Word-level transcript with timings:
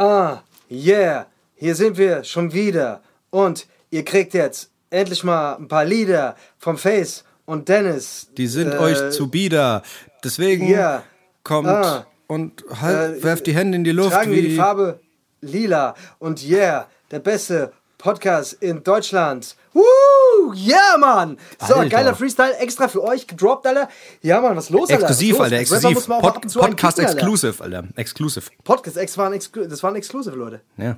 Ah, 0.00 0.44
yeah, 0.70 1.26
hier 1.56 1.74
sind 1.74 1.98
wir 1.98 2.22
schon 2.22 2.52
wieder. 2.52 3.02
Und 3.30 3.66
ihr 3.90 4.04
kriegt 4.04 4.34
jetzt 4.34 4.70
endlich 4.90 5.22
mal 5.24 5.54
ein 5.56 5.68
paar 5.68 5.84
Lieder 5.84 6.34
vom 6.58 6.78
Face 6.78 7.24
und 7.44 7.68
Dennis. 7.68 8.28
Die 8.36 8.46
sind 8.46 8.72
Äh, 8.72 8.78
euch 8.78 9.10
zu 9.10 9.28
bieder. 9.30 9.82
Deswegen 10.24 10.68
ja. 10.68 11.02
kommt 11.44 11.68
Ah. 11.68 12.06
und 12.26 12.64
halt, 12.80 13.18
Äh, 13.18 13.22
werft 13.22 13.46
die 13.46 13.54
Hände 13.54 13.76
in 13.76 13.84
die 13.84 13.92
Luft. 13.92 14.12
Tragen 14.12 14.32
wir 14.32 14.42
die 14.42 14.50
wie- 14.52 14.56
Farbe 14.56 15.00
lila. 15.40 15.94
Und 16.18 16.42
yeah, 16.46 16.88
der 17.10 17.20
beste 17.20 17.72
Podcast 17.98 18.54
in 18.54 18.82
Deutschland. 18.82 19.56
Woo! 19.72 20.52
Yeah, 20.54 20.96
Mann! 20.98 21.36
So, 21.66 21.74
Alter. 21.74 21.88
geiler 21.90 22.14
Freestyle 22.14 22.56
extra 22.58 22.88
für 22.88 23.02
euch 23.02 23.26
gedroppt, 23.26 23.66
Alter. 23.66 23.88
Ja, 24.22 24.40
Mann, 24.40 24.56
was 24.56 24.64
ist 24.64 24.70
los, 24.70 24.88
Alter? 24.90 25.02
Exklusiv, 25.02 25.40
Alter, 25.40 25.58
los? 25.58 25.70
Rapper 25.72 25.86
exklusiv. 25.88 26.06
Pod 26.08 26.22
Podcast 26.34 26.96
kicken, 26.96 27.06
Alter. 27.06 27.18
Exclusive, 27.18 27.62
Alter. 27.64 27.84
Exclusive. 27.96 28.46
Podcast 28.64 28.96
das 28.96 29.16
war 29.82 29.90
ein 29.90 29.96
Exclusive, 29.96 30.36
Leute. 30.36 30.60
Ja. 30.76 30.96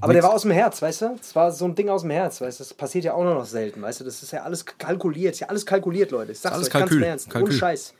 Aber 0.00 0.12
der 0.12 0.22
war 0.22 0.32
aus 0.32 0.42
dem 0.42 0.50
Herz, 0.50 0.82
weißt 0.82 1.02
du? 1.02 1.14
Das 1.16 1.34
war 1.36 1.52
so 1.52 1.64
ein 1.64 1.74
Ding 1.74 1.88
aus 1.88 2.02
dem 2.02 2.10
Herz, 2.10 2.40
weißt 2.40 2.60
du? 2.60 2.64
Das 2.64 2.74
passiert 2.74 3.04
ja 3.04 3.14
auch 3.14 3.22
nur 3.22 3.34
noch 3.34 3.44
selten, 3.44 3.82
weißt 3.82 4.00
du? 4.00 4.04
Das 4.04 4.22
ist 4.22 4.32
ja 4.32 4.42
alles 4.42 4.64
kalkuliert, 4.64 5.34
ist 5.34 5.40
ja 5.40 5.48
alles 5.48 5.64
kalkuliert, 5.64 6.10
Leute. 6.10 6.32
Ich 6.32 6.40
sag's 6.40 6.56
Alles 6.56 6.66
euch 6.66 6.72
ganz 6.72 6.82
Kalkül, 6.84 7.02
im 7.02 7.08
Ernst. 7.08 7.30
Kalkül. 7.30 7.50
Ohne 7.50 7.58
Scheiß. 7.58 7.94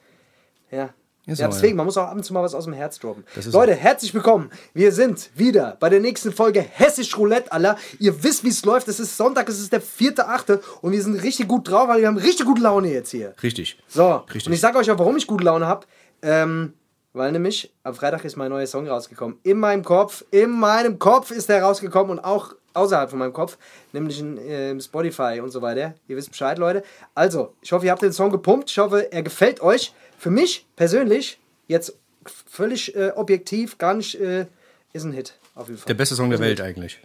Ja. 0.71 0.91
Ist 1.25 1.39
ja, 1.39 1.47
deswegen, 1.47 1.75
ja. 1.75 1.77
man 1.77 1.87
muss 1.87 1.97
auch 1.97 2.09
ab 2.09 2.17
und 2.17 2.25
zu 2.25 2.33
mal 2.35 2.43
was 2.43 2.53
aus 2.53 2.65
dem 2.65 2.73
Herz 2.73 2.99
droppen. 2.99 3.25
Leute, 3.53 3.77
herzlich 3.77 4.13
willkommen. 4.13 4.51
Wir 4.75 4.91
sind 4.91 5.31
wieder 5.37 5.77
bei 5.79 5.89
der 5.89 6.01
nächsten 6.01 6.33
Folge 6.33 6.61
Hessisch 6.61 7.17
Roulette, 7.17 7.53
Alter. 7.53 7.77
Ihr 8.01 8.25
wisst, 8.25 8.43
wie 8.43 8.49
es 8.49 8.65
läuft. 8.65 8.89
Es 8.89 8.99
ist 8.99 9.17
Sonntag, 9.17 9.49
es 9.49 9.61
ist 9.61 9.73
der 9.73 9.81
4.8. 9.81 10.59
und 10.81 10.91
wir 10.91 11.01
sind 11.01 11.23
richtig 11.23 11.47
gut 11.47 11.71
drauf, 11.71 11.87
weil 11.87 12.01
wir 12.01 12.09
haben 12.09 12.17
richtig 12.17 12.45
gute 12.47 12.63
Laune 12.63 12.93
jetzt 12.93 13.13
hier. 13.13 13.35
Richtig. 13.41 13.79
So, 13.87 14.17
Richtig. 14.17 14.49
und 14.49 14.53
ich 14.53 14.61
sage 14.61 14.79
euch 14.79 14.91
auch, 14.91 14.99
warum 14.99 15.17
ich 15.17 15.29
gute 15.29 15.45
Laune 15.45 15.67
habe. 15.69 15.87
Ähm, 16.23 16.73
weil 17.13 17.33
nämlich 17.33 17.73
am 17.83 17.95
Freitag 17.95 18.25
ist 18.25 18.37
mein 18.37 18.51
neuer 18.51 18.67
Song 18.67 18.89
rausgekommen. 18.89 19.39
In 19.43 19.59
meinem 19.59 19.85
Kopf, 19.85 20.25
in 20.31 20.51
meinem 20.51 20.99
Kopf 20.99 21.31
ist 21.31 21.49
der 21.49 21.63
rausgekommen 21.63 22.19
und 22.19 22.25
auch 22.25 22.55
außerhalb 22.75 23.11
von 23.11 23.19
meinem 23.19 23.33
Kopf, 23.33 23.59
nämlich 23.93 24.19
in 24.19 24.39
ähm, 24.39 24.81
Spotify 24.81 25.41
und 25.43 25.51
so 25.51 25.61
weiter. 25.61 25.95
Ihr 26.09 26.17
wisst 26.17 26.31
Bescheid, 26.31 26.59
Leute. 26.59 26.83
Also, 27.15 27.55
ich 27.61 27.73
hoffe, 27.73 27.87
ihr 27.87 27.93
habt 27.93 28.03
den 28.03 28.13
Song 28.13 28.31
gepumpt. 28.31 28.71
Ich 28.71 28.79
hoffe, 28.79 29.13
er 29.13 29.23
gefällt 29.23 29.61
euch. 29.61 29.93
Für 30.19 30.31
mich 30.31 30.67
persönlich, 30.77 31.39
jetzt 31.69 31.97
völlig 32.25 32.95
äh, 32.97 33.11
objektiv, 33.15 33.79
gar 33.79 33.95
nicht, 33.95 34.19
äh, 34.19 34.47
ist 34.93 35.05
ein 35.05 35.13
Hit. 35.13 35.35
Auf 35.55 35.67
jeden 35.69 35.79
Fall 35.79 35.89
Der 35.89 35.95
beste 35.95 36.15
Song 36.15 36.31
der 36.31 36.39
Welt 36.39 36.61
eigentlich. 36.61 36.99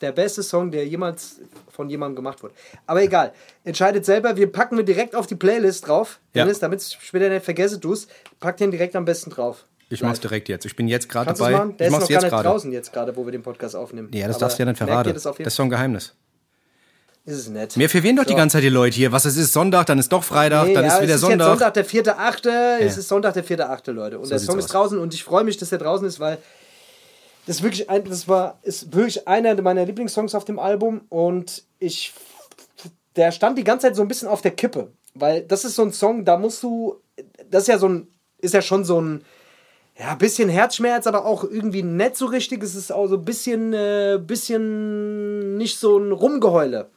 Der 0.00 0.12
beste 0.12 0.42
Song, 0.42 0.70
der 0.70 0.86
jemals 0.86 1.40
von 1.70 1.88
jemandem 1.90 2.16
gemacht 2.16 2.42
wurde. 2.42 2.54
Aber 2.86 3.02
egal, 3.02 3.32
entscheidet 3.64 4.04
selber. 4.04 4.36
Wir 4.36 4.50
packen 4.50 4.76
wir 4.76 4.84
direkt 4.84 5.14
auf 5.14 5.26
die 5.26 5.34
Playlist 5.36 5.86
drauf, 5.86 6.18
Ja. 6.34 6.44
Dennis, 6.44 6.58
damit 6.58 6.82
ich 6.82 6.98
später 7.00 7.28
nicht 7.28 7.44
vergesse, 7.44 7.78
du 7.78 7.92
es. 7.92 8.08
Pack 8.40 8.56
den 8.56 8.70
direkt 8.70 8.96
am 8.96 9.04
besten 9.04 9.30
drauf. 9.30 9.64
Ich 9.90 10.02
mach's 10.02 10.20
direkt 10.20 10.48
jetzt. 10.50 10.66
Ich 10.66 10.76
bin 10.76 10.86
jetzt 10.88 11.08
gerade 11.08 11.32
dabei. 11.32 11.50
machen? 11.52 11.76
Der 11.78 11.86
Ich 11.86 11.92
ist 11.92 11.92
noch 11.92 12.00
mach's 12.00 12.08
gar 12.08 12.14
jetzt 12.16 12.22
nicht 12.24 12.30
gerade. 12.30 12.48
draußen 12.48 12.72
jetzt 12.72 12.92
gerade, 12.92 13.16
wo 13.16 13.24
wir 13.24 13.32
den 13.32 13.42
Podcast 13.42 13.74
aufnehmen. 13.74 14.10
Ja, 14.12 14.26
das 14.26 14.36
Aber 14.36 14.40
darfst 14.46 14.58
du 14.58 14.62
ja 14.64 14.68
ihr 14.68 14.74
verraten. 14.76 15.14
Das, 15.14 15.22
Das 15.22 15.38
ist 15.38 15.54
so 15.56 15.62
ein 15.62 15.70
Geheimnis. 15.70 16.14
ist 17.24 17.36
es 17.38 17.48
nett. 17.48 17.74
Mir 17.76 17.88
verwirren 17.88 18.16
doch 18.16 18.24
die 18.24 18.30
So. 18.32 18.36
ganze 18.36 18.54
Zeit 18.58 18.64
die 18.64 18.68
Leute 18.68 18.94
hier. 18.96 19.12
Was 19.12 19.24
es 19.24 19.36
ist 19.38 19.52
Sonntag, 19.54 19.86
dann 19.86 19.98
ist 19.98 20.10
doch 20.12 20.22
Freitag, 20.24 20.66
Nee, 20.66 20.74
dann 20.74 20.84
ja, 20.84 20.94
ist 20.94 21.02
wieder 21.02 21.14
es 21.14 21.22
ist 21.22 21.26
Sonntag. 21.28 21.38
Jetzt 21.38 21.58
Sonntag, 21.58 21.74
der 21.74 21.84
4.8. 21.86 22.78
Es 22.80 22.96
ist 22.98 23.08
Sonntag, 23.08 23.32
der 23.34 23.44
4.8. 23.44 23.92
Leute. 23.92 24.18
Und 24.18 24.30
der 24.30 24.38
sieht's 24.38 24.50
Song 24.50 24.58
ist 24.58 24.66
aus. 24.66 24.70
draußen 24.72 24.98
und 24.98 25.14
ich 25.14 25.24
freue 25.24 25.44
mich, 25.44 25.56
dass 25.56 25.70
der 25.70 25.78
draußen 25.78 26.06
ist, 26.06 26.20
weil 26.20 26.36
das 27.48 27.56
ist 27.56 27.62
wirklich 27.62 27.88
ein, 27.88 28.04
das 28.04 28.28
war, 28.28 28.58
ist 28.62 28.94
wirklich 28.94 29.26
einer 29.26 29.60
meiner 29.62 29.86
Lieblingssongs 29.86 30.34
auf 30.34 30.44
dem 30.44 30.58
Album 30.58 31.00
und 31.08 31.64
ich, 31.78 32.12
der 33.16 33.32
stand 33.32 33.56
die 33.56 33.64
ganze 33.64 33.86
Zeit 33.86 33.96
so 33.96 34.02
ein 34.02 34.08
bisschen 34.08 34.28
auf 34.28 34.42
der 34.42 34.50
Kippe, 34.50 34.92
weil 35.14 35.44
das 35.44 35.64
ist 35.64 35.74
so 35.74 35.82
ein 35.82 35.92
Song, 35.92 36.26
da 36.26 36.36
musst 36.36 36.62
du, 36.62 36.96
das 37.50 37.62
ist 37.62 37.68
ja 37.68 37.78
so 37.78 37.88
ein, 37.88 38.06
ist 38.36 38.52
ja 38.52 38.60
schon 38.60 38.84
so 38.84 39.00
ein, 39.00 39.24
ja, 39.98 40.14
bisschen 40.14 40.50
Herzschmerz, 40.50 41.06
aber 41.06 41.24
auch 41.24 41.42
irgendwie 41.42 41.82
nicht 41.82 42.16
so 42.16 42.26
richtig. 42.26 42.62
Es 42.62 42.74
ist 42.74 42.92
auch 42.92 43.06
so 43.08 43.16
ein 43.16 43.24
bisschen, 43.24 43.72
äh, 43.72 44.20
bisschen 44.22 45.56
nicht 45.56 45.78
so 45.80 45.96
ein 45.98 46.12
Rumgeheule. 46.12 46.90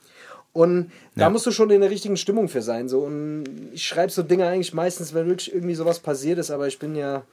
Und 0.53 0.91
da 1.15 1.21
Ja. 1.23 1.29
musst 1.29 1.45
du 1.45 1.51
schon 1.51 1.69
in 1.69 1.79
der 1.81 1.89
richtigen 1.89 2.17
Stimmung 2.17 2.49
für 2.49 2.61
sein. 2.61 2.89
So. 2.89 2.99
Und 2.99 3.45
ich 3.71 3.85
schreibe 3.87 4.11
so 4.11 4.21
Dinge 4.21 4.45
eigentlich 4.45 4.73
meistens, 4.73 5.13
wenn 5.13 5.27
wirklich 5.27 5.51
irgendwie 5.53 5.75
sowas 5.75 5.99
passiert 5.99 6.37
ist, 6.39 6.51
aber 6.51 6.67
ich 6.67 6.77
bin 6.77 6.95
ja. 6.95 7.23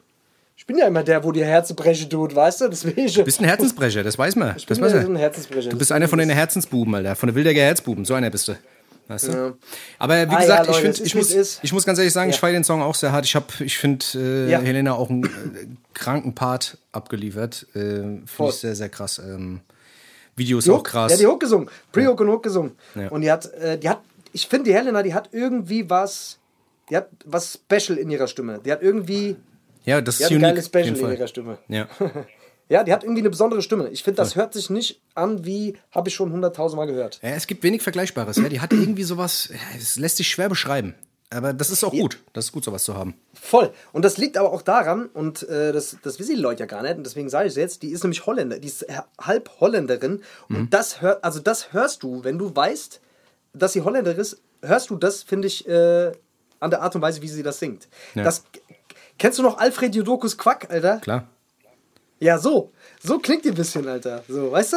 Ich 0.58 0.66
bin 0.66 0.76
ja 0.76 0.88
immer 0.88 1.04
der, 1.04 1.22
wo 1.22 1.32
Herze 1.32 1.72
brechen 1.72 2.10
tut, 2.10 2.34
weißt 2.34 2.62
du? 2.62 2.68
Deswegen. 2.68 3.06
Du 3.06 3.22
bist 3.22 3.40
ein 3.40 3.44
Herzensbrecher, 3.44 4.02
das 4.02 4.18
weiß 4.18 4.34
man. 4.34 4.56
ich 4.56 4.66
Das 4.66 4.76
bin 4.78 4.86
weiß 4.86 4.92
ja 4.92 5.02
so 5.02 5.08
ein 5.08 5.14
er. 5.14 5.20
Herzensbrecher. 5.22 5.70
Du 5.70 5.78
bist 5.78 5.92
einer 5.92 6.08
von 6.08 6.18
den 6.18 6.30
Herzensbuben, 6.30 6.92
Alter. 6.96 7.14
Von 7.14 7.28
den 7.28 7.36
Wildecker 7.36 7.60
Herzbuben. 7.60 8.04
So 8.04 8.14
einer 8.14 8.28
bist 8.28 8.48
du. 8.48 8.58
Weißt 9.06 9.28
du? 9.28 9.32
Ja. 9.32 9.52
Aber 10.00 10.28
wie 10.28 10.34
Ah, 10.34 10.40
gesagt, 10.40 10.66
ja, 10.66 10.72
ich, 10.72 10.78
find, 10.80 11.00
ich, 11.00 11.14
muss, 11.14 11.30
ist. 11.30 11.60
ich 11.62 11.72
muss 11.72 11.86
ganz 11.86 11.98
ehrlich 12.00 12.12
sagen, 12.12 12.28
ich 12.30 12.36
Ja. 12.36 12.40
feiere 12.40 12.54
den 12.54 12.64
Song 12.64 12.82
auch 12.82 12.96
sehr 12.96 13.12
hart. 13.12 13.24
Ich, 13.24 13.36
hab- 13.36 13.60
ich 13.60 13.78
finde 13.78 14.04
äh. 14.18 14.50
Helena 14.58 14.94
auch 14.94 15.08
einen 15.10 15.24
äh, 15.24 15.28
kranken 15.94 16.34
Part 16.34 16.76
abgeliefert. 16.90 17.64
Äh, 17.74 17.78
finde 17.78 18.26
ich 18.48 18.54
sehr, 18.56 18.74
sehr 18.74 18.88
krass. 18.88 19.18
Ähm, 19.24 19.60
Video 20.34 20.58
ist 20.58 20.66
Die 20.66 20.70
auch 20.72 20.78
Hook, 20.78 20.88
krass. 20.88 21.12
Ja, 21.12 21.18
die 21.18 21.26
Hook 21.28 21.38
gesungen. 21.40 21.70
Pre-Hook 21.92 22.20
und 22.20 22.28
Hook 22.30 22.42
gesungen. 22.42 22.72
Und 23.10 23.20
die 23.22 23.30
hat, 23.30 23.46
äh, 23.54 23.78
die 23.78 23.88
hat, 23.88 24.00
ich 24.32 24.48
finde, 24.48 24.70
die 24.70 24.74
Helena, 24.76 25.02
die 25.04 25.14
hat 25.14 25.28
irgendwie 25.32 25.88
was, 25.88 26.38
die 26.90 26.96
hat 26.96 27.08
was 27.24 27.54
Special 27.64 27.96
in 27.96 28.10
ihrer 28.10 28.26
Stimme. 28.26 28.60
Die 28.64 28.72
hat 28.72 28.82
irgendwie, 28.82 29.36
ja, 29.88 30.00
das 30.00 30.18
die 30.18 30.22
ist 30.24 30.26
hat 30.26 30.32
unique. 30.36 30.42
geiles 30.48 30.64
auf 30.66 30.68
Special 30.68 31.10
in 31.10 31.16
ihrer 31.18 31.26
Stimme. 31.28 31.58
Ja. 31.68 31.88
Ja, 32.70 32.84
die 32.84 32.92
hat 32.92 33.02
irgendwie 33.02 33.22
eine 33.22 33.30
besondere 33.30 33.62
Stimme. 33.62 33.88
Ich 33.88 34.02
finde, 34.04 34.18
das 34.18 34.36
hört 34.36 34.52
sich 34.52 34.68
nicht 34.68 35.00
an 35.14 35.46
wie, 35.46 35.78
habe 35.90 36.10
ich 36.10 36.14
schon 36.14 36.30
hunderttausendmal 36.30 36.86
gehört. 36.86 37.18
ja, 37.22 37.30
es 37.30 37.46
gibt 37.46 37.62
wenig 37.62 37.80
Vergleichbares. 37.80 38.36
Ja. 38.36 38.50
Die 38.50 38.60
hat 38.60 38.74
irgendwie 38.74 39.04
sowas, 39.04 39.48
es 39.78 39.96
lässt 39.96 40.18
sich 40.18 40.28
schwer 40.28 40.50
beschreiben. 40.50 40.94
Aber 41.30 41.54
das 41.54 41.70
ist 41.70 41.82
auch 41.82 41.92
gut. 41.92 42.18
Das 42.34 42.44
ist 42.44 42.52
gut, 42.52 42.64
sowas 42.64 42.84
zu 42.84 42.94
haben. 42.94 43.14
Voll. 43.32 43.70
Und 43.92 44.04
das 44.04 44.18
liegt 44.18 44.36
aber 44.36 44.52
auch 44.52 44.60
daran, 44.60 45.06
und 45.06 45.48
äh, 45.48 45.72
das, 45.72 45.96
das 46.02 46.18
wissen 46.18 46.34
die 46.36 46.40
Leute 46.42 46.60
ja 46.60 46.66
gar 46.66 46.82
nicht, 46.82 46.96
und 46.98 47.04
deswegen 47.04 47.30
sage 47.30 47.46
ich 47.46 47.52
es 47.52 47.56
jetzt, 47.56 47.82
die 47.82 47.88
ist 47.88 48.02
nämlich 48.04 48.26
Holländer, 48.26 48.58
die 48.58 48.68
ist 48.68 48.84
halb 49.18 49.50
Holländerin. 49.60 50.20
Und 50.50 50.58
Mhm. 50.58 50.68
das 50.68 51.00
hört, 51.00 51.24
also 51.24 51.40
das 51.40 51.72
hörst 51.72 52.02
du, 52.02 52.22
wenn 52.22 52.36
du 52.36 52.54
weißt, 52.54 53.00
dass 53.54 53.72
sie 53.72 53.80
Holländer 53.80 54.14
ist, 54.14 54.42
hörst 54.60 54.90
du 54.90 54.96
das, 54.96 55.22
finde 55.22 55.48
ich, 55.48 55.66
äh, 55.66 56.12
an 56.60 56.70
der 56.70 56.82
Art 56.82 56.94
und 56.94 57.00
Weise, 57.00 57.22
wie 57.22 57.28
sie 57.28 57.42
das 57.42 57.60
singt. 57.60 57.88
Ja. 58.14 58.24
Das, 58.24 58.44
kennst 59.18 59.38
du 59.38 59.42
noch 59.42 59.58
Alfred 59.58 59.94
Jodokus 59.94 60.36
Quack, 60.38 60.70
Alter? 60.70 60.98
Klar. 60.98 61.28
Ja, 62.20 62.38
so. 62.38 62.72
So 63.02 63.18
klingt 63.20 63.44
die 63.44 63.50
ein 63.50 63.54
bisschen, 63.54 63.86
Alter. 63.86 64.24
So, 64.28 64.50
weißt 64.50 64.72
du? 64.72 64.76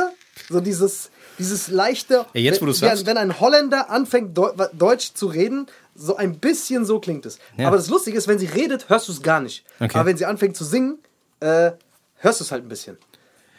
So 0.49 0.59
dieses, 0.59 1.09
dieses 1.39 1.69
leichte. 1.69 2.25
Ja, 2.33 2.41
jetzt, 2.41 2.57
wo 2.57 2.61
wenn, 2.61 2.67
du's 2.67 2.81
wenn- 2.81 2.89
sagst. 2.89 3.05
Wenn 3.07 3.17
ein 3.17 3.39
Holländer 3.39 3.89
anfängt, 3.89 4.37
Deu 4.37 4.51
Deutsch 4.73 5.13
zu 5.15 5.25
reden, 5.27 5.65
so 5.95 6.15
ein 6.15 6.37
bisschen 6.39 6.85
so 6.85 6.99
klingt 6.99 7.25
es. 7.25 7.39
Ja. 7.57 7.67
Aber 7.67 7.77
das 7.77 7.89
Lustige 7.89 8.17
ist, 8.17 8.27
wenn 8.27 8.37
sie 8.37 8.45
redet, 8.45 8.89
hörst 8.89 9.07
du 9.07 9.11
es 9.11 9.21
gar 9.23 9.39
nicht. 9.39 9.65
Okay. 9.79 9.91
Aber 9.97 10.05
wenn 10.05 10.17
sie 10.17 10.25
anfängt 10.25 10.55
zu 10.55 10.63
singen, 10.63 10.99
äh, 11.39 11.71
hörst 12.17 12.39
du 12.39 12.43
es 12.43 12.51
halt 12.51 12.63
ein 12.63 12.69
bisschen. 12.69 12.97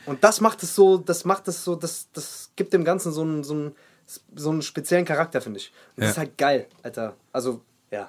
Und 0.07 0.23
das 0.23 0.41
macht 0.41 0.63
es 0.63 0.75
so, 0.77 0.99
das 0.99 1.25
macht 1.25 1.49
es 1.49 1.65
so, 1.65 1.75
das, 1.75 2.07
das 2.13 2.51
gibt 2.57 2.73
dem 2.73 2.85
Ganzen 2.85 3.13
so 3.13 3.23
einen, 3.23 3.43
so 3.45 3.55
einen, 3.55 3.75
so 4.37 4.51
einen 4.51 4.63
speziellen 4.63 5.05
Charakter, 5.05 5.41
finde 5.41 5.59
ich. 5.59 5.73
Und 5.97 6.03
das 6.03 6.05
Ja. 6.07 6.11
ist 6.13 6.19
halt 6.19 6.39
geil, 6.39 6.67
Alter. 6.85 7.15
Also, 7.33 7.61
ja. 7.91 8.09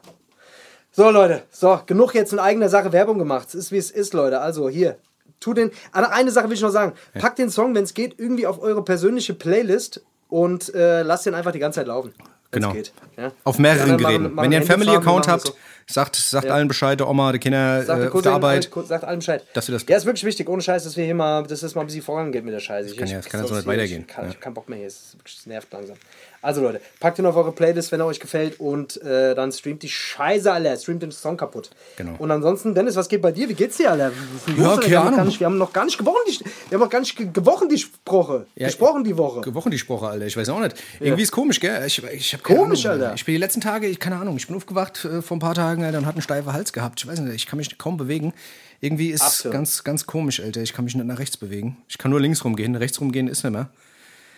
So, 0.96 1.09
Leute, 1.09 1.42
so, 1.52 1.80
genug 1.88 2.14
jetzt 2.14 2.34
in 2.34 2.40
eigener 2.40 2.70
Sache 2.70 2.92
Werbung 2.94 3.18
gemacht. 3.18 3.48
Es 3.48 3.56
ist 3.56 3.72
wie 3.72 3.78
es 3.78 3.90
ist, 3.90 4.14
Leute. 4.14 4.40
Also, 4.42 4.70
hier, 4.70 4.98
tu 5.40 5.54
den. 5.56 5.72
Eine 5.92 6.30
Sache 6.30 6.48
will 6.50 6.54
ich 6.56 6.62
noch 6.62 6.70
sagen. 6.70 6.94
Packt 7.18 7.40
den 7.40 7.50
Song, 7.50 7.74
wenn 7.74 7.84
es 7.84 7.96
geht, 7.96 8.20
irgendwie 8.20 8.46
auf 8.46 8.62
eure 8.62 8.84
persönliche 8.84 9.34
Playlist 9.34 10.04
und 10.30 10.74
äh, 10.76 11.02
lasst 11.02 11.26
den 11.26 11.34
einfach 11.34 11.52
die 11.52 11.58
ganze 11.59 11.80
Zeit 11.80 11.88
laufen. 11.88 12.13
Genau. 12.51 12.72
Geht. 12.74 12.94
Ja? 13.18 13.31
Auf 13.44 13.57
mehreren 13.57 13.81
anderen 13.81 13.98
Geräten. 13.98 14.24
machen- 14.25 14.36
machen 14.36 14.45
Wenn 14.45 14.51
ihr 14.51 14.57
einen 14.60 14.68
Family-Account 14.68 15.28
habt, 15.28 15.51
sagt, 15.90 16.16
sagt 16.16 16.45
Ja. 16.45 16.54
allen 16.54 16.68
Bescheid, 16.68 17.00
der 17.00 17.10
Oma, 17.10 17.31
die 17.31 17.39
Kinder 17.39 17.81
Sagt, 17.84 18.04
äh, 18.04 18.07
auf 18.10 18.22
der 18.22 18.31
Arbeit. 18.34 18.69
alles- 18.72 18.88
sagt 18.89 19.04
allen 19.04 19.18
Bescheid. 19.18 19.44
Dass 19.56 19.68
wir 19.68 19.74
das- 19.74 19.86
ja, 19.89 19.98
ist 19.98 20.06
wirklich 20.06 20.24
wichtig. 20.25 20.48
Ohne 20.48 20.62
Scheiß, 20.62 20.84
dass 20.84 20.96
wir 20.96 21.04
hier 21.04 21.16
mal, 21.16 21.42
dass 21.48 21.62
das 21.62 21.74
mal 21.74 21.81
ein 21.81 21.88
bisschen 21.88 22.04
vorangeht 22.04 22.46
mit 22.46 22.54
der 22.54 22.60
Scheiße. 22.60 22.89
Ich, 22.92 22.98
kann 22.98 23.07
ja- 23.07 23.18
ich- 23.18 23.24
das 23.25 23.31
kann 23.31 23.42
ja 23.42 23.48
so 23.48 23.56
nicht 23.56 23.66
weitergehen. 23.66 24.01
Ich, 24.07 24.13
kann, 24.13 24.25
Ja. 24.25 24.30
ich 24.30 24.36
hab 24.36 24.42
keinen 24.44 24.54
Bock 24.54 24.69
mehr 24.69 24.78
hier. 24.78 24.86
Es 24.88 25.16
nervt 25.48 25.74
langsam. 25.74 25.98
Also 26.44 26.62
Leute, 26.62 26.81
packt 27.00 27.18
ihn 27.18 27.25
auf 27.25 27.36
eure 27.36 27.51
Playlist, 27.54 27.92
wenn 27.94 28.01
er 28.01 28.06
euch 28.06 28.19
gefällt 28.19 28.60
und 28.60 29.01
äh, 29.01 29.34
dann 29.34 29.51
streamt 29.51 29.81
die 29.81 29.90
Scheiße, 29.90 30.51
Alter. 30.51 30.75
Streamt 30.78 31.01
den 31.01 31.12
Song 31.12 31.38
kaputt. 31.38 31.69
Genau. 31.95 32.13
Und 32.19 32.30
ansonsten, 32.31 32.75
Dennis, 32.75 32.95
was 32.98 33.07
geht 33.10 33.22
bei 33.22 33.31
dir? 33.31 33.48
Wie 33.50 33.54
geht's 33.54 33.78
dir, 33.78 33.92
denn 33.95 34.12
Ja, 34.57 34.75
keine 34.75 34.90
wir, 34.90 35.00
haben 35.00 35.06
noch 35.06 35.06
Ahnung. 35.06 35.16
gar 35.18 35.25
nicht, 35.25 35.40
wir 35.40 35.45
haben 35.48 35.57
noch 35.57 35.74
gar 35.74 35.86
nicht 35.86 35.98
gewonnen. 35.98 36.18
Die, 36.28 36.40
wir 36.69 36.75
haben 36.75 36.81
noch 36.81 36.90
gar 36.90 37.00
nicht 37.00 37.16
ge 37.16 37.30
gewochen 37.34 37.69
die 37.69 37.78
Sprache. 37.78 38.45
Ja, 38.56 38.68
gesprochen 38.68 39.04
die 39.04 39.18
Woche. 39.18 39.54
Wochen 39.56 39.72
die 39.72 39.80
Sprache, 39.80 40.07
Alter. 40.07 40.25
Ich 40.25 40.36
weiß 40.38 40.50
auch 40.50 40.60
nicht. 40.60 40.75
Irgendwie 41.00 41.24
ist 41.24 41.31
komisch, 41.31 41.60
gell? 41.60 41.81
Ich, 41.88 42.04
ich 42.04 42.34
hab 42.34 42.44
Komisch, 42.44 42.86
Ahnung, 42.86 43.01
Alter. 43.04 43.16
Ich 43.16 43.25
bin 43.25 43.34
die 43.36 43.39
letzten 43.39 43.62
Tage, 43.62 43.88
ich 43.88 44.00
keine 44.00 44.18
Ahnung, 44.18 44.36
ich 44.36 44.48
bin 44.48 44.56
aufgewacht 44.57 45.06
äh, 45.06 45.22
vor 45.22 45.38
ein 45.38 45.39
paar 45.39 45.56
Tagen, 45.56 45.84
Alter, 45.86 45.98
und 46.00 46.06
hatte 46.06 46.16
einen 46.18 46.22
steifen 46.24 46.51
Hals 46.51 46.74
gehabt. 46.74 47.00
Ich 47.01 47.07
weiß 47.07 47.19
nicht, 47.22 47.36
ich 47.36 47.48
kann 47.48 47.57
mich 47.57 47.78
kaum 47.78 47.96
bewegen. 47.98 48.34
Irgendwie 48.81 49.12
ist 49.12 49.22
Absurd. 49.22 49.54
ganz, 49.54 49.84
ganz 49.86 50.06
komisch, 50.06 50.42
Alter. 50.42 50.62
Ich 50.62 50.74
kann 50.74 50.84
mich 50.84 50.94
nicht 50.94 51.06
nach 51.07 51.19
rechts 51.19 51.38
bewegen. 51.38 51.78
Ich 51.88 51.98
kann 51.98 52.12
nur 52.12 52.19
links 52.19 52.44
rumgehen, 52.44 52.75
rechts 52.75 53.00
rumgehen 53.00 53.30
ist 53.30 53.44
nicht 53.46 53.54
mehr. 53.54 53.69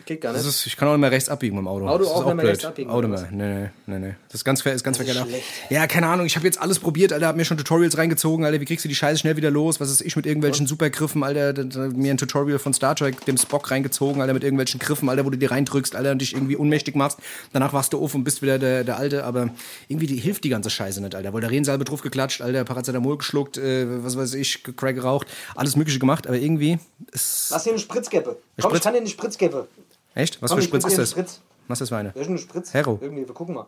Geht 0.06 0.22
gar 0.22 0.34
Das 0.34 0.44
nicht. 0.46 0.56
ist, 0.56 0.68
ich 0.68 0.78
kann 0.78 0.88
auch 0.88 0.92
nicht 0.94 1.02
mehr 1.02 1.12
rechts 1.12 1.30
abbiegen 1.30 1.56
mit 1.56 1.64
dem 1.64 1.68
Auto. 1.68 1.88
Auto 1.88 1.98
das 2.04 2.08
ist 2.08 2.14
auch 2.14 2.26
nicht 2.26 2.36
mehr 2.36 2.46
rechts 2.48 2.66
abbiegen, 2.66 2.90
Auto 2.92 3.08
mehr. 3.08 3.28
Nee, 3.32 3.54
nee, 3.64 3.70
nee, 3.88 4.00
nee. 4.08 4.16
Das 4.28 4.36
ist 4.42 4.46
ganz, 4.46 4.64
ist 4.64 4.84
ganz 4.84 5.00
ist 5.00 5.04
verkehrt. 5.06 5.28
schlecht. 5.28 5.44
Ja, 5.70 5.88
keine 5.88 6.08
Ahnung. 6.08 6.26
Ich 6.28 6.36
habe 6.36 6.46
jetzt 6.46 6.62
alles 6.62 6.78
probiert, 6.80 7.12
Alter. 7.12 7.28
Hab 7.28 7.36
mir 7.36 7.46
schon 7.46 7.58
Tutorials 7.58 7.98
reingezogen, 7.98 8.46
Alter. 8.46 8.60
Wie 8.62 8.66
kriegst 8.66 8.86
du 8.86 8.90
die 8.90 8.96
Scheiße 8.96 9.20
schnell 9.20 9.36
wieder 9.36 9.50
los? 9.50 9.80
Was 9.80 9.90
ist 9.90 10.02
ich 10.02 10.16
mit 10.16 10.26
irgendwelchen 10.26 10.68
Supergriffen, 10.68 11.24
Alter? 11.24 11.64
Mir 11.90 12.12
ein 12.14 12.18
Tutorial 12.18 12.60
von 12.60 12.74
Star 12.74 12.96
Trek, 12.96 13.26
dem 13.26 13.38
Spock 13.38 13.72
reingezogen, 13.72 14.22
Alter, 14.22 14.34
mit 14.34 14.44
irgendwelchen 14.44 14.80
Griffen, 14.80 15.10
Alter, 15.10 15.26
wo 15.26 15.30
du 15.32 15.38
die 15.38 15.46
reindrückst, 15.48 15.96
Alter, 15.96 16.12
und 16.12 16.20
dich 16.22 16.34
irgendwie 16.34 16.58
ohnmächtig 16.58 16.96
machst. 16.96 17.18
Danach 17.54 17.74
wachst 17.74 17.94
du 17.94 18.00
auf 18.04 18.14
und 18.14 18.24
bist 18.24 18.42
wieder 18.44 18.60
der, 18.60 18.84
der 18.84 18.98
Alte. 18.98 19.24
Aber 19.24 19.50
irgendwie 19.88 20.08
die, 20.08 20.18
hilft 20.18 20.44
die 20.44 20.50
ganze 20.50 20.70
Scheiße 20.70 21.02
nicht, 21.02 21.16
Alter. 21.16 21.34
Voltarensalbe 21.34 21.84
drauf 21.84 22.02
geklatscht, 22.02 22.42
Alter, 22.42 22.64
Paracetamol 22.64 23.18
geschluckt, 23.18 23.58
äh, 23.58 24.04
was 24.04 24.18
weiß 24.18 24.36
ich, 24.36 24.64
Crack 24.76 24.96
geraucht, 24.96 25.28
alles 25.56 25.76
Mögliche 25.76 26.00
gemacht. 26.00 26.28
Aber 26.28 26.38
irgendwie 26.38 26.78
ist. 27.12 27.48
Lass 27.52 27.64
dir 27.64 27.72
eine 27.72 27.80
Spritzgeppe. 27.80 28.38
Komm, 28.62 28.70
Spritz- 28.72 28.78
ich 28.78 28.84
kann 28.84 28.94
dir 28.94 29.00
eine 29.00 29.10
Spritzgeppe. 29.10 29.68
Echt? 30.16 30.42
Was 30.42 30.50
Komm, 30.50 30.60
für 30.60 30.66
Spritz 30.66 30.86
ist 30.86 30.98
das? 30.98 31.12
Spritz. 31.12 31.42
Was 31.68 31.76
ist 31.78 31.82
das 31.82 31.90
für 31.90 31.98
eine? 31.98 32.12
Das 32.12 32.22
ist 32.24 32.30
eine 32.30 32.38
Spritz. 32.38 32.74
Hero. 32.74 32.98
Irgendwie, 33.02 33.28
wir 33.28 33.34
gucken 33.34 33.54
mal. 33.56 33.68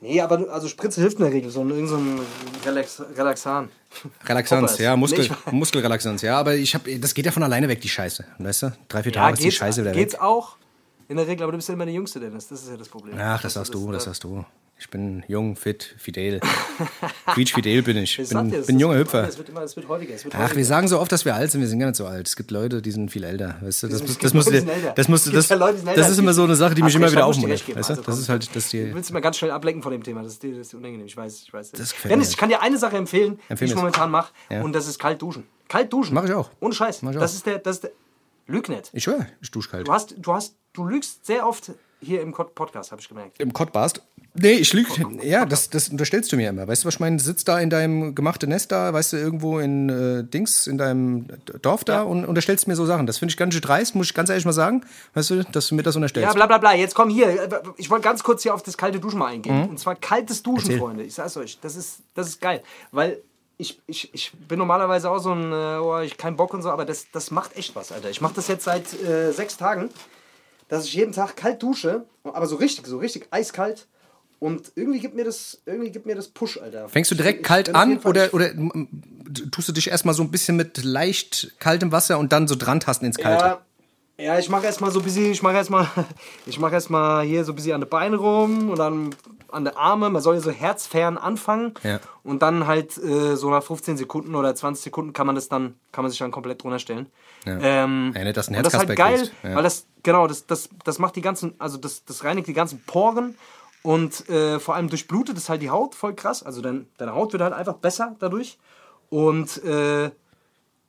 Nee, 0.00 0.20
aber 0.20 0.50
also 0.52 0.68
Spritze 0.68 1.00
hilft 1.00 1.18
in 1.18 1.24
der 1.24 1.32
Regel. 1.32 1.50
So 1.50 1.62
ein, 1.62 1.70
irgend 1.70 1.88
so 1.88 1.96
ein 1.96 2.20
Relax, 2.66 3.02
Relaxan. 3.16 3.70
Relaxanz, 4.26 4.76
ja, 4.78 4.94
Muskel, 4.94 5.26
Nee, 5.28 5.52
Muskelrelaxanz, 5.52 6.20
ja, 6.20 6.38
aber 6.38 6.54
ich 6.54 6.74
hab, 6.74 6.82
das 7.00 7.14
geht 7.14 7.24
ja 7.24 7.32
von 7.32 7.42
alleine 7.42 7.66
weg, 7.68 7.80
die 7.80 7.88
Scheiße. 7.88 8.24
Weißt 8.38 8.62
du? 8.64 8.72
Drei, 8.88 9.02
vier 9.02 9.12
Ja, 9.12 9.20
Tage 9.22 9.32
ist 9.34 9.38
die 9.38 9.44
geht's, 9.44 9.56
Scheiße 9.56 9.80
wieder 9.80 9.92
geht's 9.92 10.12
weg. 10.14 10.20
auch. 10.20 10.56
In 11.08 11.16
der 11.16 11.26
Regel, 11.26 11.44
aber 11.44 11.52
du 11.52 11.58
bist 11.58 11.68
ja 11.68 11.74
immer 11.74 11.86
der 11.86 11.94
Jüngste, 11.94 12.20
Dennis. 12.20 12.48
Das 12.48 12.62
ist 12.62 12.68
ja 12.68 12.76
das 12.76 12.88
Problem. 12.88 13.16
Ach, 13.18 13.40
das 13.40 13.54
sagst 13.54 13.72
du, 13.72 13.90
das 13.92 14.02
äh, 14.02 14.06
sagst 14.06 14.24
du. 14.24 14.44
Ich 14.78 14.90
bin 14.90 15.24
jung, 15.26 15.56
fit, 15.56 15.94
fidel. 15.98 16.38
Quietsch 17.32 17.54
fidel 17.54 17.82
bin 17.82 17.96
ich. 17.96 18.18
Ich 18.18 18.28
Bin, 18.28 18.50
das 18.50 18.66
bin 18.66 18.78
junger 18.78 18.98
Hüpfer. 18.98 19.26
Es 19.26 19.38
wird 19.38 19.48
immer, 19.48 19.62
es 19.62 19.74
wird 19.74 19.88
häufiger. 19.88 20.14
Es 20.14 20.24
wird 20.24 20.34
Ach, 20.34 20.40
häufiger. 20.40 20.56
wir 20.58 20.64
sagen 20.66 20.86
so 20.86 21.00
oft, 21.00 21.10
dass 21.10 21.24
wir 21.24 21.34
alt 21.34 21.50
sind, 21.50 21.62
wir 21.62 21.68
sind 21.68 21.78
gar 21.78 21.86
nicht 21.86 21.96
so 21.96 22.06
alt. 22.06 22.28
Es 22.28 22.36
gibt 22.36 22.50
Leute, 22.50 22.82
die 22.82 22.90
sind 22.90 23.10
viel 23.10 23.24
älter. 23.24 23.56
Weißt 23.62 23.84
du, 23.84 23.88
das, 23.88 24.04
das, 24.04 24.18
das 24.18 24.34
musst 24.34 24.48
du 24.48 24.52
das 24.94 25.08
musst 25.08 25.26
du, 25.26 25.30
das, 25.30 25.48
das 25.48 26.10
ist 26.10 26.18
immer 26.18 26.34
so 26.34 26.44
eine 26.44 26.56
Sache, 26.56 26.74
die 26.74 26.82
mich 26.82 26.92
Hast 26.94 27.00
immer 27.00 27.10
wieder 27.10 27.24
aufmuntert. 27.24 27.66
Weißt 27.74 27.88
du? 27.88 27.92
Also, 27.94 28.02
Das 28.02 28.18
ist 28.18 28.28
halt, 28.28 28.54
das 28.54 28.68
Du 28.70 28.76
die, 28.76 28.94
willst 28.94 29.08
immer 29.10 29.22
ganz 29.22 29.38
schnell 29.38 29.50
ablenken 29.50 29.82
von 29.82 29.92
dem 29.92 30.02
Thema. 30.02 30.22
Das 30.22 30.32
ist, 30.32 30.44
das 30.44 30.50
ist 30.52 30.74
unangenehm. 30.74 31.06
Ich 31.06 31.16
weiß, 31.16 31.42
ich 31.44 31.52
weiß. 31.52 31.70
Das 31.72 31.94
Dennis, 32.04 32.28
ich 32.30 32.36
kann 32.36 32.50
dir 32.50 32.60
eine 32.60 32.76
Sache 32.76 32.98
empfehlen, 32.98 33.38
Empfehl 33.48 33.68
die 33.68 33.72
ich 33.72 33.76
momentan 33.78 34.10
mache. 34.10 34.32
Ja. 34.50 34.60
Und 34.62 34.74
das 34.74 34.86
ist 34.86 34.98
kalt 34.98 35.22
duschen. 35.22 35.44
Kalt 35.68 35.90
duschen. 35.90 36.12
Mach 36.14 36.24
ich 36.24 36.32
auch. 36.32 36.50
Ohne 36.60 36.74
Scheiß. 36.74 37.00
Mach 37.00 37.12
ich 37.12 37.18
Das 37.18 37.30
auch. 37.32 37.36
ist 37.36 37.46
der, 37.46 37.58
das 37.60 37.76
ist 37.76 37.84
der. 37.84 37.90
Lüg 38.48 38.68
nicht. 38.68 38.90
ich 38.92 39.02
schwöre, 39.02 39.26
ich 39.40 39.50
dusche 39.50 39.70
kalt. 39.70 39.88
Du 39.88 39.92
hast, 39.92 40.14
du 40.18 40.32
hast, 40.34 40.54
du 40.74 40.84
lügst 40.86 41.24
sehr 41.26 41.44
oft 41.48 41.72
hier 42.00 42.20
im 42.20 42.32
Pod- 42.32 42.54
Podcast, 42.54 42.92
habe 42.92 43.00
ich 43.00 43.08
gemerkt. 43.08 43.40
Im 43.40 43.52
Kottbast? 43.52 44.02
Nee, 44.40 44.52
ich 44.52 44.72
lüge. 44.72 44.88
Ja, 45.22 45.44
das, 45.46 45.70
das 45.70 45.88
unterstellst 45.88 46.30
du 46.32 46.36
mir 46.36 46.50
immer. 46.50 46.66
Weißt 46.68 46.82
du, 46.84 46.86
was 46.86 46.94
ich 46.94 47.00
meine? 47.00 47.18
Sitzt 47.18 47.48
da 47.48 47.58
in 47.58 47.70
deinem 47.70 48.14
gemachten 48.14 48.48
Nest 48.48 48.72
da, 48.72 48.92
weißt 48.92 49.14
du, 49.14 49.16
irgendwo 49.16 49.58
in 49.58 49.88
äh, 49.88 50.24
Dings, 50.24 50.66
in 50.66 50.78
deinem 50.78 51.26
Dorf 51.62 51.84
da 51.84 51.96
Ja. 51.96 52.02
und 52.02 52.24
unterstellst 52.24 52.68
mir 52.68 52.76
so 52.76 52.86
Sachen. 52.86 53.06
Das 53.06 53.18
finde 53.18 53.30
ich 53.32 53.36
ganz 53.36 53.54
schön 53.54 53.62
dreist, 53.62 53.94
muss 53.94 54.06
ich 54.08 54.14
ganz 54.14 54.28
ehrlich 54.30 54.44
mal 54.44 54.52
sagen. 54.52 54.82
Weißt 55.14 55.30
du, 55.30 55.44
dass 55.44 55.68
du 55.68 55.74
mir 55.74 55.82
das 55.82 55.96
unterstellst. 55.96 56.28
Ja, 56.28 56.32
bla 56.34 56.46
bla 56.46 56.58
bla. 56.58 56.74
Jetzt 56.74 56.94
komm 56.94 57.08
hier. 57.10 57.48
Ich 57.76 57.90
wollte 57.90 58.04
ganz 58.04 58.22
kurz 58.22 58.42
hier 58.42 58.54
auf 58.54 58.62
das 58.62 58.76
kalte 58.76 59.00
Duschen 59.00 59.18
mal 59.18 59.26
eingehen. 59.28 59.68
Und 59.68 59.78
zwar 59.78 59.94
kaltes 59.96 60.42
Duschen, 60.42 60.66
Mhm. 60.66 60.70
Erzähl. 60.72 60.78
Freunde. 60.78 61.04
Ich 61.04 61.14
sag's 61.14 61.36
euch, 61.36 61.58
das 61.60 61.76
ist, 61.76 62.00
das 62.14 62.28
ist 62.28 62.40
geil. 62.40 62.62
Weil 62.92 63.18
ich, 63.58 63.80
ich, 63.86 64.12
ich 64.12 64.32
bin 64.48 64.58
normalerweise 64.58 65.10
auch 65.10 65.18
so 65.18 65.32
ein, 65.32 65.50
äh, 65.52 65.78
oh, 65.80 65.98
ich 66.00 66.18
keinen 66.18 66.36
Bock 66.36 66.52
und 66.52 66.60
so, 66.62 66.70
aber 66.70 66.84
das, 66.84 67.06
das 67.12 67.30
macht 67.30 67.56
echt 67.56 67.74
was, 67.74 67.90
Alter. 67.92 68.10
Ich 68.10 68.20
mache 68.20 68.34
das 68.34 68.48
jetzt 68.48 68.64
seit 68.64 68.92
äh, 69.02 69.32
sechs 69.32 69.56
Tagen, 69.56 69.88
dass 70.68 70.84
ich 70.84 70.94
jeden 70.94 71.12
Tag 71.12 71.36
kalt 71.36 71.62
dusche, 71.62 72.04
aber 72.24 72.46
so 72.46 72.56
richtig, 72.56 72.86
so 72.86 72.98
richtig 72.98 73.28
eiskalt. 73.30 73.86
Und 74.38 74.72
irgendwie 74.74 75.00
gibt 75.00 75.14
mir 75.14 75.24
das, 75.24 75.62
irgendwie 75.64 75.90
gibt 75.90 76.06
mir 76.06 76.14
das 76.14 76.28
Push, 76.28 76.58
Alter. 76.58 76.88
Fängst 76.88 77.10
du 77.10 77.14
direkt 77.14 77.40
ich 77.40 77.46
kalt 77.46 77.74
an 77.74 77.98
oder, 77.98 78.34
oder 78.34 78.50
tust 79.50 79.68
du 79.68 79.72
dich 79.72 79.90
erstmal 79.90 80.14
so 80.14 80.22
ein 80.22 80.30
bisschen 80.30 80.56
mit 80.56 80.82
leicht 80.84 81.54
kaltem 81.58 81.90
Wasser 81.90 82.18
und 82.18 82.32
dann 82.32 82.46
so 82.46 82.54
dran 82.54 82.80
tasten 82.80 83.06
ins 83.06 83.16
Kalte? 83.16 83.58
Ja, 84.18 84.24
ja 84.24 84.38
ich 84.38 84.50
mache 84.50 84.66
erstmal 84.66 84.90
so 84.90 85.00
ein 85.00 85.04
bisschen, 85.04 85.32
ich 85.32 85.42
mache 85.42 85.54
erstmal, 85.54 85.88
ich 86.46 86.58
mache 86.58 86.74
erstmal 86.74 87.24
hier 87.24 87.44
so 87.44 87.52
ein 87.52 87.56
bisschen 87.56 87.72
an 87.72 87.80
den 87.80 87.88
Beinen 87.88 88.18
rum 88.18 88.68
und 88.68 88.78
dann 88.78 89.14
an 89.50 89.64
der 89.64 89.78
Arme. 89.78 90.10
Man 90.10 90.20
soll 90.20 90.34
ja 90.34 90.40
so 90.42 90.50
herzfern 90.50 91.16
anfangen 91.16 91.72
Ja. 91.82 92.00
und 92.22 92.42
dann 92.42 92.66
halt 92.66 92.98
äh, 92.98 93.36
so 93.36 93.48
nach 93.50 93.62
15 93.62 93.96
Sekunden 93.96 94.34
oder 94.34 94.54
20 94.54 94.84
Sekunden 94.84 95.12
kann 95.14 95.26
man 95.26 95.34
das 95.34 95.48
dann, 95.48 95.76
kann 95.92 96.04
man 96.04 96.10
sich 96.10 96.18
dann 96.18 96.30
komplett 96.30 96.62
drunter 96.62 96.78
stellen. 96.78 97.06
Ja. 97.46 97.58
Ähm, 97.60 98.12
du 98.12 98.18
einen 98.20 98.26
und 98.28 98.66
das 98.66 98.74
ist 98.74 98.78
halt 98.78 98.96
geil. 98.96 99.30
Ja. 99.42 99.54
weil 99.54 99.62
das, 99.62 99.86
genau, 100.02 100.26
das, 100.26 100.46
das, 100.46 100.68
das 100.84 100.98
macht 100.98 101.16
die 101.16 101.22
ganzen, 101.22 101.54
also 101.58 101.78
das, 101.78 102.04
das 102.04 102.24
reinigt 102.24 102.48
die 102.48 102.54
ganzen 102.54 102.80
Poren 102.80 103.36
und 103.82 104.28
äh, 104.28 104.58
vor 104.58 104.74
allem 104.74 104.88
durchblutet 104.88 105.36
es 105.36 105.48
halt 105.48 105.62
die 105.62 105.70
Haut 105.70 105.94
voll 105.94 106.14
krass. 106.14 106.42
Also 106.42 106.60
dein, 106.60 106.88
deine 106.98 107.14
Haut 107.14 107.32
wird 107.32 107.42
halt 107.42 107.52
einfach 107.52 107.74
besser 107.74 108.16
dadurch 108.18 108.58
und 109.10 109.62
äh, 109.64 110.10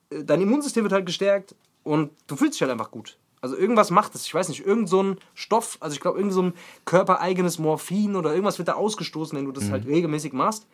dein 0.09 0.41
Immunsystem 0.41 0.83
wird 0.83 0.93
halt 0.93 1.05
gestärkt 1.05 1.55
und 1.83 2.11
du 2.27 2.35
fühlst 2.35 2.55
dich 2.55 2.61
halt 2.61 2.71
einfach 2.71 2.91
gut. 2.91 3.17
Also 3.39 3.55
irgendwas 3.55 3.91
macht 3.91 4.15
es. 4.15 4.25
Ich 4.25 4.33
weiß 4.33 4.49
nicht, 4.49 4.65
irgend 4.65 4.89
so 4.89 5.03
ein 5.03 5.19
Stoff, 5.35 5.77
also 5.79 5.93
ich 5.93 5.99
glaube, 5.99 6.17
irgend 6.17 6.33
so 6.33 6.41
ein 6.41 6.53
körpereigenes 6.85 7.59
Morphin 7.59 8.15
oder 8.15 8.31
irgendwas 8.31 8.57
wird 8.57 8.67
da 8.67 8.73
ausgestoßen, 8.73 9.37
wenn 9.37 9.45
du 9.45 9.51
das 9.51 9.65
Mhm. 9.67 9.71
halt 9.73 9.85
regelmäßig 9.85 10.33
machst. 10.33 10.67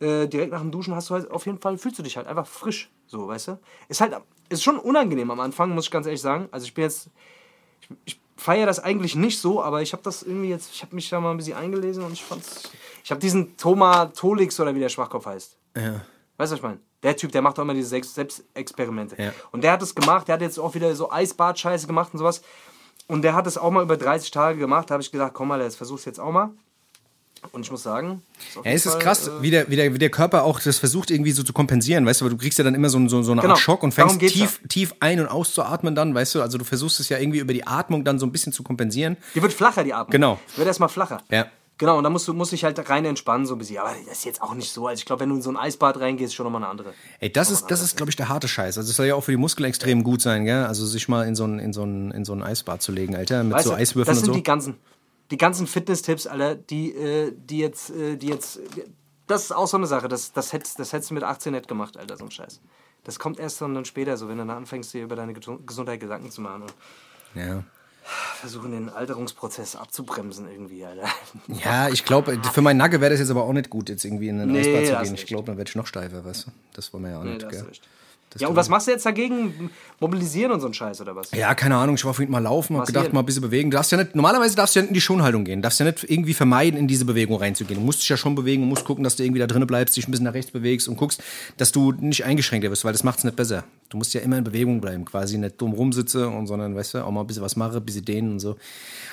Äh, 0.00 0.26
direkt 0.26 0.52
nach 0.52 0.60
dem 0.60 0.70
Duschen 0.70 0.94
hast 0.94 1.10
du 1.10 1.14
halt 1.14 1.30
auf 1.30 1.46
jeden 1.46 1.58
Fall, 1.58 1.78
fühlst 1.78 1.98
du 1.98 2.02
dich 2.02 2.16
halt 2.16 2.26
einfach 2.26 2.46
frisch. 2.46 2.90
So, 3.06 3.28
weißt 3.28 3.48
du? 3.48 3.58
Ist 3.88 4.00
halt, 4.00 4.16
ist 4.48 4.62
schon 4.62 4.78
unangenehm 4.78 5.30
am 5.30 5.40
Anfang, 5.40 5.70
muss 5.70 5.84
ich 5.86 5.90
ganz 5.90 6.06
ehrlich 6.06 6.20
sagen. 6.20 6.48
Also 6.50 6.66
ich 6.66 6.74
bin 6.74 6.82
jetzt, 6.84 7.08
ich, 7.80 7.88
ich 8.04 8.20
feiere 8.38 8.66
das 8.66 8.78
eigentlich 8.80 9.14
nicht 9.16 9.40
so, 9.40 9.62
aber 9.62 9.82
ich 9.82 9.92
habe 9.92 10.02
das 10.02 10.22
irgendwie 10.22 10.48
jetzt, 10.48 10.70
ich 10.72 10.82
habe 10.82 10.94
mich 10.94 11.10
da 11.10 11.20
mal 11.20 11.32
ein 11.32 11.36
bisschen 11.36 11.56
eingelesen 11.56 12.04
und 12.04 12.12
ich 12.12 12.24
fand's, 12.24 12.70
ich 13.04 13.10
habe 13.10 13.20
diesen 13.20 13.56
Thomas 13.56 14.12
Tolix 14.14 14.58
oder 14.60 14.74
wie 14.74 14.80
der 14.80 14.88
Schwachkopf 14.88 15.26
heißt. 15.26 15.56
Ja. 15.76 15.82
Weißt 15.82 15.98
du, 15.98 16.00
was 16.38 16.52
ich 16.52 16.62
meine? 16.62 16.78
Der 17.02 17.16
Typ, 17.16 17.30
der 17.32 17.42
macht 17.42 17.58
auch 17.58 17.62
immer 17.62 17.74
diese 17.74 17.88
Selbst- 17.88 18.14
Selbstexperimente. 18.14 19.20
Ja. 19.20 19.32
Und 19.52 19.62
der 19.62 19.72
hat 19.72 19.82
es 19.82 19.94
gemacht, 19.94 20.28
der 20.28 20.34
hat 20.34 20.40
jetzt 20.40 20.58
auch 20.58 20.74
wieder 20.74 20.94
so 20.94 21.10
Eisbad-Scheiße 21.10 21.86
gemacht 21.86 22.10
und 22.12 22.18
sowas. 22.18 22.42
Und 23.06 23.22
der 23.22 23.34
hat 23.34 23.46
es 23.46 23.56
auch 23.56 23.70
mal 23.70 23.82
über 23.82 23.96
30 23.96 24.30
Tage 24.30 24.58
gemacht. 24.58 24.90
Da 24.90 24.94
habe 24.94 25.02
ich 25.02 25.10
gesagt, 25.10 25.34
komm 25.34 25.48
mal, 25.48 25.58
das 25.58 25.76
versuch's 25.76 26.04
jetzt 26.04 26.20
auch 26.20 26.32
mal. 26.32 26.50
Und 27.52 27.62
ich 27.62 27.70
muss 27.70 27.82
sagen, 27.82 28.22
auf 28.56 28.64
Ja, 28.64 28.72
es 28.72 28.86
ist 28.86 28.92
Fall, 28.92 29.02
krass, 29.02 29.28
äh, 29.28 29.42
wie 29.42 29.50
der, 29.50 29.68
wie, 29.70 29.76
der, 29.76 29.94
wie 29.94 29.98
der 29.98 30.10
Körper 30.10 30.44
auch 30.44 30.60
das 30.60 30.78
versucht 30.78 31.10
irgendwie 31.10 31.32
so 31.32 31.42
zu 31.42 31.52
kompensieren, 31.52 32.04
weißt 32.06 32.20
du, 32.20 32.24
weil 32.24 32.30
du 32.32 32.38
kriegst 32.38 32.58
ja 32.58 32.64
dann 32.64 32.74
immer 32.74 32.88
so, 32.88 32.98
so, 33.08 33.22
so 33.22 33.32
eine 33.32 33.40
Genau, 33.40 33.54
Art 33.54 33.60
Schock 33.60 33.82
und 33.82 33.92
fängst 33.92 34.18
tief, 34.20 34.60
tief 34.68 34.94
ein- 35.00 35.20
und 35.20 35.28
auszuatmen 35.28 35.94
dann, 35.94 36.14
weißt 36.14 36.34
du, 36.36 36.42
also 36.42 36.58
du 36.58 36.64
versuchst 36.64 37.00
es 37.00 37.08
ja 37.08 37.18
irgendwie 37.18 37.38
über 37.38 37.52
die 37.52 37.66
Atmung 37.66 38.04
dann 38.04 38.18
so 38.18 38.26
ein 38.26 38.32
bisschen 38.32 38.52
zu 38.52 38.62
kompensieren. 38.62 39.16
die 39.34 39.42
wird 39.42 39.52
flacher, 39.52 39.84
die 39.84 39.94
Atmung. 39.94 40.10
Genau. 40.12 40.38
Die 40.54 40.58
wird 40.58 40.66
erstmal 40.68 40.88
flacher. 40.88 41.22
Ja. 41.30 41.46
Genau, 41.80 41.96
und 41.96 42.02
da 42.02 42.10
musst 42.10 42.26
du 42.26 42.34
musst 42.34 42.50
dich 42.50 42.64
halt 42.64 42.90
rein 42.90 43.04
entspannen, 43.04 43.46
so 43.46 43.54
ein 43.54 43.58
bisschen. 43.58 43.78
Aber 43.78 43.94
das 44.08 44.18
ist 44.18 44.24
jetzt 44.24 44.42
auch 44.42 44.52
nicht 44.54 44.72
so. 44.72 44.88
Also 44.88 44.98
ich 44.98 45.06
glaube, 45.06 45.20
wenn 45.20 45.28
du 45.28 45.36
in 45.36 45.42
so 45.42 45.50
ein 45.50 45.56
Eisbad 45.56 46.00
reingehst, 46.00 46.30
ist 46.30 46.34
schon 46.34 46.42
nochmal 46.42 46.62
eine 46.62 46.70
andere. 46.72 46.92
Ey, 47.20 47.30
das 47.32 47.52
ist, 47.52 47.66
das 47.66 47.80
ist, 47.82 47.96
glaube 47.96 48.10
ich, 48.10 48.16
der 48.16 48.28
harte 48.28 48.48
Scheiß. 48.48 48.78
Also 48.78 48.90
es 48.90 48.96
soll 48.96 49.06
ja 49.06 49.14
auch 49.14 49.20
für 49.22 49.30
die 49.30 49.36
Muskeln 49.36 49.64
extrem 49.68 50.02
gut 50.02 50.20
sein, 50.20 50.44
gell? 50.44 50.64
Also 50.64 50.84
sich 50.86 51.06
mal 51.08 51.24
in 51.28 51.36
so 51.36 51.44
ein, 51.44 51.60
in 51.60 51.72
so 51.72 51.84
ein, 51.84 52.10
in 52.10 52.24
so 52.24 52.32
ein 52.32 52.42
Eisbad 52.42 52.82
zu 52.82 52.90
legen, 52.90 53.14
Alter, 53.14 53.44
mit 53.44 53.54
Weißt 53.54 53.66
so 53.66 53.70
du, 53.70 53.76
Eiswürfeln 53.76 54.12
das 54.12 54.18
sind 54.24 54.30
und 54.30 54.34
so. 54.34 54.38
die 54.38 54.42
ganzen, 54.42 54.74
die 55.30 55.36
ganzen 55.36 55.66
Fitness-Tipps, 55.66 56.26
Alter, 56.26 56.54
die, 56.54 56.94
äh, 56.94 57.32
die 57.36 57.58
jetzt, 57.58 57.90
äh, 57.90 58.16
die 58.16 58.28
jetzt, 58.28 58.60
das 59.26 59.44
ist 59.44 59.52
auch 59.52 59.66
so 59.66 59.76
eine 59.76 59.86
Sache, 59.86 60.08
das, 60.08 60.32
das, 60.32 60.52
hättest, 60.52 60.78
das 60.78 60.92
hättest 60.92 61.10
du 61.10 61.14
mit 61.14 61.22
18 61.24 61.52
nicht 61.52 61.68
gemacht, 61.68 61.96
Alter, 61.96 62.16
so 62.16 62.24
ein 62.24 62.30
Scheiß. 62.30 62.60
Das 63.04 63.18
kommt 63.18 63.38
erst 63.38 63.60
dann 63.60 63.84
später, 63.84 64.16
so 64.16 64.28
wenn 64.28 64.38
du 64.38 64.44
dann 64.46 64.56
anfängst, 64.56 64.92
dir 64.94 65.02
über 65.04 65.16
deine 65.16 65.32
Gesu- 65.32 65.64
Gesundheit 65.64 66.00
Gedanken 66.00 66.30
zu 66.30 66.40
machen 66.40 66.62
und 66.62 66.74
Ja. 67.34 67.62
versuchen, 68.40 68.72
den 68.72 68.88
Alterungsprozess 68.88 69.76
abzubremsen 69.76 70.50
irgendwie, 70.50 70.84
Alter. 70.84 71.08
Ja, 71.48 71.88
ich 71.90 72.04
glaube, 72.06 72.40
für 72.52 72.62
meinen 72.62 72.78
Nacken 72.78 73.00
wäre 73.00 73.10
das 73.10 73.20
jetzt 73.20 73.30
aber 73.30 73.44
auch 73.44 73.52
nicht 73.52 73.68
gut, 73.70 73.88
jetzt 73.90 74.04
irgendwie 74.04 74.28
in 74.28 74.40
ein 74.40 74.48
Nee, 74.50 74.60
Eisbad 74.60 74.86
zu 74.86 74.96
gehen. 75.02 75.14
Ich 75.14 75.26
glaube, 75.26 75.44
dann 75.46 75.58
werde 75.58 75.68
ich 75.68 75.76
noch 75.76 75.86
steifer, 75.86 76.24
weißt 76.24 76.46
du? 76.46 76.50
Das 76.72 76.92
wollen 76.92 77.04
wir 77.04 77.10
ja 77.10 77.18
auch 77.20 77.24
Nee, 77.24 77.34
nicht, 77.34 77.48
gell? 77.48 77.60
du 77.62 77.68
recht. 77.68 77.86
Das 78.30 78.42
Ja, 78.42 78.48
und 78.48 78.56
was 78.56 78.68
machst 78.68 78.86
du 78.86 78.90
jetzt 78.90 79.06
dagegen? 79.06 79.70
Mobilisieren 80.00 80.52
und 80.52 80.60
so 80.60 80.66
ein 80.66 80.74
Scheiß 80.74 81.00
oder 81.00 81.16
was? 81.16 81.30
Ja, 81.32 81.54
keine 81.54 81.76
Ahnung, 81.76 81.96
ich 81.96 82.04
war 82.04 82.14
vorhin 82.14 82.30
mal 82.30 82.38
laufen, 82.38 82.76
hab 82.76 82.86
gedacht, 82.86 83.12
mal 83.12 83.20
ein 83.20 83.26
bisschen 83.26 83.42
bewegen. 83.42 83.70
Du 83.70 83.76
darfst 83.76 83.90
ja 83.90 83.98
nicht, 83.98 84.14
normalerweise 84.14 84.54
darfst 84.54 84.76
du 84.76 84.80
ja 84.80 84.82
nicht 84.82 84.90
in 84.90 84.94
die 84.94 85.00
Schonhaltung 85.00 85.44
gehen. 85.44 85.60
Du 85.60 85.62
darfst 85.62 85.80
ja 85.80 85.86
nicht 85.86 86.04
irgendwie 86.08 86.34
vermeiden, 86.34 86.78
in 86.78 86.86
diese 86.86 87.04
Bewegung 87.04 87.36
reinzugehen. 87.36 87.80
Du 87.80 87.84
musst 87.84 88.02
dich 88.02 88.08
ja 88.08 88.16
schon 88.16 88.34
bewegen 88.34 88.62
und 88.62 88.68
musst 88.68 88.84
gucken, 88.84 89.02
dass 89.04 89.16
du 89.16 89.24
irgendwie 89.24 89.40
da 89.40 89.46
drinnen 89.46 89.66
bleibst, 89.66 89.96
dich 89.96 90.06
ein 90.06 90.10
bisschen 90.10 90.26
nach 90.26 90.34
rechts 90.34 90.50
bewegst 90.50 90.88
und 90.88 90.96
guckst, 90.96 91.22
dass 91.56 91.72
du 91.72 91.92
nicht 91.92 92.24
eingeschränkt 92.24 92.68
wirst, 92.68 92.84
weil 92.84 92.92
das 92.92 93.04
macht's 93.04 93.24
nicht 93.24 93.36
besser. 93.36 93.64
Du 93.88 93.96
musst 93.96 94.12
ja 94.12 94.20
immer 94.20 94.36
in 94.36 94.44
Bewegung 94.44 94.82
bleiben, 94.82 95.06
quasi 95.06 95.38
nicht 95.38 95.60
dumm 95.60 95.72
rumsitze 95.72 96.28
und 96.28 96.46
sondern, 96.46 96.76
weißt 96.76 96.94
du, 96.94 97.04
auch 97.04 97.10
mal 97.10 97.22
ein 97.22 97.26
bisschen 97.26 97.42
was 97.42 97.56
mache, 97.56 97.78
ein 97.78 97.84
bisschen 97.84 98.04
dehnen 98.04 98.32
und 98.32 98.40
so. 98.40 98.56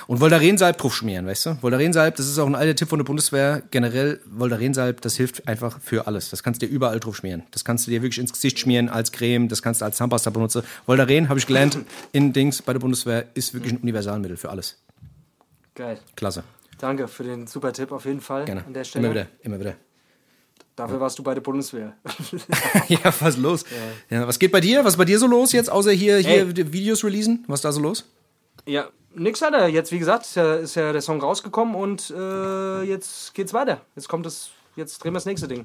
Und 0.06 0.20
Voltarensalb 0.20 0.76
drauf 0.76 0.94
schmieren, 0.94 1.26
weißt 1.26 1.46
du? 1.46 1.58
Voltarensalb, 1.62 2.16
das 2.16 2.26
ist 2.26 2.38
auch 2.38 2.46
ein 2.46 2.54
alter 2.54 2.74
Tipp 2.74 2.88
von 2.88 2.98
der 2.98 3.04
Bundeswehr. 3.04 3.62
Generell, 3.70 4.20
Voltarensalb, 4.26 5.00
das 5.00 5.16
hilft 5.16 5.48
einfach 5.48 5.80
für 5.80 6.06
alles. 6.06 6.28
Das 6.28 6.42
kannst 6.42 6.60
du 6.60 6.66
dir 6.66 6.72
überall 6.72 7.00
drauf 7.00 7.16
schmieren. 7.16 7.44
Das 7.52 7.64
kannst 7.64 7.86
du 7.86 7.90
dir 7.90 8.02
wirklich 8.02 8.18
ins 8.18 8.32
Gesicht 8.32 8.58
schmieren, 8.58 8.90
als 8.90 9.05
Creme, 9.12 9.48
das 9.48 9.62
kannst 9.62 9.80
du 9.80 9.84
als 9.84 9.96
Zahnpasta 9.96 10.30
benutzen. 10.30 10.62
Voltaren, 10.86 11.28
habe 11.28 11.38
ich 11.38 11.46
gelernt, 11.46 11.78
in 12.12 12.32
Dings 12.32 12.62
bei 12.62 12.72
der 12.72 12.80
Bundeswehr, 12.80 13.26
ist 13.34 13.54
wirklich 13.54 13.72
ein 13.72 13.78
Universalmittel 13.78 14.36
für 14.36 14.50
alles. 14.50 14.76
Geil. 15.74 15.98
Klasse. 16.14 16.44
Danke 16.78 17.08
für 17.08 17.24
den 17.24 17.46
super 17.46 17.72
Tipp 17.72 17.92
auf 17.92 18.04
jeden 18.04 18.20
Fall 18.20 18.44
Gerne. 18.44 18.64
an 18.64 18.74
der 18.74 18.84
Stelle. 18.84 19.06
Immer 19.06 19.14
wieder, 19.14 19.26
immer 19.42 19.60
wieder. 19.60 19.74
Dafür 20.76 21.00
warst 21.00 21.18
du 21.18 21.22
bei 21.22 21.32
der 21.32 21.40
Bundeswehr. 21.40 21.94
ja, 22.88 22.98
was 23.20 23.38
los? 23.38 23.64
Ja. 24.10 24.26
was 24.26 24.38
geht 24.38 24.52
bei 24.52 24.60
dir? 24.60 24.84
Was 24.84 24.92
ist 24.92 24.98
bei 24.98 25.06
dir 25.06 25.18
so 25.18 25.26
los 25.26 25.52
jetzt, 25.52 25.70
außer 25.70 25.90
hier, 25.90 26.18
hier 26.18 26.46
Ey. 26.48 26.72
Videos 26.72 27.02
releasen? 27.02 27.44
Was 27.46 27.60
ist 27.60 27.64
da 27.64 27.72
so 27.72 27.80
los? 27.80 28.04
Ja, 28.66 28.90
nix 29.14 29.40
hat 29.40 29.54
er. 29.54 29.68
Jetzt, 29.68 29.90
wie 29.90 29.98
gesagt, 29.98 30.26
ist 30.26 30.36
ja, 30.36 30.56
ist 30.56 30.74
ja 30.74 30.92
der 30.92 31.00
Song 31.00 31.18
rausgekommen 31.18 31.74
und 31.74 32.10
äh, 32.10 32.82
jetzt 32.82 33.32
geht's 33.32 33.54
weiter. 33.54 33.80
Jetzt 33.94 34.08
kommt 34.08 34.26
das, 34.26 34.50
jetzt 34.76 35.02
drehen 35.02 35.14
wir 35.14 35.16
das 35.16 35.24
nächste 35.24 35.48
Ding. 35.48 35.64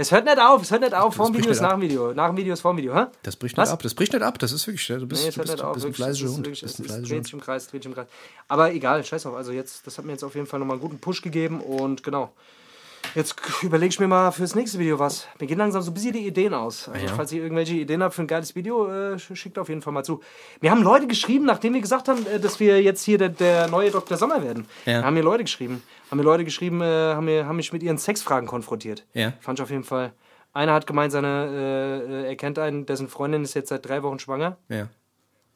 Es 0.00 0.12
hört 0.12 0.26
nicht 0.26 0.38
auf, 0.38 0.62
es 0.62 0.70
hört 0.70 0.82
nicht 0.82 0.94
auf. 0.94 1.16
Vor 1.16 1.26
dem 1.26 1.36
Video 1.36 1.50
ist 1.50 1.60
nach 1.60 1.72
dem 1.72 1.80
Video. 1.80 2.14
Nach 2.14 2.28
dem 2.28 2.36
Video 2.36 2.52
ist 2.52 2.60
vor 2.60 2.72
dem 2.72 2.76
Video, 2.78 2.94
hä? 2.94 3.06
Das 3.24 3.34
bricht 3.34 3.56
Was? 3.56 3.68
nicht 3.68 3.72
ab. 3.74 3.82
Das 3.82 3.94
bricht 3.94 4.12
nicht 4.12 4.22
ab. 4.22 4.38
Das 4.38 4.52
ist 4.52 4.64
wirklich. 4.64 4.86
Du 4.86 5.06
bist, 5.08 5.24
Nee, 5.24 5.30
du 5.32 5.40
bist, 5.40 5.52
nicht 5.54 5.60
auf. 5.64 5.74
bist 5.74 5.86
ein 5.86 5.92
fleißiger 5.94 6.28
Hund. 6.28 6.38
wirklich- 6.46 6.62
Bist 6.62 6.78
ein 6.78 6.84
fleißiger 6.84 7.16
Hund. 7.16 7.32
im 7.32 7.40
Kreis, 7.40 7.66
dreht 7.66 7.82
sich 7.82 7.90
im 7.90 7.94
Kreis. 7.96 8.06
Aber 8.46 8.72
egal, 8.72 9.02
scheiß 9.04 9.24
drauf. 9.24 9.34
Also 9.34 9.50
jetzt, 9.50 9.84
das 9.88 9.98
hat 9.98 10.04
mir 10.04 10.12
jetzt 10.12 10.22
auf 10.22 10.36
jeden 10.36 10.46
Fall 10.46 10.60
nochmal 10.60 10.74
einen 10.76 10.82
guten 10.82 11.00
Push 11.00 11.20
gegeben 11.20 11.60
und 11.60 12.04
genau. 12.04 12.32
Jetzt 13.14 13.36
überlege 13.62 13.88
ich 13.90 14.00
mir 14.00 14.06
mal 14.08 14.30
fürs 14.30 14.54
nächste 14.54 14.78
Video 14.78 14.98
was. 14.98 15.26
Mir 15.40 15.46
gehen 15.46 15.58
langsam 15.58 15.82
so 15.82 15.90
ein 15.90 15.94
bisschen 15.94 16.12
die 16.12 16.26
Ideen 16.26 16.54
aus. 16.54 16.88
Also, 16.88 17.06
Ja. 17.06 17.12
falls 17.14 17.32
ihr 17.32 17.42
irgendwelche 17.42 17.74
Ideen 17.74 18.02
habt 18.02 18.14
für 18.14 18.22
ein 18.22 18.26
geiles 18.26 18.54
Video, 18.54 18.86
äh, 18.88 19.14
sch- 19.14 19.34
schickt 19.36 19.58
auf 19.58 19.68
jeden 19.68 19.82
Fall 19.82 19.92
mal 19.92 20.04
zu. 20.04 20.20
Mir 20.60 20.70
haben 20.70 20.82
Leute 20.82 21.06
geschrieben, 21.06 21.44
nachdem 21.46 21.74
wir 21.74 21.80
gesagt 21.80 22.08
haben, 22.08 22.26
äh, 22.26 22.38
dass 22.40 22.60
wir 22.60 22.80
jetzt 22.82 23.02
hier 23.02 23.18
der, 23.18 23.28
der 23.30 23.68
neue 23.68 23.90
Dr. 23.90 24.16
Sommer 24.16 24.42
werden. 24.42 24.66
Ja. 24.86 25.02
Haben 25.02 25.14
mir 25.14 25.22
Leute 25.22 25.44
geschrieben. 25.44 25.82
Haben 26.10 26.18
mir 26.18 26.24
Leute 26.24 26.44
geschrieben, 26.44 26.80
äh, 26.80 26.84
haben, 27.14 27.24
mir, 27.24 27.46
haben 27.46 27.56
mich 27.56 27.72
mit 27.72 27.82
ihren 27.82 27.98
Sexfragen 27.98 28.46
konfrontiert. 28.48 29.04
Ja. 29.14 29.32
Fand 29.40 29.58
ich 29.58 29.62
auf 29.62 29.70
jeden 29.70 29.84
Fall. 29.84 30.12
Einer 30.52 30.72
hat 30.74 30.86
gemeint, 30.86 31.12
seine, 31.12 32.04
äh, 32.08 32.12
äh, 32.24 32.28
er 32.28 32.36
kennt 32.36 32.58
einen, 32.58 32.86
dessen 32.86 33.08
Freundin 33.08 33.42
ist 33.44 33.54
jetzt 33.54 33.68
seit 33.68 33.86
drei 33.88 34.02
Wochen 34.02 34.18
schwanger. 34.18 34.56
Ja. 34.68 34.88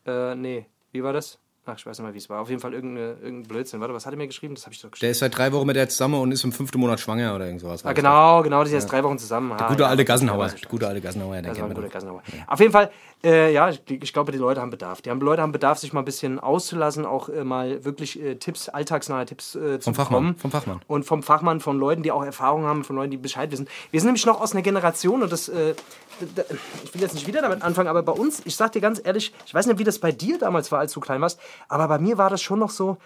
Äh, 0.06 0.35
nee. 0.35 0.66
Wie 0.92 1.02
war 1.02 1.12
das? 1.12 1.38
Ach, 1.64 1.76
ich 1.78 1.87
weiß 1.87 1.97
nicht 1.97 2.07
mal, 2.09 2.12
wie 2.12 2.19
es 2.19 2.28
war. 2.28 2.40
Auf 2.40 2.49
jeden 2.49 2.61
Fall 2.61 2.75
irgendein 2.75 3.45
Blödsinn. 3.45 3.81
Warte, 3.81 3.95
was 3.95 4.04
hat 4.04 4.12
er 4.12 4.16
mir 4.16 4.26
geschrieben? 4.26 4.57
Das 4.57 4.64
habe 4.64 4.75
ich 4.75 4.81
doch 4.81 4.90
geschrieben. 4.90 5.02
Der 5.07 5.11
ist 5.12 5.21
seit 5.21 5.38
drei 5.38 5.52
Wochen 5.52 5.64
mit 5.66 5.76
der 5.76 5.88
zusammen 5.88 6.14
und 6.21 6.33
ist 6.33 6.42
im 6.42 6.50
fünften 6.50 6.81
Monat 6.81 6.99
schwanger 6.99 7.37
oder 7.37 7.47
irgend 7.47 7.61
sowas. 7.61 7.85
Ah, 7.85 7.92
genau, 7.92 8.42
genau, 8.42 8.64
die 8.64 8.71
sind 8.71 8.81
jetzt 8.81 8.90
drei 8.90 9.04
Wochen 9.04 9.16
zusammen. 9.16 9.52
Ah, 9.52 9.69
Gute 9.69 9.85
ja, 9.85 9.88
alte 9.88 10.04
Gassenhauer. 10.04 10.52
ich. 10.57 10.69
Gute 10.69 10.88
alte 10.88 11.00
Gassenhauer. 11.00 11.35
Der 11.35 11.42
Das 11.42 11.61
war 11.61 11.69
ein 11.69 11.75
guter. 11.75 11.88
Gassenhauer. 11.88 12.23
Auf 12.49 12.59
jeden 12.59 12.73
Fall, 12.73 12.90
äh, 13.25 13.52
ja, 13.52 13.69
ich, 13.69 13.81
ich 13.88 14.12
glaube, 14.12 14.33
die 14.33 14.38
Leute 14.38 14.61
haben 14.61 14.71
Bedarf. 14.71 15.00
Die 15.02 15.11
haben, 15.11 15.21
Leute 15.21 15.43
haben 15.43 15.52
Bedarf, 15.52 15.79
sich 15.79 15.93
mal 15.93 16.00
ein 16.00 16.05
bisschen 16.05 16.41
auszulassen, 16.41 17.07
auch 17.07 17.29
äh, 17.29 17.45
mal 17.45 17.85
wirklich 17.85 18.21
äh, 18.21 18.35
Tipps, 18.37 18.69
alltagsnahe 18.69 19.25
Tipps 19.26 19.55
äh, 19.55 19.79
zu 19.79 19.85
Vom 19.85 19.95
Fachmann, 19.95 20.21
bekommen. 20.23 20.37
vom 20.38 20.50
Fachmann. 20.50 20.81
Und 20.87 21.05
vom 21.05 21.23
Fachmann, 21.23 21.61
von 21.61 21.79
Leuten, 21.79 22.02
die 22.02 22.11
auch 22.12 22.25
Erfahrung 22.25 22.64
haben, 22.64 22.85
von 22.85 22.97
Leuten, 22.97 23.11
die 23.12 23.17
Bescheid 23.19 23.50
wissen. 23.52 23.69
Wir 23.91 24.00
sind 24.00 24.09
nämlich 24.09 24.26
noch 24.26 24.41
aus 24.41 24.52
einer 24.52 24.62
Generation 24.62 25.23
und 25.23 25.31
das, 25.33 25.49
äh, 25.49 25.75
d- 26.21 26.26
d- 26.37 26.45
ich 26.85 26.95
will 26.95 27.00
jetzt 27.00 27.14
nicht 27.14 27.26
wieder 27.26 27.43
damit 27.43 27.62
anfangen, 27.62 27.88
aber 27.88 28.02
bei 28.02 28.12
uns, 28.12 28.43
ich 28.45 28.57
sag 28.57 28.73
dir 28.73 28.81
ganz 28.81 29.00
ehrlich, 29.05 29.33
ich 29.47 29.55
weiß 29.55 29.67
nicht, 29.67 29.79
wie 29.79 29.85
das 29.85 29.99
bei 29.99 30.12
dir 30.12 30.38
damals 30.38 30.73
war, 30.73 30.81
als 30.81 30.93
du 30.93 31.00
klein 31.00 31.21
warst, 31.21 31.38
aber 31.69 31.87
bei 31.88 31.99
mir 31.99 32.19
war 32.19 32.31
das 32.31 32.43
schon 32.43 32.59
noch 32.59 32.71
so, 32.71 32.97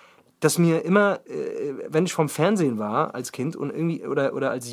dass 0.40 0.58
mir 0.58 0.84
immer, 0.84 1.20
äh, 1.26 1.74
wenn 1.88 2.04
ich 2.06 2.12
vom 2.12 2.28
Fernsehen 2.28 2.78
war 2.78 3.14
als 3.14 3.32
Kind 3.32 3.56
und 3.56 3.70
irgendwie, 3.70 4.06
oder, 4.06 4.34
oder 4.34 4.50
als 4.50 4.68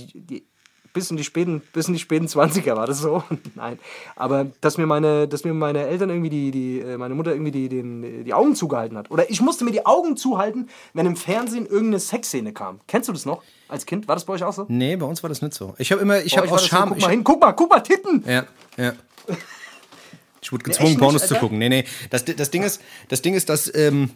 bis 0.93 1.09
in 1.09 1.17
die 1.17 1.23
späten, 1.23 1.61
bis 1.73 1.87
in 1.87 1.93
die 1.93 1.99
späten 1.99 2.27
20er 2.27 2.75
war 2.75 2.87
das 2.87 2.99
so. 2.99 3.23
Nein. 3.55 3.79
Aber 4.15 4.47
dass 4.61 4.77
mir 4.77 4.85
meine, 4.85 5.27
dass 5.27 5.43
mir 5.43 5.53
meine 5.53 5.87
Eltern 5.87 6.09
irgendwie 6.09 6.29
die, 6.29 6.51
die, 6.51 6.79
äh, 6.79 6.97
meine 6.97 7.15
Mutter 7.15 7.31
irgendwie 7.31 7.51
die, 7.51 7.67
den, 7.67 8.23
die 8.23 8.33
Augen 8.33 8.55
zugehalten 8.55 8.97
hat. 8.97 9.11
Oder 9.11 9.29
ich 9.29 9.41
musste 9.41 9.65
mir 9.65 9.71
die 9.71 9.85
Augen 9.85 10.15
zuhalten, 10.15 10.69
wenn 10.93 11.05
im 11.05 11.15
Fernsehen 11.15 11.65
irgendeine 11.65 11.99
Sexszene 11.99 12.53
kam. 12.53 12.79
Kennst 12.87 13.09
du 13.09 13.13
das 13.13 13.25
noch 13.25 13.43
als 13.67 13.85
Kind? 13.85 14.07
War 14.07 14.15
das 14.15 14.25
bei 14.25 14.33
euch 14.33 14.43
auch 14.43 14.53
so? 14.53 14.65
Nee, 14.69 14.95
bei 14.95 15.05
uns 15.05 15.23
war 15.23 15.29
das 15.29 15.41
nicht 15.41 15.53
so. 15.53 15.73
Ich 15.77 15.91
habe 15.91 16.01
immer, 16.01 16.21
ich 16.21 16.37
habe 16.37 16.47
aus 16.47 16.61
das 16.61 16.61
so, 16.61 16.67
Scham. 16.67 16.89
guck 16.89 17.01
mal 17.01 17.09
hin, 17.09 17.23
guck 17.23 17.41
mal, 17.41 17.51
guck 17.53 17.69
mal, 17.69 17.79
Titten! 17.79 18.23
Ja, 18.27 18.45
ja. 18.77 18.93
Ich 20.41 20.51
wurde 20.51 20.65
gezwungen, 20.65 20.89
nicht, 20.89 20.99
Pornos 20.99 21.25
zu 21.25 21.35
gucken. 21.35 21.57
Nee, 21.57 21.69
nee. 21.69 21.85
Das, 22.09 22.25
das, 22.25 22.51
Ding 22.51 22.63
ist, 22.63 22.81
das 23.07 23.21
Ding 23.21 23.33
ist, 23.33 23.47
dass, 23.47 23.73
ähm, 23.73 24.09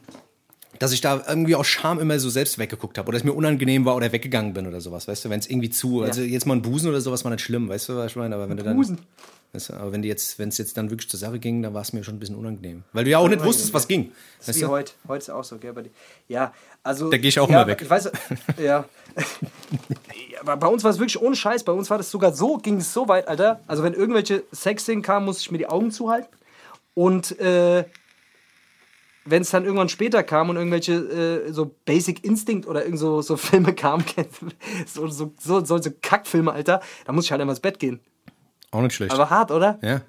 dass 0.80 0.92
ich 0.92 1.02
da 1.02 1.24
irgendwie 1.28 1.56
aus 1.56 1.68
Scham 1.68 2.00
immer 2.00 2.20
so 2.20 2.30
selbst 2.30 2.58
weggeguckt 2.58 2.98
habe 2.98 3.08
oder 3.08 3.18
es 3.18 3.24
mir 3.24 3.34
unangenehm 3.34 3.86
war 3.86 3.96
oder 3.96 4.12
weggegangen 4.12 4.54
bin 4.54 4.68
oder 4.68 4.82
sowas, 4.82 5.08
weißt 5.08 5.26
du, 5.26 5.30
wenn 5.30 5.40
es 5.40 5.50
irgendwie 5.50 5.70
zu, 5.70 6.04
also 6.04 6.22
jetzt 6.22 6.46
mal 6.46 6.56
ein 6.56 6.62
Busen 6.62 6.90
oder 6.90 7.02
sowas 7.02 7.24
war 7.24 7.32
nicht 7.32 7.42
schlimm, 7.44 7.70
weißt 7.70 7.90
du, 7.90 7.96
was 7.98 8.12
ich 8.12 8.16
meine, 8.16 8.36
aber 8.36 8.50
wenn 8.50 8.58
du 8.58 8.64
dann, 8.64 8.76
Busen? 8.76 9.00
weißt 9.54 9.70
du, 9.70 9.74
aber 9.74 9.92
wenn 9.92 10.02
die 10.02 10.08
jetzt, 10.08 10.40
wenn 10.40 10.50
es 10.50 10.58
jetzt 10.58 10.78
dann 10.78 10.90
wirklich 10.90 11.10
zur 11.10 11.20
Sache 11.20 11.40
ging, 11.40 11.62
dann 11.62 11.74
war 11.74 11.82
es 11.82 11.94
mir 11.94 12.04
schon 12.04 12.16
ein 12.16 12.20
bisschen 12.20 12.36
unangenehm, 12.36 12.84
weil 12.94 13.04
du 13.04 13.10
ja 13.10 13.18
auch 13.20 13.28
nicht 13.28 13.44
wusstest, 13.44 13.74
was 13.74 13.88
ging, 13.88 14.12
Das 14.40 14.50
ist 14.50 14.58
wie 14.58 14.62
du? 14.62 14.68
heute. 14.70 14.94
Heute 15.08 15.24
ist 15.24 15.30
auch 15.30 15.44
so, 15.44 15.58
gell? 15.58 15.74
Bei 15.74 15.84
dir. 15.84 15.92
Ja, 16.28 16.54
also. 16.84 17.10
Da 17.10 17.18
geh 17.18 17.28
ich 17.28 17.40
auch 17.40 17.50
ja, 17.50 17.62
immer 17.62 17.68
weg. 17.68 17.80
Ich 17.82 17.90
weiß, 17.90 18.12
ja. 18.60 18.86
Ja, 20.46 20.56
bei 20.56 20.68
uns 20.68 20.84
war 20.84 20.92
es 20.92 21.00
wirklich 21.00 21.20
ohne 21.20 21.36
Scheiß. 21.36 21.64
Bei 21.64 21.72
uns 21.72 21.90
war 21.90 21.98
das 21.98 22.12
sogar 22.12 22.34
so, 22.34 22.58
ging 22.58 22.78
es 22.78 22.94
so 22.94 23.08
weit, 23.08 23.28
Alter. 23.28 23.60
Also, 23.66 23.84
wenn 23.84 23.94
irgendwelche 23.94 24.44
Sexszenen 24.54 25.02
kamen, 25.02 25.26
musste 25.26 25.42
ich 25.42 25.52
mir 25.52 25.58
die 25.58 25.68
Augen 25.68 25.92
zuhalten. 25.92 26.30
Und 26.94 27.40
äh, 27.40 27.86
wenn 29.30 29.42
es 29.42 29.50
dann 29.50 29.66
irgendwann 29.66 29.90
später 29.90 30.24
kam 30.24 30.50
und 30.50 30.56
irgendwelche 30.56 30.94
äh, 30.94 31.52
so 31.52 31.76
Basic 31.86 32.24
Instinct 32.24 32.68
oder 32.68 32.84
irgend 32.84 33.00
so, 33.00 33.22
so 33.22 33.38
Filme 33.38 33.74
kamen, 33.74 34.06
so, 34.86 35.08
so, 35.08 35.34
so, 35.40 35.64
so, 35.64 35.78
so 35.78 35.90
Kackfilme, 36.02 36.52
Alter, 36.52 36.82
da 37.06 37.14
muss 37.14 37.26
ich 37.26 37.32
halt 37.32 37.42
immer 37.42 37.52
ins 37.52 37.60
Bett 37.60 37.80
gehen. 37.80 38.00
Auch 38.72 38.82
nicht 38.82 38.96
schlecht. 38.96 39.14
Aber 39.14 39.30
hart, 39.30 39.52
oder? 39.52 39.80
ja. 39.82 40.02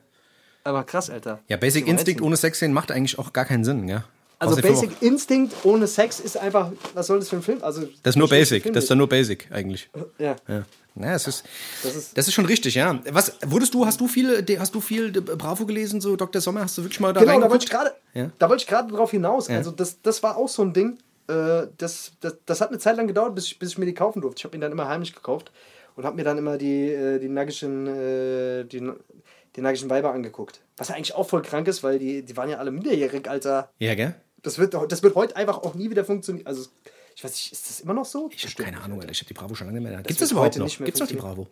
Aber 0.64 0.84
krass, 0.84 1.08
Alter. 1.08 1.40
Ja, 1.48 1.56
Basic 1.56 1.86
Instinct 1.86 2.20
ohne 2.20 2.36
Sexszenen 2.36 2.74
macht 2.74 2.90
eigentlich 2.90 3.18
auch 3.18 3.32
gar 3.32 3.46
keinen 3.46 3.64
Sinn, 3.64 3.88
ja. 3.88 4.04
Also 4.38 4.52
Außer 4.52 4.62
Basic 4.62 4.90
Instinct 5.00 5.54
ohne 5.64 5.86
Sex 5.86 6.20
ist 6.20 6.36
einfach, 6.36 6.70
was 6.94 7.06
soll 7.08 7.18
das 7.18 7.28
für 7.28 7.36
ein 7.36 7.42
Film? 7.42 7.58
Also 7.62 7.88
Das 8.02 8.14
ist 8.14 8.16
nur 8.16 8.28
Basic, 8.28 8.64
das 8.72 8.84
ist 8.84 8.90
dann 8.90 8.98
nur 8.98 9.08
Basic 9.08 9.48
eigentlich. 9.50 9.90
Ja. 10.18 10.36
Ja. 10.46 10.64
Ja, 11.00 11.14
es 11.14 11.26
ist, 11.26 11.44
Das 11.82 11.92
das 11.92 11.96
ist- 12.12 12.18
ist, 12.28 12.32
schon 12.34 12.46
richtig, 12.46 12.74
ja. 12.74 12.98
Was 13.10 13.32
wurdest 13.46 13.74
du, 13.74 13.86
hast 13.86 14.00
du 14.00 14.08
viel, 14.08 14.44
hast 14.58 14.74
du 14.74 14.80
viel 14.80 15.12
Bravo 15.12 15.64
gelesen, 15.66 16.00
so 16.00 16.16
Dr. 16.16 16.40
Sommer? 16.40 16.62
Hast 16.62 16.76
du 16.78 16.82
wirklich 16.82 17.00
mal 17.00 17.12
da 17.12 17.20
Genau, 17.20 17.40
da 17.40 17.50
wollte 17.50 17.64
ich 17.64 17.70
gerade, 17.70 17.94
Ja. 18.14 18.30
da 18.38 18.48
wollte 18.48 18.62
ich 18.62 18.66
gerade 18.68 18.92
drauf 18.92 19.10
hinaus. 19.10 19.48
Also 19.48 19.70
das, 19.70 20.00
das 20.02 20.22
war 20.22 20.36
auch 20.36 20.48
so 20.48 20.62
ein 20.62 20.72
Ding. 20.72 20.98
Äh, 21.28 21.66
das, 21.76 22.12
das, 22.20 22.36
das 22.46 22.60
hat 22.60 22.70
eine 22.70 22.78
Zeit 22.78 22.96
lang 22.96 23.06
gedauert, 23.06 23.34
bis 23.34 23.44
ich, 23.46 23.58
bis 23.58 23.70
ich 23.70 23.78
mir 23.78 23.84
die 23.86 23.94
kaufen 23.94 24.22
durfte. 24.22 24.38
Ich 24.40 24.44
habe 24.44 24.56
ihn 24.56 24.60
dann 24.62 24.72
immer 24.72 24.88
heimlich 24.88 25.14
gekauft 25.14 25.52
und 25.94 26.04
habe 26.04 26.16
mir 26.16 26.24
dann 26.24 26.38
immer 26.38 26.56
die, 26.56 26.90
äh, 26.90 27.18
die 27.18 27.28
nackischen, 27.28 27.86
äh, 27.86 28.64
die, 28.64 28.90
die 29.56 29.60
nackischen 29.60 29.90
Weiber 29.90 30.12
angeguckt. 30.12 30.60
Was 30.78 30.88
ja 30.88 30.94
eigentlich 30.94 31.14
auch 31.14 31.28
voll 31.28 31.42
krank 31.42 31.68
ist, 31.68 31.82
weil 31.82 31.98
die, 31.98 32.22
die 32.22 32.36
waren 32.36 32.48
ja 32.48 32.56
alle 32.58 32.70
minderjährig, 32.70 33.28
Alter. 33.28 33.70
Ja, 33.78 33.94
gell? 33.94 34.14
Das 34.42 34.58
wird, 34.58 34.72
das 34.88 35.02
wird 35.02 35.14
heute 35.16 35.36
einfach 35.36 35.58
auch 35.58 35.74
nie 35.74 35.90
wieder 35.90 36.04
funktionieren. 36.04 36.46
Also 36.46 36.68
ich 37.18 37.24
weiß 37.24 37.32
nicht, 37.32 37.50
ist 37.50 37.68
das 37.68 37.80
immer 37.80 37.94
noch 37.94 38.04
so? 38.04 38.30
Ich 38.32 38.44
habe 38.44 38.62
keine 38.62 38.80
Ahnung, 38.80 39.00
Alter. 39.00 39.10
Ich 39.10 39.18
habe 39.18 39.26
die 39.26 39.34
Bravo 39.34 39.52
schon 39.56 39.66
lange 39.66 39.80
mehr. 39.80 39.96
Gibt 39.96 40.10
es 40.12 40.18
das 40.18 40.30
überhaupt 40.30 40.50
heute 40.50 40.60
noch? 40.60 40.66
nicht 40.66 40.78
mehr 40.78 40.86
Gibt 40.86 40.98
es 40.98 41.00
noch 41.00 41.08
die. 41.08 41.16
Bravo? 41.16 41.48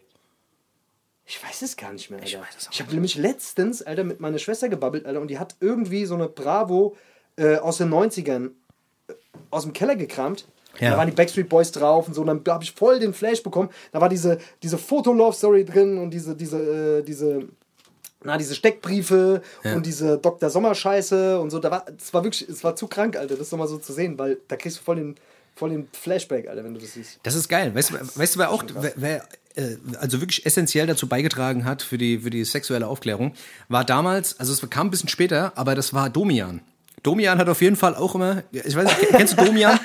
Ich 1.24 1.42
weiß 1.42 1.62
es 1.62 1.76
gar 1.76 1.92
nicht 1.92 2.08
mehr, 2.08 2.20
Alter. 2.20 2.28
Ich, 2.28 2.38
weiß 2.38 2.68
ich 2.70 2.80
habe 2.80 2.92
nämlich 2.92 3.16
letztens, 3.16 3.82
Alter, 3.82 4.04
mit 4.04 4.20
meiner 4.20 4.38
Schwester 4.38 4.68
gebabbelt, 4.68 5.06
Alter, 5.06 5.20
und 5.20 5.26
die 5.26 5.40
hat 5.40 5.56
irgendwie 5.58 6.06
so 6.06 6.14
eine 6.14 6.28
Bravo 6.28 6.96
äh, 7.34 7.56
aus 7.56 7.78
den 7.78 7.92
90ern 7.92 8.50
äh, 9.08 9.14
aus 9.50 9.64
dem 9.64 9.72
Keller 9.72 9.96
gekramt. 9.96 10.46
Ja. 10.78 10.90
Da 10.90 10.98
waren 10.98 11.08
die 11.08 11.16
Backstreet 11.16 11.48
Boys 11.48 11.72
drauf 11.72 12.06
und 12.06 12.14
so, 12.14 12.20
und 12.20 12.28
dann 12.28 12.42
habe 12.46 12.62
ich 12.62 12.70
voll 12.70 13.00
den 13.00 13.12
Flash 13.12 13.42
bekommen. 13.42 13.68
Da 13.90 14.00
war 14.00 14.08
diese, 14.08 14.38
diese 14.62 14.78
Foto-Love-Story 14.78 15.64
drin 15.64 15.98
und 15.98 16.10
diese, 16.10 16.36
diese, 16.36 17.00
äh, 17.00 17.02
diese, 17.02 17.48
na, 18.22 18.38
diese 18.38 18.54
Steckbriefe 18.54 19.42
und 19.64 19.84
diese 19.84 20.18
Dr. 20.18 20.48
Sommer-Scheiße 20.48 21.40
und 21.40 21.50
so. 21.50 21.58
Da 21.58 21.72
war, 21.72 21.86
es 21.98 22.14
war 22.14 22.22
wirklich, 22.22 22.48
es 22.48 22.62
war 22.62 22.76
zu 22.76 22.86
krank, 22.86 23.16
Alter, 23.16 23.34
das 23.34 23.50
nochmal 23.50 23.66
so 23.66 23.78
zu 23.78 23.92
sehen, 23.92 24.16
weil 24.16 24.38
da 24.46 24.54
kriegst 24.54 24.78
du 24.78 24.82
voll 24.84 24.94
den, 24.94 25.16
voll 25.56 25.70
den 25.70 25.88
Flashback, 25.92 26.46
Alter, 26.46 26.62
wenn 26.62 26.74
du 26.74 26.80
das 26.80 26.92
siehst. 26.92 27.18
Das 27.24 27.34
ist 27.34 27.48
geil. 27.48 27.74
Weißt 27.74 27.90
du, 27.90 27.94
weißt 27.94 28.36
du 28.36 28.38
wer 28.38 28.50
auch, 28.50 28.62
wer, 28.74 28.92
wer 28.96 29.28
äh, 29.56 29.76
also 29.98 30.20
wirklich 30.20 30.46
essentiell 30.46 30.86
dazu 30.86 31.08
beigetragen 31.08 31.64
hat 31.64 31.82
für 31.82 31.98
die, 31.98 32.20
für 32.20 32.30
die 32.30 32.44
sexuelle 32.44 32.86
Aufklärung, 32.86 33.34
war 33.68 33.84
damals, 33.84 34.38
also 34.38 34.52
es 34.52 34.70
kam 34.70 34.88
ein 34.88 34.90
bisschen 34.90 35.08
später, 35.08 35.52
aber 35.56 35.74
das 35.74 35.94
war 35.94 36.10
Domian. 36.10 36.60
Domian 37.06 37.38
hat 37.38 37.48
auf 37.48 37.62
jeden 37.62 37.76
Fall 37.76 37.94
auch 37.94 38.14
immer, 38.16 38.42
ich 38.52 38.74
weiß 38.74 38.84
nicht, 38.84 39.10
kennst 39.10 39.38
du 39.38 39.44
Domian? 39.44 39.78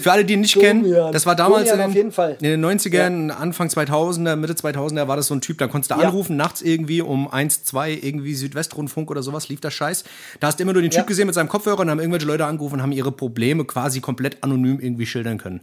Für 0.00 0.12
alle, 0.12 0.24
die 0.24 0.34
ihn 0.34 0.40
nicht 0.42 0.58
kennen, 0.58 0.84
Domian. 0.84 1.12
das 1.12 1.26
war 1.26 1.34
damals 1.34 1.68
Domian 1.68 1.74
in, 1.74 1.80
den- 1.80 1.90
auf 1.90 1.96
jeden 1.96 2.12
Fall. 2.12 2.36
in 2.40 2.44
den 2.48 2.64
90ern, 2.64 3.30
Anfang 3.30 3.68
2000er, 3.68 4.36
Mitte 4.36 4.54
2000er 4.54 5.08
war 5.08 5.16
das 5.16 5.26
so 5.26 5.34
ein 5.34 5.40
Typ, 5.40 5.58
da 5.58 5.66
konntest 5.66 5.90
du 5.90 5.96
Ja. 5.96 6.08
anrufen, 6.08 6.36
nachts 6.36 6.62
irgendwie 6.62 7.00
um 7.02 7.28
1, 7.28 7.64
2, 7.64 7.92
irgendwie 8.00 8.34
Südwestrundfunk 8.34 9.10
oder 9.10 9.22
sowas, 9.22 9.48
lief 9.48 9.60
das 9.60 9.74
Scheiß. 9.74 10.04
Da 10.40 10.46
hast 10.46 10.58
du 10.60 10.62
immer 10.62 10.72
nur 10.72 10.82
den 10.82 10.90
Typ 10.92 10.98
Ja. 11.00 11.04
gesehen 11.06 11.26
mit 11.26 11.34
seinem 11.34 11.48
Kopfhörer 11.48 11.80
und 11.80 11.90
haben 11.90 11.98
irgendwelche 11.98 12.26
Leute 12.26 12.46
angerufen 12.46 12.74
und 12.76 12.82
haben 12.82 12.92
ihre 12.92 13.10
Probleme 13.12 13.64
quasi 13.64 14.00
komplett 14.00 14.42
anonym 14.44 14.78
irgendwie 14.80 15.06
schildern 15.06 15.38
können. 15.38 15.60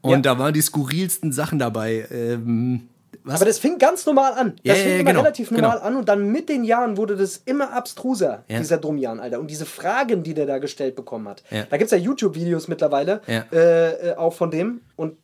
Und 0.00 0.10
Ja. 0.26 0.34
da 0.34 0.38
waren 0.38 0.52
die 0.54 0.60
skurrilsten 0.60 1.32
Sachen 1.32 1.58
dabei. 1.58 2.06
Ähm, 2.10 2.88
was? 3.24 3.36
Aber 3.36 3.44
das 3.44 3.58
fing 3.58 3.78
ganz 3.78 4.04
normal 4.06 4.32
an. 4.34 4.56
Das 4.64 4.64
Ja, 4.64 4.74
fing 4.74 4.92
ja, 4.92 4.98
immer 5.00 5.10
genau, 5.10 5.20
relativ 5.22 5.50
normal 5.50 5.76
genau. 5.78 5.84
an 5.86 5.96
und 5.96 6.08
dann 6.08 6.30
mit 6.30 6.48
den 6.48 6.64
Jahren 6.64 6.96
wurde 6.96 7.16
das 7.16 7.38
immer 7.44 7.72
abstruser, 7.72 8.44
Ja. 8.48 8.58
dieser 8.58 8.78
Domian, 8.78 9.20
Alter. 9.20 9.38
Und 9.40 9.50
diese 9.50 9.66
Fragen, 9.66 10.22
die 10.22 10.34
der 10.34 10.46
da 10.46 10.58
gestellt 10.58 10.94
bekommen 10.96 11.28
hat. 11.28 11.42
Da 11.50 11.76
gibt 11.76 11.84
es 11.84 11.90
ja 11.90 11.98
YouTube-Videos 11.98 12.68
mittlerweile, 12.68 13.20
äh, 13.28 14.10
äh, 14.10 14.16
auch 14.16 14.32
von 14.32 14.50
dem. 14.50 14.80
Und 14.96 15.16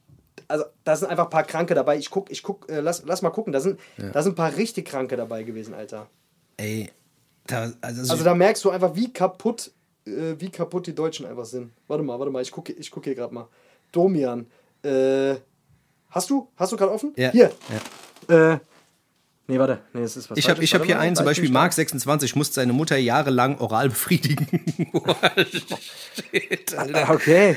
also 0.49 0.65
da 0.85 0.97
sind 0.97 1.09
einfach 1.09 1.25
ein 1.25 1.31
paar 1.31 1.45
Kranke 1.45 1.75
dabei. 1.75 1.97
Ich 1.97 2.11
guck, 2.11 2.31
ich 2.31 2.43
guck, 2.43 2.69
äh, 2.71 2.81
lass, 2.81 3.05
lass 3.07 3.23
mal 3.23 3.31
gucken. 3.31 3.53
Da 3.53 3.61
sind, 3.61 3.79
da 4.13 4.23
sind 4.23 4.33
ein 4.33 4.37
paar 4.37 4.57
richtig 4.57 4.87
Kranke 4.87 5.17
dabei 5.17 5.43
gewesen, 5.45 5.73
Alter. 5.75 6.09
Ey, 6.57 6.91
da, 7.47 7.73
also, 7.81 8.13
Also 8.13 8.25
da 8.25 8.35
merkst 8.35 8.65
du 8.65 8.71
einfach, 8.71 8.95
wie 8.95 9.13
kaputt, 9.13 9.71
äh, 10.07 10.35
wie 10.39 10.51
kaputt 10.51 10.87
die 10.87 10.95
Deutschen 10.95 11.27
einfach 11.27 11.45
sind. 11.47 11.73
Warte 11.89 12.03
mal, 12.05 12.19
warte 12.19 12.31
mal, 12.33 12.43
ich 12.43 12.51
gucke 12.51 12.73
ich 12.73 12.91
guck 12.91 13.05
hier 13.05 13.15
gerade 13.15 13.33
mal. 13.35 13.49
Domian. 13.93 14.47
Äh, 14.85 15.37
hast 16.13 16.31
du? 16.31 16.49
Hast 16.57 16.71
du 16.73 16.77
gerade 16.77 16.93
offen? 16.93 17.13
Ja. 17.17 17.31
Hier. 17.31 17.51
Äh, 18.29 18.59
nee, 19.49 19.59
warte. 19.59 19.81
Nee, 19.93 20.03
es 20.03 20.17
ist 20.17 20.31
was 20.31 20.39
ich 20.39 20.49
habe 20.49 20.65
hab 20.65 20.85
hier 20.85 21.01
einen, 21.01 21.17
zum 21.17 21.25
Beispiel 21.25 21.43
bin 21.43 21.51
ich 21.53 21.55
da? 21.55 21.61
Mark 21.61 21.73
26, 21.73 22.37
musste 22.37 22.55
seine 22.55 22.73
Mutter 22.73 22.97
jahrelang 22.97 23.59
oral 23.59 23.89
befriedigen. 23.89 24.47
Shit, 26.31 26.75
Alter. 26.79 27.11
Okay. 27.11 27.57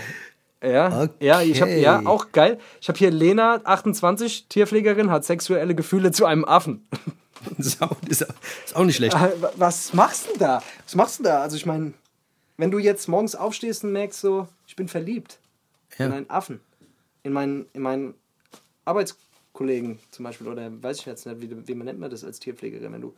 Ja, 0.63 1.09
ja, 1.19 1.41
ich 1.41 1.61
Okay. 1.61 1.81
ja 1.81 2.01
auch 2.05 2.31
geil. 2.31 2.57
Ich 2.81 2.87
habe 2.87 2.97
hier 2.97 3.11
Lena 3.11 3.61
28 3.63 4.47
Tierpflegerin 4.47 5.11
hat 5.11 5.23
sexuelle 5.23 5.75
Gefühle 5.75 6.11
zu 6.11 6.25
einem 6.25 6.45
Affen. 6.45 6.87
Das 7.59 7.67
ist 7.67 7.81
auch, 7.83 7.95
ist 8.09 8.25
auch- 8.75 8.83
nicht 8.85 8.95
schlecht. 8.95 9.13
Wa- 9.13 9.51
Was 9.57 9.93
machst 9.93 10.25
du 10.25 10.29
denn 10.31 10.39
da? 10.39 10.63
Was 10.83 10.95
machst 10.95 11.19
du 11.19 11.23
denn 11.23 11.31
da? 11.31 11.41
Also 11.43 11.55
ich 11.57 11.67
meine, 11.67 11.93
wenn 12.57 12.71
du 12.71 12.79
jetzt 12.79 13.07
morgens 13.07 13.35
aufstehst 13.35 13.83
und 13.83 13.91
merkst 13.91 14.19
so, 14.19 14.47
ich 14.65 14.75
bin 14.75 14.87
verliebt 14.87 15.37
Ja. 15.99 16.07
in 16.07 16.11
einen 16.13 16.29
Affen, 16.31 16.59
in 17.21 17.33
meinen 17.33 17.67
in 17.73 17.83
meinen 17.83 18.15
Arbeitskollegen 18.85 19.99
zum 20.11 20.23
Beispiel, 20.23 20.47
oder 20.47 20.71
weiß 20.81 20.99
ich 20.99 21.05
jetzt 21.05 21.25
nicht, 21.25 21.41
wie, 21.41 21.67
wie 21.67 21.75
man 21.75 21.85
nennt 21.85 21.99
man 21.99 22.09
das 22.09 22.23
als 22.23 22.39
Tierpflegerin, 22.39 22.91
wenn 22.93 23.01
du 23.01 23.13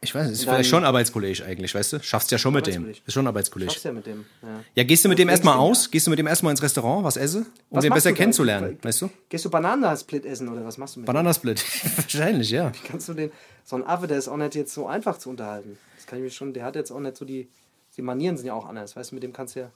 Ich 0.00 0.14
weiß 0.14 0.24
nicht, 0.26 0.34
ist 0.34 0.44
vielleicht 0.44 0.68
schon 0.68 0.84
Arbeitskollege 0.84 1.44
eigentlich, 1.44 1.74
weißt 1.74 1.94
du? 1.94 2.02
Schaffst 2.02 2.30
ja 2.32 2.38
schon 2.38 2.52
mit 2.54 2.66
dem. 2.66 2.88
Ist 2.90 3.12
schon 3.12 3.26
Arbeitskollege. 3.26 3.70
schaffst 3.70 3.84
ja 3.84 3.92
mit 3.92 4.06
dem. 4.06 4.24
Ja. 4.42 4.48
Ja, 4.74 4.84
gehst 4.84 5.04
du 5.04 5.08
mit 5.08 5.18
dem 5.18 5.28
erstmal 5.28 5.56
aus? 5.58 5.90
Gehst 5.90 6.06
du 6.06 6.10
mit 6.10 6.18
dem 6.18 6.26
erstmal 6.26 6.50
ins 6.50 6.62
Restaurant, 6.62 7.04
was 7.04 7.16
esse? 7.16 7.38
Um 7.70 7.76
Was 7.76 7.82
den 7.84 7.92
besser 7.92 8.12
kennenzulernen, 8.12 8.78
weißt 8.82 9.02
du? 9.02 9.10
Gehst 9.28 9.44
du 9.44 9.50
Bananensplit 9.50 10.24
essen 10.26 10.48
oder 10.48 10.64
was 10.64 10.76
machst 10.78 10.96
du 10.96 11.00
mit 11.00 11.06
dem? 11.06 11.12
Bananasplit. 11.12 11.64
Wahrscheinlich, 11.96 12.50
ja. 12.50 12.72
Kannst 12.88 13.08
du 13.08 13.14
den, 13.14 13.30
so 13.64 13.76
ein 13.76 13.86
Affe, 13.86 14.06
der 14.08 14.18
ist 14.18 14.28
auch 14.28 14.36
nicht 14.36 14.54
jetzt 14.56 14.74
so 14.74 14.86
einfach 14.88 15.18
zu 15.18 15.30
unterhalten. 15.30 15.78
Das 15.96 16.06
kann 16.06 16.18
ich 16.18 16.24
mir 16.24 16.30
schon, 16.30 16.52
der 16.52 16.64
hat 16.64 16.74
jetzt 16.74 16.90
auch 16.90 16.98
nicht 17.00 17.16
so 17.16 17.24
die, 17.24 17.48
die 17.96 18.02
Manieren 18.02 18.36
sind 18.36 18.46
ja 18.46 18.54
auch 18.54 18.66
anders, 18.66 18.96
weißt 18.96 19.12
du, 19.12 19.14
mit 19.16 19.22
dem 19.22 19.32
kannst 19.32 19.54
du 19.54 19.60
ja. 19.60 19.70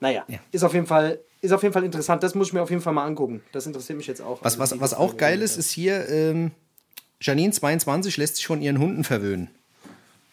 Naja, 0.00 0.24
Ja. 0.28 0.38
ist 0.52 0.62
auf 0.64 0.74
jeden 0.74 0.86
Fall, 0.86 1.20
ist 1.40 1.52
auf 1.52 1.62
jeden 1.62 1.72
Fall 1.72 1.84
interessant. 1.84 2.22
Das 2.22 2.34
muss 2.34 2.48
ich 2.48 2.52
mir 2.52 2.62
auf 2.62 2.70
jeden 2.70 2.82
Fall 2.82 2.92
mal 2.92 3.04
angucken. 3.06 3.42
Das 3.52 3.66
interessiert 3.66 3.96
mich 3.96 4.06
jetzt 4.06 4.20
auch. 4.20 4.38
Was, 4.42 4.58
Also, 4.60 4.74
was, 4.76 4.80
was 4.80 4.94
auch 4.94 5.16
geil 5.16 5.40
ist, 5.42 5.56
ist 5.56 5.70
hier, 5.70 6.08
ähm, 6.08 6.50
Janine 7.20 7.52
22 7.52 8.16
lässt 8.16 8.36
sich 8.36 8.46
von 8.46 8.60
ihren 8.62 8.78
Hunden 8.78 9.04
verwöhnen. 9.04 9.48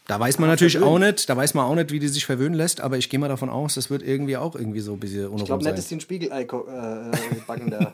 Da 0.07 0.19
weiß 0.19 0.37
man 0.37 0.49
natürlich 0.49 0.73
verwöhnen. 0.73 0.93
auch 0.93 0.99
nicht, 1.07 1.27
da 1.27 1.35
weiß 1.35 1.55
man 1.55 1.65
auch 1.65 1.73
nicht, 1.73 1.91
wie 1.91 1.97
die 1.97 2.07
sich 2.09 2.27
verwöhnen 2.27 2.53
lässt, 2.53 2.79
aber 2.79 2.97
ich 2.99 3.09
gehe 3.09 3.19
mal 3.19 3.27
davon 3.27 3.49
aus, 3.49 3.73
das 3.73 3.89
wird 3.89 4.03
irgendwie 4.03 4.37
auch 4.37 4.55
irgendwie 4.55 4.79
so 4.81 4.93
ein 4.93 4.99
bisschen 4.99 5.21
Ich 5.23 5.25
unruhig 5.29 5.45
glaube 5.45 5.63
nicht, 5.63 5.69
sein. 5.69 5.75
dass 5.77 5.87
die 5.87 5.95
ein 5.95 5.99
Spiegelei 6.01 6.41
äh, 6.41 6.45
äh, 6.45 7.11
backen 7.47 7.71
da. 7.71 7.91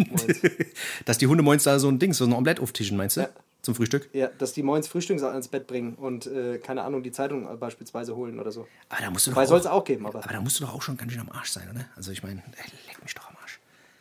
Dass 1.06 1.18
die 1.20 1.28
Hunde 1.28 1.42
morgens 1.42 1.64
da 1.64 1.80
so 1.80 1.88
ein 1.88 2.00
Ding, 2.00 2.12
so 2.12 2.26
ein 2.26 2.34
Omelett 2.34 2.60
auftischen, 2.60 2.98
meinst 2.98 3.16
du? 3.16 3.22
Ja. 3.22 3.30
Zum 3.62 3.76
Frühstück? 3.76 4.10
ja, 4.14 4.28
dass 4.28 4.54
die 4.54 4.64
morgens 4.64 4.88
Frühstück 4.88 5.22
ins 5.22 5.48
Bett 5.48 5.68
bringen 5.68 5.94
und, 5.96 6.26
äh, 6.26 6.58
keine 6.58 6.84
Ahnung, 6.84 7.04
die 7.04 7.12
Zeitung 7.12 7.48
beispielsweise 7.60 8.16
holen 8.16 8.40
oder 8.40 8.52
so. 8.52 8.68
Aber 8.90 9.02
da 9.02 9.12
musst 9.12 9.28
du 9.28 9.32
doch 9.32 9.38
Weil 9.38 9.46
auch, 9.46 9.50
soll 9.50 9.60
es 9.60 9.68
auch 9.68 9.84
geben, 9.84 10.08
aber. 10.08 10.24
aber 10.24 10.34
da 10.34 10.42
musst 10.42 10.60
du 10.60 10.64
doch 10.66 10.74
auch 10.74 10.82
schon 10.82 10.98
ganz 10.98 11.12
schön 11.12 11.22
am 11.22 11.30
Arsch 11.32 11.52
sein, 11.52 11.70
oder? 11.70 11.86
Also 11.96 12.12
ich 12.12 12.24
meine, 12.24 12.42
leck 12.88 13.02
mich 13.04 13.14
doch 13.14 13.30
am 13.30 13.36
Arsch. 13.42 13.60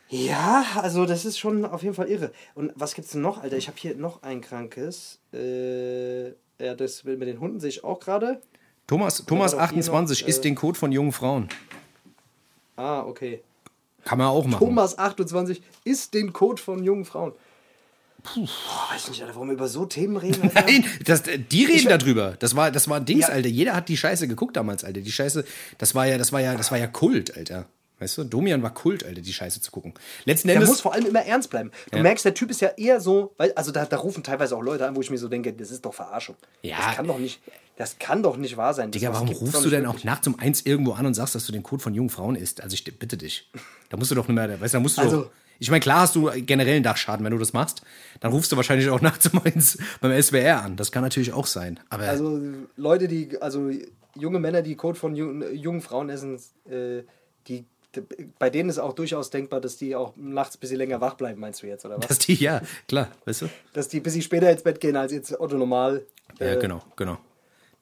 Ja, 0.09 0.65
also 0.81 1.05
das 1.05 1.25
ist 1.25 1.37
schon 1.37 1.63
auf 1.63 1.83
jeden 1.83 1.95
Fall 1.95 2.09
irre. 2.09 2.31
Und 2.55 2.71
was 2.75 2.95
gibt's 2.95 3.11
denn 3.11 3.21
noch, 3.21 3.41
Alter? 3.41 3.55
Ich 3.55 3.67
habe 3.67 3.77
hier 3.77 3.95
noch 3.95 4.23
ein 4.23 4.41
krankes. 4.41 5.19
Äh, 5.31 6.29
ja, 6.29 6.75
das 6.75 7.03
mit 7.03 7.21
den 7.21 7.39
Hunden 7.39 7.59
sehe 7.59 7.69
ich 7.69 7.83
auch 7.83 7.99
gerade. 7.99 8.41
Thomas, 8.87 9.23
Thomas 9.25 9.53
war 9.53 9.59
doch 9.59 9.69
hier 9.69 9.79
28 9.79 10.21
noch, 10.21 10.27
ist 10.27 10.39
äh, 10.39 10.41
den 10.41 10.55
Code 10.55 10.77
von 10.77 10.91
jungen 10.91 11.13
Frauen. 11.13 11.47
Ah, 12.75 13.01
okay. 13.03 13.41
Kann 14.03 14.17
man 14.17 14.27
auch 14.27 14.45
machen. 14.45 14.59
Thomas 14.59 14.97
28 14.97 15.61
ist 15.83 16.13
den 16.13 16.33
Code 16.33 16.61
von 16.61 16.83
jungen 16.83 17.05
Frauen. 17.05 17.33
Puh, 18.23 18.47
weiß 18.91 19.09
nicht, 19.09 19.21
Alter, 19.21 19.35
warum 19.35 19.47
wir 19.49 19.53
über 19.53 19.67
so 19.67 19.85
Themen 19.85 20.17
reden, 20.17 20.43
Alter. 20.55 20.61
Nein, 20.65 20.85
das, 21.05 21.23
die 21.23 21.65
reden 21.65 21.77
Ich- 21.77 21.87
darüber. 21.87 22.35
Das 22.39 22.55
war, 22.55 22.71
das 22.71 22.87
war 22.87 22.99
Dings, 22.99 23.27
Ja. 23.27 23.33
Alter. 23.33 23.49
Jeder 23.49 23.73
hat 23.75 23.89
die 23.89 23.97
Scheiße 23.97 24.27
geguckt 24.27 24.55
damals, 24.57 24.83
Alter. 24.83 25.01
Die 25.01 25.11
Scheiße, 25.11 25.43
das 25.77 25.95
war 25.95 26.05
ja, 26.07 26.17
das 26.17 26.31
war 26.31 26.41
ja, 26.41 26.55
das 26.55 26.71
war 26.71 26.77
ja 26.77 26.87
Kult, 26.87 27.35
Alter. 27.35 27.65
Weißt 27.99 28.17
du, 28.17 28.23
Domian 28.23 28.63
war 28.63 28.73
Kult, 28.73 29.03
Alter, 29.05 29.21
die 29.21 29.31
Scheiße 29.33 29.61
zu 29.61 29.69
gucken. 29.69 29.93
Letzten 30.25 30.47
Der 30.47 30.55
Endes. 30.55 30.69
muss 30.69 30.81
vor 30.81 30.93
allem 30.93 31.05
immer 31.05 31.23
ernst 31.23 31.51
bleiben. 31.51 31.69
Du 31.91 31.97
Ja. 31.97 32.03
merkst, 32.03 32.25
der 32.25 32.33
Typ 32.33 32.49
ist 32.49 32.59
ja 32.59 32.69
eher 32.69 32.99
so, 32.99 33.33
weil, 33.37 33.53
also 33.53 33.71
da, 33.71 33.85
da 33.85 33.97
rufen 33.97 34.23
teilweise 34.23 34.55
auch 34.55 34.63
Leute 34.63 34.87
an, 34.87 34.95
wo 34.95 35.01
ich 35.01 35.11
mir 35.11 35.19
so 35.19 35.27
denke, 35.27 35.53
das 35.53 35.69
ist 35.69 35.85
doch 35.85 35.93
Verarschung. 35.93 36.35
Ja. 36.63 36.77
Das 36.77 36.95
kann 36.95 37.05
doch 37.07 37.19
nicht, 37.19 37.41
das 37.77 37.99
kann 37.99 38.23
doch 38.23 38.37
nicht 38.37 38.57
wahr 38.57 38.73
sein. 38.73 38.89
Das- 38.89 38.99
Digga, 38.99 39.13
warum 39.13 39.29
rufst 39.29 39.63
du 39.63 39.69
denn 39.69 39.85
auch 39.85 39.89
wirklich. 39.93 40.05
nachts 40.05 40.25
um 40.27 40.39
eins 40.39 40.61
irgendwo 40.65 40.93
an 40.93 41.05
und 41.05 41.13
sagst, 41.13 41.35
dass 41.35 41.45
du 41.45 41.51
den 41.51 41.61
Code 41.61 41.83
von 41.83 41.93
jungen 41.93 42.09
Frauen 42.09 42.35
isst? 42.35 42.61
Also 42.61 42.73
ich 42.73 42.83
bitte 42.85 43.17
dich. 43.17 43.51
Da 43.89 43.97
musst 43.97 44.09
du 44.09 44.15
doch 44.15 44.27
nicht 44.27 44.35
mehr, 44.35 44.59
weißt 44.59 44.73
du, 44.73 44.77
da 44.77 44.81
musst 44.81 44.97
du 44.97 45.01
Also- 45.03 45.21
doch. 45.23 45.31
Ich 45.61 45.69
meine, 45.69 45.79
klar 45.79 46.01
hast 46.01 46.15
du 46.15 46.31
generell 46.37 46.73
einen 46.73 46.83
Dachschaden, 46.83 47.23
wenn 47.23 47.33
du 47.33 47.37
das 47.37 47.53
machst. 47.53 47.83
Dann 48.19 48.31
rufst 48.31 48.51
du 48.51 48.55
wahrscheinlich 48.55 48.89
auch 48.89 48.99
nachts 48.99 49.29
beim 50.01 50.21
SWR 50.21 50.63
an. 50.63 50.75
Das 50.75 50.91
kann 50.91 51.03
natürlich 51.03 51.33
auch 51.33 51.45
sein. 51.45 51.79
Aber 51.91 52.05
Also 52.05 52.41
Leute, 52.77 53.07
die, 53.07 53.39
also 53.39 53.69
junge 54.15 54.39
Männer, 54.39 54.63
die 54.63 54.75
Code 54.75 54.97
von 54.97 55.15
jungen, 55.15 55.55
jungen 55.55 55.81
Frauen 55.81 56.09
essen, 56.09 56.39
äh, 56.67 57.03
die, 57.47 57.65
bei 58.39 58.49
denen 58.49 58.71
ist 58.71 58.79
auch 58.79 58.93
durchaus 58.93 59.29
denkbar, 59.29 59.61
dass 59.61 59.77
die 59.77 59.95
auch 59.95 60.13
nachts 60.15 60.55
ein 60.55 60.61
bisschen 60.61 60.77
länger 60.77 60.99
wach 60.99 61.13
bleiben, 61.13 61.39
meinst 61.39 61.61
du 61.61 61.67
jetzt, 61.67 61.85
oder 61.85 61.99
was? 61.99 62.07
dass 62.07 62.17
die, 62.17 62.33
ja, 62.33 62.63
klar, 62.87 63.09
weißt 63.25 63.43
du? 63.43 63.49
Dass 63.73 63.87
die 63.87 63.97
ein 63.99 64.03
bisschen 64.03 64.23
später 64.23 64.49
ins 64.49 64.63
Bett 64.63 64.79
gehen 64.81 64.95
als 64.95 65.11
jetzt 65.11 65.39
Otto 65.39 65.57
normal. 65.57 66.03
Ja, 66.39 66.53
Äh, 66.53 66.57
genau, 66.59 66.81
genau. 66.95 67.19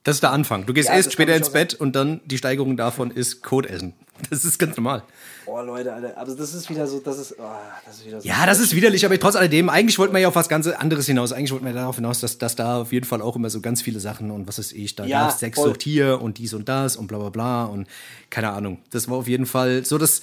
Das 0.04 0.16
ist 0.16 0.24
der 0.24 0.32
Anfang. 0.32 0.66
Du 0.66 0.74
gehst 0.74 0.90
Ja, 0.90 0.96
erst 0.96 1.14
später 1.14 1.34
ins 1.34 1.52
Bett 1.52 1.76
und 1.76 1.96
dann 1.96 2.20
die 2.26 2.38
Steigerung 2.38 2.76
davon 2.76 3.12
ist 3.12 3.42
Code 3.42 3.70
essen. 3.70 3.94
Das 4.30 4.46
ist 4.46 4.58
ganz 4.60 4.76
normal. 4.78 5.04
Boah, 5.46 5.64
Leute, 5.64 5.94
Alter, 5.94 6.18
also 6.18 6.36
das 6.36 6.54
ist 6.54 6.70
wieder 6.70 6.86
so, 6.88 7.00
das 7.00 7.18
ist, 7.18 7.36
oh, 7.40 7.44
das 7.86 7.98
ist 7.98 8.06
wieder 8.06 8.22
so. 8.22 8.28
Ja, 8.28 8.46
das 8.46 8.60
ist 8.60 8.76
widerlich, 8.76 9.06
aber 9.06 9.20
trotz 9.20 9.36
alledem, 9.36 9.70
eigentlich 9.70 9.98
wollten 9.98 10.14
wir 10.14 10.20
ja 10.20 10.28
auf 10.28 10.36
was 10.36 10.50
ganz 10.50 10.68
anderes 10.68 11.06
hinaus. 11.06 11.32
Eigentlich 11.32 11.52
wollten 11.52 11.66
wir 11.66 11.74
darauf 11.74 11.96
hinaus, 11.96 12.20
dass, 12.20 12.38
dass 12.38 12.56
da 12.56 12.82
auf 12.82 12.92
jeden 12.92 13.06
Fall 13.06 13.22
auch 13.22 13.36
immer 13.36 13.50
so 13.50 13.62
ganz 13.62 13.82
viele 13.82 14.00
Sachen 14.00 14.32
und 14.32 14.48
was 14.48 14.60
weiß 14.60 14.72
ich, 14.74 14.96
da 14.96 15.06
Ja, 15.06 15.26
gab's 15.28 15.40
Sexsucht 15.40 15.82
hier 15.84 16.22
und 16.22 16.38
dies 16.38 16.54
und 16.54 16.70
das 16.70 16.96
und 16.98 17.08
bla 17.08 17.18
bla 17.18 17.30
bla 17.30 17.66
und 17.66 17.88
keine 18.30 18.50
Ahnung. 18.52 18.80
Das 18.92 19.10
war 19.10 19.18
auf 19.18 19.28
jeden 19.28 19.46
Fall 19.46 19.84
so, 19.86 19.98
dass 19.98 20.22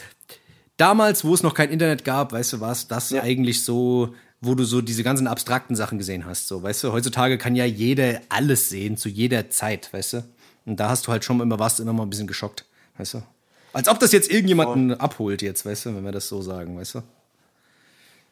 damals, 0.76 1.24
wo 1.24 1.34
es 1.34 1.42
noch 1.42 1.54
kein 1.54 1.70
Internet 1.70 2.04
gab, 2.04 2.32
weißt 2.32 2.54
du 2.54 2.60
was, 2.60 2.86
das 2.88 3.10
Ja. 3.10 3.22
eigentlich 3.22 3.64
so, 3.64 4.14
wo 4.40 4.54
du 4.54 4.64
so 4.64 4.80
diese 4.82 5.02
ganzen 5.02 5.26
abstrakten 5.26 5.74
Sachen 5.76 5.98
gesehen 5.98 6.26
hast. 6.26 6.46
So, 6.48 6.62
weißt 6.62 6.84
du, 6.84 6.92
heutzutage 6.92 7.38
kann 7.38 7.56
ja 7.56 7.64
jeder 7.64 8.20
alles 8.28 8.68
sehen, 8.68 8.96
zu 8.96 9.08
jeder 9.08 9.50
Zeit, 9.50 9.92
weißt 9.92 10.12
du? 10.14 10.24
Und 10.66 10.78
da 10.80 10.88
hast 10.90 11.06
du 11.06 11.12
halt 11.12 11.24
schon 11.24 11.40
immer, 11.40 11.58
warst 11.58 11.78
du 11.78 11.82
immer 11.84 11.92
mal 11.92 12.02
ein 12.02 12.10
bisschen 12.10 12.26
geschockt, 12.26 12.64
weißt 12.98 13.14
du? 13.14 13.22
Als 13.76 13.88
ob 13.88 13.98
das 13.98 14.10
jetzt 14.12 14.30
irgendjemanden 14.30 14.94
abholt 14.94 15.42
jetzt, 15.42 15.66
weißt 15.66 15.84
du, 15.84 15.96
wenn 15.96 16.02
wir 16.02 16.10
das 16.10 16.28
so 16.28 16.40
sagen, 16.40 16.78
weißt 16.78 16.94
du? 16.94 17.02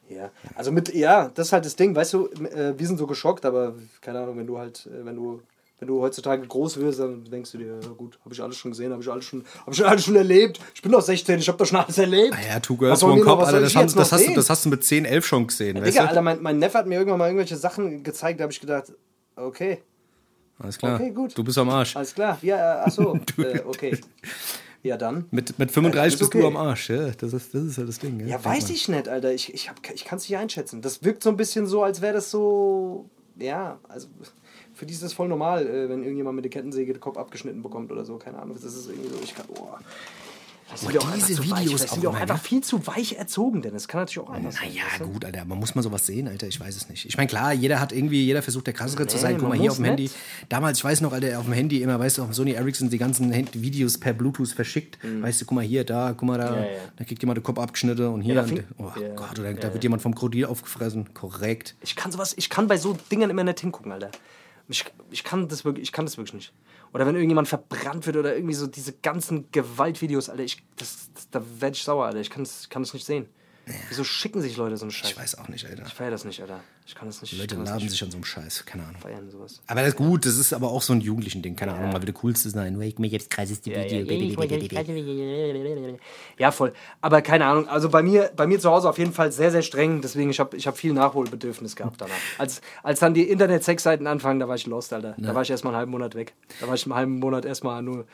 Ja, 0.09 0.31
also 0.55 0.71
mit, 0.71 0.91
ja, 0.95 1.29
das 1.35 1.47
ist 1.47 1.53
halt 1.53 1.65
das 1.65 1.75
Ding, 1.75 1.95
weißt 1.95 2.13
du, 2.13 2.27
äh, 2.29 2.73
wir 2.75 2.87
sind 2.87 2.97
so 2.97 3.05
geschockt, 3.05 3.45
aber 3.45 3.75
keine 4.01 4.21
Ahnung, 4.21 4.37
wenn 4.37 4.47
du 4.47 4.57
halt, 4.57 4.87
äh, 4.87 5.05
wenn 5.05 5.15
du, 5.15 5.43
wenn 5.77 5.87
du 5.87 6.01
heutzutage 6.01 6.47
groß 6.47 6.77
wirst, 6.77 6.99
dann 6.99 7.25
denkst 7.25 7.51
du 7.51 7.59
dir, 7.59 7.79
ja, 7.79 7.89
gut, 7.89 8.17
habe 8.25 8.33
ich 8.33 8.41
alles 8.41 8.57
schon 8.57 8.71
gesehen, 8.71 8.91
habe 8.91 9.03
ich 9.03 9.11
alles 9.11 9.25
schon, 9.25 9.45
habe 9.61 9.71
ich 9.71 9.85
alles 9.85 10.03
schon 10.05 10.15
erlebt. 10.15 10.59
Ich 10.73 10.81
bin 10.81 10.91
doch 10.91 11.01
16, 11.01 11.37
ich 11.37 11.47
habe 11.47 11.59
doch 11.59 11.67
schon 11.67 11.77
alles 11.77 11.99
erlebt. 11.99 12.33
Ah 12.35 12.53
ja, 12.53 12.59
Two 12.59 12.75
Girls, 12.75 13.03
One 13.03 13.23
soll 13.23 13.29
Alter, 13.29 13.61
das, 13.61 13.75
haben, 13.75 13.93
das, 13.93 14.11
hast 14.11 14.27
du, 14.27 14.33
das 14.33 14.49
hast 14.49 14.65
du 14.65 14.69
mit 14.69 14.83
10, 14.83 15.05
11 15.05 15.25
schon 15.27 15.45
gesehen, 15.45 15.77
weißt 15.77 15.87
Digga, 15.87 16.03
du? 16.05 16.09
Alter, 16.09 16.21
mein, 16.23 16.41
mein 16.41 16.57
Neffe 16.57 16.79
hat 16.79 16.87
mir 16.87 16.95
irgendwann 16.95 17.19
mal 17.19 17.27
irgendwelche 17.27 17.57
Sachen 17.57 18.01
gezeigt, 18.01 18.39
da 18.39 18.45
habe 18.45 18.51
ich 18.51 18.59
gedacht, 18.59 18.93
okay, 19.35 19.83
Alles 20.57 20.79
klar. 20.79 20.95
okay, 20.95 21.11
gut. 21.11 21.37
Du 21.37 21.43
bist 21.43 21.59
am 21.59 21.69
Arsch. 21.69 21.95
alles 21.95 22.15
klar, 22.15 22.39
ja, 22.41 22.57
äh, 22.79 22.83
ach 22.87 22.91
so, 22.91 23.15
äh, 23.37 23.59
okay. 23.63 23.95
Ja, 24.85 24.97
dann. 24.97 25.25
Mit, 25.31 25.57
mit 25.57 25.71
35 25.71 26.13
ist 26.13 26.19
bist 26.19 26.29
okay. 26.29 26.41
du 26.41 26.47
am 26.47 26.57
Arsch, 26.57 26.91
ja. 26.91 27.09
Das 27.09 27.33
ist, 27.33 27.55
das 27.55 27.63
ist 27.63 27.77
halt 27.79 27.89
das 27.89 27.97
Ding. 27.97 28.19
Ja, 28.19 28.27
Ja, 28.27 28.45
weiß 28.45 28.69
ich 28.69 28.87
nicht, 28.87 29.09
Alter. 29.09 29.33
Ich, 29.33 29.51
ich, 29.51 29.67
hab- 29.67 29.77
ich 29.91 30.05
kann 30.05 30.17
es 30.19 30.29
nicht 30.29 30.37
einschätzen. 30.37 30.83
Das 30.83 31.03
wirkt 31.03 31.23
so 31.23 31.31
ein 31.31 31.37
bisschen 31.37 31.65
so, 31.65 31.81
als 31.81 32.01
wäre 32.01 32.13
das 32.13 32.29
so. 32.29 33.09
Ja, 33.39 33.79
also 33.89 34.07
für 34.75 34.85
die 34.85 34.93
ist 34.93 35.01
das 35.01 35.13
voll 35.13 35.27
normal, 35.27 35.65
äh, 35.65 35.89
wenn 35.89 36.03
irgendjemand 36.03 36.35
mit 36.35 36.45
der 36.45 36.51
Kettensäge 36.51 36.93
den 36.93 36.99
Kopf 36.99 37.17
abgeschnitten 37.17 37.63
bekommt 37.63 37.91
oder 37.91 38.05
so. 38.05 38.17
Keine 38.17 38.37
Ahnung. 38.37 38.55
Das 38.61 38.63
ist 38.63 38.87
irgendwie 38.87 39.09
so. 39.09 39.15
Ich 39.23 39.33
kann. 39.33 39.45
Oh. 39.57 39.69
Sind 40.73 40.93
wir 40.93 41.01
auch 41.01 41.11
diese 41.13 41.35
zu 41.35 41.49
weich. 41.51 41.65
Videos 41.65 41.83
auch 41.83 41.87
sind 41.93 42.01
wir 42.01 42.09
auch 42.09 42.13
immer, 42.13 42.21
einfach 42.23 42.35
ne? 42.37 42.41
viel 42.41 42.61
zu 42.61 42.87
weich 42.87 43.13
erzogen, 43.13 43.61
denn 43.61 43.75
es 43.75 43.87
kann 43.87 44.01
natürlich 44.01 44.27
auch 44.27 44.31
anders 44.33 44.55
sein. 44.55 44.69
Naja, 44.69 44.81
weißt 44.91 45.01
du? 45.01 45.05
gut, 45.05 45.23
Alter, 45.23 45.45
man 45.45 45.59
muss 45.59 45.75
mal 45.75 45.83
sowas 45.83 46.05
sehen, 46.07 46.27
Alter, 46.27 46.47
ich 46.47 46.59
weiß 46.59 46.75
es 46.75 46.89
nicht. 46.89 47.05
Ich 47.05 47.15
meine, 47.17 47.27
klar, 47.27 47.53
jeder 47.53 47.79
hat 47.79 47.91
irgendwie, 47.91 48.23
jeder 48.25 48.41
versucht 48.41 48.65
der 48.65 48.73
krassere 48.73 49.05
zu 49.05 49.15
Nee, 49.17 49.21
sein. 49.21 49.37
Guck 49.37 49.49
mal 49.49 49.57
hier 49.57 49.69
auf 49.69 49.77
dem 49.77 49.85
Handy. 49.85 50.09
Damals, 50.49 50.79
ich 50.79 50.83
weiß 50.83 51.01
noch, 51.01 51.13
Alter, 51.13 51.37
auf 51.39 51.45
dem 51.45 51.53
Handy 51.53 51.81
immer, 51.83 51.99
weißt 51.99 52.17
du, 52.17 52.23
auf 52.23 52.29
dem 52.29 52.33
Sony 52.33 52.53
Ericsson 52.53 52.89
die 52.89 52.97
ganzen 52.97 53.31
Videos 53.53 53.99
per 53.99 54.13
Bluetooth 54.13 54.49
verschickt. 54.49 54.97
Weißt 55.03 55.39
du, 55.41 55.45
guck 55.45 55.55
mal 55.55 55.63
hier, 55.63 55.83
da, 55.83 56.13
guck 56.17 56.27
mal 56.27 56.37
da, 56.39 56.49
Mhm. 56.51 56.57
Ja, 56.57 56.65
ja. 56.65 56.77
da 56.97 57.03
kriegt 57.05 57.21
jemand 57.21 57.37
den 57.37 57.43
Kopf 57.43 57.59
abgeschnitten 57.59 58.07
und 58.07 58.21
hier, 58.21 58.35
da 58.35 58.43
und, 58.43 58.63
oh 58.79 58.91
Ja, 58.99 59.09
Gott, 59.15 59.37
oder 59.39 59.51
ja, 59.51 59.57
da 59.57 59.67
ja. 59.67 59.73
wird 59.73 59.83
jemand 59.83 60.01
vom 60.01 60.15
Krokodil 60.15 60.45
aufgefressen. 60.45 61.13
Korrekt. 61.13 61.75
Ich 61.81 61.95
kann 61.95 62.11
sowas, 62.11 62.33
ich 62.37 62.49
kann 62.49 62.67
bei 62.67 62.77
so 62.77 62.97
Dingern 63.11 63.29
immer 63.29 63.43
nicht 63.43 63.59
hingucken, 63.59 63.91
Alter. 63.91 64.09
Ich, 64.67 64.83
ich, 65.11 65.23
kann 65.23 65.47
das 65.47 65.63
wirklich, 65.63 65.83
ich 65.83 65.91
kann 65.91 66.05
das 66.05 66.17
wirklich 66.17 66.33
nicht. 66.33 66.53
Oder 66.95 67.05
wenn 67.05 67.15
irgendjemand 67.15 67.49
verbrannt 67.49 68.05
wird 68.05 68.15
oder 68.15 68.37
irgendwie 68.37 68.53
so 68.53 68.67
diese 68.67 68.93
ganzen 68.93 69.51
Gewaltvideos, 69.51 70.29
Alter, 70.29 70.43
ich, 70.43 70.63
das, 70.77 71.09
das, 71.13 71.29
da 71.29 71.41
werde 71.59 71.75
ich 71.75 71.83
sauer, 71.83 72.05
Alter. 72.05 72.21
Ich 72.21 72.29
kann 72.29 72.45
das 72.45 72.93
nicht 72.93 73.05
sehen. 73.05 73.27
Wieso 73.89 74.03
schicken 74.03 74.41
sich 74.41 74.57
Leute 74.57 74.77
so 74.77 74.85
einen 74.85 74.91
Scheiß? 74.91 75.11
Ich 75.11 75.17
weiß 75.17 75.37
auch 75.39 75.47
nicht, 75.47 75.65
Alter. 75.65 75.83
Ich 75.87 75.93
feiere 75.93 76.11
das 76.11 76.23
nicht, 76.23 76.39
Alter. 76.41 76.59
Ich 76.85 76.93
kann 76.93 77.07
das 77.07 77.21
nicht. 77.21 77.33
ich 77.33 77.39
Leute 77.39 77.55
das 77.55 77.67
laden 77.67 77.81
nicht 77.81 77.89
sich 77.91 78.03
an 78.03 78.11
so 78.11 78.17
einem 78.17 78.25
Scheiß, 78.25 78.65
keine 78.65 78.83
Ahnung. 78.83 79.01
feiern, 79.01 79.29
sowas. 79.31 79.61
Aber 79.65 79.81
das 79.81 79.89
ist 79.89 79.95
gut, 79.95 80.25
das 80.25 80.37
ist 80.37 80.53
aber 80.53 80.69
auch 80.69 80.83
so 80.83 80.93
ein 80.93 81.01
jugendlichen 81.01 81.41
Ding, 81.41 81.55
keine 81.55 81.73
Ahnung, 81.73 81.91
mal 81.91 82.01
wieder 82.01 82.13
coolste 82.13 82.49
sein. 82.49 82.79
Wake 82.79 82.99
me 82.99 83.07
jetzt 83.07 83.29
krasseste 83.31 83.71
Video. 83.71 84.43
Ja, 86.37 86.51
voll. 86.51 86.73
Aber 87.01 87.21
keine 87.23 87.45
Ahnung. 87.45 87.67
Also 87.67 87.89
bei 87.89 88.03
mir, 88.03 88.31
bei 88.35 88.45
mir 88.45 88.59
zu 88.59 88.69
Hause 88.69 88.87
auf 88.87 88.99
jeden 88.99 89.13
Fall 89.13 89.31
sehr, 89.31 89.49
sehr 89.49 89.63
streng. 89.63 90.01
Deswegen, 90.01 90.29
ich 90.29 90.39
habe 90.39 90.55
ich 90.55 90.67
hab 90.67 90.77
viel 90.77 90.93
Nachholbedürfnis 90.93 91.75
gehabt 91.75 92.01
danach. 92.01 92.13
Als, 92.37 92.61
als 92.83 92.99
dann 92.99 93.15
die 93.15 93.29
Internet-Sex-Seiten 93.29 94.05
anfangen, 94.05 94.39
da 94.39 94.47
war 94.47 94.55
ich 94.55 94.67
lost, 94.67 94.93
Alter. 94.93 95.15
Da 95.17 95.33
war 95.33 95.41
ich 95.41 95.49
erstmal 95.49 95.73
einen 95.73 95.79
halben 95.79 95.91
Monat 95.91 96.13
weg. 96.13 96.33
Da 96.61 96.67
war 96.67 96.75
ich 96.75 96.85
einen 96.85 96.93
halben 96.93 97.19
Monat 97.19 97.45
erstmal 97.45 97.81
nur 97.81 98.05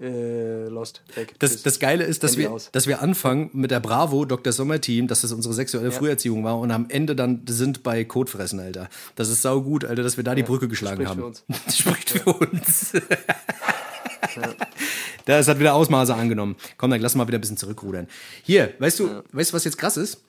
äh, 0.00 0.68
lost, 0.68 1.02
weg. 1.14 1.34
Das, 1.40 1.62
das 1.62 1.80
Geile 1.80 2.04
ist, 2.04 2.22
dass 2.22 2.32
Handy 2.32 2.44
wir, 2.44 2.52
aus. 2.52 2.70
dass 2.70 2.86
wir 2.86 3.02
anfangen 3.02 3.50
mit 3.52 3.70
der 3.70 3.80
Bravo 3.80 4.24
Dr. 4.24 4.52
Sommer 4.52 4.80
Team, 4.80 5.08
dass 5.08 5.22
das 5.22 5.32
unsere 5.32 5.54
sexuelle 5.54 5.90
Früherziehung 5.90 6.44
war 6.44 6.58
und 6.58 6.70
am 6.70 6.86
Ende 6.88 7.16
dann 7.16 7.42
sind 7.48 7.82
bei 7.82 8.04
Kotfressen, 8.04 8.60
Alter. 8.60 8.88
Das 9.16 9.28
ist 9.28 9.42
sau 9.42 9.60
gut, 9.62 9.84
Alter, 9.84 10.02
dass 10.02 10.16
wir 10.16 10.24
da 10.24 10.34
die 10.34 10.44
Brücke 10.44 10.68
geschlagen 10.68 11.04
spricht 11.04 11.10
haben. 11.10 11.20
für 11.20 11.26
uns. 11.26 11.44
Das 11.66 11.78
spricht 11.78 12.10
für 12.10 12.32
uns. 12.32 12.92
Das 15.24 15.48
hat 15.48 15.58
wieder 15.58 15.74
Ausmaße 15.74 16.14
angenommen. 16.14 16.56
Komm, 16.76 16.90
dann 16.90 17.00
lass 17.00 17.14
mal 17.14 17.26
wieder 17.26 17.38
ein 17.38 17.40
bisschen 17.40 17.56
zurückrudern. 17.56 18.06
Hier, 18.42 18.74
weißt 18.78 19.00
du, 19.00 19.22
weißt 19.32 19.50
du, 19.50 19.54
was 19.54 19.64
jetzt 19.64 19.78
krass 19.78 19.96
ist? 19.96 20.22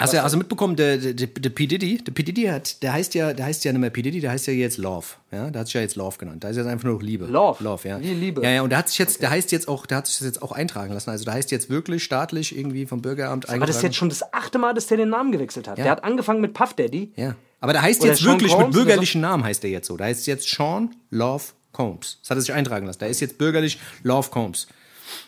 Hast 0.00 0.14
du 0.14 0.22
also 0.22 0.36
mitbekommen, 0.38 0.76
der, 0.76 0.96
der, 0.96 1.12
der, 1.12 1.50
P. 1.50 1.66
Diddy, 1.66 1.98
der 1.98 2.12
P. 2.12 2.22
Diddy 2.22 2.44
hat, 2.44 2.82
der 2.82 2.94
heißt 2.94 3.14
ja, 3.14 3.32
der 3.34 3.44
heißt 3.44 3.64
ja 3.64 3.72
nicht 3.72 3.80
mehr 3.80 3.90
P. 3.90 4.02
Diddy, 4.02 4.20
der 4.20 4.30
heißt 4.30 4.46
ja 4.46 4.52
jetzt 4.54 4.78
Love. 4.78 5.06
Ja, 5.30 5.50
der 5.50 5.60
hat 5.60 5.66
sich 5.66 5.74
ja 5.74 5.82
jetzt 5.82 5.96
Love 5.96 6.16
genannt. 6.16 6.42
Da 6.42 6.48
ist 6.48 6.56
jetzt 6.56 6.66
einfach 6.66 6.84
nur 6.84 6.94
noch 6.94 7.02
Liebe. 7.02 7.26
Love? 7.26 7.62
Love, 7.62 7.86
ja. 7.86 8.00
Wie 8.00 8.14
Liebe? 8.14 8.42
Ja, 8.42 8.50
ja, 8.50 8.62
und 8.62 8.70
der 8.70 8.78
hat 8.78 8.88
sich 8.88 8.98
jetzt, 8.98 9.20
der 9.20 9.30
heißt 9.30 9.52
jetzt 9.52 9.68
auch, 9.68 9.86
der 9.86 9.98
hat 9.98 10.06
sich 10.06 10.18
das 10.18 10.26
jetzt 10.26 10.42
auch 10.42 10.52
eintragen 10.52 10.92
lassen. 10.94 11.10
Also 11.10 11.24
der 11.24 11.34
heißt 11.34 11.50
jetzt 11.50 11.68
wirklich 11.68 12.02
staatlich 12.02 12.56
irgendwie 12.56 12.86
vom 12.86 13.02
Bürgeramt 13.02 13.48
Aber 13.48 13.66
das 13.66 13.76
ist 13.76 13.82
jetzt 13.82 13.96
schon 13.96 14.08
das 14.08 14.32
achte 14.32 14.58
Mal, 14.58 14.72
dass 14.72 14.86
der 14.86 14.96
den 14.96 15.10
Namen 15.10 15.32
gewechselt 15.32 15.68
hat. 15.68 15.78
Der 15.78 15.90
hat 15.90 16.02
angefangen 16.02 16.40
mit 16.40 16.54
Puff 16.54 16.72
Daddy. 16.74 17.12
Ja. 17.16 17.36
Aber 17.60 17.74
der 17.74 17.82
heißt 17.82 18.00
Oder 18.00 18.10
jetzt 18.10 18.22
Sean 18.22 18.32
wirklich 18.32 18.52
Combs 18.52 18.66
mit 18.66 18.72
bürgerlichen 18.72 19.20
Namen 19.20 19.44
heißt 19.44 19.62
der 19.62 19.70
jetzt 19.70 19.86
so. 19.86 19.96
Da 19.96 20.04
heißt 20.04 20.26
jetzt 20.26 20.48
Sean 20.48 20.94
Love 21.10 21.44
Combs. 21.72 22.18
Das 22.22 22.30
hat 22.30 22.38
er 22.38 22.40
sich 22.40 22.52
eintragen 22.52 22.86
lassen. 22.86 23.00
Da 23.00 23.06
ist 23.06 23.20
jetzt 23.20 23.36
bürgerlich 23.36 23.78
Love 24.02 24.30
Combs. 24.30 24.66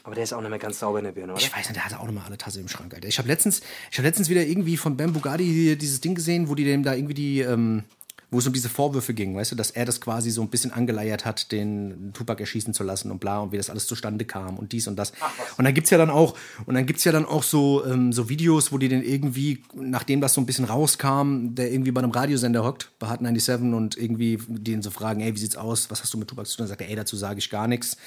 Aber 0.05 0.15
der 0.15 0.25
ist 0.25 0.33
auch 0.33 0.41
nicht 0.41 0.51
mehr 0.51 0.59
ganz 0.59 0.79
sauber 0.79 0.99
in 0.99 1.05
der 1.05 1.13
Birne, 1.13 1.33
oder? 1.33 1.43
Ich 1.43 1.53
weiß 1.53 1.69
nicht, 1.69 1.77
der 1.77 1.85
hatte 1.85 2.01
auch 2.01 2.07
nochmal 2.07 2.25
alle 2.27 2.39
Tasse 2.39 2.61
im 2.61 2.69
Schrank, 2.69 2.95
Alter. 2.95 3.09
Ich 3.09 3.19
habe 3.19 3.29
letztens, 3.29 3.61
ich 3.91 3.99
hab 3.99 4.05
letztens 4.05 4.29
wieder 4.29 4.45
irgendwie 4.45 4.77
von 4.77 4.97
Bam 4.97 5.13
Bugatti 5.13 5.77
dieses 5.77 6.01
Ding 6.01 6.15
gesehen, 6.15 6.49
wo 6.49 6.55
die 6.55 6.65
dem 6.65 6.83
da 6.83 6.95
irgendwie 6.95 7.15
die, 7.15 7.41
ähm, 7.41 7.85
wo 8.33 8.39
es 8.39 8.47
um 8.47 8.53
diese 8.55 8.71
Vorwürfe 8.71 9.13
ging, 9.13 9.37
weißt 9.37 9.53
du, 9.53 9.57
dass 9.57 9.71
er 9.71 9.85
das 9.85 10.01
quasi 10.01 10.31
so 10.31 10.41
ein 10.41 10.49
bisschen 10.49 10.73
angeleiert 10.73 11.27
hat, 11.27 11.53
den 11.53 12.13
Tupac 12.15 12.41
erschießen 12.41 12.73
zu 12.73 12.83
lassen 12.83 13.11
und 13.11 13.19
bla 13.21 13.41
und 13.41 13.53
wie 13.53 13.59
das 13.59 13.69
alles 13.69 13.87
zustande 13.87 14.25
kam 14.25 14.57
und 14.57 14.73
dies 14.73 14.89
und 14.89 14.97
das. 14.97 15.13
und 15.59 15.67
dann 15.67 15.75
gibt's 15.75 15.91
ja 15.91 15.99
dann 15.99 16.09
auch, 16.09 16.35
und 16.65 16.75
dann 16.75 16.87
gibt's 16.87 17.05
ja 17.05 17.13
dann 17.13 17.27
auch 17.27 17.43
so, 17.43 17.85
ähm, 17.85 18.11
so 18.11 18.31
Videos, 18.31 18.73
wo 18.73 18.79
die 18.79 18.89
den 18.89 19.05
irgendwie, 19.05 19.63
nachdem 19.75 20.23
das 20.23 20.33
so 20.33 20.41
ein 20.41 20.47
bisschen 20.47 20.65
rauskam, 20.65 21.55
der 21.55 21.71
irgendwie 21.71 21.93
bei 21.93 22.01
einem 22.01 22.11
Radiosender 22.11 22.65
hockt, 22.65 22.91
bei 22.99 23.11
Hot 23.11 23.19
97 23.21 23.75
und 23.75 23.99
irgendwie 23.99 24.39
den 24.49 24.81
so 24.81 24.91
fragen, 24.91 25.21
ey, 25.21 25.35
wie 25.35 25.39
sieht's 25.39 25.57
aus, 25.57 25.91
was 25.91 26.03
hast 26.03 26.15
du 26.15 26.19
mit 26.19 26.29
Tupac 26.29 26.49
zu 26.49 26.57
tun? 26.57 26.65
Dann 26.65 26.69
sagt 26.69 26.81
er, 26.81 26.89
ey, 26.89 26.97
dazu 26.97 27.17
sage 27.19 27.39
ich 27.39 27.51
gar 27.51 27.69
nichts. 27.69 27.99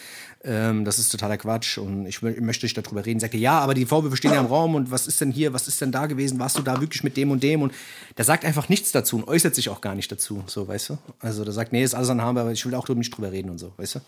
Ähm, 0.47 0.85
das 0.85 0.99
ist 0.99 1.09
totaler 1.09 1.37
Quatsch 1.37 1.79
und 1.79 2.05
ich 2.05 2.17
mö- 2.19 2.39
möchte 2.39 2.65
nicht 2.65 2.77
darüber 2.77 3.03
reden. 3.05 3.19
Sagt 3.19 3.33
er, 3.33 3.39
ja, 3.39 3.59
aber 3.59 3.73
die 3.73 3.85
Vorwürfe 3.85 4.15
stehen 4.15 4.31
ja 4.33 4.39
im 4.39 4.45
Raum 4.45 4.75
und 4.75 4.91
was 4.91 5.07
ist 5.07 5.19
denn 5.19 5.31
hier, 5.31 5.53
was 5.53 5.67
ist 5.67 5.81
denn 5.81 5.91
da 5.91 6.05
gewesen? 6.05 6.37
Warst 6.39 6.57
du 6.57 6.61
da 6.61 6.79
wirklich 6.79 7.03
mit 7.03 7.17
dem 7.17 7.31
und 7.31 7.41
dem? 7.41 7.63
Und 7.63 7.73
der 8.17 8.25
sagt 8.25 8.45
einfach 8.45 8.69
nichts 8.69 8.91
dazu 8.91 9.15
und 9.17 9.27
äußert 9.27 9.55
sich 9.55 9.69
auch 9.69 9.81
gar 9.81 9.95
nicht 9.95 10.11
dazu, 10.11 10.43
so, 10.45 10.67
weißt 10.67 10.89
du? 10.89 10.97
Also 11.19 11.43
der 11.43 11.51
sagt, 11.53 11.71
nee, 11.71 11.83
ist 11.83 11.95
alles 11.95 12.09
an 12.09 12.21
Hammer, 12.21 12.41
aber 12.41 12.51
ich 12.51 12.63
will 12.65 12.75
auch 12.75 12.87
nicht 12.89 13.15
drüber 13.17 13.31
reden 13.31 13.49
und 13.49 13.57
so, 13.57 13.71
weißt 13.77 13.95
du? 13.95 13.99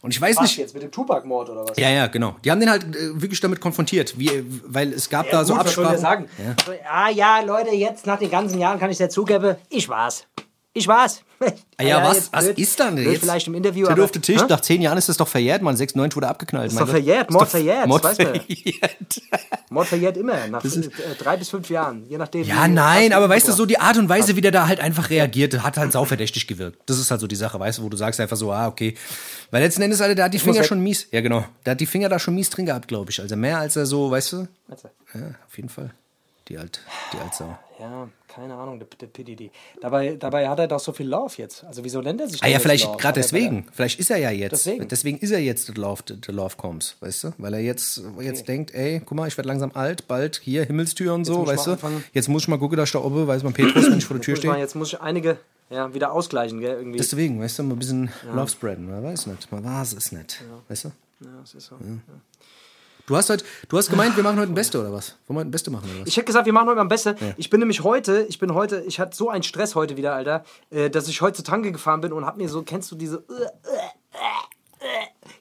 Und 0.00 0.10
ich 0.12 0.20
weiß 0.20 0.36
Was 0.36 0.42
nicht. 0.42 0.56
jetzt 0.58 0.74
mit 0.74 0.82
dem 0.82 0.90
Tupac-Mord 0.90 1.50
oder 1.50 1.68
was? 1.68 1.76
Ja, 1.76 1.88
ja, 1.88 2.08
genau. 2.08 2.34
Die 2.44 2.50
haben 2.50 2.58
den 2.60 2.70
halt 2.70 2.84
äh, 2.96 3.20
wirklich 3.22 3.40
damit 3.40 3.60
konfrontiert, 3.60 4.18
wie, 4.18 4.30
weil 4.66 4.92
es 4.92 5.08
gab 5.08 5.30
da 5.30 5.44
so 5.44 5.54
Gut, 5.54 5.64
was 5.64 5.74
soll 5.74 5.86
Absprachen. 5.86 6.26
der 6.36 6.46
sagen? 6.46 6.56
So, 6.66 6.72
Ja. 6.72 7.08
ja, 7.08 7.40
Leute, 7.44 7.70
jetzt 7.74 8.06
nach 8.06 8.18
den 8.18 8.30
ganzen 8.30 8.58
Jahren 8.58 8.80
kann 8.80 8.90
ich 8.90 8.98
dir 8.98 9.08
zugeben, 9.08 9.54
ich 9.68 9.88
war's. 9.88 10.26
Ich 10.74 10.88
war's. 10.88 11.20
Ah 11.76 11.82
ja, 11.82 12.02
was, 12.02 12.16
jetzt 12.16 12.32
was 12.32 12.44
blöd. 12.44 12.58
ist 12.58 12.80
dann? 12.80 12.96
Jetzt 12.96 13.20
vielleicht 13.20 13.46
im 13.48 13.54
Interview, 13.54 13.86
auf 13.88 14.10
den 14.12 14.22
Tisch, 14.22 14.40
Hä? 14.40 14.46
nach 14.48 14.60
zehn 14.60 14.80
Jahren 14.80 14.96
ist 14.96 15.08
das 15.08 15.16
doch 15.16 15.26
verjährt, 15.28 15.60
man. 15.60 15.76
96 15.76 16.16
wurde 16.16 16.28
abgeknallt. 16.28 16.70
Ist 16.70 16.80
doch 16.80 16.88
verjährt, 16.88 17.28
Ist 17.28 17.34
Mord 17.34 17.48
verjährt, 17.48 17.86
Mord 17.88 18.04
das 18.04 18.18
weiß 18.18 18.26
man. 18.26 18.40
verjährt. 18.40 19.20
Mord 19.68 19.88
verjährt 19.88 20.16
immer, 20.16 20.46
nach 20.46 20.64
äh, 20.64 20.70
drei 21.18 21.36
bis 21.36 21.48
fünf 21.50 21.68
Jahren, 21.68 22.04
je 22.08 22.16
nachdem. 22.16 22.44
Ja, 22.44 22.68
nein, 22.68 23.10
was- 23.10 23.16
aber 23.16 23.28
weißt 23.28 23.48
du, 23.48 23.52
so 23.52 23.66
die 23.66 23.78
Art 23.80 23.98
und 23.98 24.08
Weise, 24.08 24.36
wie 24.36 24.40
der 24.40 24.52
da 24.52 24.66
halt 24.68 24.80
einfach 24.80 25.10
reagiert, 25.10 25.62
hat 25.62 25.76
halt 25.76 25.92
sauverdächtig 25.92 26.46
gewirkt. 26.46 26.78
Das 26.86 26.98
ist 26.98 27.10
halt 27.10 27.20
so 27.20 27.26
die 27.26 27.36
Sache, 27.36 27.58
weißt 27.60 27.78
du, 27.78 27.82
wo 27.82 27.88
du 27.88 27.96
sagst 27.96 28.20
einfach 28.20 28.36
so, 28.36 28.52
ah, 28.52 28.68
okay. 28.68 28.94
Weil 29.50 29.62
letzten 29.62 29.82
Endes, 29.82 30.00
Alter, 30.00 30.14
der 30.14 30.24
hat 30.26 30.34
die 30.34 30.38
Finger 30.38 30.62
schon 30.64 30.80
mies. 30.80 31.08
Ja, 31.10 31.20
genau. 31.20 31.44
Der 31.66 31.72
hat 31.72 31.80
die 31.80 31.86
Finger 31.86 32.08
da 32.08 32.18
schon 32.18 32.34
mies 32.34 32.48
drin 32.50 32.64
gehabt, 32.66 32.86
glaube 32.88 33.10
ich. 33.10 33.20
Also 33.20 33.36
mehr 33.36 33.58
als 33.58 33.76
er 33.76 33.84
so, 33.84 34.10
weißt 34.10 34.32
du? 34.32 34.48
Ja, 34.68 35.20
auf 35.46 35.56
jeden 35.56 35.68
Fall. 35.68 35.90
Die 36.48 36.56
alt, 36.56 36.80
die 37.12 37.18
Altsau. 37.18 37.58
Ja, 37.78 38.08
keine 38.34 38.54
Ahnung, 38.54 38.78
der, 38.78 38.88
der 39.00 39.06
PDD. 39.08 39.50
Dabei, 39.80 40.16
dabei 40.16 40.48
hat 40.48 40.58
er 40.58 40.66
doch 40.66 40.80
so 40.80 40.92
viel 40.92 41.06
Love 41.06 41.34
jetzt. 41.36 41.64
Also 41.64 41.84
wieso 41.84 42.00
nennt 42.00 42.20
er 42.20 42.28
sich 42.28 42.42
Ah 42.42 42.48
ja, 42.48 42.58
vielleicht 42.58 42.86
gerade 42.98 43.20
er- 43.20 43.22
deswegen. 43.22 43.66
Vielleicht 43.72 44.00
ist 44.00 44.10
er 44.10 44.18
ja 44.18 44.30
jetzt. 44.30 44.52
Deswegen. 44.52 44.88
Deswegen, 44.88 45.18
ist 45.18 45.30
er 45.30 45.40
jetzt 45.40 45.68
der 45.68 45.74
Love, 45.76 46.56
Comes, 46.56 46.96
weißt 47.00 47.24
du? 47.24 47.32
Weil 47.38 47.54
er 47.54 47.60
jetzt, 47.60 48.02
jetzt 48.20 48.48
denkt, 48.48 48.74
ey, 48.74 49.00
guck 49.04 49.16
mal, 49.16 49.28
ich 49.28 49.36
werde 49.36 49.48
langsam 49.48 49.72
alt, 49.74 50.08
bald 50.08 50.40
hier 50.42 50.64
Himmelstür 50.64 51.14
und 51.14 51.24
so, 51.24 51.46
weißt 51.46 51.66
du? 51.66 51.72
anfangen. 51.72 52.04
Jetzt 52.12 52.28
muss 52.28 52.42
ich 52.42 52.48
mal 52.48 52.58
gucken, 52.58 52.76
dass 52.78 52.88
ich 52.88 52.92
da 52.92 53.00
oben, 53.00 53.26
weiß 53.26 53.42
man, 53.42 53.52
Petrus, 53.52 53.90
wenn 53.90 53.98
ich 53.98 54.04
vor 54.04 54.16
der 54.16 54.24
Tür 54.24 54.36
stehe. 54.36 54.56
jetzt 54.56 54.74
muss 54.74 54.88
ich 54.88 55.00
einige 55.00 55.38
ja, 55.70 55.92
wieder 55.94 56.12
ausgleichen, 56.12 56.60
gell? 56.60 56.76
Irgendwie. 56.76 56.98
Deswegen, 56.98 57.40
weißt 57.40 57.58
du, 57.58 57.62
mal 57.64 57.74
ein 57.74 57.78
bisschen 57.78 58.10
Love 58.34 58.48
spreaden. 58.48 58.90
Man 58.90 59.02
weiß 59.02 59.26
nicht, 59.26 59.50
man 59.52 59.64
weiß 59.64 59.94
es 59.94 60.12
nicht. 60.12 60.42
Weißt 60.68 60.84
du? 60.84 60.88
ja, 61.20 61.30
das 61.40 61.54
ist 61.54 61.66
so. 61.66 61.76
Du 63.06 63.16
hast 63.16 63.30
heute, 63.30 63.44
du 63.68 63.78
hast 63.78 63.90
gemeint, 63.90 64.16
wir 64.16 64.22
machen 64.22 64.38
heute 64.38 64.52
ein 64.52 64.54
Beste 64.54 64.80
oder 64.80 64.92
was? 64.92 65.16
Wollen 65.26 65.36
wir 65.36 65.40
heute 65.40 65.48
ein 65.48 65.50
Beste 65.50 65.70
machen 65.70 65.90
oder 65.90 66.02
was? 66.02 66.08
Ich 66.08 66.16
hätte 66.16 66.26
gesagt, 66.26 66.46
wir 66.46 66.52
machen 66.52 66.68
heute 66.68 66.80
am 66.80 66.88
besten. 66.88 67.16
Ich 67.36 67.50
bin 67.50 67.60
nämlich 67.60 67.82
heute, 67.82 68.26
ich 68.28 68.38
bin 68.38 68.54
heute, 68.54 68.84
ich 68.86 69.00
hatte 69.00 69.16
so 69.16 69.28
einen 69.28 69.42
Stress 69.42 69.74
heute 69.74 69.96
wieder, 69.96 70.14
Alter, 70.14 70.44
äh, 70.70 70.88
dass 70.88 71.08
ich 71.08 71.20
heute 71.20 71.36
zur 71.36 71.44
Tanke 71.44 71.72
gefahren 71.72 72.00
bin 72.00 72.12
und 72.12 72.24
hab 72.24 72.36
mir 72.36 72.48
so, 72.48 72.62
kennst 72.62 72.90
du 72.92 72.94
diese, 72.94 73.16
äh, 73.16 73.48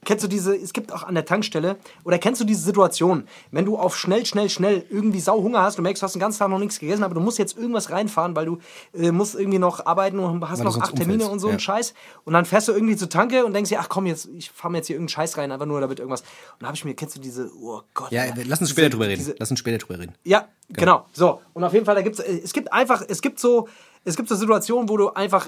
kennst 0.03 0.23
du 0.23 0.27
diese, 0.27 0.55
es 0.55 0.73
gibt 0.73 0.91
auch 0.91 1.03
an 1.03 1.13
der 1.13 1.25
Tankstelle, 1.25 1.77
oder 2.03 2.17
kennst 2.17 2.41
du 2.41 2.45
diese 2.45 2.61
Situation, 2.63 3.27
wenn 3.51 3.65
du 3.65 3.77
auf 3.77 3.95
schnell, 3.97 4.25
schnell, 4.25 4.49
schnell 4.49 4.83
irgendwie 4.89 5.19
sau 5.19 5.41
Hunger 5.43 5.61
hast, 5.61 5.77
du 5.77 5.81
merkst, 5.83 6.01
du 6.01 6.05
hast 6.05 6.13
den 6.15 6.19
ganzen 6.19 6.39
Tag 6.39 6.49
noch 6.49 6.57
nichts 6.59 6.79
gegessen, 6.79 7.03
aber 7.03 7.13
du 7.13 7.21
musst 7.21 7.37
jetzt 7.37 7.55
irgendwas 7.57 7.91
reinfahren, 7.91 8.35
weil 8.35 8.45
du 8.45 8.57
äh, 8.93 9.11
musst 9.11 9.35
irgendwie 9.35 9.59
noch 9.59 9.85
arbeiten 9.85 10.17
und 10.19 10.49
hast 10.49 10.59
Weil 10.59 10.65
noch 10.65 10.77
acht 10.81 10.95
Termine 10.95 11.23
umfällst, 11.25 11.31
und 11.33 11.39
so 11.39 11.47
ja. 11.47 11.51
einen 11.51 11.59
Scheiß. 11.59 11.93
Und 12.25 12.33
dann 12.33 12.45
fährst 12.45 12.67
du 12.67 12.71
irgendwie 12.71 12.95
zur 12.95 13.09
Tanke 13.09 13.45
und 13.45 13.53
denkst 13.53 13.69
dir, 13.69 13.79
ach 13.79 13.89
komm, 13.89 14.07
jetzt, 14.07 14.27
ich 14.35 14.49
fahr 14.49 14.71
mir 14.71 14.77
jetzt 14.77 14.87
hier 14.87 14.95
irgendeinen 14.95 15.09
Scheiß 15.13 15.37
rein, 15.37 15.51
einfach 15.51 15.65
nur 15.67 15.79
damit 15.81 15.99
irgendwas. 15.99 16.21
Und 16.21 16.27
dann 16.61 16.69
hab 16.69 16.75
ich 16.75 16.83
mir, 16.85 16.95
kennst 16.95 17.15
du 17.15 17.19
diese, 17.19 17.51
oh 17.61 17.81
Gott. 17.93 18.11
Ja, 18.11 18.23
Alter, 18.23 18.41
lass 18.45 18.59
uns 18.59 18.59
diese- 18.59 18.71
später 18.71 18.89
drüber 18.89 19.07
reden. 19.07 19.19
diese- 19.19 19.35
Lass 19.37 19.51
uns 19.51 19.59
später 19.59 19.77
drüber 19.77 19.99
reden. 19.99 20.13
ja, 20.23 20.47
genau. 20.69 21.05
So. 21.13 21.41
Und 21.53 21.63
auf 21.63 21.73
jeden 21.73 21.85
Fall, 21.85 21.95
da 21.95 22.01
gibt's, 22.01 22.19
äh, 22.19 22.41
es 22.43 22.53
gibt 22.53 22.73
einfach, 22.73 23.03
es 23.07 23.21
gibt 23.21 23.39
so, 23.39 23.67
es 24.03 24.15
gibt 24.15 24.29
so 24.29 24.35
Situationen, 24.35 24.89
wo 24.89 24.97
du 24.97 25.09
einfach 25.09 25.47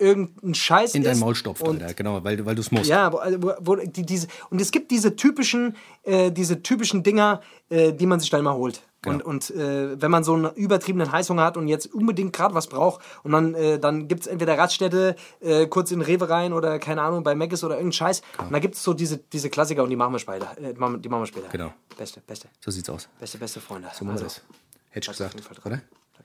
irgendeinen 0.00 0.54
Scheiß 0.54 0.94
In 0.94 1.04
dein 1.04 1.18
Maul 1.18 1.34
stopft, 1.34 1.62
und 1.62 1.80
Alter, 1.82 1.94
genau, 1.94 2.24
weil, 2.24 2.36
du- 2.38 2.46
weil 2.46 2.54
du 2.54 2.60
es 2.62 2.70
musst. 2.72 2.88
ja, 2.88 3.12
wo, 3.12 3.18
also, 3.18 3.42
wo, 3.42 3.52
wo 3.60 3.76
die, 3.76 4.04
diese, 4.04 4.26
und 4.50 4.60
es 4.60 4.70
gibt 4.70 4.90
diese 4.90 5.14
typischen, 5.16 5.76
äh, 6.02 6.32
diese 6.32 6.62
typischen 6.62 7.02
Dinger, 7.02 7.40
äh, 7.68 7.92
die 7.92 8.06
man 8.06 8.18
sich 8.20 8.30
dann 8.30 8.40
immer 8.40 8.54
holt. 8.54 8.82
Genau. 9.02 9.16
Und, 9.24 9.50
und 9.50 9.50
äh, 9.56 10.00
wenn 10.00 10.10
man 10.10 10.24
so 10.24 10.34
einen 10.34 10.52
übertriebenen 10.54 11.10
Heißhunger 11.10 11.42
hat 11.42 11.56
und 11.56 11.68
jetzt 11.68 11.86
unbedingt 11.94 12.34
gerade 12.34 12.54
was 12.54 12.66
braucht 12.66 13.00
und 13.22 13.32
dann, 13.32 13.54
äh, 13.54 13.78
dann 13.78 14.08
gibt 14.08 14.22
es 14.22 14.26
entweder 14.26 14.58
Raststätte, 14.58 15.16
äh, 15.40 15.66
kurz 15.68 15.90
in 15.90 16.02
Rewe 16.02 16.28
rein 16.28 16.52
oder 16.52 16.78
keine 16.78 17.00
Ahnung, 17.00 17.22
bei 17.22 17.34
Mc's 17.34 17.64
oder 17.64 17.76
irgendeinen 17.76 17.92
Scheiß. 17.92 18.20
Und 18.38 18.52
da 18.52 18.58
gibt 18.58 18.74
es 18.74 18.82
so 18.82 18.92
diese, 18.92 19.16
diese 19.16 19.48
Klassiker 19.48 19.82
und 19.84 19.88
die 19.90 19.96
machen 19.96 20.12
wir 20.12 20.18
später. 20.18 20.54
Äh, 20.58 20.74
die 20.74 20.78
machen 20.78 21.02
wir 21.22 21.26
später. 21.26 21.48
Genau. 21.50 21.72
Beste, 21.96 22.20
beste, 22.26 22.48
So 22.62 22.70
sieht's 22.70 22.90
aus. 22.90 23.08
beste, 23.18 23.38
beste 23.38 23.60
Freunde. 23.60 23.88
So 23.94 24.04
machen 24.04 24.18
wir 24.18 24.24
das. 24.24 24.42
Hätte 24.90 25.10
ich 25.12 25.16
gesagt, 25.16 25.64
oder? 25.64 25.80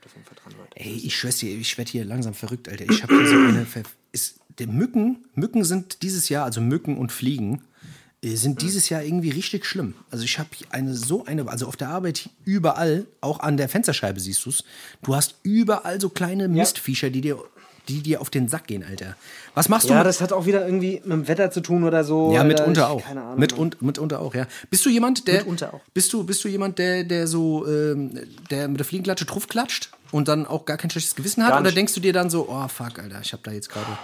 Auf 0.06 0.14
jeden 0.14 0.26
Fall 0.26 0.38
dran, 0.42 0.54
Leute. 0.58 0.72
Ey, 0.76 1.02
ich 1.04 1.16
schwör's 1.18 1.38
dir, 1.38 1.58
ich 1.58 1.78
werde 1.78 1.92
hier 1.92 2.06
langsam 2.06 2.34
verrückt, 2.34 2.70
Alter. 2.70 2.86
Ich 2.90 3.02
habe 3.02 3.18
hier 3.18 3.28
so 3.28 3.36
eine. 3.36 3.66
Ver 3.66 3.84
ist, 4.12 4.40
der 4.60 4.68
Mücken, 4.68 5.26
Mücken 5.34 5.64
sind 5.66 6.02
dieses 6.02 6.30
Jahr, 6.30 6.46
also 6.46 6.62
Mücken 6.62 6.98
und 6.98 7.12
Fliegen, 7.12 7.62
äh, 8.22 8.36
sind 8.36 8.62
dieses 8.62 8.90
Jahr 8.90 9.04
irgendwie 9.04 9.30
richtig 9.30 9.66
schlimm. 9.66 9.96
Also 10.10 10.24
ich 10.24 10.40
habe 10.40 10.50
eine 10.70 10.94
so 10.94 11.26
eine, 11.26 11.48
also 11.50 11.68
auf 11.68 11.76
der 11.76 11.90
Arbeit 11.90 12.30
überall, 12.44 13.08
auch 13.22 13.40
an 13.40 13.58
der 13.58 13.68
Fensterscheibe 13.68 14.20
siehst 14.20 14.46
du's. 14.46 14.64
Du 15.04 15.16
hast 15.16 15.36
überall 15.44 16.00
so 16.00 16.10
kleine 16.10 16.48
Mistviecher, 16.48 17.10
die 17.10 17.22
dir, 17.22 17.38
die 17.88 18.02
dir 18.02 18.22
auf 18.22 18.30
den 18.30 18.48
Sack 18.48 18.68
gehen, 18.68 18.84
Alter. 18.88 19.16
Was 19.54 19.70
machst 19.70 19.90
du? 19.90 19.94
Ja, 19.94 20.04
das 20.04 20.22
hat 20.22 20.34
auch 20.34 20.46
wieder 20.46 20.66
irgendwie 20.66 21.02
mit 21.04 21.12
dem 21.12 21.28
Wetter 21.28 21.52
zu 21.52 21.62
tun 21.62 21.84
oder 21.84 22.04
so. 22.04 22.34
ja, 22.34 22.44
mitunter 22.44 22.90
auch. 22.90 23.04
Keine 23.04 23.22
Ahnung. 23.22 23.40
Mit, 23.40 23.54
und, 23.54 23.82
mitunter 23.82 24.20
auch, 24.20 24.36
ja. 24.36 24.48
Bist 24.70 24.86
du 24.86 24.90
jemand, 24.90 25.28
der. 25.28 25.40
Mitunter 25.40 25.74
auch. 25.74 25.82
Bist 25.94 26.12
du, 26.14 26.24
bist 26.24 26.44
du 26.44 26.48
jemand, 26.48 26.80
der, 26.80 27.04
der 27.04 27.28
so, 27.28 27.68
ähm, 27.68 28.20
der 28.50 28.68
mit 28.68 28.80
der 28.80 28.86
Fliegenklatsche 28.86 29.26
drauf 29.26 29.48
klatscht 29.48 29.92
und 30.12 30.28
dann 30.28 30.46
auch 30.46 30.66
gar 30.66 30.78
kein 30.78 30.90
schlechtes 30.90 31.16
Gewissen 31.16 31.46
hat? 31.46 31.60
Oder 31.60 31.72
denkst 31.72 31.94
du 31.94 32.00
dir 32.00 32.14
dann 32.14 32.30
so, 32.30 32.48
oh 32.50 32.68
fuck, 32.68 33.00
Alter, 33.00 33.20
ich 33.22 33.34
hab 33.34 33.44
da 33.44 33.52
jetzt 33.52 33.70
gerade. 33.70 33.98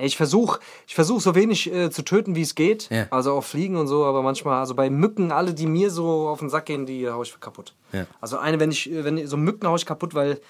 Ich 0.00 0.16
versuche 0.16 0.60
ich 0.86 0.94
versuch 0.94 1.20
so 1.20 1.34
wenig 1.34 1.72
äh, 1.72 1.90
zu 1.90 2.02
töten, 2.02 2.36
wie 2.36 2.42
es 2.42 2.54
geht. 2.54 2.88
Ja. 2.90 3.06
Also 3.10 3.32
auch 3.32 3.44
Fliegen 3.44 3.76
und 3.76 3.88
so, 3.88 4.04
aber 4.04 4.22
manchmal, 4.22 4.60
also 4.60 4.74
bei 4.74 4.90
Mücken, 4.90 5.32
alle, 5.32 5.54
die 5.54 5.66
mir 5.66 5.90
so 5.90 6.28
auf 6.28 6.38
den 6.38 6.50
Sack 6.50 6.66
gehen, 6.66 6.86
die 6.86 7.08
hau 7.08 7.22
ich 7.22 7.38
kaputt. 7.40 7.74
Ja. 7.92 8.06
Also 8.20 8.38
eine, 8.38 8.60
wenn 8.60 8.70
ich, 8.70 8.90
äh, 8.90 9.04
wenn 9.04 9.26
so 9.26 9.36
Mücken 9.36 9.66
hau 9.66 9.76
ich 9.76 9.86
kaputt, 9.86 10.14
weil 10.14 10.40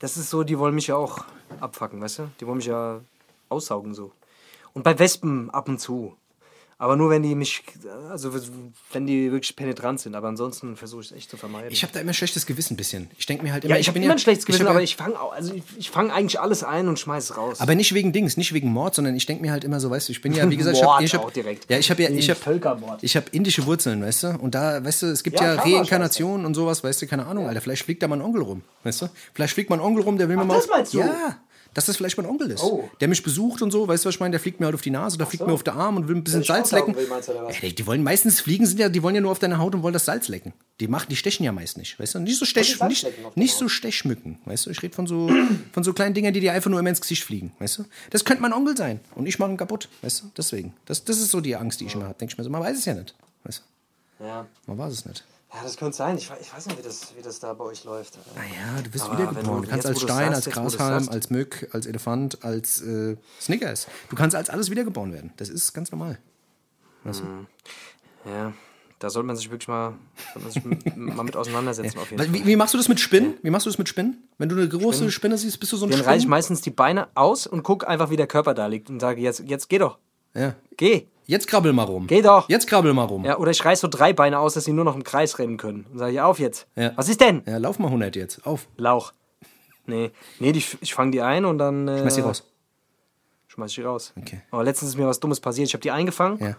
das 0.00 0.16
ist 0.16 0.30
so, 0.30 0.42
die 0.42 0.58
wollen 0.58 0.74
mich 0.74 0.88
ja 0.88 0.96
auch 0.96 1.24
abfacken, 1.60 2.00
weißt 2.00 2.18
du? 2.20 2.30
Die 2.40 2.46
wollen 2.46 2.56
mich 2.56 2.66
ja 2.66 3.00
aussaugen 3.48 3.94
so. 3.94 4.10
Und 4.72 4.82
bei 4.82 4.98
Wespen 4.98 5.50
ab 5.50 5.68
und 5.68 5.78
zu. 5.78 6.16
Aber 6.82 6.96
nur 6.96 7.10
wenn 7.10 7.22
die 7.22 7.34
mich, 7.34 7.62
also 8.08 8.32
wenn 8.94 9.06
die 9.06 9.30
wirklich 9.30 9.54
penetrant 9.54 10.00
sind. 10.00 10.14
Aber 10.14 10.28
ansonsten 10.28 10.76
versuche 10.76 11.02
ich 11.02 11.10
es 11.10 11.16
echt 11.16 11.30
zu 11.30 11.36
vermeiden. 11.36 11.68
Ich 11.70 11.82
habe 11.82 11.92
da 11.92 12.00
immer 12.00 12.14
schlechtes 12.14 12.46
Gewissen 12.46 12.72
ein 12.72 12.76
bisschen. 12.78 13.10
Ich 13.18 13.26
denke 13.26 13.44
mir 13.44 13.52
halt 13.52 13.66
immer, 13.66 13.74
ja, 13.74 13.80
ich 13.80 13.86
habe 13.88 13.96
bin 13.96 14.02
immer 14.04 14.14
ein 14.14 14.18
schlechtes 14.18 14.46
Gewissen, 14.46 14.64
ja- 14.64 14.70
aber 14.70 14.80
ich 14.82 14.96
fange 14.96 15.20
also 15.20 15.52
ich, 15.52 15.62
ich 15.76 15.90
fang 15.90 16.10
eigentlich 16.10 16.40
alles 16.40 16.64
ein 16.64 16.88
und 16.88 16.98
schmeiß 16.98 17.24
es 17.24 17.36
raus. 17.36 17.60
aber 17.60 17.74
nicht 17.74 17.92
wegen 17.92 18.14
Dings, 18.14 18.38
nicht 18.38 18.54
wegen 18.54 18.70
Mord, 18.72 18.94
sondern 18.94 19.14
ich 19.14 19.26
denke 19.26 19.42
mir 19.42 19.52
halt 19.52 19.62
immer 19.64 19.78
so, 19.78 19.90
weißt 19.90 20.08
du, 20.08 20.12
ich 20.12 20.22
bin 20.22 20.32
ja, 20.32 20.48
wie 20.48 20.56
gesagt, 20.56 20.74
ich 20.78 20.82
Mord 20.82 20.94
habe 20.94 21.04
ich 21.04 21.14
auch 21.18 21.26
hab, 21.26 21.34
direkt. 21.34 21.70
ja, 21.70 21.76
ich 21.78 21.90
habe 21.90 22.02
ja, 22.02 22.08
ich 22.08 22.30
habe 22.30 22.40
Völkermord. 22.40 23.02
ich 23.02 23.14
habe 23.14 23.26
indische 23.32 23.66
Wurzeln, 23.66 24.02
weißt 24.02 24.22
du, 24.22 24.28
und 24.38 24.54
da, 24.54 24.82
weißt 24.82 25.02
du, 25.02 25.06
es 25.08 25.22
gibt 25.22 25.38
Ja, 25.38 25.56
ja, 25.56 25.60
Reinkarnationen 25.60 26.46
und 26.46 26.54
sowas, 26.54 26.82
weißt 26.82 27.02
du, 27.02 27.06
keine 27.06 27.26
Ahnung, 27.26 27.46
Alter, 27.46 27.60
vielleicht 27.60 27.82
fliegt 27.84 28.02
da 28.02 28.08
mein 28.08 28.22
Onkel 28.22 28.40
rum, 28.40 28.62
weißt 28.84 29.02
du, 29.02 29.08
vielleicht 29.34 29.52
fliegt 29.52 29.68
mein 29.68 29.80
Onkel 29.80 30.02
rum, 30.02 30.16
der 30.16 30.30
will 30.30 30.38
mir 30.38 30.44
mal, 30.46 30.54
das 30.54 30.66
meinst 30.68 30.94
du? 30.94 31.00
ja, 31.00 31.36
dass 31.74 31.86
das 31.86 31.96
vielleicht 31.96 32.16
mein 32.16 32.26
Onkel 32.26 32.50
ist, 32.50 32.62
Oh. 32.62 32.88
der 33.00 33.08
mich 33.08 33.22
besucht 33.22 33.62
und 33.62 33.70
so, 33.70 33.86
weißt 33.86 34.04
du, 34.04 34.08
was 34.08 34.14
ich 34.16 34.20
meine, 34.20 34.32
der 34.32 34.40
fliegt 34.40 34.60
mir 34.60 34.66
halt 34.66 34.74
auf 34.74 34.82
die 34.82 34.90
Nase, 34.90 35.16
der 35.18 35.26
fliegt 35.26 35.42
so. 35.42 35.46
mir 35.46 35.52
auf 35.52 35.62
den 35.62 35.74
Arm 35.74 35.96
und 35.96 36.08
will 36.08 36.16
ein 36.16 36.24
bisschen 36.24 36.42
Salz 36.42 36.72
lecken. 36.72 36.96
will? 36.96 37.06
Ja, 37.62 37.68
die, 37.70 37.86
wollen 37.86 38.02
meistens 38.02 38.40
fliegen, 38.40 38.66
sind 38.66 38.78
ja, 38.80 38.88
die 38.88 39.02
wollen 39.02 39.14
ja 39.14 39.20
nur 39.20 39.30
auf 39.30 39.38
deine 39.38 39.58
Haut 39.58 39.74
und 39.74 39.82
wollen 39.82 39.92
das 39.92 40.04
Salz 40.04 40.28
lecken. 40.28 40.52
Die 40.80 40.88
machen, 40.88 41.06
die 41.10 41.16
stechen 41.16 41.44
ja 41.44 41.52
meist 41.52 41.76
nicht, 41.78 41.98
weißt 41.98 42.14
du, 42.16 42.18
nicht 42.20 42.38
so 42.38 42.44
stech, 42.44 42.80
nicht, 42.82 43.06
nicht 43.36 43.54
so 43.54 43.68
Stechmücken, 43.68 44.38
weißt 44.46 44.66
du, 44.66 44.70
ich 44.70 44.82
rede 44.82 44.94
von 44.94 45.06
so, 45.06 45.30
von 45.72 45.84
so 45.84 45.92
kleinen 45.92 46.14
Dingern, 46.14 46.32
die 46.32 46.40
dir 46.40 46.52
einfach 46.52 46.70
nur 46.70 46.80
immer 46.80 46.88
ins 46.90 47.00
Gesicht 47.00 47.22
fliegen, 47.24 47.52
weißt 47.58 47.78
du. 47.78 47.84
Das 48.10 48.24
könnte 48.24 48.42
mein 48.42 48.52
Onkel 48.52 48.76
sein 48.76 49.00
und 49.14 49.26
ich 49.26 49.38
mache 49.38 49.50
ihn 49.50 49.56
kaputt, 49.56 49.88
weißt 50.02 50.22
du, 50.22 50.30
deswegen. 50.36 50.72
Das, 50.86 51.04
das 51.04 51.18
ist 51.18 51.30
so 51.30 51.40
die 51.40 51.54
Angst, 51.56 51.80
die 51.80 51.86
ich 51.86 51.94
immer 51.94 52.04
habe. 52.04 52.14
Denke 52.18 52.32
ich 52.32 52.38
mir 52.38 52.44
so, 52.44 52.50
man 52.50 52.62
weiß 52.62 52.78
es 52.78 52.84
ja 52.86 52.94
nicht, 52.94 53.14
weißt 53.44 53.62
du. 54.18 54.24
Ja. 54.24 54.46
Man 54.66 54.78
weiß 54.78 54.92
es 54.92 55.04
nicht. 55.06 55.24
Ja, 55.52 55.62
das 55.64 55.76
könnte 55.76 55.96
sein. 55.96 56.16
Ich, 56.16 56.30
ich 56.40 56.54
weiß 56.54 56.66
nicht, 56.66 56.78
wie 56.78 56.82
das, 56.82 57.12
wie 57.16 57.22
das 57.22 57.40
da 57.40 57.52
bei 57.54 57.64
euch 57.64 57.84
läuft. 57.84 58.18
Naja, 58.36 58.82
du 58.82 58.90
bist 58.90 59.04
Aber 59.04 59.18
wiedergeboren. 59.18 59.62
Du 59.62 59.68
kannst 59.68 59.84
jetzt, 59.84 59.86
als 59.86 60.02
Stein, 60.02 60.32
sagst, 60.32 60.46
als 60.46 60.76
Grashalm, 60.76 61.08
als 61.08 61.30
Mück, 61.30 61.68
als 61.72 61.86
Elefant, 61.86 62.44
als 62.44 62.80
äh, 62.82 63.16
Snickers. 63.40 63.88
Du 64.10 64.16
kannst 64.16 64.36
als 64.36 64.48
alles 64.48 64.70
wiedergeboren 64.70 65.12
werden. 65.12 65.32
Das 65.38 65.48
ist 65.48 65.72
ganz 65.72 65.90
normal. 65.90 66.18
Weißt 67.02 67.22
du? 67.22 68.30
Ja, 68.30 68.52
da 69.00 69.10
sollte 69.10 69.26
man 69.26 69.34
sich 69.34 69.50
wirklich 69.50 69.66
mal, 69.66 69.94
man 70.34 70.50
sich 70.50 70.62
mal 70.94 71.24
mit 71.24 71.34
auseinandersetzen. 71.34 71.98
Auf 72.00 72.10
jeden 72.10 72.22
Fall. 72.22 72.32
Wie, 72.32 72.46
wie 72.46 72.54
machst 72.54 72.74
du 72.74 72.78
das 72.78 72.88
mit 72.88 73.00
Spinnen? 73.00 73.34
Wie 73.42 73.50
machst 73.50 73.66
du 73.66 73.70
das 73.70 73.78
mit 73.78 73.88
Spinnen? 73.88 74.22
Wenn 74.38 74.48
du 74.50 74.56
eine 74.56 74.68
große 74.68 75.10
Spinne 75.10 75.36
siehst, 75.36 75.58
bist 75.58 75.72
du 75.72 75.76
so 75.76 75.86
ein 75.86 75.90
Dann 75.90 76.02
reiche 76.02 76.24
ich 76.24 76.28
meistens 76.28 76.60
die 76.60 76.70
Beine 76.70 77.08
aus 77.14 77.46
und 77.46 77.62
gucke 77.64 77.88
einfach, 77.88 78.10
wie 78.10 78.16
der 78.16 78.26
Körper 78.28 78.54
da 78.54 78.66
liegt 78.66 78.88
und 78.88 79.00
sage, 79.00 79.20
jetzt, 79.20 79.40
jetzt 79.46 79.68
geh 79.68 79.78
doch. 79.78 79.98
Ja. 80.34 80.54
Geh. 80.76 81.08
Jetzt 81.30 81.46
krabbel 81.46 81.72
mal 81.72 81.84
rum. 81.84 82.06
Geh 82.08 82.22
doch. 82.22 82.48
Jetzt 82.48 82.66
krabbel 82.66 82.92
mal 82.92 83.04
rum. 83.04 83.24
Ja, 83.24 83.38
oder 83.38 83.52
ich 83.52 83.64
reiß 83.64 83.80
so 83.80 83.88
drei 83.88 84.12
Beine 84.12 84.38
aus, 84.40 84.54
dass 84.54 84.64
sie 84.64 84.72
nur 84.72 84.84
noch 84.84 84.96
im 84.96 85.04
Kreis 85.04 85.38
rennen 85.38 85.56
können. 85.58 85.86
Und 85.92 85.98
sage 85.98 86.12
ich, 86.12 86.20
auf 86.20 86.38
jetzt. 86.40 86.66
Ja. 86.74 86.92
Was 86.96 87.08
ist 87.08 87.20
denn? 87.20 87.42
Ja, 87.46 87.58
lauf 87.58 87.78
mal 87.78 87.86
100 87.86 88.16
jetzt. 88.16 88.44
Auf. 88.46 88.66
Lauch. 88.76 89.12
Nee, 89.86 90.10
nee 90.40 90.50
die, 90.52 90.64
ich 90.80 90.92
fange 90.94 91.12
die 91.12 91.22
ein 91.22 91.44
und 91.44 91.58
dann. 91.58 91.86
Äh, 91.88 92.00
Schmeiß 92.00 92.14
sie 92.16 92.20
raus. 92.22 92.44
Schmeiß 93.48 93.70
ich 93.70 93.76
die 93.76 93.82
raus. 93.82 94.12
Okay. 94.18 94.42
Aber 94.50 94.64
letztens 94.64 94.90
ist 94.90 94.96
mir 94.98 95.06
was 95.06 95.20
Dummes 95.20 95.40
passiert. 95.40 95.68
Ich 95.68 95.74
habe 95.74 95.82
die 95.82 95.90
eingefangen 95.90 96.38
Ja. 96.40 96.48
und 96.48 96.56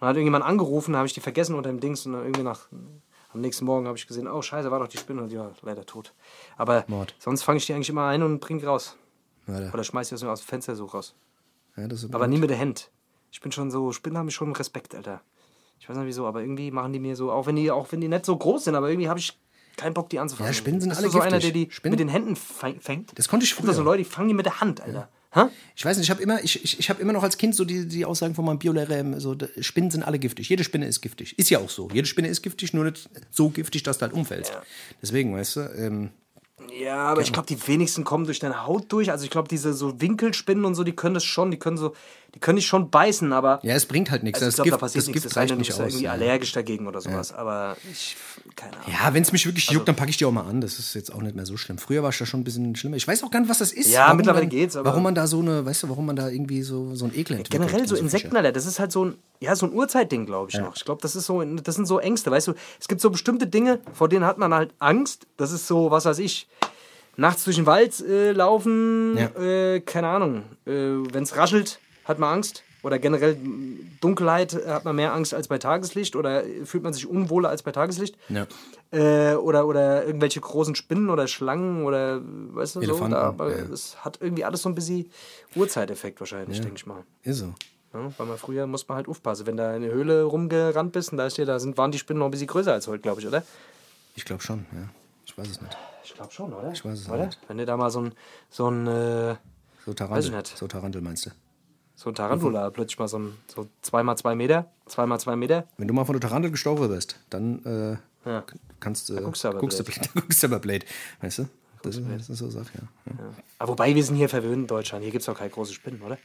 dann 0.00 0.08
hat 0.10 0.16
irgendjemand 0.16 0.44
angerufen, 0.44 0.92
da 0.92 0.98
habe 0.98 1.06
ich 1.06 1.14
die 1.14 1.20
vergessen 1.20 1.54
unter 1.54 1.68
dem 1.70 1.80
Dings 1.80 2.06
und 2.06 2.12
dann 2.12 2.22
irgendwie 2.22 2.42
nach. 2.42 2.68
Am 3.34 3.40
nächsten 3.40 3.64
Morgen 3.64 3.86
habe 3.86 3.96
ich 3.96 4.06
gesehen, 4.06 4.28
oh 4.28 4.42
scheiße, 4.42 4.70
war 4.70 4.78
doch 4.78 4.88
die 4.88 4.98
Spinne 4.98 5.22
und 5.22 5.30
die 5.30 5.38
war 5.38 5.52
leider 5.62 5.86
tot. 5.86 6.12
Aber 6.58 6.84
Mord. 6.86 7.14
sonst 7.18 7.42
fange 7.42 7.56
ich 7.58 7.66
die 7.66 7.72
eigentlich 7.72 7.88
immer 7.88 8.06
ein 8.06 8.22
und 8.22 8.40
bringe 8.40 8.60
die 8.60 8.66
raus. 8.66 8.96
Warte. 9.46 9.70
Oder 9.72 9.84
schmeiß 9.84 10.08
die 10.10 10.14
aus 10.14 10.20
dem- 10.20 10.28
aus 10.28 10.40
dem 10.42 10.46
Fenster 10.46 10.76
so 10.76 10.84
raus. 10.84 11.14
Ja, 11.76 11.88
das 11.88 12.02
ist 12.04 12.14
Aber 12.14 12.26
nie 12.26 12.36
mit 12.38 12.50
der 12.50 12.58
Hand. 12.58 12.90
Ich 13.32 13.40
bin 13.40 13.50
schon 13.50 13.70
so, 13.72 13.90
Spinnen 13.92 14.16
haben 14.18 14.26
mich 14.26 14.34
schon 14.34 14.52
Respekt, 14.52 14.94
Alter. 14.94 15.20
Ich 15.80 15.88
weiß 15.88 15.96
nicht 15.96 16.06
wieso, 16.06 16.26
aber 16.26 16.42
irgendwie 16.42 16.70
machen 16.70 16.92
die 16.92 17.00
mir 17.00 17.16
so, 17.16 17.32
auch 17.32 17.46
wenn 17.46 17.56
die, 17.56 17.70
auch 17.72 17.90
wenn 17.90 18.00
die 18.00 18.06
nicht 18.08 18.24
so 18.24 18.36
groß 18.36 18.64
sind, 18.64 18.76
aber 18.76 18.88
irgendwie 18.88 19.08
habe 19.08 19.18
ich 19.18 19.36
keinen 19.76 19.94
Bock, 19.94 20.10
die 20.10 20.18
anzufangen. 20.20 20.52
Ja, 20.52 20.54
Spinnen 20.54 20.80
sind 20.80 20.90
Bist 20.90 21.00
alle 21.00 21.08
du 21.08 21.12
so 21.12 21.20
einer, 21.20 21.38
der 21.40 21.50
giftig. 21.50 21.68
die 21.70 21.74
Spinnen- 21.74 21.92
mit 21.92 22.00
den 22.00 22.08
Händen 22.08 22.34
fäng- 22.36 22.80
fängt? 22.80 23.18
Das 23.18 23.26
konnte 23.26 23.44
ich 23.44 23.56
Gibt 23.56 23.66
da 23.66 23.72
so 23.72 23.78
früher. 23.82 23.92
Leute, 23.92 24.04
die 24.04 24.08
fangen 24.08 24.28
die 24.28 24.34
mit 24.34 24.46
der 24.46 24.60
Hand, 24.60 24.80
Alter. 24.82 25.08
Hä? 25.34 25.44
Ich 25.74 25.82
weiß 25.84 25.96
nicht, 25.96 26.04
ich 26.06 26.10
habe 26.10 26.22
immer, 26.22 26.44
ich, 26.44 26.62
ich, 26.62 26.78
ich 26.78 26.90
hab 26.90 27.00
immer 27.00 27.14
noch 27.14 27.22
als 27.22 27.38
Kind 27.38 27.54
so 27.56 27.64
die, 27.64 27.88
die 27.88 28.04
Aussagen 28.04 28.34
von 28.34 28.44
meinem 28.44 28.58
Biolehrer, 28.58 28.98
ähm, 28.98 29.18
so, 29.18 29.34
Spinnen 29.60 29.90
sind 29.90 30.02
alle 30.02 30.18
giftig. 30.18 30.46
Jede 30.50 30.62
Spinne 30.62 30.86
ist 30.86 31.00
giftig. 31.00 31.38
Ist 31.38 31.48
ja 31.48 31.58
auch 31.58 31.70
so. 31.70 31.88
Jede 31.90 32.06
Spinne 32.06 32.28
ist 32.28 32.42
giftig, 32.42 32.74
nur 32.74 32.84
nicht 32.84 33.08
so 33.30 33.48
giftig, 33.48 33.82
dass 33.82 33.96
du 33.96 34.02
halt 34.02 34.12
umfällst. 34.12 34.52
Deswegen, 35.00 35.34
weißt 35.34 35.56
du, 35.56 35.60
ähm, 35.78 36.10
Ja, 36.78 36.96
aber 37.06 37.22
ich 37.22 37.32
glaube, 37.32 37.46
die 37.48 37.66
wenigsten 37.66 38.04
kommen 38.04 38.26
durch 38.26 38.40
deine 38.40 38.66
Haut 38.66 38.92
durch. 38.92 39.10
Also 39.10 39.24
ich 39.24 39.30
glaube, 39.30 39.48
diese 39.48 39.72
so 39.72 40.00
Winkelspinnen 40.02 40.66
und 40.66 40.74
so, 40.74 40.84
die 40.84 40.92
können 40.92 41.14
das 41.14 41.24
schon, 41.24 41.50
die 41.50 41.58
können 41.58 41.78
so, 41.78 41.94
die 42.34 42.38
können 42.40 42.56
dich 42.56 42.66
schon 42.66 42.88
beißen, 42.90 43.32
aber 43.32 43.60
ja, 43.62 43.74
es 43.74 43.84
bringt 43.84 44.10
halt 44.10 44.22
nichts. 44.22 44.40
also 44.40 44.48
ich 44.48 44.56
das 44.56 44.64
glaube, 44.64 44.70
da 44.70 44.76
passiert 44.78 45.02
das 45.02 45.06
nichts. 45.08 45.22
Gift 45.22 45.26
Es 45.26 45.34
sei 45.34 45.40
reicht 45.42 45.56
nicht 45.58 45.72
aus. 45.72 45.78
irgendwie 45.80 46.04
Ja, 46.04 46.12
allergisch 46.12 46.52
dagegen 46.52 46.86
oder 46.86 47.00
sowas. 47.02 47.32
Aber 47.32 47.76
ich, 47.92 48.16
keine 48.56 48.72
Ahnung. 48.78 48.86
ja 48.90 49.12
wenn 49.12 49.22
es 49.22 49.32
mich 49.32 49.44
wirklich 49.44 49.68
Also 49.68 49.74
juckt, 49.78 49.88
dann 49.88 49.96
packe 49.96 50.08
ich 50.10 50.16
die 50.16 50.24
auch 50.24 50.32
mal 50.32 50.46
an. 50.46 50.60
Das 50.62 50.78
ist 50.78 50.94
jetzt 50.94 51.14
auch 51.14 51.20
nicht 51.20 51.36
mehr 51.36 51.44
so 51.44 51.56
schlimm. 51.58 51.76
Früher 51.76 52.02
war 52.02 52.08
es 52.08 52.16
da 52.18 52.24
schon 52.24 52.40
ein 52.40 52.44
bisschen 52.44 52.74
schlimmer. 52.74 52.96
Ich 52.96 53.06
weiß 53.06 53.22
auch 53.22 53.30
gar 53.30 53.40
nicht, 53.40 53.50
was 53.50 53.58
das 53.58 53.72
ist. 53.72 53.90
Ja, 53.90 54.04
warum 54.06 54.16
mittlerweile 54.16 54.44
man, 54.44 54.50
geht's, 54.50 54.76
aber- 54.76 54.88
Warum 54.90 55.02
man 55.02 55.14
da 55.14 55.26
so 55.26 55.40
eine, 55.40 55.66
weißt 55.66 55.82
du, 55.82 55.88
warum 55.90 56.06
man 56.06 56.16
da 56.16 56.28
irgendwie 56.30 56.62
so, 56.62 56.94
so 56.94 57.04
ein 57.04 57.14
Ekel 57.14 57.36
entwickelt. 57.36 57.50
Generell 57.68 57.86
so 57.86 57.94
gegen 57.96 58.06
Insekten, 58.06 58.28
Fische. 58.30 58.38
Alter, 58.38 58.52
das 58.52 58.64
ist 58.66 58.78
halt 58.78 58.92
so 58.92 59.04
ein, 59.04 59.14
ja, 59.40 59.54
so 59.54 59.66
ein 59.66 59.72
Urzeitding, 59.72 60.24
glaube 60.24 60.50
ich 60.50 60.58
noch. 60.58 60.74
Ich 60.76 60.84
glaube, 60.86 61.02
das 61.02 61.14
ist 61.16 61.26
so, 61.26 61.42
das 61.42 61.74
sind 61.74 61.84
so 61.86 61.98
Ängste, 61.98 62.30
weißt 62.30 62.48
du. 62.48 62.54
Es 62.80 62.88
gibt 62.88 63.00
so 63.02 63.10
bestimmte 63.10 63.46
Dinge, 63.46 63.80
vor 63.92 64.08
denen 64.08 64.24
hat 64.24 64.38
man 64.38 64.54
halt 64.54 64.72
Angst. 64.78 65.26
Das 65.36 65.52
ist 65.52 65.66
so, 65.66 65.90
was 65.90 66.06
weiß 66.06 66.18
ich, 66.20 66.48
nachts 67.16 67.44
durch 67.44 67.56
den 67.56 67.66
Wald 67.66 68.00
äh, 68.00 68.32
laufen, 68.32 69.18
Ja. 69.18 69.26
äh, 69.42 69.80
keine 69.80 70.08
Ahnung. 70.08 70.44
Äh, 70.66 70.70
Wenn 71.12 71.24
es 71.24 71.36
raschelt, 71.36 71.78
hat 72.04 72.18
man 72.18 72.34
Angst. 72.34 72.62
Oder 72.82 72.98
generell 72.98 73.36
Dunkelheit 74.00 74.54
äh, 74.54 74.68
hat 74.68 74.84
man 74.84 74.96
mehr 74.96 75.14
Angst 75.14 75.34
als 75.34 75.46
bei 75.46 75.58
Tageslicht 75.58 76.16
oder 76.16 76.42
fühlt 76.64 76.82
man 76.82 76.92
sich 76.92 77.06
unwohler 77.06 77.48
als 77.48 77.62
bei 77.62 77.70
Tageslicht. 77.70 78.16
Ja. 78.28 78.46
Äh, 78.90 79.36
oder, 79.36 79.66
oder 79.68 80.04
irgendwelche 80.04 80.40
großen 80.40 80.74
Spinnen 80.74 81.08
oder 81.08 81.28
Schlangen 81.28 81.84
oder 81.84 82.20
weißt 82.20 82.76
du 82.76 82.80
Elefanten, 82.80 83.12
so. 83.12 83.16
Da, 83.16 83.22
aber 83.22 83.56
ja. 83.56 83.64
Es 83.72 84.04
hat 84.04 84.18
irgendwie 84.20 84.44
alles 84.44 84.62
so 84.62 84.68
ein 84.68 84.74
bisschen 84.74 85.08
Uhrzeiteffekt 85.54 86.18
wahrscheinlich, 86.18 86.60
denke 86.60 86.76
ich 86.76 86.86
mal. 86.86 87.04
Ist 87.22 87.38
so. 87.38 87.54
Ja, 87.94 88.10
weil 88.18 88.26
man 88.26 88.36
früher 88.38 88.66
muss 88.66 88.88
man 88.88 88.96
halt 88.96 89.06
aufpassen. 89.06 89.46
Wenn 89.46 89.56
da 89.56 89.76
in 89.76 89.82
der 89.82 89.92
Höhle 89.92 90.24
rumgerannt 90.24 90.92
bist 90.92 91.12
und 91.12 91.18
da 91.18 91.26
ist 91.26 91.38
dir, 91.38 91.46
da 91.46 91.60
sind, 91.60 91.78
waren 91.78 91.92
die 91.92 91.98
Spinnen 91.98 92.18
noch 92.18 92.26
ein 92.26 92.30
bisschen 92.32 92.48
größer 92.48 92.72
als 92.72 92.88
heute, 92.88 93.02
glaube 93.02 93.20
ich, 93.20 93.26
oder? 93.28 93.44
Ich 94.16 94.24
glaube 94.24 94.42
schon, 94.42 94.66
ja. 94.72 94.88
Ich 95.24 95.38
weiß 95.38 95.48
es 95.48 95.60
nicht. 95.60 95.76
Ich 96.02 96.14
glaube 96.14 96.32
schon, 96.32 96.52
oder? 96.52 96.72
Ich 96.72 96.84
weiß 96.84 96.98
es 96.98 97.08
oder? 97.08 97.26
nicht. 97.26 97.38
Wenn 97.46 97.58
du 97.58 97.64
da 97.64 97.76
mal 97.76 97.90
so 97.90 98.00
ein, 98.00 98.12
so 98.50 98.68
ein, 98.68 98.86
äh, 98.88 99.36
So 99.84 99.94
Tarantel. 99.94 100.42
So 100.56 100.66
Tarantel 100.66 101.00
meinst 101.00 101.26
du? 101.26 101.30
So 102.02 102.10
ein 102.10 102.14
Tarantula, 102.14 102.68
plötzlich 102.70 102.98
mal 102.98 103.06
so 103.08 103.18
ein 103.18 103.36
so 103.46 103.68
zweimal 103.82 104.16
zwei 104.18 104.34
Meter, 104.34 104.70
zweimal 104.86 105.20
zwei 105.20 105.36
Meter. 105.36 105.68
Wenn 105.78 105.86
du 105.88 105.94
mal 105.94 106.04
von 106.04 106.14
der 106.18 106.20
Tarantel 106.20 106.50
gestochen 106.50 106.88
wirst, 106.88 107.20
dann 107.30 107.64
äh, 108.24 108.28
Ja. 108.28 108.44
kannst 108.80 109.08
du. 109.08 109.16
guckst 109.22 109.44
du 109.44 109.48
aber 109.48 109.58
guckst 109.60 109.78
du, 109.78 109.84
blöd. 109.84 110.00
da 110.14 110.20
guckst 110.20 110.42
du 110.42 110.46
aber 110.48 110.58
blöd. 110.58 110.84
Weißt 111.20 111.38
du? 111.38 111.48
Das, 111.82 111.96
ist- 111.96 112.06
das 112.08 112.28
ist 112.30 112.38
so 112.38 112.44
eine 112.46 112.52
Sache, 112.52 112.70
ja. 112.74 113.12
ja. 113.12 113.18
Aber 113.58 113.72
wobei 113.72 113.94
wir 113.94 114.02
sind 114.04 114.16
hier 114.16 114.28
verwöhnt 114.28 114.54
in 114.62 114.66
Deutschland. 114.66 115.02
Hier 115.02 115.12
gibt 115.12 115.22
es 115.22 115.26
doch 115.26 115.36
keine 115.38 115.50
großen 115.50 115.74
Spinnen, 115.74 116.00
oder? 116.02 116.18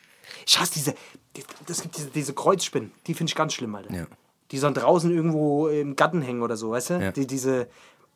Ich 0.46 0.60
hasse 0.60 0.74
diese, 0.74 0.94
die, 1.36 1.44
das 1.68 1.82
gibt 1.82 1.96
diese, 1.98 2.08
diese 2.10 2.34
Kreuzspinnen. 2.34 2.92
Die 3.08 3.14
finde 3.14 3.30
ich 3.32 3.36
ganz 3.36 3.54
schlimm, 3.54 3.74
Alter. 3.76 3.94
Ja. 3.94 4.08
Die 4.52 4.58
so 4.58 4.70
draußen 4.72 5.12
irgendwo 5.12 5.68
im 5.68 5.96
Garten 5.96 6.22
hängen 6.22 6.42
oder 6.42 6.58
so, 6.58 6.72
weißt 6.72 6.90
du? 6.92 6.94
Ja. 7.02 7.12
Die, 7.12 7.28
diese, 7.28 7.68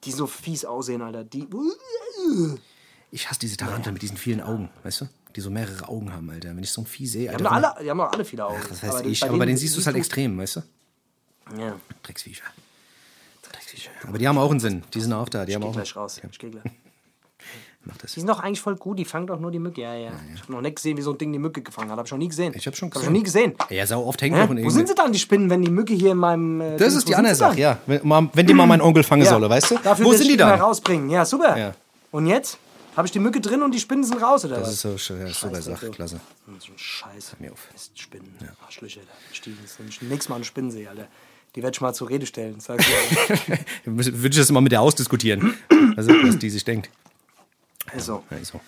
die 0.03 0.11
so 0.11 0.25
fies 0.27 0.65
aussehen, 0.65 1.01
Alter. 1.01 1.23
Die, 1.23 1.47
Ich 3.11 3.29
hasse 3.29 3.39
diese 3.39 3.57
Tarantel 3.57 3.93
mit 3.93 4.01
diesen 4.01 4.17
vielen 4.17 4.41
Augen, 4.41 4.69
weißt 4.83 5.01
du? 5.01 5.05
Die 5.35 5.41
so 5.41 5.49
mehrere 5.49 5.87
Augen 5.87 6.11
haben, 6.13 6.29
Alter. 6.29 6.49
Wenn 6.49 6.63
ich 6.63 6.71
so 6.71 6.81
ein 6.81 6.85
Vieh 6.85 7.07
sehe, 7.07 7.29
Die 7.29 7.33
haben, 7.33 7.45
Alter. 7.47 7.75
alle, 7.77 7.83
die 7.85 7.89
haben 7.89 7.97
doch 7.99 8.11
alle 8.11 8.25
viele 8.25 8.45
Augen. 8.45 8.59
das 8.67 8.83
heißt 8.83 9.05
ich, 9.05 9.23
aber 9.23 9.37
bei 9.37 9.45
denen 9.45 9.57
siehst 9.57 9.75
du 9.75 9.79
es 9.79 9.85
halt 9.85 9.95
extrem, 9.95 10.37
weißt 10.37 10.57
du? 10.57 10.61
Ja. 11.57 11.73
Drecksviecher. 12.03 12.43
Drecksviecher. 13.49 13.91
Aber 14.07 14.17
die 14.17 14.27
haben 14.27 14.37
auch 14.37 14.51
einen 14.51 14.59
Sinn. 14.59 14.83
Die 14.93 15.01
sind 15.01 15.13
auch 15.13 15.29
da. 15.29 15.45
Die 15.45 15.53
haben 15.55 15.61
Ich 15.61 15.65
geh 15.67 15.69
auch. 15.69 15.73
gleich 15.75 15.95
raus. 15.95 16.21
Ich 16.31 16.39
geh 16.39 16.49
gleich. 16.49 16.63
Mach 17.83 17.97
das. 17.97 18.13
Die 18.13 18.19
sind 18.19 18.29
doch 18.29 18.39
eigentlich 18.39 18.61
voll 18.61 18.75
gut, 18.75 18.99
die 18.99 19.05
fangen 19.05 19.25
doch 19.25 19.39
nur 19.39 19.49
die 19.49 19.57
Mücke. 19.57 19.81
Ja, 19.81 19.95
ja. 19.95 20.11
Ich 20.35 20.41
habe 20.43 20.51
noch 20.51 20.61
nicht 20.61 20.75
gesehen, 20.75 20.97
wie 20.97 21.01
so 21.01 21.13
ein 21.13 21.17
Ding 21.17 21.33
die 21.33 21.39
Mücke 21.39 21.61
gefangen 21.63 21.89
hat. 21.89 21.97
Habe 21.97 22.05
ich 22.05 22.11
noch 22.11 22.19
nie 22.19 22.27
gesehen. 22.27 22.53
Ich 22.55 22.67
habe 22.67 22.75
schon 22.77 22.87
Hab 22.89 22.93
gesehen. 22.93 23.05
schon 23.05 23.13
nie 23.13 23.23
gesehen. 23.23 23.53
Ja, 23.71 23.87
sau 23.87 24.05
oft 24.05 24.21
hängen 24.21 24.35
Hä? 24.39 24.43
doch 24.45 24.51
in 24.55 24.63
Wo 24.63 24.69
sind 24.69 24.87
sie 24.87 24.93
dann, 24.93 25.11
die 25.11 25.17
Spinnen, 25.17 25.49
wenn 25.49 25.63
die 25.63 25.71
Mücke 25.71 25.93
hier 25.95 26.11
in 26.11 26.17
meinem. 26.19 26.61
Äh, 26.61 26.71
Das 26.77 26.79
Dings- 26.89 26.95
ist 26.97 27.07
die 27.07 27.15
andere? 27.15 27.33
Sache, 27.33 27.57
ja. 27.59 27.79
Wenn, 27.87 28.07
mal- 28.07 28.29
wenn 28.33 28.45
die 28.45 28.53
mal 28.53 28.67
mein 28.67 28.81
Onkel 28.81 29.01
fangen 29.03 29.25
solle, 29.25 29.49
weißt 29.49 29.71
du? 29.71 29.77
Dafür 29.83 30.05
Wo 30.05 30.11
sind 30.11 30.21
ich 30.23 30.27
die 30.33 30.37
dann? 30.37 30.59
rausbringen. 30.59 31.09
Ja, 31.09 31.25
super. 31.25 31.57
Ja. 31.57 31.73
Und 32.11 32.27
jetzt? 32.27 32.59
Habe 32.95 33.05
ich 33.07 33.11
die 33.11 33.19
Mücke 33.19 33.39
drin 33.39 33.61
und 33.63 33.71
die 33.73 33.79
Spinnen 33.79 34.03
sind 34.03 34.21
raus, 34.21 34.43
oder 34.45 34.57
Das 34.57 34.67
was? 34.67 34.73
ist 34.73 34.81
so 34.81 34.97
schön, 34.97 35.21
ja, 35.21 35.27
super 35.33 35.55
Scheiße, 35.55 35.71
Sache, 35.71 35.85
du. 35.85 35.91
klasse. 35.91 36.19
So 36.45 36.51
ein 36.73 36.77
Scheiß. 36.77 37.35
mir 37.39 37.51
auf. 37.53 37.67
Mist, 37.71 37.97
Spinnen. 37.99 38.35
Arschlöcher, 38.65 38.99
Alter. 39.01 39.11
Stiefel. 39.33 39.63
Wenn 39.77 39.87
ich 39.87 40.01
nächstes 40.01 40.29
Mal 40.29 40.35
eine 40.35 40.45
Spinne 40.45 40.71
sehe, 40.71 40.89
Alter. 40.89 41.07
Die 41.55 41.63
werde 41.63 41.75
ich 41.75 41.81
mal 41.81 41.93
zur 41.93 42.09
Rede 42.09 42.25
stellen. 42.25 42.59
Sag 42.59 42.79
ich 42.79 42.85
dir. 42.87 43.59
Würde 43.85 44.29
ich 44.29 44.37
das 44.37 44.51
mal 44.51 44.61
mit 44.61 44.71
der 44.71 44.81
ausdiskutieren. 44.81 45.53
Also, 45.97 46.11
was 46.23 46.37
die 46.37 46.49
sich 46.49 46.63
denkt. 46.63 46.89
so. 47.97 48.23
Ja, 48.29 48.43
so. 48.43 48.59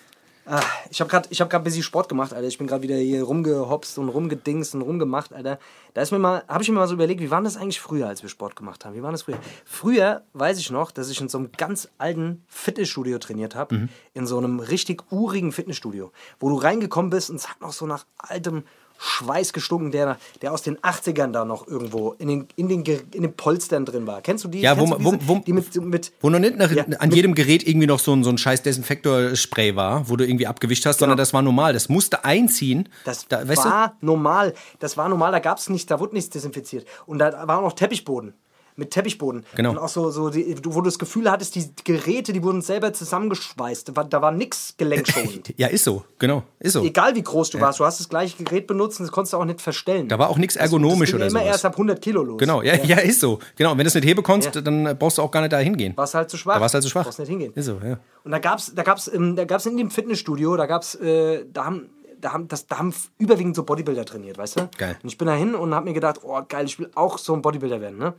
Ah, 0.46 0.62
ich 0.90 1.00
habe 1.00 1.10
gerade 1.10 1.28
hab 1.28 1.54
ein 1.54 1.64
bisschen 1.64 1.82
Sport 1.82 2.08
gemacht, 2.08 2.34
Alter. 2.34 2.46
Ich 2.46 2.58
bin 2.58 2.66
gerade 2.66 2.82
wieder 2.82 2.96
hier 2.96 3.22
rumgehopst 3.22 3.98
und 3.98 4.10
rumgedingst 4.10 4.74
und 4.74 4.82
rumgemacht, 4.82 5.32
Alter. 5.32 5.58
Da 5.94 6.02
ist 6.02 6.10
mir 6.10 6.18
mal, 6.18 6.44
habe 6.48 6.62
ich 6.62 6.68
mir 6.68 6.74
mal 6.74 6.86
so 6.86 6.94
überlegt, 6.94 7.20
wie 7.20 7.30
war 7.30 7.40
das 7.42 7.56
eigentlich 7.56 7.80
früher, 7.80 8.08
als 8.08 8.22
wir 8.22 8.28
Sport 8.28 8.54
gemacht 8.54 8.84
haben? 8.84 8.94
Wie 8.94 9.02
war 9.02 9.10
das 9.10 9.22
früher? 9.22 9.38
Früher 9.64 10.22
weiß 10.34 10.58
ich 10.58 10.70
noch, 10.70 10.90
dass 10.90 11.08
ich 11.08 11.20
in 11.20 11.28
so 11.28 11.38
einem 11.38 11.50
ganz 11.56 11.88
alten 11.96 12.44
Fitnessstudio 12.48 13.18
trainiert 13.18 13.54
habe. 13.54 13.74
Mhm. 13.74 13.88
In 14.12 14.26
so 14.26 14.36
einem 14.36 14.60
richtig 14.60 15.10
urigen 15.10 15.52
Fitnessstudio. 15.52 16.12
Wo 16.38 16.50
du 16.50 16.56
reingekommen 16.56 17.10
bist 17.10 17.30
und 17.30 17.36
es 17.36 17.48
hat 17.48 17.60
noch 17.60 17.72
so 17.72 17.86
nach 17.86 18.04
altem 18.18 18.64
Schweiß 18.98 19.52
gestunken, 19.52 19.90
der, 19.90 20.16
der 20.42 20.52
aus 20.52 20.62
den 20.62 20.78
80ern 20.78 21.32
da 21.32 21.44
noch 21.44 21.66
irgendwo 21.66 22.12
in 22.18 22.28
den, 22.28 22.48
in 22.56 22.68
den, 22.68 22.84
in 23.12 23.22
den 23.22 23.34
Polstern 23.34 23.84
drin 23.84 24.06
war. 24.06 24.22
Kennst 24.22 24.44
du 24.44 24.48
die? 24.48 24.60
Ja, 24.60 24.78
wo 24.78 24.86
du 24.86 24.96
diese, 24.96 25.04
wo- 25.04 25.18
wo- 25.36 25.38
die 25.40 25.52
mit, 25.52 25.74
mit 25.84 26.12
Wo 26.20 26.30
noch 26.30 26.38
nicht 26.38 26.56
nach, 26.56 26.70
Ja, 26.70 26.84
an 26.84 27.08
mit- 27.08 27.14
jedem 27.16 27.34
Gerät 27.34 27.66
irgendwie 27.66 27.86
noch 27.86 27.98
so 27.98 28.12
ein, 28.14 28.24
so 28.24 28.30
ein 28.30 28.38
scheiß 28.38 28.62
Desinfektorspray 28.62 29.76
war, 29.76 30.08
wo 30.08 30.16
du 30.16 30.24
irgendwie 30.26 30.46
abgewischt 30.46 30.86
hast, 30.86 31.00
sondern 31.00 31.18
das 31.18 31.32
war 31.34 31.42
normal. 31.42 31.72
Das 31.72 31.88
musste 31.88 32.24
einziehen. 32.24 32.88
Das 33.04 33.26
da, 33.28 33.46
weißt 33.46 33.64
du? 33.64 33.68
war 33.68 33.96
normal. 34.00 34.54
Das 34.78 34.96
war 34.96 35.08
normal, 35.08 35.32
da 35.32 35.38
gab 35.38 35.58
es 35.58 35.68
nicht, 35.68 35.90
da 35.90 36.00
wurde 36.00 36.14
nichts 36.14 36.30
desinfiziert. 36.30 36.86
Und 37.06 37.18
da 37.18 37.46
war 37.46 37.58
auch 37.58 37.62
noch 37.62 37.72
Teppichboden. 37.74 38.34
Mit 38.76 38.90
Teppichboden. 38.90 39.44
Genau. 39.54 39.70
Und 39.70 39.78
auch 39.78 39.88
so, 39.88 40.10
so 40.10 40.30
die, 40.30 40.56
wo 40.64 40.80
du 40.80 40.86
das 40.86 40.98
Gefühl 40.98 41.30
hattest, 41.30 41.54
die 41.54 41.64
Geräte, 41.84 42.32
die 42.32 42.42
wurden 42.42 42.60
selber 42.60 42.92
zusammengeschweißt. 42.92 43.88
Da 43.88 43.96
war, 43.96 44.04
da 44.04 44.20
war 44.20 44.32
nichts 44.32 44.74
gelenkschonend. 44.76 45.54
Ja, 45.56 45.68
ist 45.68 45.84
so, 45.84 46.04
genau. 46.18 46.42
Ist 46.58 46.72
so. 46.72 46.82
Egal 46.82 47.14
wie 47.14 47.22
groß 47.22 47.50
du 47.50 47.60
warst, 47.60 47.78
du 47.78 47.84
hast 47.84 48.00
das 48.00 48.08
gleiche 48.08 48.42
Gerät 48.42 48.66
benutzt 48.66 48.98
und 48.98 49.06
das 49.06 49.12
konntest 49.12 49.32
du 49.32 49.36
auch 49.36 49.44
nicht 49.44 49.60
verstellen. 49.60 50.08
Da 50.08 50.18
war 50.18 50.28
auch 50.28 50.38
nichts 50.38 50.56
ergonomisch 50.56 51.10
das 51.10 51.10
ging 51.10 51.16
oder 51.16 51.26
immer 51.28 51.38
sowas. 51.40 51.52
erst 51.52 51.64
ab 51.66 51.72
100 51.74 52.00
Kilo 52.02 52.22
los. 52.24 52.38
Genau, 52.38 52.62
ja, 52.62 52.74
ja, 52.74 52.98
ist 52.98 53.20
so. 53.20 53.38
Genau, 53.56 53.72
und 53.72 53.78
wenn 53.78 53.84
du 53.84 53.88
es 53.88 53.94
nicht 53.94 54.04
heben 54.06 54.22
konntest, 54.22 54.54
Ja. 54.56 54.60
dann 54.60 54.96
brauchst 54.98 55.18
du 55.18 55.22
auch 55.22 55.30
gar 55.30 55.40
nicht 55.42 55.52
da 55.52 55.58
hingehen. 55.58 55.92
Warst 55.96 56.14
halt 56.14 56.28
zu 56.30 56.36
schwach. 56.36 56.54
Da 56.56 56.60
warst 56.60 56.74
halt 56.74 56.82
zu 56.82 56.90
schwach. 56.90 57.04
Brauchst 57.04 57.20
nicht 57.20 57.28
hingehen. 57.28 57.52
Ist 57.54 57.66
so, 57.66 57.78
ja. 57.84 57.98
Und 58.24 58.32
da 58.32 58.38
gab's, 58.40 58.72
da 58.74 58.82
gab's, 58.82 59.08
ähm, 59.12 59.36
da 59.36 59.44
gab's 59.44 59.66
in 59.66 59.76
dem 59.76 59.90
Fitnessstudio, 59.90 60.56
da 60.56 60.66
gab's, 60.66 60.94
äh, 60.96 61.44
da 61.52 61.64
haben, 61.66 61.90
da 62.20 62.32
haben, 62.32 62.48
das, 62.48 62.66
da 62.66 62.78
haben 62.78 62.94
überwiegend 63.18 63.54
so 63.54 63.64
Bodybuilder 63.64 64.04
trainiert, 64.06 64.38
weißt 64.38 64.58
du? 64.58 64.68
Geil. 64.78 64.96
Und 65.02 65.08
ich 65.10 65.18
bin 65.18 65.26
da 65.26 65.34
hin 65.34 65.54
und 65.54 65.74
hab 65.74 65.84
mir 65.84 65.92
gedacht, 65.92 66.20
oh 66.22 66.40
geil, 66.48 66.64
ich 66.64 66.78
will 66.78 66.90
auch 66.94 67.18
so 67.18 67.34
ein 67.34 67.42
Bodybuilder 67.42 67.80
werden, 67.82 67.98
ne? 67.98 68.14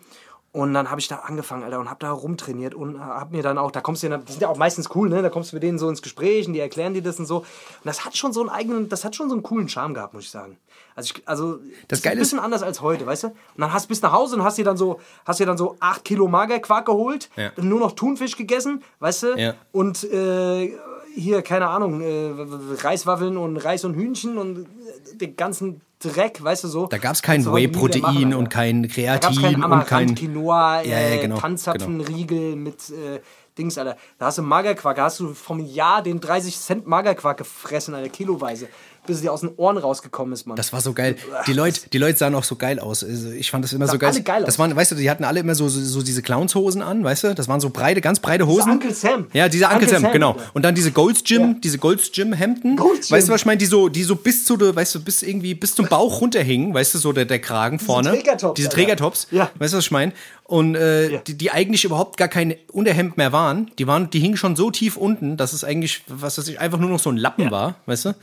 Und 0.55 0.73
dann 0.73 0.89
habe 0.89 1.01
ich 1.01 1.09
da 1.09 1.17
angefangen, 1.17 1.63
Alter, 1.63 1.79
und 1.81 1.89
habe 1.89 1.99
da 1.99 2.11
rumtrainiert 2.11 2.73
und 2.73 2.97
habe 2.97 3.35
mir 3.35 3.43
dann 3.43 3.57
auch, 3.57 3.71
da 3.71 3.81
kommst 3.81 4.03
du 4.03 4.07
ja, 4.07 4.17
die 4.17 4.31
sind 4.31 4.41
ja 4.41 4.47
auch 4.47 4.55
meistens 4.55 4.89
cool, 4.95 5.09
ne? 5.09 5.21
Da 5.21 5.29
kommst 5.29 5.51
du 5.51 5.57
mit 5.57 5.63
denen 5.63 5.77
so 5.77 5.89
ins 5.89 6.01
Gespräch 6.01 6.47
und 6.47 6.53
die 6.53 6.61
erklären 6.61 6.93
dir 6.93 7.01
das 7.03 7.19
und 7.19 7.25
so. 7.25 7.39
Und 7.39 7.45
das 7.83 8.05
hat 8.05 8.15
schon 8.15 8.31
so 8.31 8.39
einen 8.39 8.49
eigenen, 8.49 8.87
das 8.87 9.03
hat 9.03 9.17
schon 9.17 9.27
so 9.27 9.35
einen 9.35 9.43
coolen 9.43 9.67
Charme 9.67 9.93
gehabt, 9.93 10.13
muss 10.13 10.23
ich 10.23 10.29
sagen. 10.31 10.57
Also, 10.95 11.13
ich, 11.13 11.27
also 11.27 11.59
Das 11.89 11.99
ist 11.99 12.07
ein 12.07 12.17
bisschen 12.17 12.39
anders 12.39 12.63
als 12.63 12.79
heute, 12.81 13.05
weißt 13.05 13.23
du? 13.23 13.27
Und 13.27 13.35
dann 13.57 13.73
hast 13.73 13.87
du 13.87 13.89
bis 13.89 14.01
nach 14.01 14.13
Hause 14.13 14.37
und 14.37 14.43
hast 14.45 14.57
dir 14.57 14.63
dann 14.63 14.77
so, 14.77 15.01
hast 15.25 15.41
dir 15.41 15.45
dann 15.45 15.57
so 15.57 15.75
8 15.81 16.05
Kilo 16.05 16.29
Magerquark 16.29 16.85
geholt, 16.85 17.29
Ja. 17.35 17.51
und 17.57 17.67
nur 17.67 17.81
noch 17.81 17.91
Thunfisch 17.91 18.37
gegessen, 18.37 18.81
weißt 18.99 19.23
du? 19.23 19.35
Ja. 19.37 19.55
Und 19.73 20.05
äh, 20.05 20.71
hier, 21.15 21.41
keine 21.41 21.67
Ahnung, 21.67 22.01
äh, 22.01 22.31
Reiswaffeln 22.81 23.37
und 23.37 23.57
Reis 23.57 23.85
und 23.85 23.95
Hühnchen 23.95 24.37
und 24.37 24.59
äh, 24.59 25.17
den 25.17 25.35
ganzen 25.35 25.81
Dreck, 25.99 26.43
weißt 26.43 26.65
du 26.65 26.67
so. 26.67 26.87
Da 26.87 26.97
gab 26.97 27.13
es 27.13 27.21
kein 27.21 27.45
Whey-Protein 27.45 28.33
und 28.33 28.49
kein 28.49 28.87
Kreatin 28.87 29.41
keinen 29.41 29.63
und 29.63 29.85
kein. 29.87 30.13
Quinoa, 30.13 30.81
Ja, 30.81 30.99
ja, 30.99 31.15
äh, 31.15 31.21
genau, 31.21 31.37
Tanzapfenriegel 31.37 32.55
mit 32.55 32.89
äh, 32.89 33.21
Dings, 33.57 33.77
Alter. 33.77 33.95
Da 34.17 34.25
hast 34.27 34.37
du 34.37 34.41
Magerquark, 34.41 34.97
da 34.97 35.05
hast 35.05 35.21
du 35.21 35.33
vom 35.33 35.59
Jahr 35.59 36.03
den 36.03 36.19
30 36.19 36.57
Cent 36.57 36.87
Magerquark 36.87 37.37
gefressen, 37.37 37.95
Alter, 37.95 38.09
kiloweise, 38.09 38.67
bis 39.05 39.17
es 39.17 39.21
dir 39.21 39.31
aus 39.33 39.41
den 39.41 39.51
Ohren 39.57 39.77
rausgekommen 39.77 40.33
ist, 40.33 40.45
Mann. 40.47 40.55
Das 40.57 40.73
war 40.73 40.81
so 40.81 40.93
geil. 40.93 41.15
Die 41.47 41.53
Leute, 41.53 41.81
die 41.91 41.97
Leute 41.97 42.17
sahen 42.17 42.35
auch 42.35 42.43
so 42.43 42.55
geil 42.55 42.79
aus. 42.79 43.03
Also 43.03 43.31
ich 43.31 43.51
fand 43.51 43.63
das 43.63 43.73
immer 43.73 43.87
so 43.87 43.97
geil. 43.97 44.11
alle 44.11 44.21
geil 44.21 44.41
das 44.45 44.55
aus. 44.55 44.59
waren, 44.59 44.75
weißt 44.75 44.91
du, 44.91 44.95
die 44.95 45.09
hatten 45.09 45.23
alle 45.23 45.39
immer 45.39 45.55
so, 45.55 45.67
so, 45.69 45.81
so 45.81 46.01
diese 46.01 46.21
Clownshosen 46.21 46.81
an, 46.81 47.03
weißt 47.03 47.23
du? 47.25 47.35
Das 47.35 47.47
waren 47.47 47.59
so 47.59 47.69
breite, 47.69 48.01
ganz 48.01 48.19
breite 48.19 48.47
Hosen. 48.47 48.71
Uncle 48.73 48.93
Sam. 48.93 49.27
Ja, 49.33 49.47
diese 49.49 49.65
Uncle, 49.65 49.77
Uncle 49.79 49.89
Sam, 49.89 50.01
Sam, 50.03 50.11
genau. 50.11 50.35
Und 50.53 50.63
dann 50.63 50.75
diese 50.75 50.91
Gold's 50.91 51.23
Gym, 51.23 51.41
Ja. 51.41 51.55
diese 51.63 51.77
Gold's 51.77 52.11
Gym 52.11 52.33
Hemden. 52.33 52.75
Gold's 52.75 53.11
Weißt 53.11 53.27
du, 53.27 53.27
Gym. 53.27 53.33
was 53.33 53.41
ich 53.41 53.45
meine? 53.45 53.57
Die 53.57 53.65
so, 53.65 53.89
die 53.89 54.03
so 54.03 54.15
bis 54.15 54.45
zu 54.45 54.59
weißt 54.59 54.95
du, 54.95 54.99
bis 55.03 55.21
irgendwie 55.23 55.53
bis 55.53 55.75
zum 55.75 55.87
Bauch 55.87 56.21
runterhingen, 56.21 56.73
weißt 56.73 56.93
du, 56.95 56.97
so 56.99 57.11
der, 57.13 57.25
der 57.25 57.39
Kragen 57.39 57.79
vorne. 57.79 58.09
Trägertops, 58.09 58.57
Diese. 58.57 58.69
Trägertops. 58.69 59.27
Ja. 59.31 59.49
Weißt 59.59 59.73
du, 59.73 59.77
was 59.77 59.85
ich 59.85 59.91
meine? 59.91 60.13
Und 60.45 60.75
äh, 60.75 61.11
Ja. 61.13 61.17
die, 61.19 61.33
die 61.37 61.51
eigentlich 61.51 61.83
überhaupt 61.85 62.17
gar 62.17 62.27
kein 62.27 62.55
Unterhemd 62.71 63.17
mehr 63.17 63.31
waren. 63.31 63.71
Die 63.79 63.87
waren, 63.87 64.09
die 64.11 64.19
hingen 64.19 64.37
schon 64.37 64.55
so 64.55 64.69
tief 64.71 64.95
unten, 64.95 65.37
dass 65.37 65.53
es 65.53 65.63
eigentlich, 65.63 66.03
was 66.07 66.37
weiß 66.37 66.47
ich, 66.47 66.59
einfach 66.59 66.77
nur 66.79 66.89
noch 66.89 66.99
so 66.99 67.09
ein 67.09 67.17
Lappen 67.17 67.49
war, 67.51 67.75
weißt 67.87 68.05
du? 68.05 68.15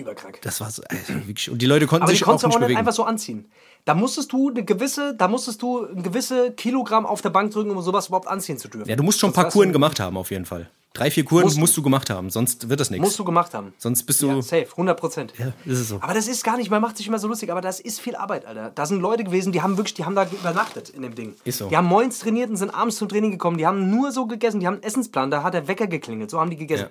Überkrank. 0.00 0.40
Das 0.42 0.60
war 0.60 0.70
so, 0.70 0.82
also 0.88 1.14
wirklich. 1.26 1.50
Und 1.50 1.60
die 1.62 1.66
Leute 1.66 1.86
konnten 1.86 2.02
Aber 2.02 2.12
die 2.12 2.18
sich 2.18 2.24
konntest 2.24 2.46
nicht 2.46 2.54
auch 2.56 2.58
nicht 2.60 2.66
bewegen. 2.66 2.78
einfach 2.78 2.92
so 2.92 3.04
anziehen. 3.04 3.50
Da 3.84 3.94
musstest 3.94 4.32
du 4.32 4.50
eine 4.50 4.64
gewisse, 4.64 5.14
da 5.14 5.28
musstest 5.28 5.62
du 5.62 5.86
ein 5.86 6.02
gewisse 6.02 6.52
Kilogramm 6.52 7.06
auf 7.06 7.22
der 7.22 7.30
Bank 7.30 7.50
drücken, 7.52 7.70
um 7.70 7.80
sowas 7.82 8.08
überhaupt 8.08 8.28
anziehen 8.28 8.58
zu 8.58 8.68
dürfen. 8.68 8.88
Ja, 8.88 8.96
du 8.96 9.02
musst 9.02 9.18
schon 9.18 9.30
ein 9.30 9.34
paar 9.34 9.48
Kuren 9.48 9.72
gemacht 9.72 10.00
haben, 10.00 10.16
auf 10.16 10.30
jeden 10.30 10.44
Fall. 10.44 10.68
Drei, 10.92 11.08
vier 11.08 11.24
Kuren 11.24 11.44
Musst 11.44 11.56
musst, 11.56 11.76
du. 11.76 11.80
du 11.80 11.84
gemacht 11.84 12.10
haben, 12.10 12.30
sonst 12.30 12.68
wird 12.68 12.80
das 12.80 12.90
nichts. 12.90 13.04
Musst 13.04 13.18
du 13.18 13.24
gemacht 13.24 13.54
haben. 13.54 13.72
Sonst 13.78 14.02
bist 14.02 14.20
du. 14.22 14.26
Ja, 14.26 14.42
safe, 14.42 14.66
100 14.72 14.98
Prozent. 14.98 15.32
Ja, 15.38 15.52
ist 15.64 15.78
es 15.78 15.88
so. 15.88 15.98
Aber 16.00 16.14
das 16.14 16.26
ist 16.26 16.42
gar 16.42 16.56
nicht, 16.56 16.68
man 16.68 16.82
macht 16.82 16.96
sich 16.96 17.06
immer 17.06 17.20
so 17.20 17.28
lustig, 17.28 17.50
aber 17.52 17.60
das 17.60 17.78
ist 17.78 18.00
viel 18.00 18.16
Arbeit, 18.16 18.44
Alter. 18.44 18.72
Da 18.74 18.86
sind 18.86 19.00
Leute 19.00 19.22
gewesen, 19.22 19.52
die 19.52 19.62
haben 19.62 19.76
wirklich, 19.76 19.94
die 19.94 20.04
haben 20.04 20.16
da 20.16 20.26
übernachtet 20.26 20.88
in 20.90 21.02
dem 21.02 21.14
Ding. 21.14 21.34
Ist 21.44 21.58
so. 21.58 21.68
Die 21.68 21.76
haben 21.76 21.86
morgens 21.86 22.18
trainiert 22.18 22.50
und 22.50 22.56
sind 22.56 22.74
abends 22.74 22.96
zum 22.96 23.08
Training 23.08 23.30
gekommen. 23.30 23.56
Die 23.56 23.66
haben 23.68 23.88
nur 23.88 24.10
so 24.10 24.26
gegessen, 24.26 24.58
die 24.58 24.66
haben 24.66 24.74
einen 24.74 24.82
Essensplan, 24.82 25.30
da 25.30 25.44
hat 25.44 25.54
der 25.54 25.68
Wecker 25.68 25.86
geklingelt, 25.86 26.28
so 26.28 26.40
haben 26.40 26.50
die 26.50 26.56
gegessen. 26.56 26.86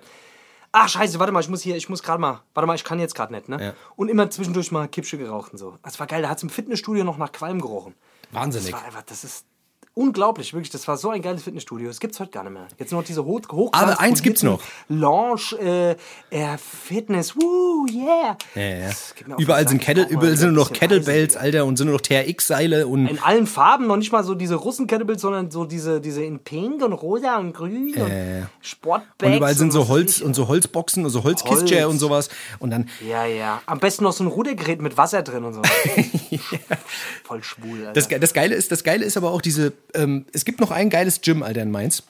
Ach 0.72 0.88
scheiße, 0.88 1.18
warte 1.18 1.32
mal, 1.32 1.40
ich 1.40 1.48
muss 1.48 1.62
hier, 1.62 1.76
ich 1.76 1.88
muss 1.88 2.02
gerade 2.02 2.20
mal, 2.20 2.42
warte 2.54 2.66
mal, 2.66 2.74
ich 2.74 2.84
kann 2.84 3.00
jetzt 3.00 3.14
gerade 3.14 3.32
nicht, 3.32 3.48
ne? 3.48 3.62
Ja. 3.62 3.74
Und 3.96 4.08
immer 4.08 4.30
zwischendurch 4.30 4.70
mal 4.70 4.86
Kippsche 4.88 5.18
geraucht 5.18 5.52
und 5.52 5.58
so. 5.58 5.78
Das 5.82 5.98
war 5.98 6.06
geil, 6.06 6.22
da 6.22 6.28
hat 6.28 6.36
es 6.36 6.42
im 6.44 6.50
Fitnessstudio 6.50 7.02
noch 7.02 7.18
nach 7.18 7.32
Qualm 7.32 7.60
gerochen. 7.60 7.94
Wahnsinnig. 8.30 8.70
Das 8.70 8.80
war 8.80 8.86
einfach, 8.86 9.02
das 9.02 9.24
ist 9.24 9.46
unglaublich, 9.94 10.54
wirklich. 10.54 10.70
Das 10.70 10.86
war 10.88 10.96
so 10.96 11.10
ein 11.10 11.22
geiles 11.22 11.42
Fitnessstudio. 11.42 11.88
Das 11.88 12.00
gibt's 12.00 12.20
heute 12.20 12.30
gar 12.30 12.44
nicht 12.44 12.52
mehr. 12.52 12.68
Jetzt 12.78 12.92
nur 12.92 13.00
noch 13.00 13.06
diese 13.06 13.24
hoch 13.24 13.40
hoch 13.50 13.70
Aber 13.72 14.00
eins 14.00 14.22
gibt's 14.22 14.42
noch. 14.42 14.60
Lounge, 14.88 15.56
äh, 15.60 15.90
äh, 16.30 16.58
Fitness, 16.58 17.36
woo, 17.36 17.86
yeah. 17.90 18.36
Ja, 18.54 18.62
ja. 18.62 18.90
Gibt 19.14 19.40
Überall 19.40 19.68
sind. 19.68 19.80
Kettle, 19.80 20.06
überall 20.08 20.36
sind 20.36 20.52
nur 20.52 20.64
noch 20.64 20.72
Kettlebells, 20.72 21.36
Eisen, 21.36 21.44
Alter, 21.44 21.64
und 21.64 21.76
sind 21.76 21.86
nur 21.86 21.96
noch 21.96 22.02
TRX-Seile 22.02 22.86
und. 22.86 23.06
In 23.06 23.18
allen 23.18 23.46
Farben, 23.46 23.86
noch 23.86 23.96
nicht 23.96 24.12
mal 24.12 24.24
so 24.24 24.34
diese 24.34 24.54
Russen-Kettlebells, 24.54 25.22
sondern 25.22 25.50
so 25.50 25.64
diese, 25.64 26.00
diese 26.00 26.22
in 26.22 26.38
Pink 26.38 26.82
und 26.82 26.92
Rosa 26.92 27.38
und 27.38 27.52
Grün 27.52 27.94
ja. 27.96 28.04
und 28.04 28.48
Sportbags. 28.60 29.30
Und 29.30 29.34
überall 29.36 29.54
sind 29.54 29.72
so 29.72 29.88
Holz 29.88 30.20
und 30.20 30.34
so 30.34 30.48
Holzboxen 30.48 31.04
und 31.04 31.10
so 31.10 31.24
Holzkistchen 31.24 31.78
Holz. 31.78 31.92
und 31.92 31.98
sowas. 31.98 32.28
Und 32.58 32.70
dann, 32.70 32.88
Ja, 33.06 33.24
ja. 33.24 33.62
Am 33.66 33.80
besten 33.80 34.04
noch 34.04 34.12
so 34.12 34.24
ein 34.24 34.28
Rudergerät 34.28 34.80
mit 34.80 34.96
Wasser 34.96 35.22
drin 35.22 35.44
und 35.44 35.54
so. 35.54 35.62
Voll 37.24 37.42
schwul, 37.42 37.86
Alter. 37.86 37.92
das, 37.92 38.08
das 38.08 38.32
Geile 38.32 38.54
ist, 38.54 38.70
das 38.72 38.84
Geile 38.84 39.04
ist 39.04 39.16
aber 39.16 39.32
auch 39.32 39.40
diese, 39.40 39.72
ähm, 39.94 40.26
es 40.32 40.44
gibt 40.44 40.60
noch 40.60 40.70
ein 40.70 40.90
geiles 40.90 41.20
Gym, 41.20 41.42
Alter, 41.42 41.62
in 41.62 41.70
Mainz. 41.70 42.02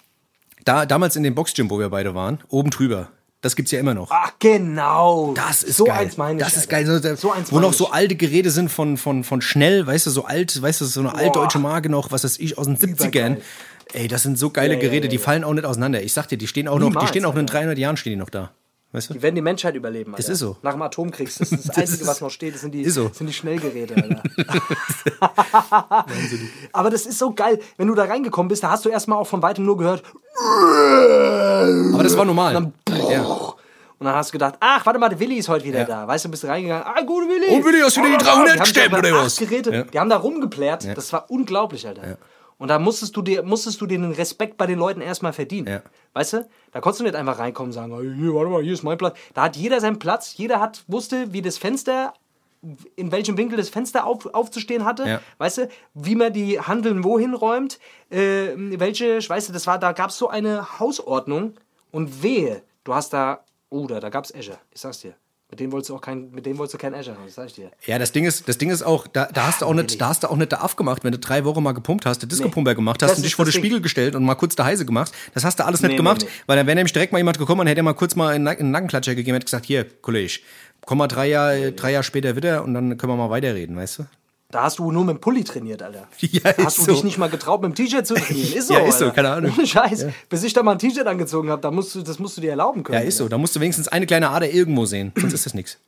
Da, 0.64 0.86
damals 0.86 1.16
in 1.16 1.22
dem 1.22 1.34
Boxgym, 1.34 1.70
wo 1.70 1.78
wir 1.78 1.88
beide 1.88 2.14
waren, 2.14 2.38
oben 2.48 2.70
drüber. 2.70 3.08
Das 3.40 3.56
gibt's 3.56 3.70
ja 3.70 3.80
immer 3.80 3.94
noch. 3.94 4.10
Ach, 4.10 4.32
genau. 4.38 5.32
Das 5.34 5.62
ist 5.62 5.78
so 5.78 5.84
geil. 5.84 5.96
eins 6.00 6.18
meine 6.18 6.38
ich. 6.38 6.44
das 6.44 6.56
ist 6.58 6.70
Alter. 6.72 7.00
geil. 7.00 7.16
So, 7.16 7.32
eins 7.32 7.50
wo 7.50 7.58
noch 7.58 7.72
so 7.72 7.90
alte 7.90 8.14
Geräte 8.14 8.50
sind 8.50 8.70
von, 8.70 8.98
von, 8.98 9.24
von 9.24 9.40
schnell, 9.40 9.86
weißt 9.86 10.06
du, 10.06 10.10
so 10.10 10.24
alt, 10.26 10.60
weißt 10.60 10.82
du, 10.82 10.84
so 10.84 11.00
eine 11.00 11.14
altdeutsche 11.14 11.58
Marke 11.58 11.88
noch, 11.88 12.12
was 12.12 12.24
weiß 12.24 12.38
ich, 12.38 12.58
aus 12.58 12.66
den 12.66 12.76
70ern. 12.76 12.92
Übergeil. 12.98 13.42
Ey, 13.94 14.08
das 14.08 14.22
sind 14.22 14.38
so 14.38 14.50
geile 14.50 14.74
Ja, 14.74 14.80
Geräte, 14.80 15.06
ja, 15.06 15.10
die 15.10 15.16
ja. 15.16 15.22
fallen 15.22 15.42
auch 15.44 15.54
nicht 15.54 15.64
auseinander. 15.64 16.02
Ich 16.02 16.12
sag 16.12 16.26
dir, 16.28 16.36
die 16.38 16.46
stehen 16.46 16.68
auch 16.68 16.78
noch, 16.78 16.88
die 16.88 16.90
Niemals, 16.90 17.08
stehen 17.08 17.24
auch 17.24 17.32
in 17.34 17.40
Alter. 17.40 17.54
300 17.54 17.78
Jahren 17.78 17.96
stehen 17.96 18.12
die 18.12 18.16
noch 18.18 18.30
da. 18.30 18.52
Weißt 18.92 19.08
du? 19.10 19.14
Die 19.14 19.22
werden 19.22 19.36
die 19.36 19.40
Menschheit 19.42 19.74
überleben, 19.76 20.12
Alter. 20.14 20.22
Das 20.24 20.28
ist 20.32 20.40
so. 20.40 20.56
Nach 20.62 20.72
dem 20.72 20.82
Atomkrieg. 20.82 21.28
Das 21.28 21.40
ist 21.52 21.68
das 21.68 21.70
Einzige, 21.76 22.02
ist- 22.02 22.06
was 22.08 22.20
noch 22.20 22.30
steht. 22.30 22.54
Das 22.54 22.60
sind 22.62 22.72
die, 22.74 22.88
so. 22.90 23.08
sind 23.12 23.26
die 23.28 23.32
Schnellgeräte, 23.32 23.94
Alter. 24.02 24.22
Aber 26.72 26.90
das 26.90 27.06
ist 27.06 27.18
so 27.18 27.32
geil. 27.32 27.58
Wenn 27.76 27.86
du 27.88 27.94
da 27.94 28.04
reingekommen 28.04 28.48
bist, 28.48 28.62
da 28.62 28.70
hast 28.70 28.84
du 28.84 28.88
erstmal 28.88 29.18
auch 29.18 29.26
von 29.26 29.42
weitem 29.42 29.64
nur 29.64 29.76
gehört. 29.76 30.02
Aber 30.36 32.02
das 32.02 32.16
war 32.16 32.24
normal. 32.24 32.72
ja. 33.10 33.22
Und 33.98 34.06
dann 34.06 34.14
hast 34.14 34.30
du 34.30 34.32
gedacht, 34.32 34.54
ach, 34.60 34.86
warte 34.86 34.98
mal, 34.98 35.10
der 35.10 35.20
Willi 35.20 35.36
ist 35.36 35.50
heute 35.50 35.66
wieder 35.66 35.80
Ja. 35.80 35.84
da. 35.84 36.08
Weißt 36.08 36.24
du, 36.24 36.30
bist 36.30 36.42
du 36.42 36.46
reingegangen, 36.46 36.84
ah, 36.86 37.02
gute 37.02 37.28
Willi. 37.28 37.54
Und 37.54 37.64
Willi, 37.66 37.80
hast 37.82 37.98
du 37.98 38.00
wieder 38.02 38.16
die 38.16 38.24
300 38.24 38.24
Die 38.24 38.50
haben 38.50 38.56
da 38.58 38.64
gestemmt, 38.64 38.88
über 38.88 38.98
oder 38.98 39.12
was? 39.24 39.36
Geräte, 39.36 39.70
Ja. 39.74 39.82
Die 39.82 39.98
haben 40.00 40.08
da 40.08 40.16
rumgeplärt. 40.16 40.96
Das 40.96 41.12
war 41.12 41.26
unglaublich, 41.30 41.86
Alter. 41.86 42.16
Und 42.60 42.68
da 42.68 42.78
musstest 42.78 43.16
du 43.16 43.22
dir, 43.22 43.42
musstest 43.42 43.80
du 43.80 43.86
dir 43.86 43.98
den 43.98 44.12
Respekt 44.12 44.56
bei 44.58 44.66
den 44.66 44.78
Leuten 44.78 45.00
erstmal 45.00 45.32
verdienen. 45.32 45.66
Ja. 45.66 45.82
Weißt 46.12 46.34
du? 46.34 46.48
Da 46.72 46.80
konntest 46.80 47.00
du 47.00 47.04
nicht 47.04 47.16
einfach 47.16 47.38
reinkommen 47.38 47.70
und 47.70 47.72
sagen, 47.72 47.92
"Ah, 47.92 48.00
hier, 48.00 48.34
warte 48.34 48.50
mal, 48.50 48.62
hier 48.62 48.74
ist 48.74 48.82
mein 48.82 48.98
Platz. 48.98 49.16
Da 49.34 49.42
hat 49.44 49.56
jeder 49.56 49.80
seinen 49.80 49.98
Platz. 49.98 50.36
Jeder 50.36 50.60
hat, 50.60 50.84
wusste, 50.86 51.32
wie 51.32 51.40
das 51.42 51.56
Fenster 51.58 52.12
in 52.96 53.10
welchem 53.10 53.38
Winkel 53.38 53.56
das 53.56 53.70
Fenster 53.70 54.06
auf, 54.06 54.26
aufzustehen 54.34 54.84
hatte, 54.84 55.08
Ja. 55.08 55.20
weißt 55.38 55.56
du, 55.58 55.68
wie 55.94 56.14
man 56.14 56.30
die 56.34 56.60
Handeln 56.60 57.02
wohin 57.04 57.32
räumt, 57.32 57.78
äh, 58.10 58.48
welche, 58.54 59.26
weißt 59.26 59.48
du, 59.48 59.52
das 59.54 59.66
war, 59.66 59.78
da 59.78 59.92
gab 59.92 60.10
es 60.10 60.18
so 60.18 60.28
eine 60.28 60.78
Hausordnung 60.78 61.54
und 61.90 62.22
wehe, 62.22 62.62
du 62.84 62.92
hast 62.94 63.14
da, 63.14 63.40
oh, 63.70 63.86
da, 63.86 63.98
da 63.98 64.10
gab 64.10 64.24
es 64.26 64.34
Azure, 64.34 64.58
ich 64.74 64.80
sag's 64.82 65.00
dir. 65.00 65.14
Mit 65.50 65.58
dem 65.58 65.72
wolltest 65.72 65.90
du 65.90 65.96
auch 65.96 66.00
kein, 66.00 66.30
mit 66.30 66.46
dem 66.46 66.58
wolltest 66.58 66.74
du 66.74 66.78
kein 66.78 66.94
Azure 66.94 67.16
haben, 67.16 67.26
das 67.26 67.34
sag 67.34 67.46
ich 67.46 67.54
dir. 67.54 67.70
Ja, 67.84 67.98
das 67.98 68.12
Ding 68.12 68.24
ist, 68.24 68.48
das 68.48 68.56
Ding 68.56 68.70
ist 68.70 68.82
auch, 68.82 69.06
da, 69.08 69.26
da 69.26 69.48
hast 69.48 69.62
du 69.62 69.66
auch 69.66 69.74
nicht, 69.74 70.00
da 70.00 70.08
hast 70.08 70.22
du 70.22 70.28
auch 70.28 70.36
nicht 70.36 70.52
der 70.52 70.62
Aff 70.62 70.76
gemacht, 70.76 71.02
wenn 71.02 71.10
du 71.12 71.18
drei 71.18 71.44
Wochen 71.44 71.62
mal 71.62 71.72
gepumpt 71.72 72.06
hast, 72.06 72.20
der 72.22 72.28
Disco-Pumper 72.28 72.74
gemacht 72.76 73.02
hast 73.02 73.10
Das 73.10 73.18
und 73.18 73.24
dich 73.24 73.34
vor 73.34 73.44
den. 73.44 73.52
Spiegel 73.52 73.80
gestellt 73.80 74.14
und 74.14 74.24
mal 74.24 74.36
kurz 74.36 74.54
der 74.54 74.64
Heise 74.66 74.86
gemacht. 74.86 75.12
Das 75.34 75.44
hast 75.44 75.58
du 75.58 75.64
alles 75.66 75.80
nicht 75.82 75.90
Nee, 75.90 75.96
gemacht, 75.96 76.20
nee, 76.22 76.26
nee. 76.28 76.42
weil 76.46 76.56
dann 76.56 76.66
wäre 76.66 76.76
nämlich 76.76 76.92
direkt 76.92 77.12
mal 77.12 77.18
jemand 77.18 77.38
gekommen 77.38 77.62
und 77.62 77.66
hätte 77.66 77.82
mal 77.82 77.94
kurz 77.94 78.14
mal 78.14 78.28
einen, 78.34 78.46
einen 78.46 78.70
Nackenklatscher 78.70 79.14
gegeben 79.16 79.32
und 79.34 79.36
hätte 79.36 79.46
gesagt, 79.46 79.66
hier, 79.66 79.84
Kollege, 80.02 80.38
komm 80.86 80.98
mal 80.98 81.08
drei 81.08 81.28
Jahre, 81.28 81.72
drei 81.72 81.92
Jahre 81.92 82.04
später 82.04 82.36
wieder 82.36 82.62
und 82.62 82.74
dann 82.74 82.96
können 82.96 83.12
wir 83.12 83.16
mal 83.16 83.30
weiterreden, 83.30 83.74
weißt 83.76 83.98
du? 83.98 84.06
Da 84.50 84.64
hast 84.64 84.78
du 84.80 84.90
nur 84.90 85.04
mit 85.04 85.16
dem 85.16 85.20
Pulli 85.20 85.44
trainiert, 85.44 85.82
Alter. 85.82 86.08
Ja, 86.20 86.52
da 86.52 86.64
hast 86.64 86.78
du 86.78 86.82
so. 86.82 86.92
dich 86.92 87.04
nicht 87.04 87.18
mal 87.18 87.30
getraut, 87.30 87.62
mit 87.62 87.70
dem 87.70 87.74
T-Shirt 87.74 88.06
zu 88.06 88.14
trainieren. 88.14 88.52
Ist 88.54 88.66
so, 88.68 88.74
Ja, 88.74 88.80
ist 88.80 88.98
so, 88.98 89.04
Alter. 89.06 89.14
keine 89.16 89.30
Ahnung. 89.30 89.52
Ohne 89.56 89.66
Scheiß. 89.66 90.06
Bis 90.28 90.42
ich 90.42 90.52
da 90.52 90.62
mal 90.62 90.72
ein 90.72 90.78
T-Shirt 90.78 91.06
angezogen 91.06 91.50
habe, 91.50 91.62
da 91.62 91.70
musst 91.70 91.94
du, 91.94 92.02
das 92.02 92.18
musst 92.18 92.36
du 92.36 92.40
dir 92.40 92.50
erlauben 92.50 92.82
können. 92.82 93.00
Ja, 93.00 93.06
ist 93.06 93.16
so. 93.18 93.28
Da 93.28 93.38
musst 93.38 93.54
du 93.54 93.60
wenigstens 93.60 93.88
eine 93.88 94.06
kleine 94.06 94.30
Ader 94.30 94.50
irgendwo 94.50 94.86
sehen, 94.86 95.12
sonst 95.16 95.34
ist 95.34 95.46
das 95.46 95.54
nichts. 95.54 95.78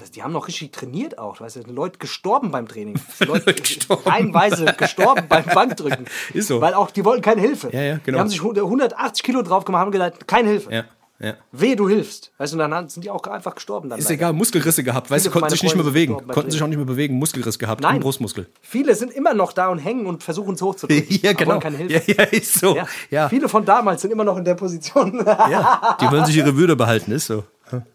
Das, 0.00 0.10
die 0.10 0.22
haben 0.22 0.32
noch 0.32 0.48
richtig 0.48 0.72
trainiert 0.72 1.18
auch, 1.18 1.40
weißt 1.40 1.56
du, 1.56 1.60
Leute 1.70 1.98
gestorben 1.98 2.50
beim 2.50 2.66
Training. 2.66 2.98
Leute, 3.26 3.52
gestorben. 3.52 4.08
Reihenweise 4.08 4.64
gestorben 4.78 5.24
beim 5.28 5.44
Bankdrücken. 5.44 6.06
Ist 6.32 6.48
so. 6.48 6.62
Weil 6.62 6.72
auch, 6.72 6.90
die 6.90 7.04
wollten 7.04 7.20
keine 7.20 7.42
Hilfe. 7.42 7.68
Ja, 7.72 7.82
ja, 7.82 7.98
genau. 8.02 8.16
Die 8.16 8.20
haben 8.20 8.28
sich 8.30 8.42
180 8.42 9.22
Kilo 9.22 9.42
drauf 9.42 9.66
gemacht, 9.66 9.80
haben 9.82 9.90
gesagt, 9.92 10.26
keine 10.26 10.48
Hilfe. 10.48 10.72
Ja, 10.72 10.84
ja. 11.18 11.34
Wehe, 11.52 11.76
du 11.76 11.88
hilfst. 11.88 12.30
Weißt 12.36 12.52
du, 12.52 12.62
und 12.62 12.70
dann 12.70 12.88
sind 12.88 13.04
die 13.04 13.10
auch 13.10 13.22
einfach 13.24 13.54
gestorben. 13.54 13.88
Dann 13.88 13.98
Ist 13.98 14.04
leider. 14.06 14.14
egal, 14.14 14.32
Muskelrisse 14.34 14.84
gehabt, 14.84 15.10
weißt 15.10 15.26
du, 15.26 15.30
konnten 15.30 15.50
sich 15.50 15.62
nicht 15.62 15.74
mehr 15.74 15.84
bewegen. 15.84 16.14
Konnten 16.28 16.50
sich 16.50 16.62
auch 16.62 16.66
nicht 16.66 16.76
mehr 16.76 16.86
bewegen, 16.86 17.14
Muskelriss 17.14 17.58
gehabt 17.58 17.80
Nein. 17.80 17.96
im 17.96 18.02
Brustmuskel. 18.02 18.46
Viele 18.60 18.94
sind 18.94 19.12
immer 19.12 19.32
noch 19.32 19.52
da 19.52 19.68
und 19.68 19.78
hängen 19.78 20.06
und 20.06 20.22
versuchen 20.22 20.54
es 20.54 20.62
hochzudrücken. 20.62 21.18
Ja, 21.22 21.32
genau. 21.32 21.58
keine 21.58 21.78
Hilfe. 21.78 22.12
Ja, 22.12 22.16
ja, 22.18 22.24
ist 22.24 22.60
so. 22.60 22.76
Ja. 22.76 22.86
Ja. 23.10 23.28
Viele 23.28 23.48
von 23.48 23.64
damals 23.64 24.02
sind 24.02 24.10
immer 24.10 24.24
noch 24.24 24.36
in 24.36 24.44
der 24.44 24.54
Position. 24.54 25.24
Ja, 25.26 25.96
die 26.00 26.10
wollen 26.10 26.24
sich 26.24 26.36
ihre 26.36 26.56
Würde 26.56 26.76
behalten, 26.76 27.12
ist 27.12 27.26
so. 27.26 27.44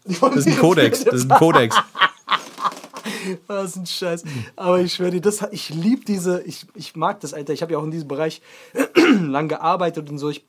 Das 0.04 0.36
ist 0.36 0.46
ein 0.46 0.58
Kodex, 0.58 1.04
das 1.04 1.14
ist 1.14 1.30
ein 1.30 1.38
Kodex. 1.38 1.76
Ist 3.64 3.76
ein 3.76 3.86
Scheiß. 3.86 4.24
Aber 4.56 4.80
ich 4.80 4.94
schwöre 4.94 5.10
dir, 5.10 5.20
das, 5.20 5.44
ich 5.50 5.70
liebe 5.70 6.04
diese, 6.04 6.42
ich, 6.42 6.66
ich 6.74 6.96
mag 6.96 7.20
das, 7.20 7.34
Alter. 7.34 7.52
Ich 7.52 7.62
habe 7.62 7.72
ja 7.72 7.78
auch 7.78 7.84
in 7.84 7.90
diesem 7.90 8.08
Bereich 8.08 8.42
lang 9.20 9.48
gearbeitet 9.48 10.10
und 10.10 10.18
so. 10.18 10.30
Ich, 10.30 10.44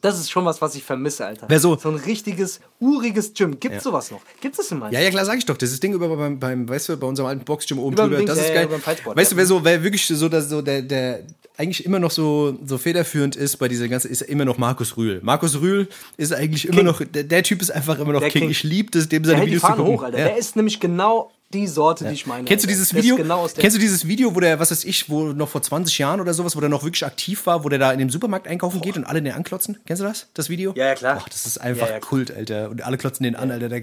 das 0.00 0.18
ist 0.18 0.30
schon 0.30 0.44
was, 0.44 0.60
was 0.60 0.74
ich 0.74 0.82
vermisse, 0.84 1.26
Alter. 1.26 1.46
Wer 1.48 1.60
so- 1.60 1.76
so 1.76 1.88
ein 1.90 1.96
richtiges, 1.96 2.60
uriges 2.80 3.32
Gym. 3.34 3.58
Gibt 3.58 3.76
es 3.76 3.82
sowas 3.82 4.10
noch? 4.10 4.20
Gibt 4.40 4.58
es 4.58 4.70
in 4.70 4.78
Mainz? 4.78 4.94
Ja, 4.94 5.00
ja, 5.00 5.10
klar, 5.10 5.24
sag 5.24 5.38
ich 5.38 5.44
doch. 5.46 5.56
Das 5.56 5.70
ist 5.72 5.82
Ding 5.82 5.92
über 5.92 6.08
beim, 6.16 6.38
beim 6.38 6.68
weißt 6.68 6.88
du, 6.90 6.96
bei 6.96 7.06
unserem 7.06 7.28
alten 7.28 7.44
Boxgym 7.44 7.78
oben 7.78 7.96
drüber. 7.96 8.22
Das 8.24 8.38
ist 8.38 8.48
ja, 8.48 8.54
ja, 8.54 8.64
geil. 8.66 8.78
Fightsport, 8.78 9.16
weißt 9.16 9.30
ja. 9.32 9.34
du, 9.34 9.38
wer 9.38 9.46
so, 9.46 9.64
wer 9.64 9.82
wirklich 9.82 10.06
so, 10.06 10.28
dass 10.28 10.48
so 10.48 10.62
der, 10.62 10.82
der 10.82 11.20
eigentlich 11.56 11.84
immer 11.84 11.98
noch 11.98 12.12
so, 12.12 12.56
so 12.64 12.78
federführend 12.78 13.34
ist 13.34 13.56
bei 13.56 13.66
dieser 13.66 13.88
ganzen, 13.88 14.10
ist 14.10 14.22
immer 14.22 14.44
noch 14.44 14.58
Markus 14.58 14.96
Rühl. 14.96 15.18
Markus 15.24 15.60
Rühl 15.60 15.88
ist 16.16 16.32
eigentlich 16.32 16.66
immer 16.66 16.76
King. 16.76 16.86
noch, 16.86 17.02
der, 17.04 17.24
der 17.24 17.42
Typ 17.42 17.60
ist 17.62 17.70
einfach 17.72 17.98
immer 17.98 18.12
noch 18.12 18.20
Der 18.20 18.30
King. 18.30 18.42
King. 18.42 18.50
Ich 18.50 18.62
liebe 18.62 18.90
das, 18.92 19.08
dem 19.08 19.24
Der 19.24 19.32
seine 19.32 19.44
die 19.44 19.52
Videos 19.56 19.62
zu 19.62 19.76
gucken. 19.76 19.86
hoch, 19.86 20.02
Alter. 20.04 20.18
Ja. 20.18 20.24
Der 20.26 20.36
ist 20.36 20.54
nämlich 20.54 20.78
genau 20.78 21.32
die 21.54 21.66
Sorte, 21.66 22.04
die 22.06 22.12
ich 22.14 22.26
meine. 22.26 22.44
Kennst 22.44 22.64
du 22.64 22.68
dieses 22.68 22.94
Video? 22.94 23.16
Genau 23.16 23.40
aus 23.40 23.54
der 23.54 23.62
Kennst 23.62 23.76
du 23.76 23.80
dieses 23.80 24.06
Video, 24.06 24.34
wo 24.34 24.40
der, 24.40 24.58
was 24.60 24.70
weiß 24.70 24.84
ich, 24.84 25.08
wo 25.08 25.32
noch 25.32 25.48
vor 25.48 25.62
20 25.62 25.96
Jahren 25.98 26.20
oder 26.20 26.34
sowas, 26.34 26.54
wo 26.56 26.60
der 26.60 26.68
noch 26.68 26.82
wirklich 26.82 27.04
aktiv 27.06 27.46
war, 27.46 27.64
wo 27.64 27.68
der 27.68 27.78
da 27.78 27.92
in 27.92 27.98
dem 27.98 28.10
Supermarkt 28.10 28.46
einkaufen 28.46 28.80
geht 28.82 28.96
und 28.96 29.04
alle 29.04 29.22
den 29.22 29.32
anklotzen? 29.32 29.78
Kennst 29.86 30.02
du 30.02 30.06
das? 30.06 30.26
Das 30.34 30.50
Video? 30.50 30.74
Ja, 30.76 30.86
ja, 30.86 30.94
klar. 30.94 31.16
Boah, 31.16 31.24
das 31.30 31.46
ist 31.46 31.58
einfach 31.58 31.86
Ja, 31.86 31.94
ja. 31.94 32.00
Kult, 32.00 32.30
Alter. 32.34 32.68
Und 32.70 32.82
alle 32.82 32.98
klotzen 32.98 33.24
den 33.24 33.34
an, 33.34 33.50
Alter. 33.50 33.70
Der, 33.70 33.82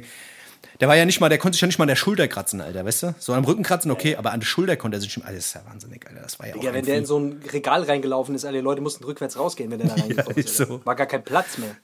der 0.80 0.88
war 0.88 0.96
ja 0.96 1.06
nicht 1.06 1.20
mal, 1.22 1.30
der 1.30 1.38
konnte 1.38 1.56
sich 1.56 1.62
ja 1.62 1.68
nicht 1.68 1.80
mal 1.80 1.86
an 1.86 1.90
der 1.90 1.96
Schulter 1.96 2.28
kratzen, 2.28 2.62
Alter, 2.62 2.86
weißt 2.86 3.04
du? 3.04 3.16
So 3.18 3.34
am 3.34 3.46
Rücken 3.46 3.64
kratzen, 3.64 3.90
okay, 3.92 4.16
aber 4.16 4.32
an 4.32 4.42
der 4.42 4.48
Schulter 4.48 4.76
konnte 4.76 4.98
er 4.98 5.02
sich 5.02 5.12
schon. 5.12 5.24
Alter, 5.24 5.38
das 5.38 5.48
ist 5.48 5.54
ja 5.56 5.62
wahnsinnig, 5.66 6.06
Alter. 6.08 6.22
Das 6.22 6.38
war 6.38 6.48
ja 6.48 6.56
auch 6.56 6.64
Ja, 6.64 6.74
wenn 6.74 6.86
der 6.86 6.98
in 6.98 7.06
so 7.06 7.18
ein 7.18 7.42
Regal 7.52 7.84
reingelaufen 7.84 8.36
ist, 8.36 8.46
alle 8.46 8.62
Leute 8.62 8.82
mussten 8.82 9.04
rückwärts 9.06 9.40
rausgehen, 9.40 9.72
wenn 9.72 9.80
der 9.80 9.88
da 9.88 9.96
reingekommen 10.02 10.38
ist 10.38 10.50
ist. 10.50 10.58
so. 10.58 10.82
War 10.86 10.96
gar 10.96 11.08
kein 11.08 11.24
Platz 11.24 11.58
mehr. 11.58 11.76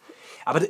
Aber 0.46 0.62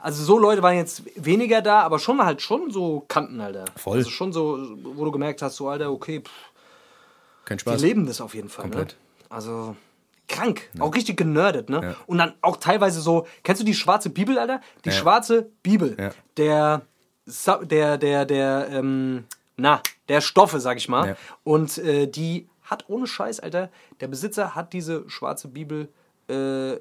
also 0.00 0.24
so 0.24 0.38
Leute 0.38 0.62
waren 0.62 0.76
jetzt 0.76 1.02
weniger 1.16 1.62
da, 1.62 1.80
aber 1.82 1.98
schon 1.98 2.22
halt 2.24 2.42
schon 2.42 2.70
so 2.70 3.04
Kanten, 3.08 3.40
Alter. 3.40 3.64
Voll. 3.76 3.98
Also 3.98 4.10
schon 4.10 4.32
so, 4.32 4.58
wo 4.82 5.04
du 5.04 5.10
gemerkt 5.10 5.42
hast, 5.42 5.56
so 5.56 5.68
Alter, 5.68 5.90
okay, 5.92 6.20
pff, 6.20 6.30
Kein 7.44 7.58
die 7.58 7.62
Spaß. 7.62 7.80
leben 7.82 8.06
das 8.06 8.20
auf 8.20 8.34
jeden 8.34 8.48
Fall. 8.48 8.66
Ne? 8.66 8.70
Komplett. 8.70 8.96
Also 9.28 9.76
krank, 10.28 10.68
auch 10.78 10.94
richtig 10.94 11.16
generdet, 11.16 11.68
ne? 11.70 11.80
Ja. 11.82 11.96
Und 12.06 12.18
dann 12.18 12.34
auch 12.40 12.56
teilweise 12.56 13.00
so, 13.00 13.26
kennst 13.42 13.60
du 13.62 13.66
die 13.66 13.74
schwarze 13.74 14.10
Bibel, 14.10 14.38
Alter? 14.38 14.60
Die 14.84 14.90
Ja. 14.90 14.94
schwarze 14.94 15.48
Bibel, 15.62 15.96
Ja. 15.98 16.10
der, 16.36 16.82
der, 17.62 17.98
der, 17.98 18.24
der, 18.26 18.68
ähm, 18.70 19.24
na, 19.56 19.82
der 20.08 20.20
Stoffe, 20.20 20.60
sag 20.60 20.76
ich 20.76 20.88
mal. 20.88 21.08
Ja. 21.10 21.16
Und 21.44 21.78
äh, 21.78 22.06
die 22.06 22.48
hat 22.62 22.84
ohne 22.88 23.06
Scheiß, 23.08 23.40
Alter, 23.40 23.70
der 24.00 24.06
Besitzer 24.06 24.54
hat 24.54 24.72
diese 24.72 25.08
schwarze 25.10 25.48
Bibel, 25.48 25.88
äh, 26.28 26.76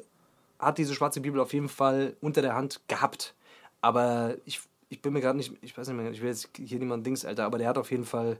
hat 0.59 0.77
diese 0.77 0.93
schwarze 0.93 1.21
Bibel 1.21 1.39
auf 1.39 1.53
jeden 1.53 1.69
Fall 1.69 2.15
unter 2.21 2.41
der 2.41 2.55
Hand 2.55 2.81
gehabt. 2.87 3.33
Aber 3.81 4.35
ich, 4.45 4.59
ich 4.89 5.01
bin 5.01 5.13
mir 5.13 5.21
gerade 5.21 5.37
nicht, 5.37 5.53
ich 5.61 5.77
weiß 5.77 5.87
nicht 5.87 5.97
mehr, 5.97 6.11
ich 6.11 6.21
will 6.21 6.29
jetzt 6.29 6.49
hier 6.57 6.79
niemand 6.79 7.05
Dings, 7.05 7.23
Alter, 7.25 7.45
aber 7.45 7.57
der 7.57 7.69
hat 7.69 7.77
auf 7.77 7.89
jeden 7.91 8.05
Fall. 8.05 8.37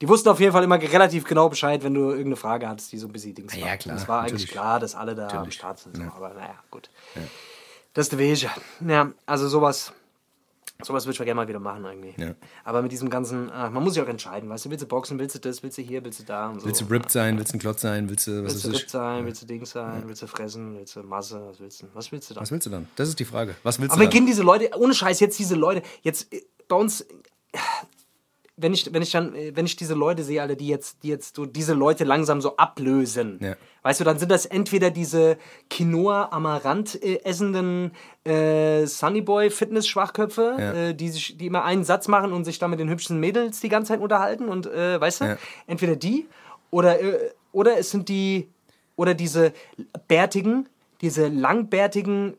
Die 0.00 0.08
wussten 0.08 0.28
auf 0.30 0.40
jeden 0.40 0.52
Fall 0.52 0.64
immer 0.64 0.80
relativ 0.80 1.24
genau 1.24 1.48
Bescheid, 1.48 1.84
wenn 1.84 1.94
du 1.94 2.08
irgendeine 2.10 2.36
Frage 2.36 2.68
hattest, 2.68 2.90
die 2.92 2.98
so 2.98 3.06
ein 3.06 3.12
bisschen 3.12 3.34
Dings 3.34 3.54
Ja, 3.54 3.66
war. 3.66 3.76
klar, 3.76 3.96
Es 3.96 4.08
war 4.08 4.20
eigentlich 4.20 4.32
natürlich. 4.32 4.50
klar, 4.50 4.80
dass 4.80 4.94
alle 4.94 5.14
da 5.14 5.28
am 5.28 5.34
Natürlich. 5.36 5.54
Start 5.54 5.78
sind. 5.78 5.96
So. 5.96 6.02
Aber 6.02 6.30
naja, 6.30 6.54
gut. 6.70 6.90
Das 7.94 8.06
ist 8.06 8.12
der 8.12 8.18
Wege. 8.18 8.50
Ja, 8.86 9.12
also 9.26 9.48
sowas. 9.48 9.92
Sowas 10.82 11.04
würde 11.06 11.12
ich 11.12 11.18
ja 11.18 11.24
gerne 11.24 11.40
mal 11.40 11.48
wieder 11.48 11.60
machen 11.60 11.84
irgendwie. 11.84 12.14
Ja. 12.20 12.34
Aber 12.64 12.82
mit 12.82 12.92
diesem 12.92 13.08
ganzen, 13.10 13.50
ah, 13.50 13.70
man 13.70 13.82
muss 13.84 13.94
sich 13.94 14.02
auch 14.02 14.08
entscheiden, 14.08 14.48
weißt 14.48 14.64
du, 14.66 14.70
willst 14.70 14.82
du 14.82 14.88
boxen, 14.88 15.18
willst 15.18 15.34
du 15.34 15.38
das, 15.38 15.62
willst 15.62 15.78
du 15.78 15.82
hier, 15.82 16.04
willst 16.04 16.20
du 16.20 16.24
da 16.24 16.48
und 16.48 16.60
so. 16.60 16.66
Willst 16.66 16.80
du 16.80 16.84
ripped 16.86 17.10
sein, 17.10 17.38
willst 17.38 17.52
du 17.52 17.56
ein 17.56 17.60
Klotz 17.60 17.80
sein, 17.82 18.08
willst 18.10 18.26
du, 18.26 18.44
was 18.44 18.52
Willst 18.54 18.64
du 18.64 18.68
weiß 18.68 18.76
Ripp 18.76 18.84
ich? 18.86 18.90
sein, 18.90 19.26
willst 19.26 19.42
du 19.42 19.46
Dings 19.46 19.70
sein, 19.70 20.02
willst 20.06 20.22
du 20.22 20.26
fressen, 20.26 20.76
willst 20.76 20.96
du 20.96 21.02
Masse, 21.02 21.40
was 21.48 21.60
willst 21.60 21.82
du? 21.82 21.86
Was 21.94 22.10
willst 22.12 22.30
du 22.30 22.34
da? 22.34 22.40
Was 22.40 22.50
willst 22.50 22.66
du 22.66 22.70
dann? 22.70 22.88
Das 22.96 23.08
ist 23.08 23.18
die 23.18 23.24
Frage. 23.24 23.54
Was 23.62 23.78
willst 23.80 23.92
Aber 23.92 23.98
du 23.98 24.02
wir 24.02 24.10
dann? 24.10 24.14
gehen 24.18 24.26
diese 24.26 24.42
Leute, 24.42 24.70
ohne 24.76 24.94
Scheiß, 24.94 25.20
jetzt 25.20 25.38
diese 25.38 25.54
Leute, 25.54 25.82
jetzt 26.02 26.32
äh, 26.32 26.42
bei 26.68 26.76
uns, 26.76 27.02
äh, 27.02 27.06
wenn 28.56 28.74
ich, 28.74 28.92
wenn 28.92 29.02
ich 29.02 29.10
dann, 29.10 29.34
äh, 29.34 29.52
wenn 29.54 29.64
ich 29.64 29.76
diese 29.76 29.94
Leute 29.94 30.22
sehe, 30.22 30.40
Alter, 30.42 30.54
die 30.56 30.68
jetzt, 30.68 31.02
die 31.02 31.08
jetzt 31.08 31.36
so 31.36 31.46
diese 31.46 31.72
Leute 31.74 32.04
langsam 32.04 32.40
so 32.42 32.56
ablösen, 32.58 33.38
Ja. 33.40 33.56
weißt 33.82 34.00
du, 34.00 34.04
dann 34.04 34.18
sind 34.18 34.30
das 34.30 34.44
entweder 34.46 34.90
diese 34.90 35.38
Quinoa 35.70 36.28
Amaranth 36.30 37.02
äh, 37.02 37.20
essenden 37.24 37.92
äh, 38.24 38.84
Sunnyboy 38.86 39.50
Fitness 39.50 39.88
Schwachköpfe, 39.88 40.56
Ja. 40.58 40.72
äh, 40.88 40.94
die 40.94 41.08
sich, 41.08 41.38
die 41.38 41.46
immer 41.46 41.64
einen 41.64 41.82
Satz 41.84 42.08
machen 42.08 42.32
und 42.32 42.44
sich 42.44 42.58
dann 42.58 42.70
mit 42.70 42.78
den 42.78 42.90
hübschen 42.90 43.18
Mädels 43.18 43.60
die 43.60 43.68
ganze 43.70 43.92
Zeit 43.94 44.00
unterhalten 44.00 44.48
und, 44.48 44.66
äh, 44.66 45.00
weißt 45.00 45.22
du, 45.22 45.24
Ja. 45.24 45.36
entweder 45.66 45.96
die 45.96 46.26
oder, 46.70 47.00
äh, 47.00 47.30
oder 47.52 47.78
es 47.78 47.90
sind 47.90 48.08
die, 48.10 48.48
oder 48.96 49.14
diese 49.14 49.52
bärtigen, 50.08 50.68
diese 51.00 51.28
langbärtigen, 51.28 52.34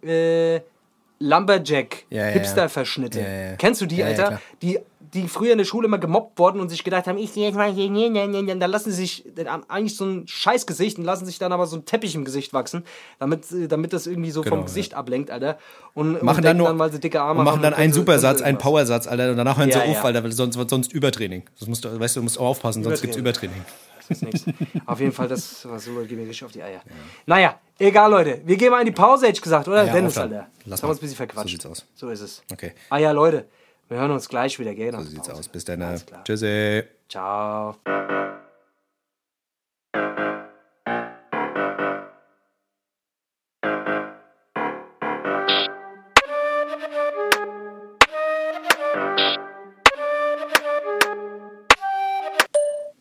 Lumberjack, 1.20 2.06
Ja, 2.10 2.22
ja, 2.22 2.26
ja. 2.28 2.32
Hipster-Verschnitte. 2.34 3.20
Ja, 3.22 3.28
ja, 3.28 3.50
ja. 3.52 3.56
Kennst 3.56 3.82
du 3.82 3.86
die, 3.86 4.04
Alter? 4.04 4.42
die, 4.62 4.80
die 5.14 5.28
früher 5.28 5.52
in 5.52 5.58
der 5.58 5.66
Schule 5.66 5.88
immer 5.88 5.98
gemobbt 6.00 6.40
worden 6.40 6.60
und 6.60 6.70
sich 6.70 6.84
gedacht 6.84 7.08
haben, 7.08 7.18
ich 7.18 7.36
jetzt 7.36 7.56
mal 7.56 7.72
hier, 7.72 7.90
ne, 7.90 8.10
ne, 8.10 8.28
ne, 8.28 8.42
ne. 8.44 8.56
dann 8.58 8.72
lassen 8.72 8.92
sie 8.92 8.98
sich 8.98 9.26
dann 9.36 9.48
eigentlich 9.70 9.96
so 9.96 10.06
ein 10.06 10.28
Scheißgesicht 10.28 10.98
und 10.98 11.06
lassen 11.06 11.26
sich 11.26 11.38
dann 11.40 11.52
aber 11.52 11.68
so 11.68 11.78
ein 11.78 11.86
Teppich 11.86 12.16
im 12.16 12.26
Gesicht 12.26 12.54
wachsen, 12.54 12.84
damit, 13.20 13.52
äh, 13.52 13.68
damit 13.68 13.94
das 13.94 14.08
irgendwie 14.08 14.32
so 14.32 14.42
Genau, 14.42 14.56
vom 14.58 14.66
Gesicht 14.66 14.94
ablenkt, 14.94 15.30
Alter. 15.32 15.58
Und, 15.94 16.16
und 16.16 16.24
machen 16.24 16.42
denken 16.44 16.60
dann 16.64 16.76
nur 16.76 16.80
weil 16.80 16.92
sie 16.92 17.00
dicke 17.00 17.22
Arme 17.22 17.40
und 17.40 17.46
machen 17.46 17.62
dann 17.62 17.74
einen 17.74 17.94
sie- 17.94 18.00
Supersatz, 18.00 18.40
sie 18.40 18.46
einen. 18.46 18.58
Powersatz, 18.58 19.08
Alter, 19.08 19.32
und 19.32 19.38
danach 19.38 19.58
hören 19.58 19.72
sie 19.72 19.78
Ja, 19.78 19.86
auf, 19.86 19.94
ja. 19.94 20.04
Alter, 20.04 20.24
weil 20.24 20.32
sonst 20.32 20.58
wird 20.58 20.70
sonst 20.70 20.92
Übertraining. 20.94 21.44
Das 21.60 21.68
musst 21.68 21.86
du, 21.86 22.00
weißt 22.00 22.16
du, 22.16 22.20
du 22.22 22.24
musst 22.24 22.40
auch 22.40 22.48
aufpassen, 22.48 22.84
sonst 22.84 23.02
gibt's 23.02 23.18
Übertraining. 23.18 23.64
Das 24.10 24.22
ist. 24.22 24.48
Auf 24.86 25.00
jeden 25.00 25.14
Fall, 25.14 25.30
das 25.30 25.66
war 25.70 25.80
so, 25.80 25.92
geht 26.02 26.12
mir 26.12 26.24
richtig 26.24 26.44
auf 26.44 26.52
die 26.52 26.62
Eier. 26.62 26.82
Naja, 27.26 27.60
egal, 27.80 28.12
Leute. 28.12 28.42
Wir 28.46 28.58
gehen 28.58 28.70
mal 28.72 28.80
in 28.82 28.86
die 28.88 28.92
Pause, 28.92 29.28
hätte 29.28 29.38
ich 29.38 29.42
gesagt, 29.42 29.68
oder? 29.68 29.86
Ja, 29.86 29.94
Dennis, 29.94 30.16
dann. 30.16 30.24
Alter. 30.34 30.48
Lass 30.66 30.82
haben 30.82 30.88
mal. 30.88 30.92
uns 30.92 30.98
ein 31.00 31.02
bisschen 31.02 31.16
verquatscht. 31.18 31.44
So 31.48 31.52
sieht's 31.52 31.66
aus. 31.66 31.86
So 31.96 32.10
ist 32.10 32.20
es. 32.22 32.44
Okay. 32.52 32.74
Ah 32.90 32.98
ja, 32.98 33.12
Leute. 33.12 33.46
Wir 33.90 33.98
hören 33.98 34.12
uns 34.12 34.30
gleich 34.30 34.58
wieder, 34.60 34.74
gell? 34.74 34.94
So 34.94 35.02
sieht's 35.04 35.30
aus. 35.30 35.48
Bis 35.48 35.66
dann. 35.66 35.80
Klar. 35.80 36.24
Tschüssi. 36.24 36.84
Ciao. 37.10 37.76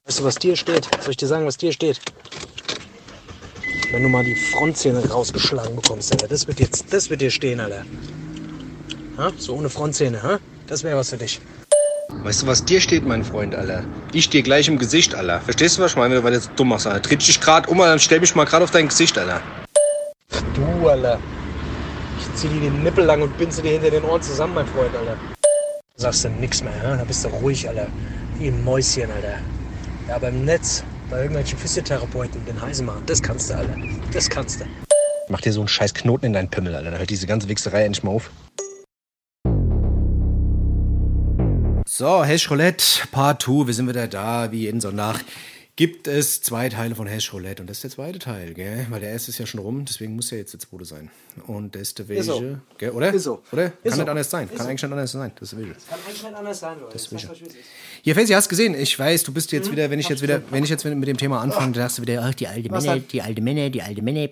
Weißt 0.05 0.21
du, 0.21 0.25
was 0.25 0.35
dir 0.35 0.57
steht? 0.57 0.89
Soll 1.01 1.13
ich 1.13 1.17
dir 1.17 1.27
sagen, 1.27 1.47
was 1.47 1.57
dir 1.57 1.73
steht? 1.73 2.01
Wenn 3.93 4.03
du 4.03 4.09
mal 4.09 4.25
die 4.25 4.35
Frontzähne 4.35 5.09
rausgeschlagen 5.09 5.77
bekommst, 5.77 6.13
Alter. 6.13 6.29
Das 6.29 6.47
wird, 6.47 6.61
jetzt, 6.61 6.93
das 6.93 7.09
wird 7.09 7.21
dir 7.21 7.31
stehen, 7.31 7.61
Alter. 7.61 7.85
Ha? 9.17 9.31
So 9.39 9.55
ohne 9.55 9.71
Frontzähne, 9.71 10.23
ha? 10.23 10.39
Das 10.73 10.85
wäre 10.85 10.97
was 10.97 11.11
für 11.11 11.19
dich. 11.19 11.39
Weißt 12.09 12.41
du, 12.41 12.47
was 12.47 12.65
dir 12.65 12.81
steht, 12.81 13.05
mein 13.05 13.23
Freund, 13.23 13.55
Alter? 13.55 13.85
Ich 14.15 14.31
dir 14.31 14.43
gleich 14.43 14.69
im 14.69 14.79
Gesicht, 14.79 15.15
Alter. 15.15 15.39
Verstehst 15.43 15.77
du, 15.77 15.83
was 15.83 15.91
ich 15.91 15.99
meine, 15.99 16.25
weil 16.25 16.31
du 16.31 16.39
jetzt 16.39 16.51
dumm 16.57 16.69
machst, 16.69 16.87
Alter? 16.87 17.03
Tritt 17.03 17.29
dich 17.29 17.39
grad 17.43 17.69
um, 17.69 17.79
Alter, 17.79 17.91
dann 17.91 17.99
stell 17.99 18.21
mich 18.21 18.35
mal 18.35 18.47
grad 18.47 18.63
auf 18.63 18.71
dein 18.71 18.89
Gesicht, 18.89 19.19
Alter. 19.19 19.43
Du, 20.55 20.89
Alter. 20.89 21.19
Ich 22.19 22.41
zieh 22.41 22.49
dir 22.49 22.71
den 22.71 22.83
Nippel 22.83 23.05
lang 23.05 23.21
und 23.21 23.37
binze 23.37 23.61
dir 23.61 23.73
hinter 23.73 23.91
den 23.91 24.03
Ohren 24.03 24.23
zusammen, 24.23 24.55
mein 24.55 24.67
Freund, 24.67 24.97
Alter. 24.97 25.19
Sagst 25.97 26.25
du 26.25 26.31
nix 26.31 26.65
mehr, 26.65 26.73
ja? 26.83 26.97
Da 26.97 27.05
bist 27.05 27.23
du 27.23 27.29
ruhig, 27.29 27.69
Alter. 27.69 27.89
Wie 28.39 28.49
ein 28.49 28.65
Mäuschen, 28.65 29.11
Alter. 29.11 29.41
Ja, 30.09 30.17
beim 30.17 30.43
Netz, 30.47 30.85
bei 31.11 31.19
irgendwelchen 31.19 31.59
Physiotherapeuten 31.59 32.47
den 32.47 32.59
heißen 32.59 32.87
machen, 32.87 33.03
das 33.05 33.21
kannst 33.21 33.51
du, 33.51 33.57
Alter. 33.57 33.77
Das 34.11 34.27
kannst 34.31 34.63
du. 34.63 34.65
Mach 35.29 35.43
dir 35.43 35.53
so 35.53 35.61
einen 35.61 35.69
scheiß 35.69 35.93
Knoten 35.93 36.25
in 36.25 36.33
deinen 36.33 36.49
Pimmel, 36.49 36.75
Alter. 36.75 36.93
Dann 36.93 36.99
hört 36.99 37.11
diese 37.11 37.27
ganze 37.27 37.47
Wichserei 37.51 37.85
endlich 37.85 38.03
mal 38.03 38.13
auf. 38.13 38.31
So, 42.03 42.25
Hash 42.25 42.51
Roulette 42.51 43.07
Part 43.13 43.43
2, 43.43 43.69
wir 43.69 43.75
sind 43.75 43.89
wieder 43.89 44.09
da, 44.09 44.51
wie 44.51 44.63
jeden 44.63 44.81
Sonntag. 44.81 45.21
Gibt 45.75 46.07
es 46.07 46.43
zwei 46.43 46.69
Teile 46.69 46.95
von 46.95 47.07
Hash 47.07 47.33
Roulette 47.33 47.63
und 47.63 47.67
das 47.71 47.79
ist 47.79 47.85
der 47.85 47.91
zweite 47.93 48.19
Teil, 48.19 48.53
gell? 48.53 48.87
Weil 48.91 49.01
der 49.01 49.09
erste 49.09 49.31
ist 49.31 49.39
ja 49.39 49.47
schon 49.47 49.59
rum, 49.59 49.87
deswegen 49.87 50.15
muss 50.15 50.31
ja 50.31 50.37
jetzt 50.37 50.53
der 50.53 50.61
zweite 50.61 50.85
sein. 50.85 51.11
Und 51.47 51.75
das 51.75 51.81
ist 51.83 51.99
der 51.99 52.09
welche, 52.09 52.25
so. 52.25 52.59
gell? 52.77 52.91
Oder? 52.91 53.11
Ist 53.15 53.23
so. 53.23 53.43
Oder? 53.53 53.69
Ist 53.69 53.73
Kann 53.85 53.93
so. 53.93 53.99
nicht 54.03 54.09
anders 54.11 54.31
sein. 54.31 54.49
Ist 54.51 54.57
Kann 54.59 54.67
eigentlich 54.67 54.83
nicht 54.83 54.93
anders 54.93 55.13
sein. 55.13 55.33
Das 55.35 55.51
ist 55.51 55.53
der 55.59 55.59
welche. 55.67 55.81
Kann 55.89 55.99
eigentlich 56.07 56.23
nicht 56.23 56.35
anders 56.35 56.61
sein, 56.61 56.79
Leute. 56.79 56.93
Das 56.93 57.07
ist 57.07 57.13
ist 57.13 57.57
Hier, 58.03 58.15
Fancy, 58.15 58.33
hast 58.35 58.45
du 58.47 58.51
gesehen? 58.51 58.75
Ich 58.75 58.99
weiß, 58.99 59.23
du 59.23 59.33
bist 59.33 59.51
jetzt 59.53 59.69
Mhm. 59.69 59.73
wieder, 59.73 59.91
wenn 59.91 59.99
ich 59.99 60.11
jetzt 60.11 60.21
wieder, 60.21 60.43
wenn 60.51 60.63
ich 60.63 60.69
jetzt 60.69 60.85
mit 60.85 61.09
dem 61.09 61.17
Thema 61.17 61.41
anfange, 61.41 61.73
dann 61.73 61.85
sagst 61.85 61.97
du 61.97 62.03
wieder, 62.03 62.23
ach, 62.23 62.35
die 62.35 62.49
alte 62.49 62.71
Männer, 62.71 62.99
die 62.99 63.23
alte 63.23 63.41
Männer, 63.41 63.71
die 63.71 63.81
alte 63.81 64.03
Männer, 64.03 64.29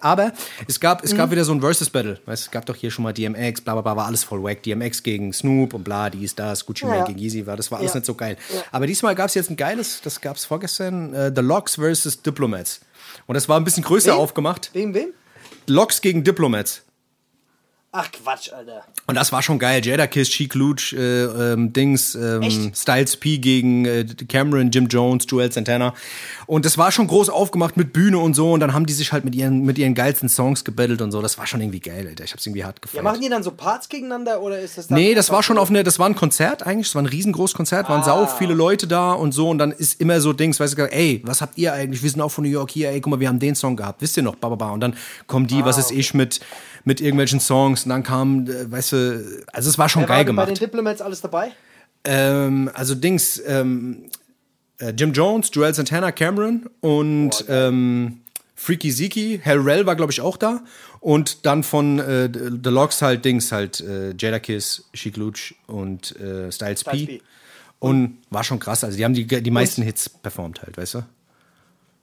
aber 0.00 0.32
es 0.68 0.78
gab, 0.78 1.02
es 1.02 1.12
Mhm. 1.12 1.16
gab 1.16 1.30
wieder 1.32 1.44
so 1.44 1.52
ein 1.54 1.60
Versus 1.60 1.90
Battle, 1.90 2.20
weißt, 2.24 2.44
es 2.44 2.50
gab 2.52 2.66
doch 2.66 2.76
hier 2.76 2.92
schon 2.92 3.02
mal 3.02 3.12
DMX, 3.12 3.62
bla, 3.62 3.72
bla, 3.74 3.82
bla, 3.82 3.96
war 3.96 4.06
alles 4.06 4.22
voll 4.22 4.40
wack, 4.44 4.62
DMX 4.62 5.02
gegen 5.02 5.32
Snoop 5.32 5.74
und 5.74 5.82
bla, 5.82 6.08
dies, 6.08 6.36
das, 6.36 6.64
Gucci 6.64 6.84
Mane 6.86 6.98
Ja. 6.98 7.04
gegen 7.06 7.18
Yeezy, 7.18 7.46
war, 7.46 7.56
das 7.56 7.68
war 7.72 7.80
alles 7.80 7.94
Ja. 7.94 7.98
nicht 7.98 8.06
so 8.06 8.14
geil. 8.14 8.36
Aber 8.70 8.86
diesmal 8.86 9.16
gab 9.16 9.26
es 9.28 9.34
jetzt 9.34 9.50
ein 9.50 9.56
geiles, 9.56 10.00
das 10.02 10.20
gab 10.20 10.36
es 10.36 10.44
vorgestern, 10.52 11.14
äh, 11.14 11.32
The 11.34 11.40
Locks 11.40 11.76
versus 11.76 12.20
Diplomats. 12.20 12.80
Und 13.26 13.36
das 13.36 13.48
war 13.48 13.58
ein 13.58 13.64
bisschen 13.64 13.84
größer 13.84 14.12
Wem? 14.12 14.18
aufgemacht. 14.18 14.68
Wem, 14.74 14.92
wem? 14.92 15.08
Locks 15.66 16.02
gegen 16.02 16.24
Diplomats. 16.24 16.82
Ach, 17.94 18.10
Quatsch, 18.10 18.50
Alter. 18.50 18.84
Und 19.06 19.16
das 19.16 19.32
war 19.32 19.42
schon 19.42 19.58
geil. 19.58 19.84
Jada 19.84 20.06
Kiss, 20.06 20.30
Cheek 20.30 20.54
Luch, 20.54 20.92
äh, 20.94 21.24
ähm, 21.24 21.74
Dings, 21.74 22.14
ähm, 22.14 22.72
Styles 22.74 23.18
P 23.18 23.36
gegen 23.36 23.84
äh, 23.84 24.06
Cameron, 24.30 24.70
Jim 24.70 24.86
Jones, 24.86 25.26
Joel 25.28 25.52
Santana. 25.52 25.92
Und 26.46 26.64
das 26.64 26.78
war 26.78 26.90
schon 26.90 27.06
groß 27.06 27.28
aufgemacht 27.28 27.76
mit 27.76 27.92
Bühne 27.92 28.16
und 28.18 28.32
so. 28.32 28.52
Und 28.52 28.60
dann 28.60 28.72
haben 28.72 28.86
die 28.86 28.94
sich 28.94 29.12
halt 29.12 29.26
mit 29.26 29.34
ihren, 29.34 29.66
mit 29.66 29.76
ihren 29.76 29.94
geilsten 29.94 30.30
Songs 30.30 30.64
gebettelt 30.64 31.02
und 31.02 31.12
so. 31.12 31.20
Das 31.20 31.36
war 31.36 31.46
schon 31.46 31.60
irgendwie 31.60 31.80
geil, 31.80 32.06
Alter. 32.08 32.24
Ich 32.24 32.32
hab's 32.32 32.46
irgendwie 32.46 32.64
hart 32.64 32.78
Ja, 32.78 32.80
gefeiert. 32.80 33.04
machen 33.04 33.20
die 33.20 33.28
dann 33.28 33.42
so 33.42 33.50
Parts 33.50 33.90
gegeneinander 33.90 34.40
oder 34.40 34.58
ist 34.58 34.78
das 34.78 34.86
dann 34.86 34.96
Nee, 34.96 35.14
das 35.14 35.28
war 35.30 35.42
schon 35.42 35.58
auf 35.58 35.68
eine, 35.68 35.82
das 35.84 35.98
war 35.98 36.08
ein 36.08 36.14
Konzert 36.16 36.66
eigentlich, 36.66 36.86
das 36.88 36.94
war 36.94 37.02
ein 37.02 37.06
riesengroßes 37.06 37.54
Konzert, 37.54 37.90
waren 37.90 38.02
sau 38.04 38.26
viele 38.26 38.54
Leute 38.54 38.86
da 38.86 39.12
und 39.12 39.32
so 39.32 39.50
und 39.50 39.58
dann 39.58 39.70
ist 39.70 40.00
immer 40.00 40.18
so 40.22 40.32
Dings, 40.32 40.58
weißt 40.58 40.78
du, 40.78 40.90
ey, 40.90 41.20
was 41.26 41.42
habt 41.42 41.58
ihr 41.58 41.74
eigentlich? 41.74 42.02
Wir 42.02 42.08
sind 42.08 42.22
auch 42.22 42.30
von 42.30 42.44
New 42.44 42.50
York 42.50 42.70
hier, 42.70 42.88
ey, 42.88 43.02
guck 43.02 43.10
mal, 43.10 43.20
wir 43.20 43.28
haben 43.28 43.38
den 43.38 43.54
Song 43.54 43.76
gehabt, 43.76 44.00
wisst 44.00 44.16
ihr 44.16 44.22
noch, 44.22 44.36
bababa 44.36 44.70
und 44.70 44.80
dann 44.80 44.94
kommen 45.26 45.46
die, 45.46 45.62
was 45.62 45.76
ist 45.76 45.90
ich 45.90 46.14
mit 46.14 46.40
mit 46.84 47.00
irgendwelchen 47.00 47.38
Songs 47.38 47.81
und 47.84 47.90
dann 47.90 48.02
kam, 48.02 48.46
äh, 48.46 48.70
weißt 48.70 48.92
du, 48.92 49.44
also 49.52 49.70
es 49.70 49.78
war 49.78 49.88
schon 49.88 50.02
Wer 50.02 50.08
war 50.08 50.16
geil 50.16 50.24
denn 50.24 50.36
bei 50.36 50.44
den 50.44 50.54
gemacht. 50.54 50.62
Diplomats 50.62 51.00
alles 51.00 51.20
dabei? 51.20 51.52
Ähm, 52.04 52.70
also 52.74 52.94
Dings, 52.94 53.42
ähm, 53.46 54.10
äh, 54.78 54.90
Jim 54.90 55.12
Jones, 55.12 55.50
Joel 55.52 55.74
Santana, 55.74 56.12
Cameron 56.12 56.68
und 56.80 57.44
ähm, 57.48 58.22
Freaky 58.54 58.92
Zeke, 58.92 59.38
Hellrell 59.40 59.86
war, 59.86 59.96
glaube 59.96 60.12
ich, 60.12 60.20
auch 60.20 60.36
da. 60.36 60.62
Und 61.00 61.46
dann 61.46 61.64
von 61.64 61.98
äh, 61.98 62.30
The 62.32 62.70
Logs 62.70 63.02
halt 63.02 63.24
Dings 63.24 63.50
halt 63.50 63.80
äh, 63.80 64.14
Jada 64.16 64.38
Kiss, 64.38 64.84
Chic 64.92 65.16
Luch 65.16 65.52
und 65.66 66.14
äh, 66.16 66.52
Styles, 66.52 66.80
Styles 66.80 66.84
P. 66.84 67.06
P. 67.06 67.22
Und 67.80 68.18
war 68.30 68.44
schon 68.44 68.60
krass. 68.60 68.84
Also 68.84 68.96
die 68.96 69.04
haben 69.04 69.14
die, 69.14 69.26
die 69.26 69.50
meisten 69.50 69.82
Hits 69.82 70.08
performt 70.08 70.62
halt, 70.62 70.76
weißt 70.76 70.94
du? 70.94 71.02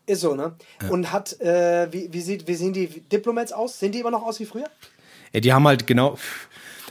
Ist 0.05 0.21
so, 0.21 0.35
ne? 0.35 0.53
Und 0.89 1.13
hat, 1.13 1.39
äh, 1.39 1.87
wie, 1.91 2.11
wie, 2.11 2.19
sieht, 2.19 2.47
wie 2.47 2.55
sehen 2.55 2.73
die 2.73 2.87
Diplomats 2.87 3.53
aus? 3.53 3.79
Sehen 3.79 3.91
die 3.91 3.99
immer 3.99 4.11
noch 4.11 4.23
aus 4.23 4.39
wie 4.39 4.45
früher? 4.45 4.67
Ja, 5.33 5.39
die 5.39 5.53
haben 5.53 5.67
halt 5.67 5.87
genau. 5.87 6.17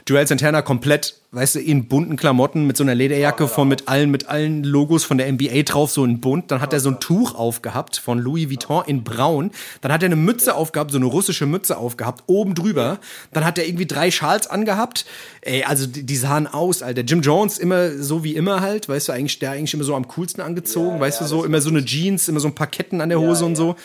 Joel 0.09 0.27
Santana 0.27 0.63
komplett, 0.63 1.17
weißt 1.33 1.57
du, 1.57 1.61
in 1.61 1.87
bunten 1.87 2.17
Klamotten 2.17 2.67
mit 2.67 2.79
so 2.79 2.83
einer 2.83 2.95
Lederjacke 2.95 3.47
von 3.47 3.69
mit 3.69 3.89
allen, 3.89 4.11
mit 4.11 4.27
allen 4.31 4.65
Logos 4.65 5.05
von 5.05 5.19
der 5.19 5.31
NBA 5.31 5.65
drauf, 5.65 5.91
so 5.91 6.03
in 6.03 6.23
bunt. 6.23 6.51
Dann 6.51 6.63
hat 6.63 6.73
er 6.73 6.81
so 6.81 6.89
ein 6.89 6.99
Tuch 6.99 7.35
aufgehabt 7.35 7.99
von 7.99 8.19
Louis 8.19 8.49
Vuitton 8.49 8.85
in 8.87 9.05
braun. 9.05 9.51
Dann 9.83 9.93
hat 9.93 10.03
er 10.03 10.07
eine 10.07 10.17
Mütze 10.17 10.55
aufgehabt, 10.55 10.93
so 10.93 10.97
eine 10.97 11.05
russische 11.05 11.45
Mütze 11.45 11.77
aufgehabt, 11.77 12.25
oben 12.27 12.55
drüber. 12.55 13.01
Dann 13.35 13.45
hat 13.45 13.59
er 13.59 13.67
irgendwie 13.67 13.85
drei 13.85 14.11
Schals 14.11 14.47
angehabt. 14.47 15.05
Ey, 15.43 15.65
also 15.65 15.87
die, 15.87 16.05
die 16.05 16.17
sahen 16.17 16.47
aus, 16.47 16.83
Alter. 16.83 17.03
Jim 17.03 17.21
Jones 17.21 17.59
immer 17.59 17.91
so 17.91 18.25
wie 18.25 18.35
immer 18.35 18.63
halt, 18.63 18.89
weißt 18.89 19.09
du, 19.09 19.13
eigentlich, 19.13 19.39
der 19.41 19.51
eigentlich 19.51 19.75
immer 19.75 19.85
so 19.85 19.95
am 19.95 20.09
coolsten 20.09 20.41
angezogen, 20.41 20.97
Ja, 20.97 21.01
weißt 21.01 21.21
ja, 21.21 21.27
du, 21.27 21.29
so 21.29 21.45
immer 21.45 21.61
so 21.61 21.69
eine 21.69 21.85
Jeans, 21.85 22.29
immer 22.29 22.41
so 22.41 22.49
ein 22.49 22.55
paar 22.55 22.69
Ketten 22.69 23.03
an 23.03 23.11
der 23.11 23.21
Hose 23.21 23.45
und 23.45 23.53
ja. 23.53 23.57
so. 23.57 23.77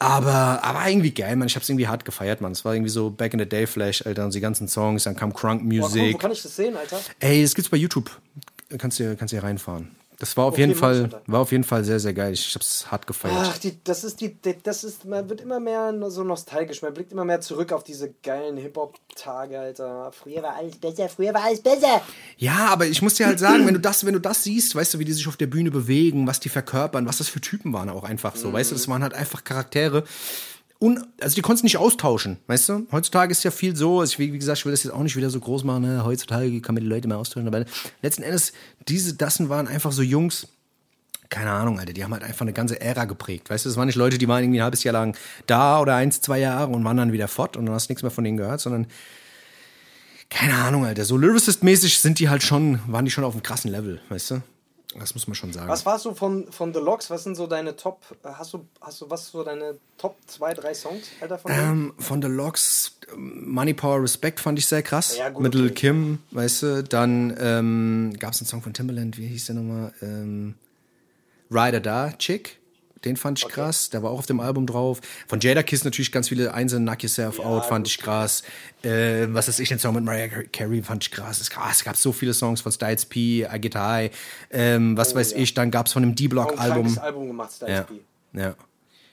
Aber, 0.00 0.62
aber 0.62 0.88
irgendwie 0.88 1.10
geil, 1.10 1.34
man. 1.36 1.48
Ich 1.48 1.56
hab's 1.56 1.68
irgendwie 1.68 1.88
hart 1.88 2.04
gefeiert, 2.04 2.40
man. 2.40 2.52
Es 2.52 2.64
war 2.64 2.74
irgendwie 2.74 2.90
so 2.90 3.10
Back 3.10 3.32
in 3.32 3.40
the 3.40 3.48
Day 3.48 3.66
Flash, 3.66 4.06
Alter, 4.06 4.24
und 4.24 4.34
die 4.34 4.40
ganzen 4.40 4.68
Songs, 4.68 5.04
dann 5.04 5.16
kam 5.16 5.32
Crunk 5.34 5.62
Boah, 5.62 5.68
cool, 5.72 5.80
Music. 5.80 6.14
wo 6.14 6.18
kann 6.18 6.30
ich 6.32 6.42
das 6.42 6.54
sehen, 6.54 6.76
Alter? 6.76 7.00
Ey, 7.18 7.42
das 7.42 7.54
gibt's 7.54 7.68
bei 7.68 7.76
YouTube. 7.76 8.10
Kannst 8.78 9.00
du 9.00 9.16
kannst 9.16 9.32
du 9.32 9.36
hier 9.38 9.44
reinfahren. 9.44 9.90
Das 10.20 10.36
war 10.36 10.46
auf 10.46 10.54
Okay, 10.54 10.62
jeden 10.62 10.74
Fall, 10.74 11.08
war 11.26 11.40
auf 11.40 11.52
jeden 11.52 11.62
Fall 11.62 11.84
sehr, 11.84 12.00
sehr 12.00 12.12
geil. 12.12 12.32
Ich 12.32 12.52
hab's 12.56 12.90
hart 12.90 13.06
gefeiert. 13.06 13.36
Ach, 13.38 13.58
die, 13.58 13.78
das 13.84 14.02
ist 14.02 14.20
die, 14.20 14.36
das 14.64 14.82
ist, 14.82 15.04
man 15.04 15.28
wird 15.30 15.40
immer 15.40 15.60
mehr 15.60 15.94
so 16.10 16.24
nostalgisch, 16.24 16.82
man 16.82 16.92
blickt 16.92 17.12
immer 17.12 17.24
mehr 17.24 17.40
zurück 17.40 17.72
auf 17.72 17.84
diese 17.84 18.12
geilen 18.24 18.56
Hip-Hop-Tage, 18.56 19.56
Alter. 19.60 20.10
Früher 20.10 20.42
war 20.42 20.56
alles 20.56 20.76
besser, 20.76 21.08
früher 21.08 21.32
war 21.32 21.44
alles 21.44 21.60
besser. 21.60 22.02
Ja, 22.36 22.66
aber 22.70 22.86
ich 22.86 23.00
muss 23.00 23.14
dir 23.14 23.26
halt 23.26 23.38
sagen, 23.38 23.64
wenn 23.64 23.74
du 23.74 23.80
das, 23.80 24.04
wenn 24.04 24.14
du 24.14 24.20
das 24.20 24.42
siehst, 24.42 24.74
weißt 24.74 24.94
du, 24.94 24.98
wie 24.98 25.04
die 25.04 25.12
sich 25.12 25.28
auf 25.28 25.36
der 25.36 25.46
Bühne 25.46 25.70
bewegen, 25.70 26.26
was 26.26 26.40
die 26.40 26.48
verkörpern, 26.48 27.06
was 27.06 27.18
das 27.18 27.28
für 27.28 27.40
Typen 27.40 27.72
waren 27.72 27.88
auch 27.88 28.02
einfach 28.02 28.34
so, 28.34 28.52
weißt 28.52 28.72
du, 28.72 28.74
das 28.74 28.88
waren 28.88 29.04
halt 29.04 29.14
einfach 29.14 29.44
Charaktere. 29.44 30.02
Und, 30.80 31.00
also 31.20 31.34
die 31.34 31.40
konntest 31.40 31.64
nicht 31.64 31.76
austauschen, 31.76 32.38
weißt 32.46 32.68
du? 32.68 32.86
Heutzutage 32.92 33.32
ist 33.32 33.42
ja 33.42 33.50
viel 33.50 33.74
so, 33.74 33.98
also 33.98 34.12
ich, 34.12 34.18
wie 34.18 34.38
gesagt, 34.38 34.58
ich 34.58 34.64
will 34.64 34.72
das 34.72 34.84
jetzt 34.84 34.92
auch 34.92 35.02
nicht 35.02 35.16
wieder 35.16 35.28
so 35.28 35.40
groß 35.40 35.64
machen, 35.64 35.82
ne? 35.82 36.04
heutzutage 36.04 36.60
kann 36.60 36.76
man 36.76 36.84
die 36.84 36.88
Leute 36.88 37.08
mehr 37.08 37.18
austauschen, 37.18 37.48
aber 37.48 37.64
letzten 38.00 38.22
Endes, 38.22 38.52
diese 38.86 39.14
Dassen 39.14 39.48
waren 39.48 39.66
einfach 39.66 39.90
so 39.90 40.02
Jungs, 40.02 40.46
keine 41.30 41.50
Ahnung, 41.50 41.80
Alter, 41.80 41.92
die 41.92 42.04
haben 42.04 42.12
halt 42.12 42.22
einfach 42.22 42.42
eine 42.42 42.52
ganze 42.52 42.80
Ära 42.80 43.04
geprägt. 43.04 43.50
Weißt 43.50 43.64
du, 43.64 43.68
das 43.68 43.76
waren 43.76 43.86
nicht 43.86 43.96
Leute, 43.96 44.18
die 44.18 44.28
waren 44.28 44.42
irgendwie 44.42 44.60
ein 44.60 44.64
halbes 44.64 44.84
Jahr 44.84 44.92
lang 44.92 45.16
da 45.46 45.80
oder 45.80 45.96
eins, 45.96 46.20
zwei 46.20 46.38
Jahre 46.38 46.72
und 46.72 46.84
waren 46.84 46.96
dann 46.96 47.12
wieder 47.12 47.28
fort 47.28 47.56
und 47.56 47.66
dann 47.66 47.74
hast 47.74 47.88
du 47.88 47.92
nichts 47.92 48.02
mehr 48.02 48.10
von 48.10 48.24
denen 48.24 48.36
gehört, 48.36 48.60
sondern 48.60 48.86
keine 50.30 50.54
Ahnung, 50.54 50.84
Alter. 50.84 51.04
So 51.04 51.16
Lyricist-mäßig 51.16 51.98
sind 51.98 52.18
die 52.18 52.28
halt 52.28 52.42
schon, 52.42 52.80
waren 52.86 53.04
die 53.04 53.10
schon 53.10 53.24
auf 53.24 53.34
einem 53.34 53.42
krassen 53.42 53.70
Level, 53.70 54.00
weißt 54.10 54.30
du? 54.30 54.42
Das 54.96 55.14
muss 55.14 55.26
man 55.26 55.34
schon 55.34 55.52
sagen. 55.52 55.68
Was 55.68 55.84
warst 55.84 56.06
du 56.06 56.14
von, 56.14 56.50
von 56.50 56.72
The 56.72 56.80
Logs? 56.80 57.10
Was 57.10 57.24
sind 57.24 57.34
so 57.34 57.46
deine 57.46 57.76
Top, 57.76 58.00
äh, 58.24 58.28
hast 58.28 58.54
du, 58.54 58.66
hast 58.80 59.00
du 59.02 59.10
was 59.10 59.28
so 59.28 59.44
deine 59.44 59.76
Top 59.98 60.16
2, 60.26 60.54
3 60.54 60.74
Songs, 60.74 61.08
Alter, 61.20 61.38
von? 61.38 61.52
Ähm, 61.52 61.94
von 61.98 62.22
The 62.22 62.28
Logs, 62.28 62.98
ähm, 63.12 63.50
Money, 63.50 63.74
Power, 63.74 64.02
Respect 64.02 64.40
fand 64.40 64.58
ich 64.58 64.66
sehr 64.66 64.82
krass. 64.82 65.16
Ja, 65.18 65.28
gut, 65.28 65.42
Mit 65.42 65.54
Lil 65.54 65.66
okay. 65.66 65.74
Kim, 65.74 66.18
weißt 66.30 66.62
du. 66.62 66.84
Dann 66.84 67.36
ähm, 67.38 68.14
gab 68.18 68.32
es 68.32 68.40
einen 68.40 68.48
Song 68.48 68.62
von 68.62 68.72
Timbaland, 68.72 69.18
wie 69.18 69.26
hieß 69.26 69.46
der 69.46 69.56
nochmal? 69.56 69.92
Ähm, 70.00 70.54
Rider 71.50 71.80
Da, 71.80 72.12
Chick. 72.12 72.58
Den 73.04 73.16
fand 73.16 73.38
ich 73.38 73.48
krass. 73.48 73.90
Der 73.90 74.02
war 74.02 74.10
auch 74.10 74.18
auf 74.18 74.26
dem 74.26 74.40
Album 74.40 74.66
drauf. 74.66 75.00
Von 75.28 75.38
Jada 75.40 75.62
Kiss 75.62 75.84
natürlich 75.84 76.10
ganz 76.10 76.28
viele 76.28 76.52
Einzelne, 76.52 76.84
Knock 76.84 77.02
Yourself 77.02 77.38
Out, 77.38 77.66
fand 77.66 77.86
ich 77.86 77.98
krass. 77.98 78.42
Äh, 78.82 79.26
was 79.28 79.48
ist 79.48 79.60
ich, 79.60 79.68
den 79.68 79.78
Song 79.78 79.94
mit 79.94 80.04
Mariah 80.04 80.28
Carey 80.52 80.82
fand 80.82 81.04
ich 81.04 81.10
krass. 81.10 81.40
Es, 81.40 81.50
ah, 81.56 81.68
es 81.70 81.84
gab 81.84 81.96
so 81.96 82.12
viele 82.12 82.34
Songs 82.34 82.60
von 82.60 82.72
Styles 82.72 83.06
P, 83.06 83.42
I 83.44 83.60
Get 83.60 83.76
High, 83.76 84.10
ähm, 84.50 84.96
was 84.96 85.14
weiß 85.14 85.32
ich. 85.32 85.54
Dann 85.54 85.70
gab 85.70 85.86
es 85.86 85.92
von 85.92 86.02
dem 86.02 86.10
ein 86.10 86.14
D-Block-Album. 86.16 86.82
krankes 86.84 86.98
Album 86.98 87.26
gemacht, 87.28 87.52
Styles 87.52 87.72
Ja, 87.72 87.82
P. 87.82 87.94
ja. 88.32 88.54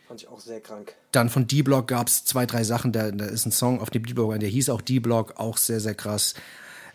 Fand 0.08 0.22
ich 0.22 0.28
auch 0.28 0.40
sehr 0.40 0.62
krank. 0.62 0.94
Dann 1.12 1.30
von 1.30 1.48
D-Block 1.48 1.88
gab 1.88 2.08
es 2.08 2.26
zwei, 2.26 2.46
drei 2.46 2.64
Sachen. 2.64 2.92
Da, 2.92 3.12
da 3.12 3.26
ist 3.26 3.46
ein 3.46 3.52
Song 3.52 3.80
auf 3.82 3.90
dem 3.90 4.06
D-Block, 4.06 4.40
der 4.40 4.50
hieß 4.50 4.70
auch 4.70 4.82
D-Block, 4.82 5.34
auch 5.38 5.58
sehr, 5.58 5.80
sehr 5.80 5.96
krass. 5.96 6.34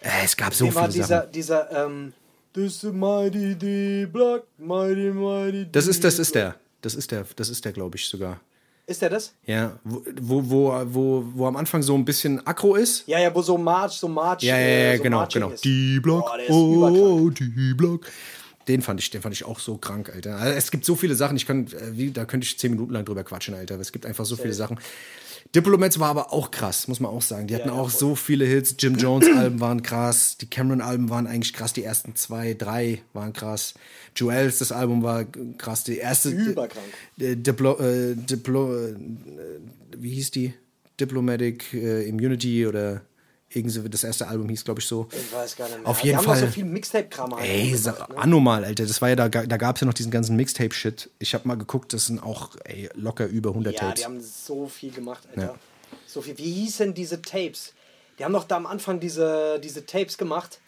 Äh, 0.00 0.08
es 0.24 0.36
gab 0.36 0.54
so 0.54 0.66
Wie 0.66 0.74
war 0.74 0.82
viele 0.84 0.94
dieser, 0.94 1.06
Sachen. 1.20 1.32
dieser, 1.32 1.86
ähm, 1.86 2.12
This 2.52 2.82
is 2.82 2.92
mighty 2.92 3.54
D-Block, 3.54 4.44
mighty, 4.58 5.10
mighty 5.12 5.68
Das 5.70 5.86
ist, 5.86 6.02
das 6.02 6.18
ist 6.18 6.34
D-Block. 6.34 6.54
der. 6.54 6.60
Das 6.80 6.94
ist 6.94 7.10
der, 7.10 7.26
das 7.36 7.48
ist 7.48 7.64
der, 7.64 7.72
glaube 7.72 7.96
ich, 7.96 8.06
sogar. 8.06 8.40
Ist 8.86 9.02
der 9.02 9.10
das? 9.10 9.34
Ja, 9.46 9.78
wo, 9.84 10.42
wo, 10.50 10.82
wo, 10.86 11.24
wo, 11.34 11.46
am 11.46 11.56
Anfang 11.56 11.80
so 11.82 11.94
ein 11.94 12.04
bisschen 12.04 12.44
Aggro 12.46 12.74
ist. 12.74 13.06
Ja, 13.06 13.20
ja, 13.20 13.32
wo 13.32 13.40
so 13.40 13.56
March, 13.56 13.92
so 13.92 14.08
March. 14.08 14.42
Ja, 14.42 14.56
ja, 14.56 14.60
äh, 14.60 14.90
ja, 14.90 14.96
so 14.96 15.02
genau, 15.04 15.18
Marching 15.18 15.42
genau. 15.42 15.54
ist. 15.54 16.02
Boah, 16.02 16.36
der 16.36 16.46
ist 16.46 16.52
oh, 16.52 17.30
D-Block. 17.30 18.06
Den 18.66 18.82
fand 18.82 19.00
ich, 19.00 19.10
den 19.10 19.22
fand 19.22 19.34
ich 19.34 19.44
auch 19.44 19.58
so 19.58 19.76
krank, 19.76 20.10
Alter. 20.12 20.36
Also 20.36 20.56
es 20.56 20.70
gibt 20.70 20.84
so 20.84 20.96
viele 20.96 21.14
Sachen, 21.14 21.36
ich 21.36 21.46
kann, 21.46 21.66
äh, 21.68 21.96
wie, 21.96 22.10
da 22.10 22.24
könnte 22.24 22.44
ich 22.46 22.58
zehn 22.58 22.72
Minuten 22.72 22.92
lang 22.92 23.04
drüber 23.04 23.22
quatschen, 23.22 23.54
Alter. 23.54 23.78
Es 23.78 23.92
gibt 23.92 24.06
einfach 24.06 24.24
so 24.24 24.36
viele 24.36 24.54
Sachen. 24.54 24.78
Diplomats 25.54 25.98
war 25.98 26.10
aber 26.10 26.32
auch 26.32 26.52
krass, 26.52 26.86
muss 26.86 27.00
man 27.00 27.10
auch 27.10 27.22
sagen. 27.22 27.48
Die 27.48 27.54
hatten 27.56 27.68
ja, 27.68 27.74
auch 27.74 27.90
voll. 27.90 27.98
so 27.98 28.14
viele 28.14 28.44
Hits. 28.44 28.76
Jim 28.78 28.96
Jones 28.96 29.26
Alben 29.36 29.60
waren 29.60 29.82
krass. 29.82 30.36
Die 30.38 30.46
Cameron 30.46 30.80
Alben 30.80 31.10
waren 31.10 31.26
eigentlich 31.26 31.52
krass. 31.52 31.72
Die 31.72 31.82
ersten 31.82 32.14
zwei, 32.14 32.54
drei 32.54 33.02
waren 33.12 33.32
krass. 33.32 33.74
Joels, 34.14 34.58
das 34.58 34.70
Album 34.70 35.02
war 35.02 35.24
krass. 35.58 35.82
Die 35.84 35.96
erste. 35.96 36.30
Überkrank. 36.30 36.84
Diplo, 37.16 37.78
äh, 37.78 38.14
Diplo, 38.14 38.76
äh, 38.76 38.94
wie 39.96 40.10
hieß 40.10 40.30
die? 40.30 40.54
Diplomatic 41.00 41.72
äh, 41.74 42.06
Immunity 42.08 42.66
oder 42.66 43.02
irgend 43.52 43.72
so, 43.72 43.86
das 43.88 44.04
erste 44.04 44.28
Album 44.28 44.48
hieß, 44.48 44.64
glaube 44.64 44.80
ich, 44.80 44.86
so. 44.86 45.08
Ich 45.12 45.32
weiß 45.32 45.56
gar 45.56 45.68
nicht 45.68 45.78
mehr. 45.78 45.86
Auf 45.88 46.00
Die 46.00 46.06
jeden 46.06 46.18
haben 46.18 46.24
Fall. 46.24 46.38
so 46.38 46.46
viel 46.46 46.64
Mixtape-Kram 46.64 47.36
Ey, 47.38 47.70
gemacht, 47.72 48.08
ne? 48.08 48.16
anormal, 48.18 48.64
Alter. 48.64 48.86
Das 48.86 49.02
war 49.02 49.08
ja 49.10 49.16
da, 49.16 49.28
da 49.28 49.56
gab 49.56 49.76
es 49.76 49.80
ja 49.80 49.86
noch 49.86 49.94
diesen 49.94 50.10
ganzen 50.10 50.36
Mixtape-Shit. 50.36 51.10
Ich 51.18 51.34
habe 51.34 51.46
mal 51.48 51.56
geguckt, 51.56 51.92
das 51.92 52.06
sind 52.06 52.20
auch 52.22 52.50
ey, 52.64 52.88
locker 52.94 53.26
über 53.26 53.50
100 53.50 53.74
Ja, 53.74 53.80
Tapes. 53.80 54.00
die 54.00 54.04
haben 54.04 54.20
so 54.20 54.66
viel 54.68 54.92
gemacht, 54.92 55.26
Alter. 55.30 55.42
Ja. 55.42 55.54
So 56.06 56.22
viel. 56.22 56.38
Wie 56.38 56.50
hießen 56.52 56.94
diese 56.94 57.20
Tapes? 57.22 57.72
Die 58.18 58.24
haben 58.24 58.32
doch 58.32 58.44
da 58.44 58.56
am 58.56 58.66
Anfang 58.66 59.00
diese, 59.00 59.58
diese 59.62 59.84
Tapes 59.86 60.16
gemacht, 60.18 60.60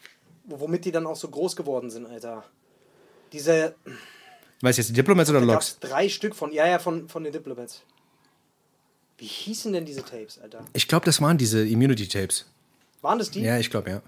wo- 0.45 0.61
womit 0.61 0.85
die 0.85 0.93
dann 0.93 1.07
auch 1.07 1.17
so 1.17 1.29
groß 1.29 1.55
geworden 1.57 1.91
sind, 1.91 2.07
Alter. 2.07 2.45
Diese, 3.33 3.75
Weißt 4.61 4.79
du 4.79 4.83
jetzt 4.83 4.89
die 4.89 4.95
Diplomats 4.95 5.31
oder 5.31 5.41
Logs? 5.41 5.79
drei 5.81 6.09
Stück 6.09 6.35
von, 6.35 6.53
ja, 6.53 6.67
ja, 6.67 6.79
von, 6.79 7.09
von 7.09 7.23
den 7.25 7.33
Diplomats. 7.33 7.83
Wie 9.19 9.27
hießen 9.27 9.73
denn 9.73 9.85
diese 9.85 10.05
Tapes, 10.05 10.39
Alter? 10.41 10.65
Ich 10.73 10.89
glaube, 10.89 11.05
das 11.05 11.21
waren 11.21 11.39
diese 11.39 11.65
Immunity-Tapes. 11.67 12.47
Waren 13.03 13.19
das 13.19 13.31
die? 13.31 13.43
Ja, 13.43 13.59
ich 13.59 13.71
glaube, 13.71 13.91
ja. 13.91 14.03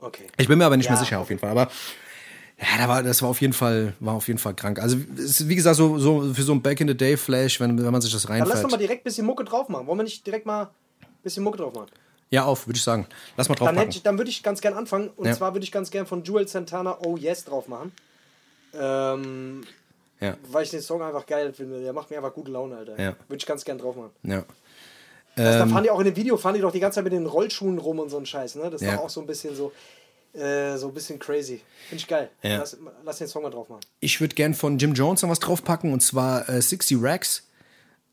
Okay. 0.00 0.26
Ich 0.36 0.46
bin 0.46 0.58
mir 0.58 0.66
aber 0.66 0.76
nicht 0.76 0.86
Ja, 0.86 0.92
mehr 0.92 1.00
sicher 1.00 1.18
auf 1.18 1.28
jeden 1.28 1.40
Fall. 1.40 1.50
Aber 1.50 1.68
ja, 2.60 2.66
da 2.78 2.88
war, 2.88 3.02
das 3.02 3.20
war 3.22 3.28
auf 3.30 3.40
jeden 3.40 3.52
Fall, 3.52 3.94
war 4.00 4.14
auf 4.14 4.26
jeden 4.28 4.38
Fall 4.38 4.54
krank. 4.54 4.78
Also 4.80 4.96
wie 4.98 5.54
gesagt, 5.56 5.76
so, 5.76 5.98
so 5.98 6.32
für 6.34 6.42
so 6.42 6.52
ein 6.52 6.62
Back 6.62 6.80
in 6.80 6.88
the 6.88 6.96
Day 6.96 7.16
Flash, 7.16 7.58
wenn, 7.60 7.82
wenn 7.82 7.92
man 7.92 8.00
sich 8.00 8.12
das 8.12 8.22
Dann 8.22 8.38
lass 8.38 8.48
doch 8.48 8.54
mal 8.54 8.60
reinfällt. 8.62 8.80
direkt 8.82 9.00
ein 9.02 9.04
bisschen 9.04 9.26
Mucke 9.26 9.44
drauf 9.44 9.68
machen. 9.68 9.86
Wollen 9.86 9.98
wir 9.98 10.04
nicht 10.04 10.24
direkt 10.26 10.46
mal 10.46 10.64
ein 10.64 11.06
bisschen 11.22 11.42
Mucke 11.42 11.58
drauf 11.58 11.74
machen? 11.74 11.88
Ja, 12.30 12.44
auf, 12.44 12.66
würde 12.66 12.76
ich 12.76 12.82
sagen. 12.82 13.06
Lass 13.36 13.48
mal 13.48 13.54
Dann, 13.54 13.66
draufpacken. 13.68 13.90
ich, 13.90 14.02
dann 14.02 14.18
würde 14.18 14.30
ich 14.30 14.42
ganz 14.42 14.60
gern 14.60 14.74
anfangen. 14.74 15.08
Und 15.16 15.26
Ja. 15.26 15.32
zwar 15.34 15.54
würde 15.54 15.64
ich 15.64 15.72
ganz 15.72 15.90
gern 15.90 16.06
von 16.06 16.22
Jewel 16.24 16.46
Santana 16.46 16.98
Oh 17.04 17.16
Yes 17.16 17.44
drauf 17.44 17.68
machen. 17.68 17.90
Ähm, 18.78 19.64
Ja, 20.20 20.36
weil 20.50 20.64
ich 20.64 20.70
den 20.70 20.80
Song 20.82 21.00
einfach 21.02 21.24
geil 21.26 21.52
finde. 21.52 21.80
Der 21.80 21.92
macht 21.92 22.10
mir 22.10 22.16
einfach 22.18 22.34
gute 22.34 22.50
Laune, 22.50 22.76
Alter. 22.76 23.00
Ja. 23.00 23.14
Würde 23.28 23.36
ich 23.38 23.46
ganz 23.46 23.64
gern 23.64 23.78
drauf 23.78 23.96
machen. 23.96 24.10
ja. 24.24 24.44
Das, 25.44 25.56
da 25.56 25.62
Ähm, 25.62 25.70
fahren 25.70 25.82
die 25.84 25.90
auch 25.90 25.98
in 26.00 26.04
dem 26.06 26.16
Video, 26.16 26.36
fahren 26.36 26.54
die 26.54 26.60
doch 26.60 26.72
die 26.72 26.80
ganze 26.80 26.96
Zeit 26.96 27.04
mit 27.04 27.12
den 27.12 27.26
Rollschuhen 27.26 27.78
rum 27.78 27.98
und 27.98 28.10
so 28.10 28.18
ein 28.18 28.26
Scheiß, 28.26 28.56
ne? 28.56 28.70
Das 28.70 28.80
ist 28.82 28.86
Ja. 28.88 28.96
doch 28.96 29.04
auch 29.04 29.10
so 29.10 29.20
ein 29.20 29.26
bisschen 29.26 29.54
so, 29.56 29.72
äh, 30.34 30.76
so 30.76 30.88
ein 30.88 30.94
bisschen 30.94 31.18
crazy. 31.18 31.60
Finde 31.88 32.02
ich 32.02 32.06
geil. 32.08 32.30
Ja. 32.42 32.58
Lass, 32.58 32.76
lass 33.04 33.18
den 33.18 33.28
Song 33.28 33.42
mal 33.42 33.50
drauf 33.50 33.68
machen. 33.68 33.80
Ich 34.00 34.20
würde 34.20 34.34
gern 34.34 34.54
von 34.54 34.78
Jim 34.78 34.94
Jones 34.94 35.22
noch 35.22 35.30
was 35.30 35.40
draufpacken 35.40 35.92
und 35.92 36.00
zwar 36.00 36.48
äh, 36.48 36.60
60 36.60 36.98
Racks. 37.00 37.44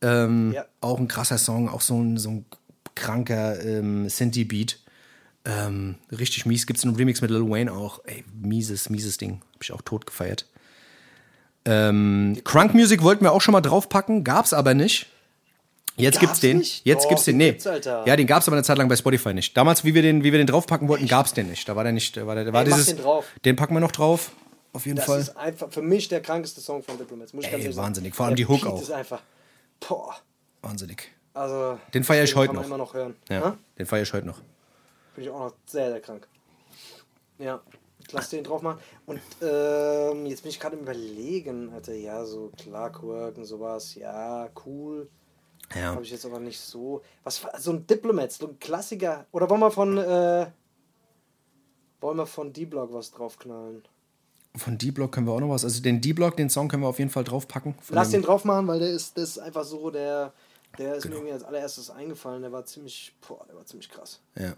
Ähm, 0.02 0.52
Ja. 0.54 0.66
Auch 0.82 1.00
ein 1.00 1.08
krasser 1.08 1.38
Song, 1.38 1.68
auch 1.70 1.82
so 1.82 1.96
ein, 2.02 2.18
so 2.18 2.30
ein 2.30 2.46
kranker 2.96 3.60
ähm, 3.64 4.08
Synthie-Beat. 4.10 4.80
Ähm, 5.46 5.96
richtig 6.12 6.46
mies. 6.46 6.66
Gibt 6.66 6.80
es 6.80 6.86
einen 6.86 6.96
Remix 6.96 7.22
mit 7.22 7.30
Lil 7.32 7.50
Wayne 7.50 7.72
auch. 7.72 8.00
Ey, 8.06 8.24
mieses, 8.34 8.90
mieses 8.90 9.18
Ding. 9.18 9.42
Hab 9.54 9.64
ich 9.64 9.72
auch 9.72 9.82
tot 9.82 10.06
gefeiert. 10.08 10.48
Ähm, 11.66 12.38
Crunk 12.44 12.74
Music 12.74 13.02
wollten 13.02 13.24
wir 13.26 13.32
auch 13.32 13.42
schon 13.42 13.52
mal 13.54 13.62
draufpacken, 13.62 14.24
gab's 14.24 14.54
aber 14.54 14.74
nicht. 14.74 15.08
Jetzt 15.98 16.20
gibt's 16.20 16.34
Gab's 16.34 16.40
den. 16.42 16.58
nicht? 16.60 16.86
Jetzt 16.86 17.04
Doch, 17.04 17.10
gibt's 17.10 17.26
den. 17.26 17.38
Nee. 17.38 17.52
gibt's. 17.52 17.66
Ja, 17.66 18.16
den 18.16 18.28
gab's 18.28 18.48
aber 18.48 18.58
eine 18.58 18.64
Zeit 18.64 18.78
lang 18.78 18.88
bei 18.90 18.96
Spotify 18.96 19.34
nicht. 19.34 19.56
Damals, 19.56 19.84
wie 19.86 19.94
wir 19.94 20.02
den, 20.02 20.24
wie 20.24 20.32
wir 20.32 20.38
den 20.40 20.48
draufpacken 20.48 20.88
wollten, 20.88 21.08
gab's 21.08 21.34
den 21.34 21.50
nicht. 21.50 21.68
Da 21.70 21.76
war 21.76 21.84
der 21.84 21.94
nicht. 21.94 22.16
Da 22.18 22.28
war, 22.28 22.36
der, 22.36 22.46
da 22.46 22.54
war 22.54 22.62
Ey, 22.62 22.66
dieses. 22.68 22.88
den 22.88 22.98
drauf. 22.98 23.26
Den 23.46 23.56
packen 23.56 23.74
wir 23.74 23.80
noch 23.80 23.92
drauf. 23.94 24.32
Auf 24.74 24.86
jeden 24.86 24.98
Das 24.98 25.06
Fall. 25.06 25.22
ist 25.22 25.38
einfach 25.38 25.72
für 25.72 25.82
mich 25.82 26.10
der 26.10 26.22
krankeste 26.22 26.60
Song 26.60 26.84
von 26.84 26.98
Diplomats. 26.98 27.32
Muss 27.34 27.46
ich 27.46 27.52
ganz 27.52 27.64
Ey, 27.64 27.72
sagen. 27.72 27.86
wahnsinnig. 27.88 28.14
Vor 28.14 28.26
allem 28.26 28.36
Der 28.36 28.46
die 28.46 28.52
Hook 28.52 28.62
Beat 28.64 28.72
auch. 28.74 28.82
ist 28.82 28.92
einfach. 28.92 29.22
Boah. 29.88 30.16
Wahnsinnig. 30.62 31.10
Also. 31.34 31.80
Den 31.94 32.04
feier 32.04 32.24
ich 32.26 32.36
heute 32.36 32.48
kann 32.48 32.56
man 32.56 32.64
noch. 32.64 32.68
immer 32.68 32.78
noch 32.78 32.94
hören. 32.94 33.16
Ja, 33.30 33.58
den 33.80 33.86
feiere 33.86 34.04
ich 34.04 34.12
heute 34.14 34.28
noch. 34.28 34.40
Bin 35.16 35.24
ich 35.24 35.30
auch 35.30 35.40
noch 35.40 35.54
sehr, 35.66 35.92
sehr 35.92 36.02
krank. 36.02 36.28
Ja, 37.40 37.62
lass 38.12 38.30
den 38.30 38.44
drauf 38.44 38.62
machen. 38.62 38.80
Und 39.06 39.20
ähm, 39.42 40.26
jetzt 40.26 40.42
bin 40.44 40.50
ich 40.50 40.60
gerade 40.60 40.76
im 40.76 40.82
Überlegen, 40.84 41.72
Alter, 41.74 41.94
ja, 41.94 42.26
so 42.26 42.52
Clockwork 42.62 43.38
und 43.38 43.46
sowas, 43.46 43.96
ja, 43.96 44.50
cool. 44.66 45.08
Ja. 45.74 45.94
Habe 45.94 46.04
ich 46.04 46.12
jetzt 46.12 46.26
aber 46.26 46.40
nicht 46.40 46.60
so. 46.60 47.02
Was 47.24 47.44
war 47.44 47.60
so 47.60 47.72
ein 47.72 47.88
Diplomat, 47.88 48.32
so 48.32 48.48
ein 48.48 48.60
Klassiker. 48.60 49.26
Oder 49.32 49.50
wollen 49.50 49.62
wir 49.62 49.72
von, 49.72 49.98
äh, 49.98 50.48
wollen 52.02 52.18
wir 52.18 52.26
von 52.28 52.54
D-Block 52.54 52.94
was 52.94 53.12
draufknallen? 53.12 53.84
Von 54.56 54.78
D-Block 54.78 55.12
können 55.12 55.28
wir 55.28 55.34
auch 55.34 55.40
noch 55.40 55.50
was. 55.50 55.64
Also 55.64 55.82
den 55.82 56.02
D-Block, 56.02 56.38
den 56.38 56.50
Song 56.50 56.68
können 56.68 56.84
wir 56.84 56.88
auf 56.88 57.00
jeden 57.00 57.10
Fall 57.12 57.24
draufpacken. 57.24 57.76
Lass 57.90 58.12
den 58.12 58.22
drauf 58.22 58.46
machen, 58.46 58.68
weil 58.68 58.80
der 58.80 58.90
ist, 58.90 59.18
das 59.18 59.32
ist 59.32 59.40
einfach 59.40 59.64
so, 59.66 59.90
der, 59.90 60.32
der 60.78 60.96
ist 60.96 61.04
Genau. 61.04 61.16
mir 61.16 61.20
irgendwie 61.22 61.34
als 61.34 61.44
allererstes 61.44 61.90
eingefallen. 61.90 62.42
Der 62.44 62.52
war 62.52 62.64
ziemlich, 62.66 63.14
boah, 63.28 63.44
der 63.48 63.56
war 63.56 63.66
ziemlich 63.66 63.90
krass. 63.90 64.22
Ja. 64.38 64.54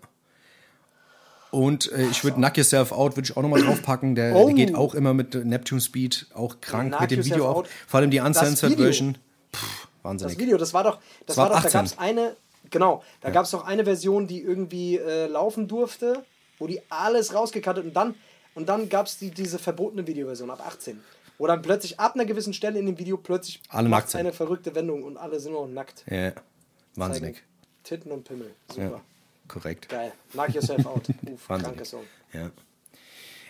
Und 1.50 1.92
äh, 1.94 2.06
ich 2.08 2.24
würde 2.24 2.36
Knock 2.38 2.58
Yourself 2.58 2.92
Out 2.92 3.16
würde 3.16 3.30
ich 3.30 3.38
auch 3.38 3.42
nochmal 3.42 3.62
draufpacken. 3.62 4.16
Der, 4.16 4.36
Oh. 4.36 4.46
der 4.48 4.54
geht 4.54 4.76
auch 4.76 4.94
immer 4.94 5.14
mit 5.14 5.34
Neptune 5.34 5.80
Speed, 5.82 6.28
auch 6.34 6.60
krank 6.60 6.90
Knock 6.90 7.02
mit 7.02 7.12
dem 7.12 7.24
Video 7.26 7.48
auch. 7.48 7.66
Vor 7.88 8.00
allem 8.02 8.12
die 8.12 8.20
Uncensored. 8.20 8.76
Version. 8.78 9.18
Pff, 9.56 9.87
Das 10.16 10.24
wahnsinnig. 10.24 10.38
Video, 10.40 10.58
das 10.58 10.74
war 10.74 10.84
doch, 10.84 11.00
das, 11.26 11.38
war 11.38 11.50
war 11.50 11.56
doch, 11.56 11.62
da 11.62 11.68
18. 11.68 11.80
gab 11.80 11.86
es 11.86 11.98
eine, 11.98 12.36
genau, 12.70 13.04
da 13.22 13.30
gab 13.30 13.46
es 13.46 13.52
doch 13.52 13.66
eine 13.66 13.84
Version, 13.84 14.28
die 14.28 14.42
irgendwie 14.42 14.98
äh, 14.98 15.28
laufen 15.28 15.68
durfte, 15.68 16.24
wo 16.60 16.68
die 16.68 16.82
alles 16.90 17.34
rausgekattet 17.34 17.86
und 17.86 17.94
dann, 17.94 18.16
und 18.56 18.68
dann 18.70 18.90
gab 18.90 19.06
es 19.06 19.18
die, 19.18 19.32
diese 19.32 19.60
verbotene 19.60 20.08
Videoversion 20.08 20.50
ab 20.50 20.66
18. 20.66 21.00
Wo 21.38 21.46
dann 21.46 21.62
plötzlich 21.62 22.00
ab 22.00 22.16
einer 22.16 22.26
gewissen 22.26 22.52
Stelle 22.54 22.80
in 22.80 22.88
dem 22.88 22.98
Video 22.98 23.16
plötzlich 23.18 23.62
Alle 23.70 23.90
sind. 24.08 24.16
eine 24.16 24.34
verrückte 24.34 24.74
Wendung 24.74 25.04
und 25.04 25.18
alle 25.18 25.40
sind 25.40 25.54
noch 25.54 25.68
nackt. 25.68 26.04
Ja, 26.10 26.32
wahnsinnig. 26.96 27.36
Zeigen 27.36 27.48
Titten 27.84 28.12
und 28.12 28.24
Pimmel. 28.24 28.52
Super. 28.70 28.82
Ja, 28.82 29.02
korrekt. 29.48 29.88
Geil. 29.88 30.12
Knock 30.32 30.50
yourself 30.50 30.86
out. 30.88 31.08
Uff, 31.32 31.48
kranker 31.48 31.86
Song. 31.86 32.04
Ja. 32.34 32.50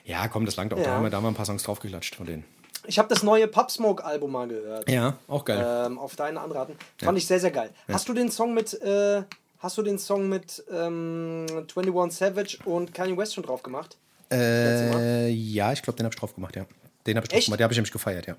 ja, 0.03 0.27
komm, 0.27 0.45
das 0.45 0.57
langt 0.57 0.73
auch. 0.73 0.77
Da, 0.77 0.83
Ja. 0.83 0.91
haben 0.91 1.03
wir, 1.03 1.09
da 1.09 1.21
wir 1.21 1.29
ein 1.29 1.33
paar 1.33 1.45
Songs 1.45 1.63
draufgeklatscht 1.63 2.15
von 2.15 2.25
denen. 2.25 2.43
Ich 2.85 2.99
habe 2.99 3.09
das 3.09 3.23
neue 3.23 3.47
Pub 3.47 3.71
Smoke 3.71 4.03
Album 4.03 4.31
mal 4.31 4.47
gehört. 4.47 4.89
Ja, 4.89 5.17
auch 5.27 5.43
geil. 5.45 5.65
Ähm, 5.87 5.97
auf 5.97 6.15
deinen 6.15 6.37
Anraten. 6.37 6.75
Fand 7.01 7.17
ich 7.17 7.25
sehr, 7.25 7.39
sehr 7.39 7.51
geil. 7.51 7.71
Hast 7.87 8.07
du 8.07 8.13
den 8.13 8.31
Song 8.31 8.53
mit, 8.53 8.73
äh, 8.81 9.23
hast 9.59 9.77
du 9.77 9.81
den 9.81 9.99
Song 9.99 10.29
mit 10.29 10.63
ähm, 10.71 11.45
21 11.75 12.17
Savage 12.17 12.57
und 12.65 12.93
Kanye 12.93 13.17
West 13.17 13.33
schon 13.35 13.43
drauf 13.43 13.63
gemacht? 13.63 13.97
Äh, 14.31 15.29
ja, 15.29 15.71
ich 15.73 15.81
glaube, 15.81 15.97
den 15.97 16.05
habe 16.05 16.13
ich 16.13 16.19
drauf 16.19 16.35
gemacht, 16.35 16.55
ja. 16.55 16.65
Den 17.05 17.17
habe 17.17 17.25
ich 17.25 17.29
drauf 17.29 17.37
Echt? 17.37 17.47
gemacht, 17.47 17.59
den 17.59 17.63
habe 17.63 17.73
ich 17.73 17.77
nämlich 17.77 17.93
gefeiert, 17.93 18.27
ja. 18.27 18.35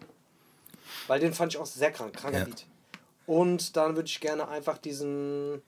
Weil 1.07 1.21
den 1.21 1.33
fand 1.33 1.53
ich 1.55 1.59
auch 1.59 1.67
sehr 1.67 1.91
krank, 1.91 2.15
kranker 2.15 2.39
Ja. 2.41 2.45
Beat. 2.45 2.67
Und 3.27 3.77
dann 3.77 3.95
würde 3.97 4.07
ich 4.07 4.21
gerne 4.21 4.49
einfach 4.49 4.79
diesen 4.79 5.63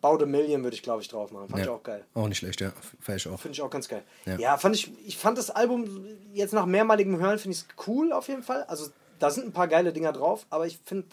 Bau 0.00 0.18
the 0.18 0.26
Million 0.26 0.62
würde 0.62 0.74
ich 0.74 0.82
glaube 0.82 1.02
ich 1.02 1.08
drauf 1.08 1.30
machen. 1.30 1.48
Fand 1.48 1.58
ja. 1.58 1.64
ich 1.64 1.70
auch 1.70 1.82
geil. 1.82 2.04
Auch 2.14 2.28
nicht 2.28 2.38
schlecht, 2.38 2.60
ja. 2.60 2.72
Feier 3.00 3.16
ich 3.16 3.28
auch. 3.28 3.38
Finde 3.38 3.52
ich 3.54 3.62
auch 3.62 3.70
ganz 3.70 3.88
geil. 3.88 4.02
Ja. 4.26 4.38
Ja. 4.38 4.56
fand 4.58 4.74
ich, 4.76 4.90
ich 5.06 5.16
fand 5.16 5.38
das 5.38 5.50
Album 5.50 6.04
jetzt 6.32 6.52
nach 6.52 6.66
mehrmaligem 6.66 7.18
Hören 7.18 7.38
finde 7.38 7.56
ich 7.56 7.62
es 7.62 7.86
cool 7.86 8.12
auf 8.12 8.28
jeden 8.28 8.42
Fall. 8.42 8.64
Also 8.64 8.88
da 9.18 9.30
sind 9.30 9.46
ein 9.46 9.52
paar 9.52 9.68
geile 9.68 9.92
Dinger 9.92 10.12
drauf, 10.12 10.46
aber 10.50 10.66
ich 10.66 10.78
finde, 10.84 11.06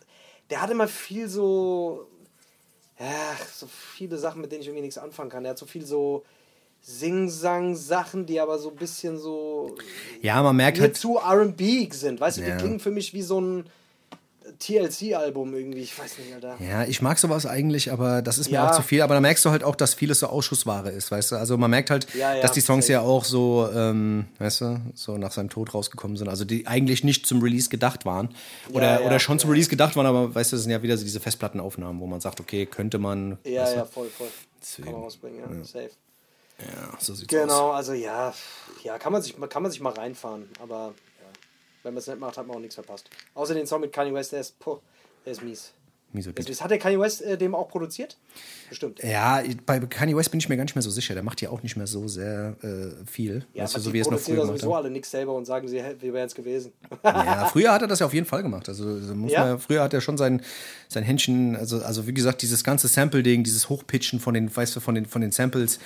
der 0.50 0.62
hat 0.62 0.70
immer 0.70 0.88
viel 0.88 1.28
so, 1.28 2.08
ja, 3.00 3.06
so 3.54 3.68
viele 3.68 4.18
Sachen, 4.18 4.42
mit 4.42 4.52
denen 4.52 4.62
ich 4.62 4.68
irgendwie 4.68 4.84
nichts 4.84 4.98
anfangen 4.98 5.30
kann. 5.30 5.44
Der 5.44 5.52
hat 5.52 5.58
so 5.58 5.66
viel 5.66 5.86
so 5.86 6.24
Sing-Sang-Sachen, 6.82 8.26
die 8.26 8.40
aber 8.40 8.60
so 8.60 8.70
ein 8.70 8.76
bisschen 8.76 9.18
so 9.18 9.76
Ja, 10.22 10.42
man 10.42 10.56
merkt 10.56 10.80
halt, 10.80 10.96
zu 10.96 11.18
R&B 11.18 11.90
sind. 11.92 12.20
Weißt 12.20 12.38
du, 12.38 12.42
die 12.42 12.50
Ja. 12.50 12.58
klingen 12.58 12.80
für 12.80 12.92
mich 12.92 13.14
wie 13.14 13.22
so 13.22 13.42
ein 13.42 13.66
TLC-Album 14.60 15.54
irgendwie. 15.54 15.80
Ich 15.82 15.98
weiß 15.98 16.18
nicht, 16.20 16.34
Alter. 16.34 16.58
Ja, 16.60 16.84
ich 16.86 17.02
mag 17.02 17.18
sowas 17.20 17.46
eigentlich, 17.46 17.92
aber 17.92 18.22
das 18.22 18.38
ist 18.38 18.50
mir 18.50 18.56
Ja. 18.56 18.70
auch 18.70 18.76
zu 18.76 18.82
viel. 18.82 19.02
Aber 19.02 19.14
da 19.14 19.22
merkst 19.22 19.44
du 19.46 19.50
halt 19.50 19.64
auch, 19.64 19.76
dass 19.76 19.94
vieles 19.94 20.20
so 20.20 20.28
Ausschussware 20.28 20.90
ist, 20.92 21.12
weißt 21.12 21.32
du? 21.32 21.36
Also 21.38 21.58
man 21.58 21.70
merkt 21.70 21.90
halt, 21.90 22.08
Ja, 22.14 22.34
ja, 22.36 22.42
dass 22.42 22.52
die 22.54 22.62
Songs 22.62 22.88
ja 22.88 23.02
auch 23.02 23.24
so, 23.26 23.70
ähm, 23.74 24.26
weißt 24.40 24.62
du, 24.62 24.82
so 24.96 25.18
nach 25.18 25.32
seinem 25.32 25.50
Tod 25.50 25.74
rausgekommen 25.74 26.18
sind. 26.18 26.30
Also 26.30 26.46
die 26.46 26.68
eigentlich 26.68 27.04
nicht 27.04 27.26
zum 27.26 27.42
Release 27.42 27.70
gedacht 27.70 28.06
waren. 28.06 28.30
Oder, 28.72 29.06
oder 29.06 29.20
schon 29.20 29.40
zum 29.40 29.50
Release 29.50 29.70
gedacht 29.70 29.96
waren, 29.96 30.06
aber 30.06 30.34
weißt 30.34 30.52
du, 30.52 30.56
das 30.56 30.64
sind 30.64 30.72
ja 30.72 30.82
wieder 30.82 30.98
so 30.98 31.04
diese 31.04 31.20
Festplattenaufnahmen, 31.20 32.02
wo 32.02 32.08
man 32.08 32.22
sagt, 32.22 32.40
okay, 32.40 32.66
könnte 32.66 32.98
man. 32.98 33.38
Ja, 33.44 33.64
weißt 33.64 33.74
du? 33.74 33.78
ja, 33.78 33.86
voll, 33.86 34.10
voll. 34.10 34.28
Kann 34.28 34.36
Deswegen, 34.62 34.92
man 34.92 35.02
rausbringen, 35.04 35.40
ja. 35.60 35.64
Safe. 35.64 35.90
ja 36.60 36.90
so 37.00 37.14
sieht's 37.14 37.34
aus. 37.34 37.40
Genau, 37.42 37.72
also 37.72 37.94
ja, 37.94 38.34
ja, 38.84 38.98
kann 38.98 39.14
man 39.14 39.22
sich, 39.22 39.36
kann 39.50 39.62
man 39.64 39.72
sich 39.72 39.80
mal 39.82 39.94
reinfahren, 39.94 40.50
aber 40.62 40.94
wenn 41.88 41.94
man 41.94 42.00
es 42.00 42.08
nicht 42.08 42.20
macht, 42.20 42.38
hat 42.38 42.46
man 42.46 42.58
auch 42.58 42.60
nichts 42.60 42.76
verpasst. 42.76 43.10
Außer 43.34 43.54
den 43.54 43.66
Song 43.66 43.80
mit 43.80 43.94
Kanye 43.94 44.14
West, 44.14 44.34
der 44.34 44.42
ist, 44.42 44.60
puh, 44.60 44.80
der 45.26 45.32
ist 45.32 45.42
mies. 45.42 45.72
Wieso 46.14 46.32
Der 46.32 46.40
ist 46.40 46.46
geht? 46.46 46.50
mies. 46.56 46.62
Hat 46.64 46.72
der 46.72 46.78
Kanye 46.80 47.00
West 47.00 47.22
äh, 47.22 47.38
dem 47.38 47.54
auch 47.54 47.68
produziert? 47.68 48.18
Bestimmt. 48.70 49.02
Ja, 49.04 49.42
bei 49.66 49.80
Kanye 49.80 50.16
West 50.16 50.32
bin 50.32 50.40
ich 50.40 50.50
mir 50.50 50.58
gar 50.58 50.64
nicht 50.64 50.76
mehr 50.76 50.82
so 50.82 50.90
sicher. 50.90 51.14
Der 51.14 51.24
macht 51.24 51.42
ja 51.42 51.50
auch 51.50 51.64
nicht 51.64 51.76
mehr 51.78 51.88
so 51.88 52.08
sehr 52.08 52.56
äh, 52.64 53.06
viel. 53.10 53.46
Ja, 53.54 53.64
weißt 53.64 53.78
du, 53.78 53.80
so 53.82 53.94
wie 53.94 54.00
es 54.00 54.10
noch 54.10 54.20
früher 54.20 54.36
gemacht 54.36 54.48
sowieso 54.60 54.76
hat. 54.76 54.84
alle 54.84 54.92
nichts 54.92 55.12
selber 55.12 55.34
und 55.36 55.46
sagen, 55.46 55.68
sie, 55.68 55.82
wir 56.00 56.14
wären 56.14 56.28
es 56.28 56.36
gewesen. 56.36 56.72
Ja, 57.04 57.46
früher 57.46 57.72
hat 57.72 57.82
er 57.82 57.88
das 57.88 58.00
ja 58.00 58.06
auf 58.06 58.14
jeden 58.14 58.26
Fall 58.26 58.42
gemacht. 58.44 58.68
Also 58.70 59.00
so 59.00 59.16
muss 59.16 59.32
Ja? 59.32 59.46
man, 59.46 59.60
früher 59.60 59.84
hat 59.84 59.94
er 59.94 60.02
schon 60.02 60.18
sein, 60.18 60.42
sein 60.90 61.04
Händchen, 61.04 61.56
also, 61.56 61.80
also 61.82 62.08
wie 62.08 62.14
gesagt, 62.14 62.42
dieses 62.42 62.64
ganze 62.64 62.88
Sample-Ding, 62.88 63.44
dieses 63.44 63.70
Hochpitchen 63.70 64.20
von 64.20 64.34
den, 64.34 64.54
weißt 64.54 64.76
du, 64.76 64.80
von 64.80 64.96
den, 64.96 65.06
von 65.06 65.22
den 65.22 65.32
Samples, 65.32 65.80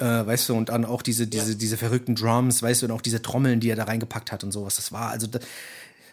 äh, 0.00 0.04
weißt 0.04 0.48
du, 0.48 0.54
und 0.54 0.68
dann 0.70 0.84
auch 0.84 1.02
diese, 1.02 1.26
diese, 1.26 1.52
Ja. 1.52 1.58
diese 1.58 1.76
verrückten 1.76 2.14
Drums, 2.14 2.62
weißt 2.62 2.82
du, 2.82 2.86
und 2.86 2.92
auch 2.92 3.02
diese 3.02 3.22
Trommeln, 3.22 3.60
die 3.60 3.70
er 3.70 3.76
da 3.76 3.84
reingepackt 3.84 4.32
hat 4.32 4.44
und 4.44 4.52
sowas. 4.52 4.76
Das 4.76 4.92
war, 4.92 5.10
also 5.10 5.26
da, 5.26 5.38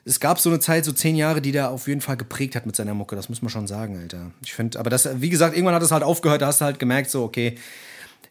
es 0.06 0.20
gab 0.20 0.40
so 0.40 0.50
eine 0.50 0.60
Zeit, 0.60 0.86
so 0.86 0.92
zehn 0.92 1.16
Jahre, 1.16 1.42
die 1.42 1.52
der 1.52 1.70
auf 1.70 1.88
jeden 1.88 2.02
Fall 2.02 2.18
geprägt 2.18 2.56
hat 2.56 2.66
mit 2.66 2.76
seiner 2.76 2.94
Mucke. 2.94 3.16
Das 3.16 3.30
muss 3.30 3.42
man 3.42 3.50
schon 3.50 3.68
sagen, 3.68 3.98
Alter. 4.00 4.32
Ich 4.44 4.54
finde, 4.54 4.80
aber 4.80 4.90
das, 4.90 5.22
wie 5.22 5.30
gesagt, 5.30 5.56
irgendwann 5.56 5.76
hat 5.76 5.84
es 5.84 5.92
halt 5.92 6.04
aufgehört, 6.04 6.42
da 6.42 6.48
hast 6.48 6.62
du 6.62 6.66
halt 6.66 6.80
gemerkt, 6.80 7.10
so, 7.12 7.24
okay, 7.24 7.58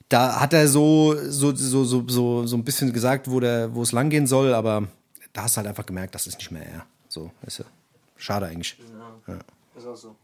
da 0.09 0.41
hat 0.41 0.53
er 0.53 0.67
so, 0.67 1.15
so, 1.29 1.55
so, 1.55 1.85
so, 1.85 2.05
so, 2.09 2.47
so 2.47 2.57
ein 2.57 2.65
bisschen 2.65 2.93
gesagt, 2.93 3.31
wo, 3.31 3.39
der, 3.39 3.75
wo 3.75 3.83
es 3.83 3.93
langgehen 3.93 4.27
soll, 4.27 4.53
aber 4.55 4.89
da 5.33 5.45
hast 5.45 5.57
du 5.57 5.59
halt 5.59 5.69
einfach 5.69 5.87
gemerkt, 5.87 6.15
das 6.15 6.27
ist 6.27 6.39
nicht 6.39 6.51
mehr 6.51 6.67
er. 6.67 6.87
So, 7.09 7.31
weißt 7.43 7.61
du. 7.61 7.65
Schade 8.17 8.47
eigentlich. 8.47 8.77
Ist 9.77 9.87
auch 9.87 9.97
so. 9.97 10.17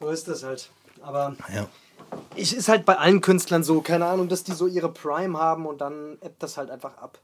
So 0.00 0.08
ist 0.08 0.28
das 0.28 0.42
halt. 0.44 0.70
Aber 1.02 1.36
Ja. 1.52 1.68
ich 2.36 2.56
ist 2.56 2.68
halt 2.68 2.86
bei 2.86 2.96
allen 2.96 3.20
Künstlern 3.20 3.64
so, 3.64 3.80
keine 3.80 4.06
Ahnung, 4.06 4.28
dass 4.28 4.44
die 4.44 4.52
so 4.52 4.66
ihre 4.66 4.92
Prime 4.92 5.36
haben 5.38 5.66
und 5.66 5.80
dann 5.80 6.16
ebbt 6.22 6.42
das 6.42 6.56
halt 6.56 6.70
einfach 6.70 6.96
ab. 6.98 7.18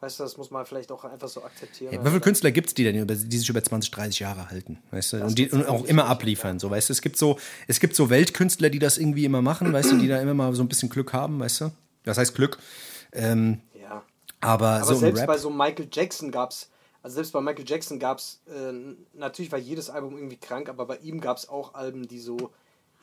Weißt 0.00 0.20
du, 0.20 0.22
das 0.22 0.36
muss 0.36 0.50
man 0.52 0.64
vielleicht 0.64 0.92
auch 0.92 1.04
einfach 1.04 1.28
so 1.28 1.42
akzeptieren. 1.42 1.92
Wie 2.04 2.08
viele 2.08 2.20
Künstler 2.20 2.52
gibt 2.52 2.68
es, 2.68 2.74
die, 2.74 2.84
denn 2.84 3.04
die 3.06 3.38
sich 3.38 3.48
über 3.48 3.62
20, 3.62 3.90
30 3.90 4.20
Jahre 4.20 4.48
halten? 4.48 4.78
Weißt 4.92 5.12
du? 5.14 5.24
Und, 5.24 5.36
die, 5.36 5.50
und 5.50 5.66
auch 5.66 5.84
immer 5.86 6.06
abliefern. 6.06 6.60
So, 6.60 6.70
weißt 6.70 6.88
du? 6.88 6.92
Es 6.92 7.02
gibt 7.02 7.16
so, 7.16 7.38
es 7.66 7.80
gibt 7.80 7.96
so 7.96 8.08
Weltkünstler, 8.08 8.70
die 8.70 8.78
das 8.78 8.96
irgendwie 8.98 9.24
immer 9.24 9.42
machen, 9.42 9.72
weißt 9.72 9.90
du, 9.92 9.98
die 9.98 10.06
da 10.06 10.20
immer 10.20 10.34
mal 10.34 10.54
so 10.54 10.62
ein 10.62 10.68
bisschen 10.68 10.88
Glück 10.88 11.12
haben, 11.12 11.40
weißt 11.40 11.62
du? 11.62 11.70
Das 12.04 12.16
heißt 12.16 12.34
Glück. 12.34 12.58
Ähm, 13.12 13.60
Ja. 13.74 14.04
aber, 14.40 14.68
Aber 14.68 14.84
so 14.84 14.94
selbst 14.94 15.26
bei 15.26 15.38
so 15.38 15.50
Michael 15.50 15.88
Jackson 15.90 16.30
gab 16.30 16.50
es, 16.50 16.68
also 17.02 17.14
selbst 17.16 17.32
bei 17.32 17.40
Michael 17.40 17.64
Jackson 17.66 17.98
gab 17.98 18.18
es, 18.18 18.40
äh, 18.46 18.72
natürlich 19.14 19.50
war 19.50 19.58
jedes 19.58 19.90
Album 19.90 20.16
irgendwie 20.16 20.36
krank, 20.36 20.68
aber 20.68 20.86
bei 20.86 20.98
ihm 20.98 21.20
gab 21.20 21.38
es 21.38 21.48
auch 21.48 21.74
Alben, 21.74 22.06
die 22.06 22.20
so, 22.20 22.50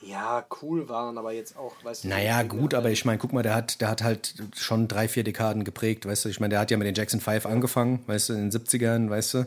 ja, 0.02 0.46
cool 0.62 0.88
waren, 0.90 1.18
aber 1.18 1.32
jetzt 1.32 1.58
auch, 1.58 1.74
weißt 1.84 2.04
du. 2.04 2.08
Naja, 2.10 2.44
gut, 2.44 2.74
aber 2.74 2.90
ich 2.92 3.06
meine, 3.06 3.18
guck 3.18 3.34
mal, 3.34 3.42
der 3.44 3.56
hat, 3.56 3.82
der 3.82 3.90
hat 3.90 4.04
halt 4.04 4.36
schon 4.56 4.88
drei, 4.88 5.08
vier 5.08 5.24
Dekaden 5.24 5.64
geprägt, 5.64 6.06
weißt 6.06 6.26
du? 6.26 6.30
Ich 6.30 6.40
meine, 6.40 6.52
der 6.52 6.60
hat 6.60 6.70
ja 6.72 6.78
mit 6.78 6.86
den 6.88 6.96
Jackson 6.96 7.22
5 7.22 7.46
angefangen, 7.46 8.02
weißt 8.08 8.30
du, 8.30 8.34
in 8.34 8.50
den 8.50 8.52
70ern, 8.52 9.10
weißt 9.10 9.34
du? 9.34 9.46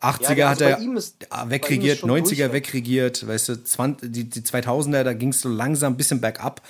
80er 0.00 0.34
Ja, 0.36 0.50
hat 0.50 0.60
also 0.60 0.64
er 0.64 0.76
bei 0.76 0.82
ihm 0.82 0.96
ist- 0.96 1.26
wegregiert, 1.46 1.94
ist 1.94 2.00
schon 2.00 2.10
90er 2.10 2.48
durchweg. 2.48 2.52
wegregiert, 2.52 3.26
weißt 3.26 3.48
du, 3.48 3.64
20, 3.64 4.12
die, 4.12 4.24
die 4.24 4.42
2000er, 4.42 5.02
da 5.02 5.14
ging 5.14 5.30
es 5.30 5.40
so 5.40 5.48
langsam 5.48 5.94
ein 5.94 5.96
bisschen 5.96 6.20
bergab, 6.20 6.60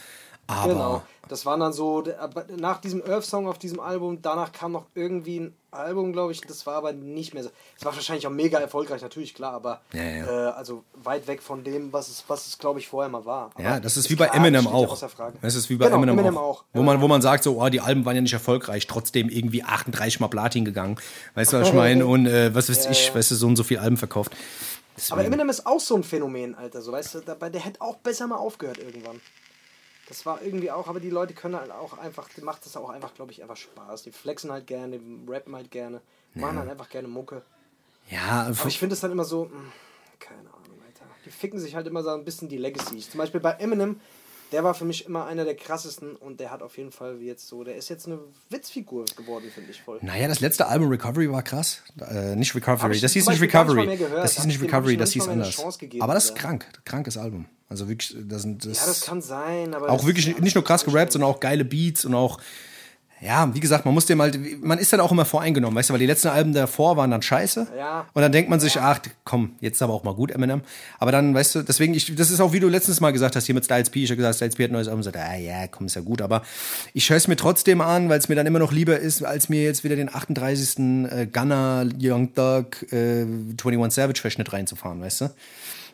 aber 0.46 0.72
Genau. 0.72 1.02
Das 1.28 1.44
waren 1.44 1.58
dann 1.60 1.72
so, 1.72 2.04
aber 2.20 2.44
nach 2.56 2.80
diesem 2.80 3.02
Earth-Song 3.04 3.48
auf 3.48 3.58
diesem 3.58 3.80
Album, 3.80 4.22
danach 4.22 4.52
kam 4.52 4.72
noch 4.72 4.84
irgendwie 4.94 5.40
ein 5.40 5.54
Album, 5.72 6.12
glaube 6.12 6.30
ich, 6.32 6.40
das 6.40 6.64
war 6.66 6.76
aber 6.76 6.92
nicht 6.92 7.34
mehr 7.34 7.42
so. 7.42 7.50
Es 7.76 7.84
war 7.84 7.92
wahrscheinlich 7.94 8.26
auch 8.26 8.30
mega 8.30 8.58
erfolgreich, 8.60 9.02
natürlich, 9.02 9.34
klar, 9.34 9.52
aber 9.52 9.80
Ja, 9.92 10.02
ja. 10.02 10.24
Äh, 10.26 10.52
also 10.52 10.84
weit 10.94 11.26
weg 11.26 11.42
von 11.42 11.64
dem, 11.64 11.92
was 11.92 12.08
es, 12.08 12.24
was 12.28 12.46
es 12.46 12.58
glaube 12.58 12.78
ich, 12.78 12.86
vorher 12.88 13.10
mal 13.10 13.24
war. 13.24 13.50
Ja, 13.58 13.72
Aber 13.72 13.80
das 13.80 13.96
ist 13.96 14.08
wie 14.08 14.14
bei 14.14 14.26
klar, 14.26 14.36
Eminem 14.36 14.64
ja 14.66 14.70
auch. 14.70 14.98
Das 15.42 15.54
ist 15.56 15.68
wie 15.68 15.74
bei 15.76 15.86
Genau, 15.86 15.96
Eminem, 15.98 16.18
Eminem 16.18 16.38
auch. 16.38 16.60
auch. 16.60 16.64
Wo, 16.72 16.82
man, 16.82 17.00
wo 17.00 17.08
man 17.08 17.20
sagt, 17.20 17.42
so, 17.44 17.60
oh, 17.60 17.68
die 17.68 17.80
Alben 17.80 18.04
waren 18.04 18.14
ja 18.14 18.22
nicht 18.22 18.32
erfolgreich, 18.32 18.86
trotzdem 18.86 19.28
irgendwie 19.28 19.64
38 19.64 20.20
Mal 20.20 20.28
Platin 20.28 20.64
gegangen. 20.64 20.96
Weißt 21.34 21.52
du, 21.52 21.60
was 21.60 21.68
ich 21.68 21.74
meine? 21.74 22.06
Und 22.16 22.26
äh, 22.26 22.54
was 22.54 22.68
weiß 22.70 22.84
Ja, 22.84 22.90
ich, 22.92 23.08
ja. 23.08 23.14
weißt 23.16 23.32
du, 23.32 23.34
so 23.34 23.46
und 23.48 23.56
so 23.56 23.64
viel 23.64 23.78
Alben 23.78 23.96
verkauft. 23.96 24.32
Aber 24.32 24.40
Deswegen- 24.96 25.26
Eminem 25.26 25.48
ist 25.50 25.66
auch 25.66 25.80
so 25.80 25.96
ein 25.96 26.04
Phänomen, 26.04 26.54
Alter. 26.54 26.80
So, 26.80 26.92
weißt 26.92 27.16
du, 27.16 27.20
dabei, 27.20 27.50
der 27.50 27.60
hätte 27.60 27.80
auch 27.82 27.96
besser 27.96 28.26
mal 28.28 28.36
aufgehört 28.36 28.78
irgendwann. 28.78 29.20
Das 30.08 30.24
war 30.24 30.40
irgendwie 30.42 30.70
auch, 30.70 30.86
aber 30.88 31.00
die 31.00 31.10
Leute 31.10 31.34
können 31.34 31.56
halt 31.56 31.70
auch 31.72 31.98
einfach, 31.98 32.28
die 32.28 32.40
macht 32.40 32.64
das 32.64 32.76
auch 32.76 32.90
einfach, 32.90 33.14
glaube 33.14 33.32
ich, 33.32 33.42
einfach 33.42 33.56
Spaß. 33.56 34.02
Die 34.02 34.12
flexen 34.12 34.52
halt 34.52 34.66
gerne, 34.66 34.98
die 34.98 35.30
rappen 35.30 35.54
halt 35.54 35.70
gerne, 35.70 36.00
machen 36.34 36.58
halt 36.58 36.70
einfach 36.70 36.88
gerne 36.88 37.08
Mucke. 37.08 37.42
ja, 38.08 38.46
Aber 38.46 38.66
ich 38.66 38.78
finde 38.78 38.94
es 38.94 39.00
dann 39.00 39.10
immer 39.10 39.24
so, 39.24 39.46
mh, 39.46 39.50
keine 40.20 40.48
Ahnung, 40.48 40.78
Alter. 40.86 41.06
Die 41.24 41.30
ficken 41.30 41.58
sich 41.58 41.74
halt 41.74 41.86
immer 41.88 42.02
so 42.04 42.10
ein 42.10 42.24
bisschen 42.24 42.48
die 42.48 42.56
Legacies. 42.58 43.10
Zum 43.10 43.18
Beispiel 43.18 43.40
bei 43.40 43.52
Eminem, 43.52 44.00
der 44.52 44.64
war 44.64 44.74
für 44.74 44.84
mich 44.84 45.06
immer 45.06 45.26
einer 45.26 45.44
der 45.44 45.56
krassesten 45.56 46.16
und 46.16 46.40
der 46.40 46.50
hat 46.50 46.62
auf 46.62 46.76
jeden 46.78 46.92
Fall 46.92 47.20
jetzt 47.20 47.48
so, 47.48 47.64
der 47.64 47.76
ist 47.76 47.88
jetzt 47.88 48.06
eine 48.06 48.18
Witzfigur 48.50 49.04
geworden, 49.16 49.50
finde 49.52 49.70
ich 49.70 49.80
voll. 49.80 49.98
Naja, 50.02 50.28
das 50.28 50.40
letzte 50.40 50.66
Album 50.66 50.88
Recovery 50.88 51.30
war 51.30 51.42
krass. 51.42 51.82
Äh, 52.00 52.36
nicht 52.36 52.54
Recovery. 52.54 53.00
Das 53.00 53.12
hieß 53.12 53.28
nicht 53.28 53.40
Recovery. 53.40 53.98
Das 54.14 54.36
hieß 54.36 54.44
nicht 54.46 54.62
Recovery, 54.62 54.96
das 54.96 55.12
hieß 55.12 55.28
anders. 55.28 55.58
Aber 56.00 56.14
das 56.14 56.26
ist 56.26 56.34
krank. 56.36 56.66
Krankes 56.84 57.16
Album. 57.16 57.46
Also 57.68 57.88
wirklich, 57.88 58.16
das 58.28 58.42
sind 58.42 58.64
das 58.64 58.78
Ja, 58.78 58.86
das 58.86 59.00
kann 59.02 59.20
sein, 59.20 59.74
aber. 59.74 59.90
auch 59.90 60.06
wirklich 60.06 60.38
nicht 60.38 60.54
nur 60.54 60.62
krass 60.62 60.84
gerappt, 60.84 61.12
sondern 61.12 61.30
auch 61.30 61.40
geile 61.40 61.64
Beats 61.64 62.04
und 62.04 62.14
auch 62.14 62.40
Ja, 63.20 63.54
wie 63.54 63.60
gesagt, 63.60 63.86
man 63.86 63.94
muss 63.94 64.04
dem 64.04 64.20
halt, 64.20 64.38
man 64.62 64.78
ist 64.78 64.92
dann 64.92 65.00
auch 65.00 65.10
immer 65.10 65.24
voreingenommen, 65.24 65.74
weißt 65.74 65.88
du, 65.88 65.94
weil 65.94 66.00
die 66.00 66.06
letzten 66.06 66.28
Alben 66.28 66.52
davor 66.52 66.98
waren 66.98 67.10
dann 67.10 67.22
scheiße. 67.22 67.66
Ja. 67.76 68.06
Und 68.12 68.20
dann 68.20 68.30
denkt 68.30 68.50
man 68.50 68.60
sich, 68.60 68.78
ach, 68.78 69.00
komm, 69.24 69.52
jetzt 69.60 69.76
ist 69.76 69.82
aber 69.82 69.94
auch 69.94 70.04
mal 70.04 70.14
gut, 70.14 70.30
Eminem. 70.30 70.60
Aber 70.98 71.12
dann, 71.12 71.34
weißt 71.34 71.54
du, 71.54 71.62
deswegen, 71.62 71.94
ich, 71.94 72.14
das 72.14 72.30
ist 72.30 72.40
auch, 72.40 72.52
wie 72.52 72.60
du 72.60 72.68
letztes 72.68 73.00
Mal 73.00 73.12
gesagt 73.12 73.34
hast, 73.34 73.46
hier 73.46 73.54
mit 73.54 73.64
Styles 73.64 73.88
P, 73.88 74.04
ich 74.04 74.10
habe 74.10 74.18
gesagt, 74.18 74.36
Styles 74.36 74.56
P 74.56 74.64
hat 74.64 74.70
ein 74.70 74.74
neues 74.74 74.88
Album, 74.88 75.00
gesagt, 75.00 75.16
ah 75.16 75.34
ja, 75.34 75.66
komm, 75.66 75.86
ist 75.86 75.96
ja 75.96 76.02
gut, 76.02 76.20
aber 76.20 76.42
ich 76.92 77.08
höre 77.08 77.16
es 77.16 77.26
mir 77.26 77.36
trotzdem 77.36 77.80
an, 77.80 78.10
weil 78.10 78.18
es 78.18 78.28
mir 78.28 78.34
dann 78.34 78.46
immer 78.46 78.58
noch 78.58 78.72
lieber 78.72 78.98
ist, 78.98 79.24
als 79.24 79.48
mir 79.48 79.62
jetzt 79.62 79.82
wieder 79.82 79.96
den 79.96 80.14
38. 80.14 80.78
Äh, 80.78 81.26
Gunner, 81.32 81.86
Young 81.98 82.34
Thug, 82.34 82.92
äh, 82.92 83.22
21 83.22 83.94
Savage 83.94 84.20
Verschnitt 84.20 84.52
reinzufahren, 84.52 85.00
weißt 85.00 85.22
du? 85.22 85.30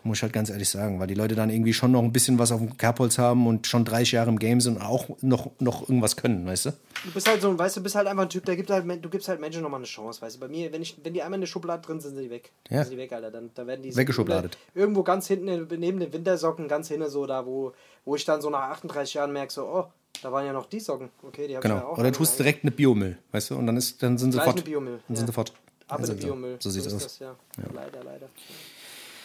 Muss 0.05 0.19
ich 0.19 0.23
halt 0.25 0.33
ganz 0.33 0.51
ehrlich 0.51 0.69
sagen, 0.69 0.99
weil 0.99 1.07
die 1.07 1.15
Leute 1.15 1.35
dann 1.37 1.49
irgendwie 1.49 1.73
schon 1.73 1.93
noch 1.93 2.03
ein 2.03 2.13
bisschen 2.13 2.39
was 2.39 2.51
auf 2.51 2.59
dem 2.61 2.77
Kerbholz 2.77 3.19
haben 3.19 3.47
und 3.47 3.69
schon 3.69 3.85
30 3.85 4.13
Jahre 4.13 4.31
im 4.31 4.39
Game 4.39 4.61
sind 4.61 4.77
und 4.79 4.83
auch 4.83 5.09
noch, 5.21 5.51
noch 5.61 5.83
irgendwas 5.83 6.17
können, 6.17 6.45
weißt 6.45 6.67
du? 6.67 6.71
Du 7.05 7.11
bist 7.13 7.29
halt 7.29 7.41
so, 7.41 7.49
ein- 7.51 7.59
weißt 7.59 7.77
du, 7.77 7.83
bist 7.83 7.95
halt 7.95 8.09
einfach 8.09 8.25
ein 8.25 8.29
Typ, 8.29 8.45
der 8.45 8.57
gibt 8.57 8.71
halt, 8.71 8.85
du 9.05 9.09
gibst 9.09 9.29
halt 9.29 9.41
Menschen 9.41 9.63
nochmal 9.63 9.79
eine 9.79 9.87
Chance, 9.87 10.21
weißt 10.21 10.37
du. 10.37 10.41
Bei 10.41 10.49
mir, 10.49 10.73
wenn 10.73 10.83
ich, 10.83 10.97
wenn 11.05 11.15
die 11.15 11.23
einmal 11.23 11.37
in 11.37 11.43
der 11.43 11.47
Schublade 11.49 11.83
drin 11.87 12.01
sind, 12.01 12.15
sind 12.17 12.25
die 12.25 12.31
weg. 12.31 12.51
Ja. 12.69 12.83
Sind 12.83 12.93
die 12.95 12.99
weg, 12.99 13.13
Alter. 13.13 13.31
Dann, 13.31 13.51
dann 13.55 13.67
werden 13.69 13.83
die 13.83 13.93
so 13.93 13.99
Weggeschubladet. 13.99 14.59
Irgendwo 14.75 15.03
ganz 15.05 15.29
hinten, 15.29 15.47
in- 15.49 15.69
neben 15.81 16.01
den 16.01 16.13
Wintersocken, 16.13 16.67
ganz 16.69 16.89
hinten 16.89 17.09
so 17.09 17.25
da, 17.27 17.47
wo, 17.47 17.73
wo 18.05 18.17
ich 18.17 18.25
dann 18.25 18.41
so 18.43 18.51
nach 18.51 18.71
38 18.71 19.15
Jahren 19.15 19.33
merke, 19.33 19.53
so, 19.53 19.63
oh, 19.67 19.85
da 20.23 20.33
waren 20.33 20.45
ja 20.47 20.53
noch 20.53 20.67
die 20.67 20.81
Socken. 20.81 21.11
Okay, 21.23 21.47
die 21.47 21.57
hab 21.57 21.65
ich 21.65 21.71
ja 21.71 21.77
Genau. 21.77 21.91
auch. 21.93 21.99
Oder 21.99 22.11
du 22.11 22.19
tust 22.19 22.39
direkt 22.39 22.65
eine 22.65 22.71
Biomüll, 22.73 23.19
weißt 23.31 23.51
du? 23.51 23.57
Und 23.57 23.67
dann 23.69 23.77
ist, 23.77 24.03
dann 24.03 24.19
sind 24.19 24.33
sie 24.33 24.39
Gleich 24.39 24.47
fort. 24.47 24.57
eine 24.57 24.65
Biomüll, 24.65 24.99
Dann 25.07 25.15
ja. 25.15 25.17
sind 25.17 25.27
sie 25.29 25.33
fort. 25.33 25.53
Aber 25.89 26.01
Also 26.01 26.15
Biomüll. 26.15 26.57
So 26.59 26.71
sieht's 26.71 26.87
ist 26.87 26.95
aus. 26.95 27.03
Das, 27.03 27.19
ja. 27.19 27.35
Leider, 27.75 28.03
leider. 28.03 28.29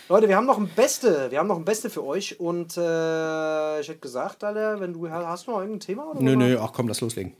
Leute, 0.10 0.30
wir 0.30 0.38
haben 0.38 0.46
noch 0.46 0.58
ein 0.58 0.70
Beste. 0.70 1.30
Wir 1.32 1.40
haben 1.40 1.48
noch 1.48 1.58
ein 1.58 1.66
Beste 1.66 1.90
für 1.90 2.04
euch. 2.06 2.40
Und 2.40 2.78
äh, 2.78 3.82
ich 3.82 3.90
hätte 3.90 4.00
gesagt, 4.00 4.44
Alter, 4.44 4.80
wenn 4.80 4.94
du 4.94 5.10
hast 5.10 5.48
du 5.48 5.52
noch 5.52 5.60
irgendein 5.60 5.82
Thema? 5.82 6.10
Oder 6.12 6.22
Nö, 6.22 6.36
nö, 6.36 6.58
ach 6.62 6.72
komm, 6.72 6.88
lass 6.88 7.02
loslegen. 7.02 7.34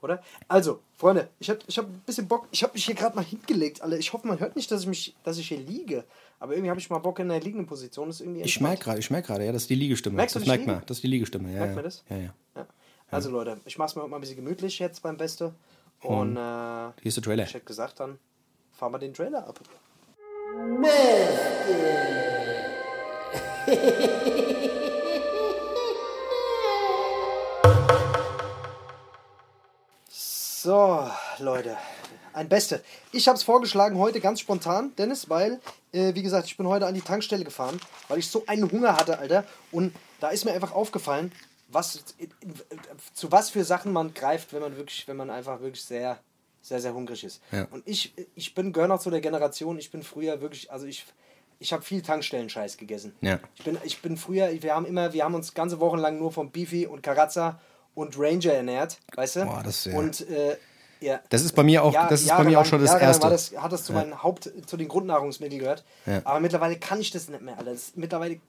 Oder? 0.00 0.20
Also, 0.48 0.80
Freunde, 0.96 1.28
ich 1.38 1.48
habe 1.48 1.60
ich 1.64 1.78
hab 1.78 1.86
ein 1.86 2.02
bisschen 2.04 2.26
Bock. 2.26 2.48
Ich 2.50 2.64
habe 2.64 2.72
mich 2.72 2.84
hier 2.84 2.96
gerade 2.96 3.14
mal 3.14 3.24
hingelegt, 3.24 3.80
Alter. 3.80 3.96
Ich 3.96 4.12
hoffe, 4.12 4.26
man 4.26 4.40
hört 4.40 4.56
nicht, 4.56 4.68
dass 4.72 4.82
ich 4.82 4.88
mich, 4.88 5.14
dass 5.22 5.38
ich 5.38 5.46
hier 5.46 5.58
liege. 5.58 6.04
Aber 6.40 6.54
irgendwie 6.54 6.70
habe 6.70 6.80
ich 6.80 6.90
mal 6.90 6.98
Bock 6.98 7.20
in 7.20 7.28
der 7.28 7.38
liegenden 7.38 7.66
Position. 7.66 8.08
Das 8.08 8.16
ist 8.16 8.22
irgendwie 8.22 8.40
Ich 8.42 8.60
merke 8.60 8.82
gerade, 8.82 8.98
ich 8.98 9.10
merke 9.12 9.28
gerade, 9.28 9.44
ja, 9.46 9.52
das 9.52 9.62
ist 9.62 9.70
die 9.70 9.76
Liegestimme. 9.76 10.16
Merkst 10.16 10.34
du 10.34 10.40
das 10.40 10.48
merkt 10.48 10.66
man, 10.66 10.82
das 10.86 10.96
ist 10.96 11.04
die 11.04 11.08
Liegestimme, 11.08 11.52
ja. 11.52 11.60
Merkt 11.60 11.68
ja. 11.70 11.74
man 11.76 11.84
das? 11.84 12.04
Ja, 12.10 12.16
ja. 12.16 12.34
Ja. 12.56 12.66
Also, 13.12 13.30
Leute, 13.30 13.60
ich 13.64 13.78
mache 13.78 13.90
es 13.90 13.94
mir 13.94 14.08
mal 14.08 14.16
ein 14.16 14.20
bisschen 14.20 14.36
gemütlich 14.36 14.80
jetzt 14.80 15.02
beim 15.02 15.16
Beste. 15.16 15.54
Und 16.00 16.36
äh, 16.36 16.40
Hier 16.40 16.92
ist 17.04 17.16
der 17.16 17.22
Trailer. 17.22 17.44
ich 17.44 17.54
hätte 17.54 17.66
gesagt, 17.66 18.00
dann 18.00 18.18
fahren 18.72 18.90
wir 18.90 18.98
den 18.98 19.14
Trailer 19.14 19.46
ab. 19.46 19.60
So, 30.08 31.10
Leute, 31.38 31.76
ein 32.32 32.48
Beste. 32.48 32.84
Ich 33.10 33.26
habe 33.26 33.36
es 33.36 33.42
vorgeschlagen 33.42 33.98
heute 33.98 34.20
ganz 34.20 34.38
spontan, 34.38 34.94
Dennis, 34.96 35.28
weil, 35.28 35.60
äh, 35.90 36.14
wie 36.14 36.22
gesagt, 36.22 36.46
ich 36.46 36.56
bin 36.56 36.68
heute 36.68 36.86
an 36.86 36.94
die 36.94 37.00
Tankstelle 37.00 37.42
gefahren, 37.42 37.80
weil 38.06 38.20
ich 38.20 38.28
so 38.28 38.44
einen 38.46 38.70
Hunger 38.70 38.96
hatte, 38.96 39.18
Alter. 39.18 39.44
Und 39.72 39.92
da 40.20 40.28
ist 40.28 40.44
mir 40.44 40.52
einfach 40.52 40.70
aufgefallen, 40.70 41.32
was, 41.66 42.04
zu 43.14 43.32
was 43.32 43.50
für 43.50 43.64
Sachen 43.64 43.92
man 43.92 44.14
greift, 44.14 44.52
wenn 44.52 44.60
man 44.60 44.76
wirklich, 44.76 45.08
wenn 45.08 45.16
man 45.16 45.30
einfach 45.30 45.60
wirklich 45.60 45.84
sehr, 45.84 46.20
sehr, 46.62 46.80
sehr 46.80 46.94
hungrig 46.94 47.24
ist. 47.24 47.42
Ja. 47.50 47.66
Und 47.70 47.82
ich, 47.86 48.14
ich 48.34 48.54
bin 48.54 48.72
gehöre 48.72 48.88
noch 48.88 49.00
zu 49.00 49.10
der 49.10 49.20
Generation, 49.20 49.78
ich 49.78 49.90
bin 49.90 50.02
früher 50.02 50.40
wirklich, 50.40 50.70
also 50.72 50.86
ich, 50.86 51.04
ich 51.58 51.72
habe 51.72 51.82
viel 51.82 52.02
Tankstellen-Scheiß 52.02 52.76
gegessen. 52.76 53.14
Ja. 53.20 53.40
Ich 53.56 53.64
bin, 53.64 53.78
ich 53.82 54.00
bin 54.00 54.16
früher, 54.16 54.50
wir 54.62 54.74
haben 54.74 54.86
immer, 54.86 55.12
wir 55.12 55.24
haben 55.24 55.34
uns 55.34 55.52
ganze 55.52 55.80
Wochen 55.80 55.98
lang 55.98 56.18
nur 56.18 56.32
von 56.32 56.50
Beefy 56.50 56.86
und 56.86 57.02
Carazza 57.02 57.60
und 57.94 58.18
Ranger 58.18 58.54
ernährt, 58.54 58.98
weißt 59.14 59.36
du? 59.36 59.44
Boah, 59.44 59.62
das, 59.62 59.84
ja. 59.84 59.98
Und 59.98 60.28
äh, 60.30 60.56
ja. 61.00 61.20
Das 61.28 61.42
ist 61.42 61.54
bei 61.54 61.64
mir 61.64 61.82
auch, 61.82 61.92
Ja, 61.92 62.08
das 62.08 62.22
ist 62.22 62.30
bei 62.30 62.44
mir 62.44 62.60
auch 62.60 62.64
schon 62.64 62.80
das 62.80 62.94
Erste. 62.94 63.24
War 63.24 63.30
das, 63.30 63.52
hat 63.56 63.72
das 63.72 63.84
zu 63.84 63.92
meinen 63.92 64.22
Haupt, 64.22 64.50
zu 64.66 64.76
den 64.76 64.88
Grundnahrungsmitteln 64.88 65.60
gehört. 65.60 65.84
Ja. 66.06 66.22
Aber 66.24 66.40
mittlerweile 66.40 66.78
kann 66.78 67.00
ich 67.00 67.10
das 67.10 67.28
nicht 67.28 67.42
mehr, 67.42 67.58
Alter. 67.58 67.72
Das, 67.72 67.92
mittlerweile 67.96 68.40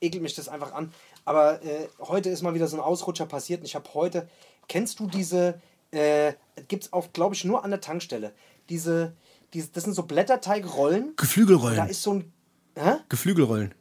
ekelt 0.00 0.22
mich 0.22 0.34
das 0.34 0.48
einfach 0.48 0.72
an. 0.72 0.92
Aber 1.24 1.62
äh, 1.62 1.88
heute 2.00 2.28
ist 2.28 2.42
mal 2.42 2.54
wieder 2.54 2.66
so 2.66 2.76
ein 2.76 2.82
Ausrutscher 2.82 3.26
passiert 3.26 3.60
und 3.60 3.66
ich 3.66 3.74
habe 3.74 3.88
heute, 3.94 4.28
kennst 4.68 5.00
du 5.00 5.06
diese, 5.06 5.60
äh, 5.92 6.32
gibt 6.68 6.84
es 6.84 6.92
auch, 6.92 7.12
glaube 7.12 7.34
ich, 7.34 7.44
nur 7.44 7.64
an 7.64 7.70
der 7.70 7.80
Tankstelle, 7.80 8.32
diese, 8.68 9.14
diese, 9.54 9.68
das 9.72 9.84
sind 9.84 9.94
so 9.94 10.02
Blätterteigrollen. 10.02 11.12
Da 11.16 11.22
Geflügelrollen. 11.22 11.88
ist 11.88 12.02
so 12.02 12.14
ein, 12.14 12.32
hä? 12.76 12.96
Geflügelrollen. 13.08 13.74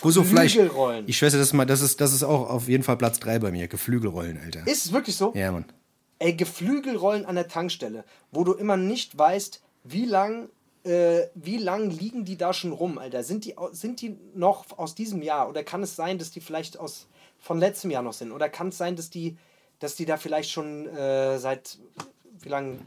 Wo 0.00 0.10
so 0.10 0.24
Fleisch. 0.24 0.54
Geflügelrollen. 0.54 1.06
Ich 1.06 1.18
schwöre, 1.18 1.32
das 1.32 1.40
ist, 1.40 1.52
mal, 1.52 1.66
das, 1.66 1.82
ist, 1.82 2.00
das 2.00 2.12
ist 2.14 2.22
auch 2.22 2.48
auf 2.48 2.68
jeden 2.68 2.82
Fall 2.82 2.96
Platz 2.96 3.20
3 3.20 3.38
bei 3.38 3.50
mir. 3.50 3.68
Geflügelrollen, 3.68 4.40
Alter. 4.42 4.66
Ist 4.66 4.86
es 4.86 4.92
wirklich 4.92 5.16
so? 5.16 5.32
Ja, 5.34 5.52
Mann. 5.52 5.66
Ey, 6.18 6.34
Geflügelrollen 6.34 7.26
an 7.26 7.34
der 7.34 7.48
Tankstelle, 7.48 8.04
wo 8.32 8.44
du 8.44 8.54
immer 8.54 8.76
nicht 8.76 9.16
weißt, 9.16 9.62
wie 9.84 10.06
lang, 10.06 10.48
äh, 10.84 11.26
wie 11.34 11.58
lang 11.58 11.90
liegen 11.90 12.24
die 12.24 12.36
da 12.36 12.54
schon 12.54 12.72
rum, 12.72 12.98
Alter? 12.98 13.22
Sind 13.22 13.44
die, 13.44 13.54
sind 13.72 14.00
die 14.00 14.16
noch 14.34 14.78
aus 14.78 14.94
diesem 14.94 15.22
Jahr? 15.22 15.48
Oder 15.48 15.62
kann 15.62 15.82
es 15.82 15.94
sein, 15.94 16.18
dass 16.18 16.30
die 16.30 16.40
vielleicht 16.40 16.78
aus 16.78 17.06
von 17.38 17.58
letztem 17.58 17.90
Jahr 17.90 18.02
noch 18.02 18.14
sind? 18.14 18.32
Oder 18.32 18.48
kann 18.48 18.68
es 18.68 18.78
sein, 18.78 18.96
dass 18.96 19.10
die, 19.10 19.36
dass 19.78 19.94
die 19.94 20.04
da 20.06 20.16
vielleicht 20.16 20.50
schon 20.50 20.86
äh, 20.88 21.38
seit 21.38 21.78
wie 22.40 22.48
lange. 22.48 22.78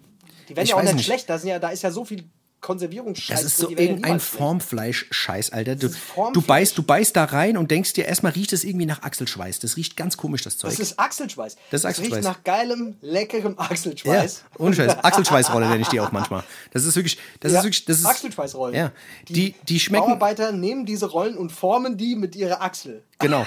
Die 0.49 0.55
werden 0.55 0.63
Ich 0.65 0.71
ja 0.71 0.75
auch 0.77 0.81
nicht, 0.83 0.95
nicht. 0.95 1.05
schlecht, 1.05 1.29
da, 1.29 1.37
sind 1.37 1.49
ja, 1.49 1.59
da 1.59 1.69
ist 1.69 1.81
ja 1.83 1.91
so 1.91 2.03
viel 2.05 2.23
Konservierungsscheiß. 2.61 3.41
Das 3.41 3.43
ist 3.53 3.57
so 3.57 3.67
die 3.67 3.73
ja 3.73 3.79
irgendein. 3.79 4.19
Formfleisch-Scheiß, 4.19 5.51
Alter. 5.51 5.75
Du, 5.75 5.89
Formfleisch. 5.89 6.33
du, 6.33 6.41
beißt, 6.41 6.77
du 6.77 6.83
beißt 6.83 7.15
da 7.15 7.25
rein 7.25 7.57
und 7.57 7.71
denkst 7.71 7.93
dir, 7.93 8.05
erstmal 8.05 8.33
riecht 8.33 8.53
es 8.53 8.63
irgendwie 8.63 8.85
nach 8.85 9.01
Achselschweiß. 9.01 9.59
Das 9.59 9.77
riecht 9.77 9.97
ganz 9.97 10.15
komisch, 10.15 10.43
das 10.43 10.57
Zeug. 10.57 10.69
Das 10.69 10.79
ist 10.79 10.99
Achselschweiß. 10.99 11.55
Das 11.71 11.81
ist 11.81 11.85
Achselschweiß. 11.85 12.17
riecht 12.19 12.23
nach 12.27 12.43
geilem, 12.43 12.97
leckerem 13.01 13.55
ja, 13.57 13.65
Achselschweiß. 13.65 14.43
ohne 14.59 14.75
Scheiß. 14.75 14.95
Achselschweißrolle 15.03 15.67
nenne 15.69 15.81
ich 15.81 15.87
die 15.87 15.99
auch 15.99 16.11
manchmal. 16.11 16.43
Das 16.71 16.85
ist 16.85 16.95
wirklich, 16.95 17.17
das 17.39 17.51
Ja, 17.51 17.59
ist 17.59 17.65
wirklich, 17.65 17.85
das 17.85 17.97
ist, 17.99 18.05
Achselschweißrollen. 18.05 18.75
Ja, 18.75 18.91
die, 19.27 19.55
die 19.67 19.79
schmecken, 19.79 20.05
Bauarbeiter 20.05 20.51
nehmen 20.51 20.85
diese 20.85 21.07
Rollen 21.07 21.37
und 21.37 21.51
formen 21.51 21.97
die 21.97 22.15
mit 22.15 22.35
ihrer 22.35 22.61
Achsel. 22.61 23.03
Genau, 23.21 23.45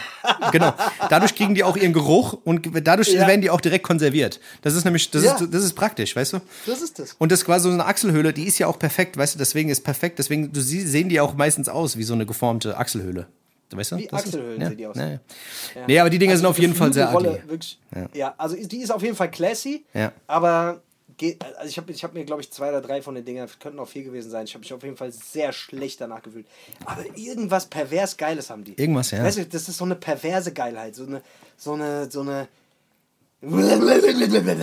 genau. 0.52 0.72
Dadurch 1.10 1.34
kriegen 1.34 1.54
die 1.54 1.64
auch 1.64 1.76
ihren 1.76 1.92
Geruch 1.92 2.34
und 2.44 2.68
dadurch 2.86 3.08
Ja. 3.12 3.26
werden 3.26 3.40
die 3.40 3.50
auch 3.50 3.60
direkt 3.60 3.84
konserviert. 3.84 4.40
Das 4.62 4.74
ist 4.74 4.84
nämlich, 4.84 5.10
das, 5.10 5.24
Ja. 5.24 5.34
ist, 5.34 5.52
das 5.52 5.64
ist 5.64 5.74
praktisch, 5.74 6.14
weißt 6.16 6.34
du? 6.34 6.40
Das 6.66 6.80
ist 6.82 6.98
das. 6.98 7.14
Und 7.18 7.32
das 7.32 7.40
ist 7.40 7.44
quasi 7.44 7.68
so 7.68 7.74
eine 7.74 7.84
Achselhöhle, 7.86 8.32
die 8.32 8.44
ist 8.44 8.58
ja 8.58 8.66
auch 8.66 8.78
perfekt, 8.78 9.16
weißt 9.16 9.34
du? 9.34 9.38
Deswegen 9.38 9.68
ist 9.68 9.82
perfekt, 9.82 10.18
deswegen 10.18 10.52
du 10.52 10.60
sie, 10.60 10.80
sehen 10.86 11.08
die 11.08 11.20
auch 11.20 11.34
meistens 11.34 11.68
aus 11.68 11.96
wie 11.96 12.04
so 12.04 12.14
eine 12.14 12.26
geformte 12.26 12.76
Achselhöhle. 12.76 13.26
Weißt 13.72 13.92
du? 13.92 13.96
Wie 13.96 14.06
Das 14.06 14.24
Achselhöhlen 14.26 14.60
ja, 14.60 14.68
sehen 14.68 14.76
die 14.76 14.86
aus. 14.86 14.96
Ja, 14.96 15.08
ja. 15.08 15.18
Nee, 15.88 15.98
aber 15.98 16.08
die 16.10 16.18
Dinger 16.18 16.36
sind 16.36 16.46
auf 16.46 16.58
jeden 16.60 16.74
Fall 16.74 16.92
sehr 16.92 17.12
ugly. 17.12 17.40
Wirklich, 17.48 17.78
Ja. 17.94 18.06
ja. 18.14 18.34
also 18.38 18.54
die 18.56 18.78
ist 18.82 18.90
auf 18.92 19.02
jeden 19.02 19.16
Fall 19.16 19.30
classy, 19.30 19.84
Ja. 19.94 20.12
aber 20.28 20.80
geht, 21.16 21.44
also 21.44 21.68
ich 21.68 21.76
habe 21.76 21.92
ich 21.92 22.04
hab 22.04 22.14
mir, 22.14 22.24
glaube 22.24 22.42
ich, 22.42 22.50
zwei 22.50 22.68
oder 22.68 22.80
drei 22.80 23.02
von 23.02 23.14
den 23.14 23.24
Dingern, 23.24 23.48
könnten 23.60 23.78
auch 23.78 23.88
vier 23.88 24.04
gewesen 24.04 24.30
sein. 24.30 24.44
Ich 24.44 24.54
habe 24.54 24.60
mich 24.60 24.72
auf 24.72 24.82
jeden 24.82 24.96
Fall 24.96 25.12
sehr 25.12 25.52
schlecht 25.52 26.00
danach 26.00 26.22
gefühlt. 26.22 26.46
Aber 26.84 27.04
irgendwas 27.16 27.66
pervers 27.66 28.16
Geiles 28.16 28.50
haben 28.50 28.64
die. 28.64 28.78
Irgendwas, 28.78 29.10
ja. 29.10 29.22
Weißt 29.22 29.38
du, 29.38 29.46
das 29.46 29.68
ist 29.68 29.78
so 29.78 29.84
eine 29.84 29.96
perverse 29.96 30.52
Geilheit, 30.52 30.94
so 30.94 31.04
eine, 31.04 31.22
so 31.56 31.74
eine, 31.74 32.10
so 32.10 32.20
eine. 32.20 32.48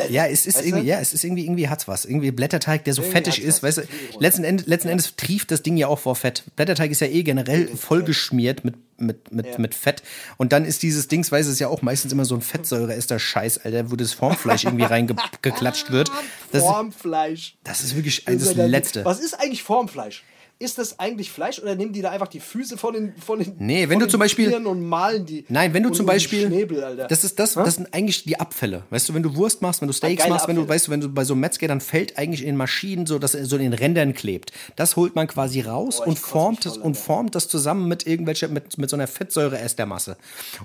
Ja, 0.09 0.25
es 0.27 0.45
ist 0.45 0.55
Weißt 0.57 0.65
irgendwie, 0.65 0.84
du? 0.84 0.89
ja, 0.89 0.99
es 0.99 1.13
ist 1.13 1.23
irgendwie, 1.23 1.43
irgendwie 1.45 1.69
hat's 1.69 1.88
was. 1.88 2.05
Irgendwie 2.05 2.32
Blätterteig, 2.32 2.84
der 2.84 2.93
so 2.93 3.01
Irgendwie 3.01 3.11
fettig 3.17 3.41
ist, 3.43 3.63
was. 3.63 3.77
weißt 3.77 3.88
du. 4.13 4.19
Letzten 4.19 4.43
Endes, 4.43 4.67
letzten 4.67 4.89
Endes 4.89 5.15
trieft 5.15 5.51
das 5.51 5.61
Ding 5.63 5.77
ja 5.77 5.88
auch 5.88 5.99
vor 5.99 6.15
Fett. 6.15 6.43
Blätterteig 6.55 6.91
ist 6.91 7.01
ja 7.01 7.07
eh 7.07 7.23
generell 7.23 7.67
vollgeschmiert 7.67 8.65
mit, 8.65 8.75
mit, 8.97 9.32
mit, 9.32 9.45
Ja. 9.47 9.57
mit 9.59 9.75
Fett. 9.75 10.03
Und 10.38 10.51
dann 10.53 10.65
ist 10.65 10.84
dieses 10.84 11.07
Dings, 11.07 11.32
weißt 11.32 11.47
du, 11.47 11.51
ist 11.53 11.59
ja 11.59 11.67
auch 11.67 11.82
meistens 11.82 12.11
immer 12.11 12.25
so 12.25 12.36
ein 12.36 12.41
Fettsäure, 12.41 12.93
ist 12.93 13.11
der 13.11 13.19
Scheiß, 13.19 13.59
Alter, 13.65 13.91
wo 13.91 13.95
das 13.95 14.13
Formfleisch 14.13 14.63
irgendwie 14.65 14.86
reingeklatscht 14.86 15.91
wird. 15.91 16.11
Das, 16.51 16.63
Formfleisch. 16.63 17.55
das 17.63 17.82
ist 17.82 17.95
wirklich 17.95 18.25
das, 18.25 18.36
ist 18.36 18.47
das 18.47 18.55
dann- 18.55 18.69
Letzte. 18.71 19.05
Was 19.05 19.19
ist 19.19 19.34
eigentlich 19.39 19.63
Formfleisch? 19.63 20.23
Ist 20.62 20.78
das 20.78 20.99
eigentlich 20.99 21.32
Fleisch 21.32 21.59
oder 21.59 21.74
nehmen 21.76 21.91
die 21.91 22.01
da 22.01 22.12
einfach 22.12 22.28
die 22.28 22.39
Füße 22.39 22.78
von 22.78 22.93
den 22.93 23.14
von 23.18 23.39
den 23.39 23.55
Nee, 23.57 23.89
wenn 23.89 23.97
du 23.97 24.07
zum 24.07 24.20
Beispiel- 24.20 24.47
Tieren 24.49 24.68
und 24.68 24.88
malen 24.88 25.26
die? 25.26 25.43
Nein, 25.49 25.74
wenn 25.74 25.82
du 25.82 25.89
zum 25.89 26.05
Beispiel. 26.05 26.45
Schnäbel, 26.45 26.84
Alter. 26.84 27.07
Das 27.07 27.24
ist 27.24 27.39
das, 27.39 27.55
das 27.55 27.76
sind 27.76 27.91
eigentlich 27.93 28.24
die 28.26 28.39
Abfälle. 28.39 28.84
Weißt 28.91 29.09
du, 29.09 29.14
wenn 29.16 29.24
du 29.24 29.36
Wurst 29.36 29.62
machst, 29.64 29.82
wenn 29.82 29.88
du 29.88 29.93
Steaks 29.93 30.22
geile 30.22 30.30
machst, 30.34 30.47
wenn 30.47 30.55
du, 30.55 30.62
Abfälle. 30.62 30.76
weißt 30.76 30.88
du, 30.88 30.91
wenn 30.91 31.01
du 31.01 31.09
bei 31.09 31.24
so 31.24 31.34
einem 31.34 31.41
Metzger, 31.41 31.68
dann 31.68 31.82
fällt 31.82 32.18
eigentlich 32.20 32.41
in 32.41 32.47
den 32.47 32.57
Maschinen 32.57 33.07
so, 33.07 33.18
dass 33.18 33.34
er 33.34 33.45
so 33.45 33.55
in 33.55 33.64
den 33.64 33.74
Rändern 33.74 34.14
klebt. 34.14 34.51
Das 34.76 34.95
holt 34.95 35.16
man 35.16 35.28
quasi 35.28 35.62
raus 35.62 35.97
Boah, 35.97 36.07
und 36.07 36.20
formt 36.20 36.66
das 36.66 36.76
voll, 36.76 36.84
und 36.84 36.95
formt 36.95 37.34
das 37.34 37.47
zusammen 37.47 37.88
mit 37.88 38.05
irgendwelcher, 38.05 38.47
mit, 38.47 38.78
mit 38.78 38.89
so 38.89 38.95
einer 38.95 39.07
Fettsäure-Estermasse. 39.07 40.16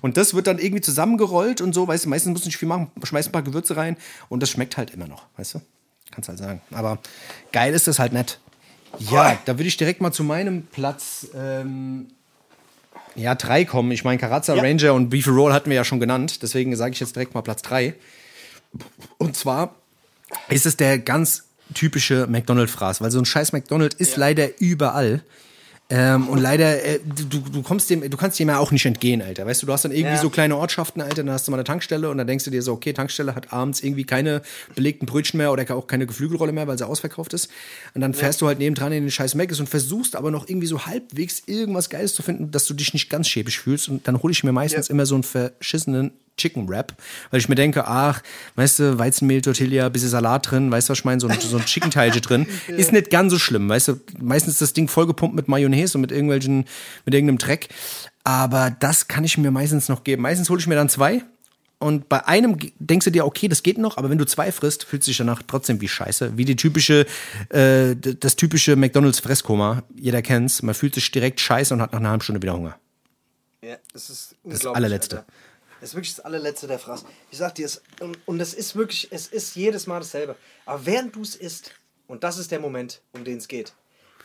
Und 0.03 0.17
das 0.19 0.35
wird 0.35 0.47
dann 0.47 0.59
irgendwie 0.59 0.83
zusammengerollt 0.83 1.61
und 1.63 1.75
so, 1.75 1.89
weißt 1.89 2.05
du, 2.05 2.09
meistens 2.11 2.33
musst 2.33 2.45
du 2.45 2.49
nicht 2.49 2.59
viel 2.59 2.69
machen, 2.69 2.91
schmeißt 3.03 3.31
ein 3.31 3.33
paar 3.33 3.43
Gewürze 3.43 3.77
rein 3.77 3.97
und 4.29 4.43
das 4.43 4.51
schmeckt 4.51 4.77
halt 4.77 4.91
immer 4.91 5.07
noch, 5.09 5.25
weißt 5.39 5.55
du? 5.55 5.61
Kannst 6.11 6.29
halt 6.29 6.39
sagen. 6.39 6.61
Aber 6.71 6.99
geil 7.53 7.75
ist 7.75 7.87
das 7.89 7.99
halt 7.99 8.13
nicht. 8.13 8.39
Ja, 8.99 9.39
da 9.45 9.59
würde 9.59 9.69
ich 9.69 9.77
direkt 9.77 10.01
mal 10.01 10.13
zu 10.13 10.25
meinem 10.25 10.63
Platz 10.63 11.29
ähm, 11.35 12.07
ja, 13.15 13.35
drei 13.35 13.65
kommen. 13.65 13.91
Ich 13.93 14.05
meine, 14.05 14.19
Carazza, 14.19 14.55
Ja. 14.55 14.63
Ranger 14.63 14.95
und 14.95 15.11
Beefy 15.11 15.31
Roll 15.31 15.53
hatten 15.53 15.71
wir 15.71 15.77
ja 15.77 15.85
schon 15.85 16.01
genannt. 16.01 16.43
Deswegen 16.43 16.77
sage 16.77 16.93
ich 16.93 17.01
jetzt 17.01 17.17
direkt 17.17 17.35
mal 17.35 17.43
Platz 17.43 17.63
drei. 17.63 17.95
Und 19.19 19.37
zwar 19.37 19.75
ist 20.49 20.67
es 20.67 20.77
der 20.77 20.99
ganz 20.99 21.45
typische 21.75 22.27
McDonald-Fraß, 22.27 23.01
weil 23.01 23.11
so 23.11 23.19
ein 23.19 23.25
scheiß 23.25 23.53
McDonald 23.53 23.95
ist 23.95 24.17
leider 24.17 24.61
überall. 24.61 25.23
Ähm, 25.89 26.29
und 26.29 26.41
leider, 26.41 26.85
äh, 26.85 26.99
du, 27.05 27.39
du 27.39 27.63
kommst 27.63 27.89
dem, 27.91 28.09
du 28.11 28.17
kannst 28.17 28.41
dem 28.41 28.49
ja 28.49 28.59
auch 28.59 28.73
nicht 28.73 28.85
entgehen, 28.87 29.23
Alter. 29.23 29.47
Weißt 29.47 29.63
du, 29.63 29.67
du 29.67 29.73
hast 29.73 29.85
dann 29.85 29.93
irgendwie 29.93 30.15
Ja. 30.17 30.21
so 30.21 30.31
kleine 30.31 30.57
Ortschaften, 30.57 31.01
Alter, 31.01 31.23
dann 31.23 31.31
hast 31.31 31.47
du 31.47 31.53
mal 31.53 31.59
eine 31.59 31.65
Tankstelle 31.65 32.11
und 32.11 32.19
dann 32.19 32.27
denkst 32.27 32.45
du 32.45 32.51
dir 32.51 32.61
so, 32.61 32.73
okay, 32.73 32.93
Tankstelle 32.93 33.37
hat 33.37 33.53
abends 33.53 33.83
irgendwie 33.85 34.03
keine 34.05 34.43
belegten 34.75 35.07
Brötchen 35.07 35.39
mehr 35.39 35.53
oder 35.53 35.65
auch 35.77 35.87
keine 35.87 36.07
Geflügelrolle 36.07 36.51
mehr, 36.51 36.67
weil 36.67 36.77
sie 36.77 36.85
ausverkauft 36.87 37.35
ist. 37.35 37.51
Und 37.95 38.01
dann 38.01 38.15
fährst 38.15 38.41
du 38.41 38.49
halt 38.49 38.59
nebendran 38.59 38.91
in 38.91 39.05
den 39.05 39.11
scheiß 39.13 39.37
Meckes 39.37 39.61
und 39.61 39.69
versuchst 39.69 40.17
aber 40.17 40.33
noch 40.33 40.49
irgendwie 40.49 40.67
so 40.67 40.87
halbwegs 40.87 41.45
irgendwas 41.47 41.89
Geiles 41.89 42.15
zu 42.17 42.23
finden, 42.25 42.51
dass 42.51 42.67
du 42.67 42.75
dich 42.75 42.93
nicht 42.93 43.09
ganz 43.09 43.29
schäbig 43.29 43.57
fühlst. 43.61 43.89
Und 43.89 44.09
dann 44.09 44.21
hole 44.23 44.33
ich 44.33 44.43
mir 44.43 44.51
meistens 44.53 44.89
Ja. 44.89 44.93
immer 44.93 45.07
so 45.07 45.15
einen 45.15 45.23
verschissenen 45.23 46.11
Chicken 46.37 46.69
Wrap, 46.69 46.95
weil 47.31 47.41
ich 47.41 47.49
mir 47.49 47.55
denke, 47.55 47.87
ach, 47.87 48.23
weißt 48.57 48.79
du, 48.79 48.99
Weizenmehl, 48.99 49.43
Tortilla, 49.43 49.89
bisschen 49.89 50.11
Salat 50.11 50.51
drin, 50.51 50.71
weißt 50.71 50.89
du, 50.89 50.93
was 50.93 50.99
ich 50.99 51.05
meine, 51.05 51.21
so 51.21 51.29
ein, 51.29 51.41
so 51.41 51.57
ein 51.57 51.65
Chicken 51.65 51.91
Teilchen 51.91 52.23
drin, 52.23 52.47
ist 52.69 52.93
nicht 52.93 53.11
ganz 53.11 53.33
so 53.33 53.39
schlimm, 53.39 53.69
weißt 53.69 53.89
du, 53.89 54.01
meistens 54.21 54.55
ist 54.55 54.63
das 54.63 54.73
Ding 54.73 54.89
vollgepumpt 54.89 55.35
mit 55.35 55.49
Mayonnaise 55.49 55.97
und 55.97 56.03
mit 56.03 56.13
irgendwelchen, 56.13 56.67
mit 57.05 57.15
irgendeinem 57.15 57.39
Dreck, 57.39 57.69
aber 58.25 58.75
das 58.79 59.09
kann 59.09 59.25
ich 59.25 59.39
mir 59.39 59.51
meistens 59.51 59.89
noch 59.89 60.03
geben. 60.03 60.23
Meistens 60.23 60.51
hole 60.51 60.61
ich 60.61 60.67
mir 60.67 60.75
dann 60.75 60.89
zwei 60.89 61.23
und 61.79 62.09
bei 62.09 62.27
einem 62.27 62.59
denkst 62.79 63.05
du 63.05 63.11
dir, 63.11 63.27
okay, 63.27 63.49
das 63.49 63.63
geht 63.63 63.77
noch, 63.77 63.99
aber 63.99 64.09
wenn 64.09 64.17
du 64.17 64.25
zwei 64.25 64.51
frisst, 64.51 64.85
fühlst 64.85 65.07
du 65.07 65.11
dich 65.11 65.19
danach 65.19 65.43
trotzdem 65.47 65.81
wie 65.81 65.89
Scheiße. 65.89 66.37
Wie 66.37 66.47
die 66.47 66.57
typische, 66.57 67.07
äh, 67.51 67.95
das 67.95 68.37
typische 68.37 68.77
McDonalds 68.77 69.21
Fresskoma. 69.21 69.83
Jeder 69.95 70.23
kennt's. 70.23 70.63
Man 70.63 70.75
fühlt 70.75 70.95
sich 70.95 71.11
direkt 71.11 71.39
scheiße 71.39 71.75
und 71.75 71.83
hat 71.83 71.93
nach 71.93 72.01
einer 72.01 72.11
halben 72.11 72.23
Stunde 72.23 72.41
wieder 72.41 72.55
Hunger. 72.55 72.79
Ja, 73.63 73.77
das 73.93 74.09
ist 74.09 74.37
Das 74.45 74.65
allerletzte. 74.65 75.19
Alter. 75.19 75.29
Das 75.81 75.91
ist 75.91 75.95
wirklich 75.95 76.17
das 76.17 76.25
allerletzte 76.25 76.67
der 76.67 76.79
Fraß. 76.79 77.05
Ich 77.31 77.39
sag 77.39 77.55
dir, 77.55 77.67
es, 77.67 77.83
und, 78.27 78.41
es 78.41 78.55
ist 78.55 78.77
wirklich, 78.77 79.09
es 79.11 79.27
ist 79.27 79.57
jedes 79.57 79.87
Mal 79.87 80.01
dasselbe. 80.01 80.37
Aber 80.65 80.87
während 80.87 81.15
du 81.15 81.23
es 81.23 81.37
isst, 81.37 81.73
und 82.07 82.25
das 82.25 82.39
ist 82.39 82.51
der 82.51 82.61
Moment, 82.61 83.03
um 83.13 83.25
den 83.25 83.39
es 83.39 83.49
geht. 83.49 83.75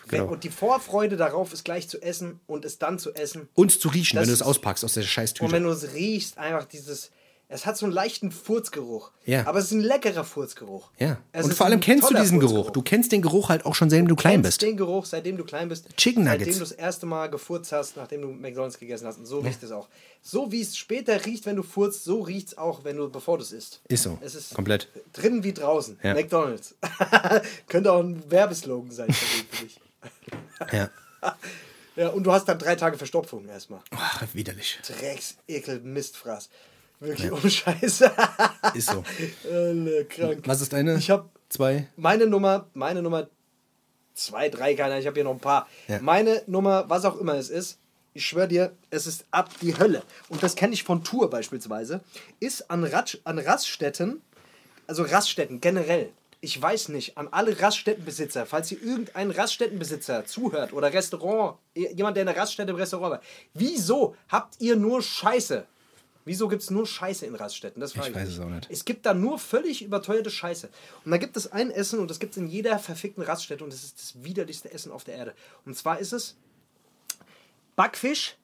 Genau. 0.07 0.25
und 0.25 0.43
die 0.43 0.49
Vorfreude 0.49 1.15
darauf 1.15 1.53
ist 1.53 1.63
gleich 1.63 1.87
zu 1.87 2.01
essen 2.01 2.39
und 2.47 2.65
es 2.65 2.79
dann 2.79 2.97
zu 2.97 3.13
essen. 3.13 3.47
Und 3.53 3.79
zu 3.79 3.87
riechen, 3.87 4.19
wenn 4.19 4.27
du 4.27 4.33
es 4.33 4.41
auspackst 4.41 4.83
aus 4.83 4.93
der 4.93 5.03
scheiß 5.03 5.33
Und 5.39 5.51
wenn 5.51 5.63
du 5.63 5.69
es 5.69 5.93
riechst, 5.93 6.37
einfach 6.37 6.65
dieses. 6.65 7.11
Es 7.53 7.65
hat 7.65 7.77
so 7.77 7.85
einen 7.85 7.93
leichten 7.93 8.31
Furzgeruch. 8.31 9.11
Ja. 9.25 9.45
Aber 9.45 9.59
es 9.59 9.65
ist 9.65 9.71
ein 9.73 9.81
leckerer 9.81 10.23
Furzgeruch. 10.23 10.89
Ja. 10.97 11.17
Es 11.33 11.45
Und 11.45 11.53
vor 11.53 11.65
allem 11.65 11.81
kennst 11.81 12.09
du 12.09 12.15
diesen 12.15 12.39
Geruch. 12.39 12.69
Du 12.71 12.81
kennst 12.81 13.11
den 13.11 13.21
Geruch 13.21 13.49
halt 13.49 13.65
auch 13.65 13.75
schon, 13.75 13.89
seitdem 13.89 14.07
du 14.07 14.15
klein 14.15 14.41
kennst 14.41 14.59
bist. 14.59 14.61
den 14.61 14.77
Geruch, 14.77 15.05
seitdem 15.05 15.35
du 15.35 15.43
klein 15.43 15.67
bist. 15.67 15.85
Chicken 15.97 16.23
Seitdem 16.23 16.47
Nuggets. 16.47 16.57
du 16.59 16.63
das 16.63 16.71
erste 16.71 17.05
Mal 17.05 17.27
gefurzt 17.29 17.73
hast, 17.73 17.97
nachdem 17.97 18.21
du 18.21 18.29
McDonalds 18.29 18.79
gegessen 18.79 19.05
hast. 19.05 19.19
Und 19.19 19.25
so 19.25 19.39
riecht 19.39 19.61
es 19.63 19.71
auch. 19.71 19.89
So 20.21 20.51
wie 20.53 20.61
es 20.61 20.77
später 20.77 21.25
riecht, 21.25 21.45
wenn 21.45 21.57
du 21.57 21.63
furzt, 21.63 22.05
so 22.05 22.21
riecht 22.21 22.47
es 22.47 22.57
auch, 22.57 22.85
wenn 22.85 22.95
du, 22.95 23.09
bevor 23.09 23.37
du 23.37 23.43
es 23.43 23.51
isst. 23.51 23.81
Ist 23.89 24.03
so. 24.03 24.17
Es 24.21 24.33
ist 24.33 24.53
Komplett. 24.53 24.87
Drinnen 25.11 25.43
wie 25.43 25.53
draußen. 25.53 25.99
Ja. 26.03 26.13
McDonalds. 26.13 26.75
Könnte 27.67 27.91
auch 27.91 27.99
ein 27.99 28.23
Werbeslogan 28.31 28.91
sein 28.91 29.11
für 29.11 29.63
dich. 29.65 29.79
Ja. 30.71 30.89
Ja, 31.97 32.07
und 32.07 32.23
du 32.23 32.31
hast 32.31 32.45
dann 32.47 32.57
drei 32.57 32.75
Tage 32.77 32.97
Verstopfung 32.97 33.49
erstmal. 33.49 33.81
Ach, 33.91 34.25
widerlich. 34.33 34.79
Drecks, 34.87 35.35
Ekel, 35.45 35.81
Mistfraß. 35.81 36.49
Wirklich 37.01 37.31
ohne 37.31 37.49
Scheiße. 37.49 38.11
Ist 38.75 38.89
so. 38.89 39.03
Alle 39.51 40.05
krank. 40.05 40.43
Was 40.45 40.61
ist 40.61 40.71
deine? 40.71 40.97
Ich 40.97 41.09
habe 41.09 41.27
zwei. 41.49 41.87
meine 41.97 42.27
Nummer, 42.27 42.67
meine 42.73 43.01
Nummer 43.01 43.27
zwei, 44.13 44.49
drei, 44.49 44.75
keine 44.75 44.91
Ahnung, 44.91 44.99
ich 45.01 45.07
habe 45.07 45.15
hier 45.15 45.23
noch 45.23 45.31
ein 45.33 45.39
paar. 45.39 45.67
Ja. 45.87 45.99
Meine 45.99 46.43
Nummer, 46.45 46.85
was 46.89 47.03
auch 47.05 47.17
immer 47.17 47.33
es 47.35 47.49
ist, 47.49 47.79
ich 48.13 48.25
schwöre 48.25 48.47
dir, 48.47 48.75
es 48.91 49.07
ist 49.07 49.25
ab 49.31 49.49
die 49.61 49.77
Hölle. 49.77 50.03
Und 50.29 50.43
das 50.43 50.55
kenne 50.55 50.73
ich 50.73 50.83
von 50.83 51.03
Tour 51.03 51.29
beispielsweise, 51.29 52.01
ist 52.39 52.69
an, 52.69 52.83
Ratsch, 52.83 53.17
an 53.23 53.39
Raststätten, 53.39 54.21
also 54.85 55.03
Raststätten 55.03 55.59
generell. 55.59 56.11
Ich 56.39 56.59
weiß 56.59 56.89
nicht, 56.89 57.17
an 57.17 57.29
alle 57.31 57.59
Raststättenbesitzer, 57.59 58.45
falls 58.45 58.71
ihr 58.71 58.81
irgendeinen 58.81 59.31
Raststättenbesitzer 59.31 60.25
zuhört 60.25 60.73
oder 60.73 60.91
Restaurant, 60.93 61.57
jemand, 61.73 62.17
der 62.17 62.27
eine 62.27 62.35
Raststätte 62.35 62.71
im 62.71 62.77
Restaurant 62.77 63.11
war, 63.13 63.21
wieso 63.53 64.15
habt 64.27 64.55
ihr 64.59 64.75
nur 64.75 65.01
Scheiße? 65.01 65.65
Wieso 66.25 66.47
gibt 66.47 66.61
es 66.61 66.69
nur 66.69 66.85
Scheiße 66.85 67.25
in 67.25 67.35
Raststätten? 67.35 67.79
Das 67.81 67.93
frage 67.93 68.09
Ich 68.09 68.15
ich 68.15 68.21
weiß 68.21 68.29
es 68.29 68.39
auch 68.39 68.45
nicht. 68.49 68.67
Es 68.69 68.85
gibt 68.85 69.05
da 69.05 69.13
nur 69.13 69.39
völlig 69.39 69.81
überteuerte 69.83 70.29
Scheiße. 70.29 70.69
Und 71.03 71.11
da 71.11 71.17
gibt 71.17 71.35
es 71.35 71.51
ein 71.51 71.71
Essen 71.71 71.99
und 71.99 72.09
das 72.11 72.19
gibt 72.19 72.33
es 72.33 72.37
in 72.37 72.47
jeder 72.47 72.77
verfickten 72.79 73.23
Raststätte 73.23 73.63
und 73.63 73.73
das 73.73 73.83
ist 73.83 73.99
das 73.99 74.23
widerlichste 74.23 74.71
Essen 74.71 74.91
auf 74.91 75.03
der 75.03 75.15
Erde. 75.15 75.33
Und 75.65 75.75
zwar 75.77 75.99
ist 75.99 76.13
es 76.13 76.35
Backfisch, 77.75 78.35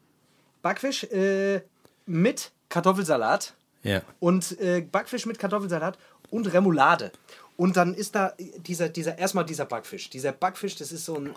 Backfisch 0.61 1.03
äh, 1.05 1.61
mit 2.05 2.51
Kartoffelsalat 2.69 3.53
Ja. 3.83 4.01
und 4.19 4.59
äh, 4.59 4.81
Backfisch 4.81 5.25
mit 5.25 5.37
Kartoffelsalat 5.39 5.97
und 6.31 6.51
Remoulade. 6.53 7.11
Und 7.57 7.75
dann 7.75 7.93
ist 7.95 8.15
da 8.15 8.33
dieser, 8.59 8.89
dieser, 8.89 9.17
erstmal 9.17 9.45
dieser 9.45 9.65
Backfisch. 9.65 10.09
Dieser 10.09 10.31
Backfisch, 10.31 10.75
das 10.75 10.91
ist 10.91 11.05
so 11.05 11.15
ein 11.15 11.33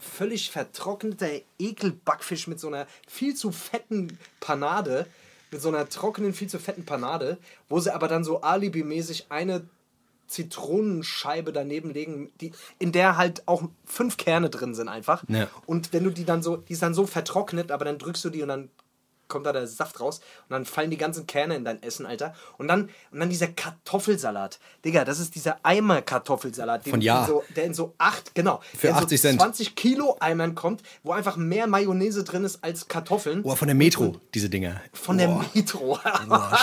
völlig 0.00 0.50
vertrockneter 0.50 1.28
Ekelbackfisch 1.58 2.46
mit 2.46 2.60
so 2.60 2.68
einer 2.68 2.86
viel 3.08 3.34
zu 3.34 3.52
fetten 3.52 4.18
Panade, 4.40 5.06
mit 5.52 5.60
so 5.60 5.68
einer 5.68 5.88
trockenen, 5.88 6.32
viel 6.32 6.48
zu 6.48 6.58
fetten 6.58 6.84
Panade, 6.84 7.38
wo 7.68 7.78
sie 7.78 7.94
aber 7.94 8.08
dann 8.08 8.24
so 8.24 8.40
alibimäßig 8.40 9.26
eine 9.28 9.62
Zitronenscheibe 10.26 11.52
daneben 11.52 11.90
legen, 11.90 12.32
die, 12.40 12.52
in 12.78 12.90
der 12.90 13.18
halt 13.18 13.46
auch 13.46 13.64
fünf 13.84 14.16
Kerne 14.16 14.48
drin 14.48 14.74
sind 14.74 14.88
einfach. 14.88 15.24
Ja. 15.28 15.48
Und 15.66 15.92
wenn 15.92 16.04
du 16.04 16.10
die 16.10 16.24
dann 16.24 16.42
so, 16.42 16.56
die 16.56 16.72
ist 16.72 16.82
dann 16.82 16.94
so 16.94 17.06
vertrocknet, 17.06 17.70
aber 17.70 17.84
dann 17.84 17.98
drückst 17.98 18.24
du 18.24 18.30
die 18.30 18.42
und 18.42 18.48
dann 18.48 18.70
kommt 19.28 19.46
da 19.46 19.52
der 19.52 19.66
Saft 19.66 20.00
raus 20.00 20.20
und 20.48 20.50
dann 20.50 20.64
fallen 20.64 20.90
die 20.90 20.96
ganzen 20.96 21.26
Kerne 21.26 21.56
in 21.56 21.64
dein 21.64 21.82
Essen, 21.82 22.06
Alter. 22.06 22.34
Und 22.58 22.68
dann, 22.68 22.90
und 23.10 23.20
dann 23.20 23.30
dieser 23.30 23.48
Kartoffelsalat. 23.48 24.58
Digga, 24.84 25.04
das 25.04 25.18
ist 25.18 25.34
dieser 25.34 25.56
Eimer-Kartoffelsalat, 25.64 26.86
den 26.86 26.90
Von 26.90 27.00
in 27.00 27.06
Ja. 27.06 27.26
so, 27.26 27.42
der 27.56 27.64
in 27.64 27.74
so 27.74 27.94
acht, 27.98 28.34
genau, 28.34 28.60
Für 28.76 28.88
der 28.88 28.90
in 28.90 28.96
80 28.96 29.20
so 29.20 29.28
Cent. 29.28 29.40
20 29.40 29.74
Kilo 29.74 30.16
Eimern 30.20 30.54
kommt, 30.54 30.82
wo 31.02 31.12
einfach 31.12 31.36
mehr 31.36 31.66
Mayonnaise 31.66 32.24
drin 32.24 32.44
ist 32.44 32.62
als 32.62 32.88
Kartoffeln. 32.88 33.40
Oh, 33.44 33.54
von 33.54 33.68
der 33.68 33.74
Metro, 33.74 34.16
diese 34.34 34.50
Dinger. 34.50 34.80
Von 34.92 35.18
der 35.18 35.28
Metro. 35.54 35.98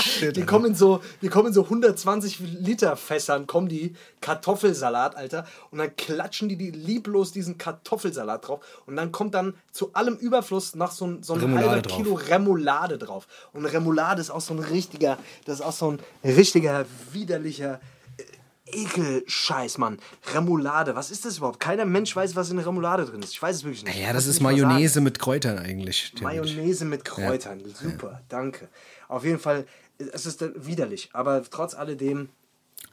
shit, 0.01 0.36
die, 0.36 0.45
kommen 0.45 0.66
in 0.66 0.76
so, 0.76 1.01
die 1.22 1.30
kommen 1.30 1.47
in 1.47 1.53
so 1.53 1.64
120 1.64 2.39
Liter 2.39 2.95
Fässern, 2.95 3.47
kommen 3.47 3.68
die 3.68 3.95
Kartoffelsalat, 4.22 5.16
Alter. 5.16 5.45
Und 5.72 5.80
dann 5.80 5.95
klatschen 5.95 6.49
die, 6.49 6.55
die 6.55 6.72
lieblos 6.72 7.32
diesen 7.32 7.57
Kartoffelsalat 7.57 8.47
drauf. 8.47 8.60
Und 8.86 8.95
dann 8.95 9.12
kommt 9.12 9.34
dann 9.34 9.55
zu 9.72 9.93
allem 9.93 10.16
Überfluss 10.16 10.76
noch 10.76 10.91
so 10.91 11.07
ein, 11.07 11.24
so 11.24 11.34
ein 11.34 11.39
Remoulade 11.39 11.70
halber 11.70 11.82
drauf. 11.82 11.97
Kilo 11.97 12.14
Remoulade 12.14 12.59
drauf. 12.97 13.28
Und 13.53 13.66
Remoulade 13.66 14.22
ist 14.22 14.30
auch 14.30 14.41
so 14.41 14.53
ein 14.53 14.60
richtiger, 14.60 15.18
das 15.45 15.55
ist 15.55 15.62
auch 15.62 15.74
so 15.74 15.91
ein 15.91 15.99
richtiger, 16.24 16.86
widerlicher 17.12 17.80
äh, 18.18 18.82
Ekelscheiß, 18.82 19.78
Mann. 19.78 19.99
Remoulade, 20.34 20.95
was 20.95 21.12
ist 21.12 21.26
das 21.26 21.38
überhaupt? 21.38 21.60
Keiner 21.60 21.86
Mensch 21.86 22.16
weiß, 22.16 22.36
was 22.36 22.49
in 22.49 22.60
Remoulade 22.60 23.05
drin 23.05 23.22
ist. 23.22 23.32
Ich 23.32 23.41
weiß 23.41 23.57
es 23.57 23.64
wirklich 23.64 23.84
nicht. 23.84 23.99
Ja, 23.99 24.14
das 24.14 24.28
ist 24.28 24.38
sagen. 24.38 24.45
Mayonnaise 24.45 25.01
mit 25.01 25.20
Kräutern 25.20 25.60
eigentlich. 25.60 26.14
Mayonnaise 26.22 26.86
mit 26.86 27.05
Kräutern. 27.05 27.62
Super, 27.74 28.22
danke. 28.30 28.70
Auf 29.07 29.26
jeden 29.26 29.39
Fall, 29.39 29.66
es 29.97 30.26
ist 30.26 30.43
widerlich. 30.66 31.10
Aber 31.14 31.43
trotz 31.49 31.74
alledem 31.74 32.30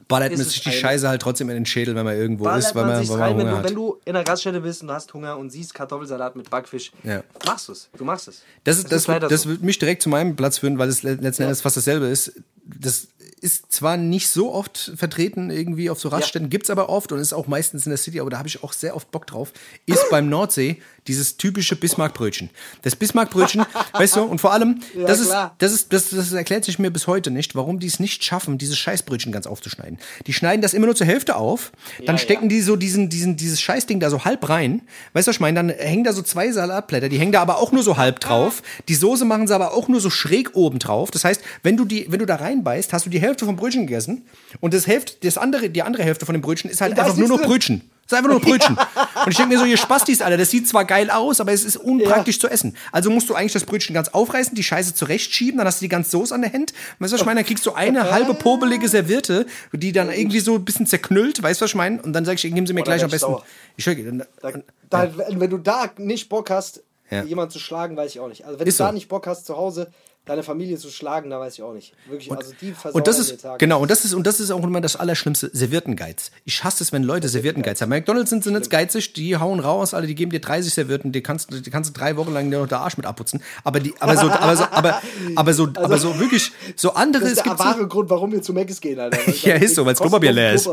Ballert 0.07 0.31
man 0.37 0.41
sich 0.41 0.61
die 0.63 0.71
Scheiße 0.71 1.07
halt 1.09 1.21
trotzdem 1.21 1.49
in 1.49 1.55
den 1.55 1.65
Schädel, 1.65 1.93
wenn 1.95 2.05
man 2.05 2.15
irgendwo 2.15 2.45
ballert 2.45 2.63
ist, 2.63 2.75
weil 2.75 2.85
man 2.85 2.93
man, 2.97 3.07
weil 3.09 3.17
man 3.17 3.19
rein, 3.19 3.37
wenn 3.37 3.41
Hunger 3.41 3.51
du, 3.51 3.57
hat. 3.57 3.65
wenn 3.65 3.75
du 3.75 3.97
in 4.05 4.15
einer 4.15 4.27
Raststätte 4.27 4.61
bist 4.61 4.81
und 4.81 4.87
du 4.87 4.93
hast 4.93 5.13
Hunger 5.13 5.37
und 5.37 5.49
siehst 5.49 5.73
Kartoffelsalat 5.73 6.35
mit 6.37 6.49
Backfisch, 6.49 6.91
Ja. 7.03 7.23
machst 7.45 7.67
du 7.67 7.73
es. 7.73 7.89
Du 7.97 8.05
machst 8.05 8.27
es. 8.29 8.41
Das, 8.63 8.77
ist, 8.77 8.89
das, 8.91 9.07
leider 9.07 9.27
das 9.27 9.41
so. 9.41 9.49
wird 9.49 9.63
mich 9.63 9.77
direkt 9.79 10.01
zu 10.01 10.07
meinem 10.09 10.35
Platz 10.37 10.59
führen, 10.59 10.77
weil 10.77 10.87
es 10.87 11.03
le- 11.03 11.15
letzten 11.15 11.43
Endes 11.43 11.59
fast 11.61 11.75
dasselbe 11.75 12.05
ist. 12.05 12.31
Das 12.63 13.07
ist 13.39 13.71
zwar 13.71 13.97
nicht 13.97 14.29
so 14.29 14.53
oft 14.53 14.91
vertreten 14.95 15.49
irgendwie 15.49 15.89
auf 15.89 15.99
so 15.99 16.09
Raststätten, 16.09 16.49
gibt's 16.49 16.69
aber 16.69 16.89
oft 16.89 17.11
und 17.11 17.19
ist 17.19 17.33
auch 17.33 17.47
meistens 17.47 17.85
in 17.85 17.91
der 17.91 17.97
City, 17.97 18.19
aber 18.19 18.29
da 18.29 18.37
habe 18.39 18.47
ich 18.47 18.63
auch 18.63 18.73
sehr 18.73 18.95
oft 18.95 19.11
Bock 19.11 19.27
drauf, 19.27 19.53
ist 19.85 20.09
beim 20.09 20.29
Nordsee 20.29 20.81
dieses 21.07 21.37
typische 21.37 21.75
Bismarckbrötchen. 21.75 22.49
Das 22.81 22.95
Bismarckbrötchen, 22.95 23.65
weißt 23.93 24.15
du, 24.17 24.23
und 24.23 24.41
vor 24.41 24.53
allem, 24.53 24.81
das, 24.95 25.19
ist, 25.19 25.33
das, 25.59 25.71
ist, 25.71 25.93
das, 25.93 26.09
das 26.09 26.33
erklärt 26.33 26.65
sich 26.65 26.79
mir 26.79 26.91
bis 26.91 27.07
heute 27.07 27.31
nicht, 27.31 27.55
warum 27.55 27.79
die 27.79 27.87
es 27.87 27.99
nicht 27.99 28.23
schaffen, 28.23 28.57
dieses 28.57 28.77
Scheißbrötchen 28.77 29.31
ganz 29.31 29.47
aufzuschneiden. 29.47 29.99
Die 30.25 30.33
schneiden 30.33 30.61
das 30.61 30.73
immer 30.73 30.87
nur 30.87 30.95
zur 30.95 31.07
Hälfte 31.07 31.35
auf, 31.35 31.71
dann 32.05 32.15
Ja, 32.15 32.21
stecken 32.21 32.43
ja. 32.45 32.49
die 32.49 32.61
so 32.61 32.75
diesen, 32.75 33.09
diesen, 33.09 33.37
dieses 33.37 33.61
Scheißding 33.61 33.99
da 33.99 34.09
so 34.09 34.25
halb 34.25 34.49
rein. 34.49 34.81
Weißt 35.13 35.27
du, 35.27 35.29
was 35.29 35.35
ich 35.37 35.39
meine? 35.39 35.55
Dann 35.55 35.69
hängen 35.69 36.03
da 36.03 36.11
so 36.11 36.21
zwei 36.21 36.51
Salatblätter, 36.51 37.07
die 37.07 37.19
hängen 37.19 37.31
da 37.31 37.41
aber 37.41 37.57
auch 37.59 37.71
nur 37.71 37.83
so 37.83 37.97
halb 37.97 38.19
drauf. 38.19 38.61
Die 38.89 38.95
Soße 38.95 39.23
machen 39.25 39.47
sie 39.47 39.55
aber 39.55 39.73
auch 39.73 39.87
nur 39.87 40.01
so 40.01 40.09
schräg 40.09 40.55
oben 40.55 40.79
drauf. 40.79 41.11
Das 41.11 41.23
heißt, 41.23 41.41
wenn 41.63 41.77
du, 41.77 41.85
die, 41.85 42.11
wenn 42.11 42.19
du 42.19 42.25
da 42.25 42.35
reinbeißt, 42.35 42.91
hast 42.91 43.05
du 43.05 43.09
die 43.09 43.21
Hälfte 43.21 43.26
vom 43.35 43.55
Brötchen 43.55 43.87
gegessen 43.87 44.25
und 44.59 44.73
das 44.73 44.87
Hälfte, 44.87 45.13
das 45.25 45.37
andere, 45.37 45.69
die 45.69 45.81
andere 45.83 46.03
Hälfte 46.03 46.25
von 46.25 46.33
dem 46.33 46.41
Brötchen 46.41 46.69
ist 46.69 46.81
halt 46.81 46.93
ist 46.93 46.99
einfach 46.99 47.15
nur 47.17 47.27
noch 47.27 47.37
drin. 47.37 47.47
Brötchen. 47.47 47.81
Das 48.09 48.17
ist 48.19 48.23
einfach 48.25 48.31
nur 48.31 48.39
Brötchen. 48.41 48.77
Und 49.25 49.31
ich 49.31 49.35
denke 49.35 49.53
mir 49.53 49.59
so, 49.59 49.65
ihr 49.65 49.75
Spastis, 49.75 50.21
Alter, 50.21 50.37
das 50.37 50.49
sieht 50.49 50.65
zwar 50.65 50.85
geil 50.85 51.09
aus, 51.11 51.41
aber 51.41 51.51
es 51.51 51.65
ist 51.65 51.75
unpraktisch 51.75 52.39
zu 52.39 52.47
essen. 52.47 52.77
Also 52.93 53.09
musst 53.09 53.29
du 53.29 53.35
eigentlich 53.35 53.51
das 53.51 53.65
Brötchen 53.65 53.93
ganz 53.93 54.07
aufreißen, 54.07 54.55
die 54.55 54.63
Scheiße 54.63 54.93
zurechtschieben, 54.93 55.57
dann 55.57 55.67
hast 55.67 55.81
du 55.81 55.83
die 55.85 55.89
ganze 55.89 56.11
Soße 56.11 56.33
an 56.33 56.41
der 56.41 56.53
Hand. 56.53 56.71
Weißt 56.99 57.11
du, 57.11 57.15
was 57.15 57.21
ich 57.21 57.25
meine? 57.25 57.41
Dann 57.41 57.45
kriegst 57.47 57.65
du 57.65 57.73
eine 57.73 58.09
halbe 58.09 58.33
pobelige 58.33 58.87
Serviette, 58.87 59.45
die 59.73 59.91
dann 59.91 60.09
irgendwie 60.09 60.39
so 60.39 60.55
ein 60.55 60.63
bisschen 60.63 60.85
zerknüllt, 60.87 61.43
weißt 61.43 61.59
du, 61.59 61.65
was 61.65 61.71
ich 61.71 61.75
meine? 61.75 62.01
Und 62.01 62.13
dann 62.13 62.23
sag 62.23 62.35
ich, 62.35 62.43
geben 62.43 62.65
sie 62.65 62.71
mir 62.73 62.79
da 62.83 62.91
gleich 62.93 63.03
am 63.03 63.09
besten. 63.11 63.35
Ich 63.75 63.83
schau, 63.83 63.91
dann, 63.93 64.23
Da, 64.41 64.53
da, 64.89 65.11
Wenn 65.27 65.49
du 65.49 65.57
da 65.57 65.91
nicht 65.97 66.29
Bock 66.29 66.49
hast, 66.49 66.81
Ja. 67.11 67.23
jemanden 67.23 67.51
zu 67.51 67.59
schlagen, 67.59 67.97
weiß 67.97 68.11
ich 68.11 68.19
auch 68.21 68.29
nicht. 68.29 68.45
Also 68.45 68.57
wenn 68.59 68.67
Ist 68.67 68.79
du 68.79 68.83
da 68.83 68.89
so. 68.89 68.93
nicht 68.95 69.09
Bock 69.09 69.27
hast 69.27 69.45
zu 69.45 69.57
Hause, 69.57 69.91
deine 70.27 70.43
Familie 70.43 70.77
zu 70.77 70.89
schlagen, 70.89 71.29
da 71.29 71.39
weiß 71.39 71.53
ich 71.55 71.63
auch 71.63 71.73
nicht. 71.73 71.93
Wirklich, 72.07 72.31
also 72.31 72.53
die 72.61 72.73
Und 72.91 73.07
das 73.07 73.17
ist 73.19 73.45
genau 73.57 73.81
und 73.81 73.89
das 73.89 74.05
ist 74.05 74.13
und 74.13 74.27
das 74.27 74.39
ist 74.39 74.51
auch 74.51 74.63
immer 74.63 74.81
das 74.81 74.95
Allerschlimmste. 74.95 75.49
Serviertengeiz. 75.53 76.31
Ich 76.45 76.63
hasse 76.63 76.83
es, 76.83 76.91
wenn 76.91 77.03
Leute 77.03 77.29
Serviertengeiz 77.29 77.81
haben. 77.81 77.89
McDonald's 77.89 78.29
sind 78.29 78.43
sie 78.43 78.51
nicht 78.51 78.69
geizig, 78.69 79.13
die 79.13 79.37
hauen 79.37 79.59
raus, 79.59 79.93
alle, 79.93 80.07
die 80.07 80.15
geben 80.15 80.31
dir 80.31 80.39
30 80.41 80.73
Servierten, 80.73 81.11
die 81.11 81.21
kannst, 81.23 81.51
du- 81.53 81.61
die 81.61 81.69
kannst 81.71 81.89
du 81.95 81.99
drei 81.99 82.15
Wochen 82.17 82.33
lang 82.33 82.49
noch 82.49 82.67
der 82.67 82.79
Arsch 82.81 82.97
mit 82.97 83.05
abputzen. 83.05 83.41
Aber 83.63 83.79
die, 83.79 83.93
aber 83.99 84.17
so, 84.17 84.29
aber 84.29 84.55
so, 84.55 84.63
aber, 84.71 85.01
aber 85.35 85.53
so, 85.53 85.69
aber 85.75 85.97
so 85.97 86.19
wirklich 86.19 86.51
so 86.75 86.93
andere. 86.93 87.23
das 87.23 87.31
ist 87.33 87.37
der 87.37 87.43
gibt 87.45 87.57
so, 87.59 87.63
wahre 87.63 87.87
Grund, 87.87 88.09
warum 88.09 88.31
wir 88.31 88.41
zu 88.41 88.53
Mc's 88.53 88.81
gehen, 88.81 88.99
Alter. 88.99 89.17
Ja, 89.43 89.55
ist 89.55 89.75
so, 89.75 89.85
weil 89.85 89.93
das 89.93 90.01
Klopapier 90.01 90.31
leer 90.31 90.53
ist. 90.55 90.67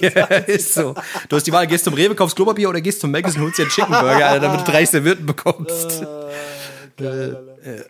Ja, 0.00 0.24
ist 0.46 0.74
so. 0.74 0.94
Du 1.28 1.36
hast 1.36 1.46
die 1.46 1.52
Wahl, 1.52 1.66
gehst 1.66 1.84
zum 1.84 1.94
Rewe, 1.94 2.14
kaufst 2.14 2.36
Klopapier 2.36 2.68
oder 2.68 2.80
gehst 2.80 3.00
zum 3.00 3.10
Mc's 3.10 3.36
und 3.36 3.42
holst 3.42 3.58
dir 3.58 3.62
einen 3.62 3.70
Chicken 3.70 3.90
Burger, 3.92 4.26
Alter, 4.28 4.40
damit 4.48 4.66
du 4.66 4.70
drei 4.70 4.84
Servierten 4.84 5.24
bekommst. 5.26 6.04
geil, 6.96 7.86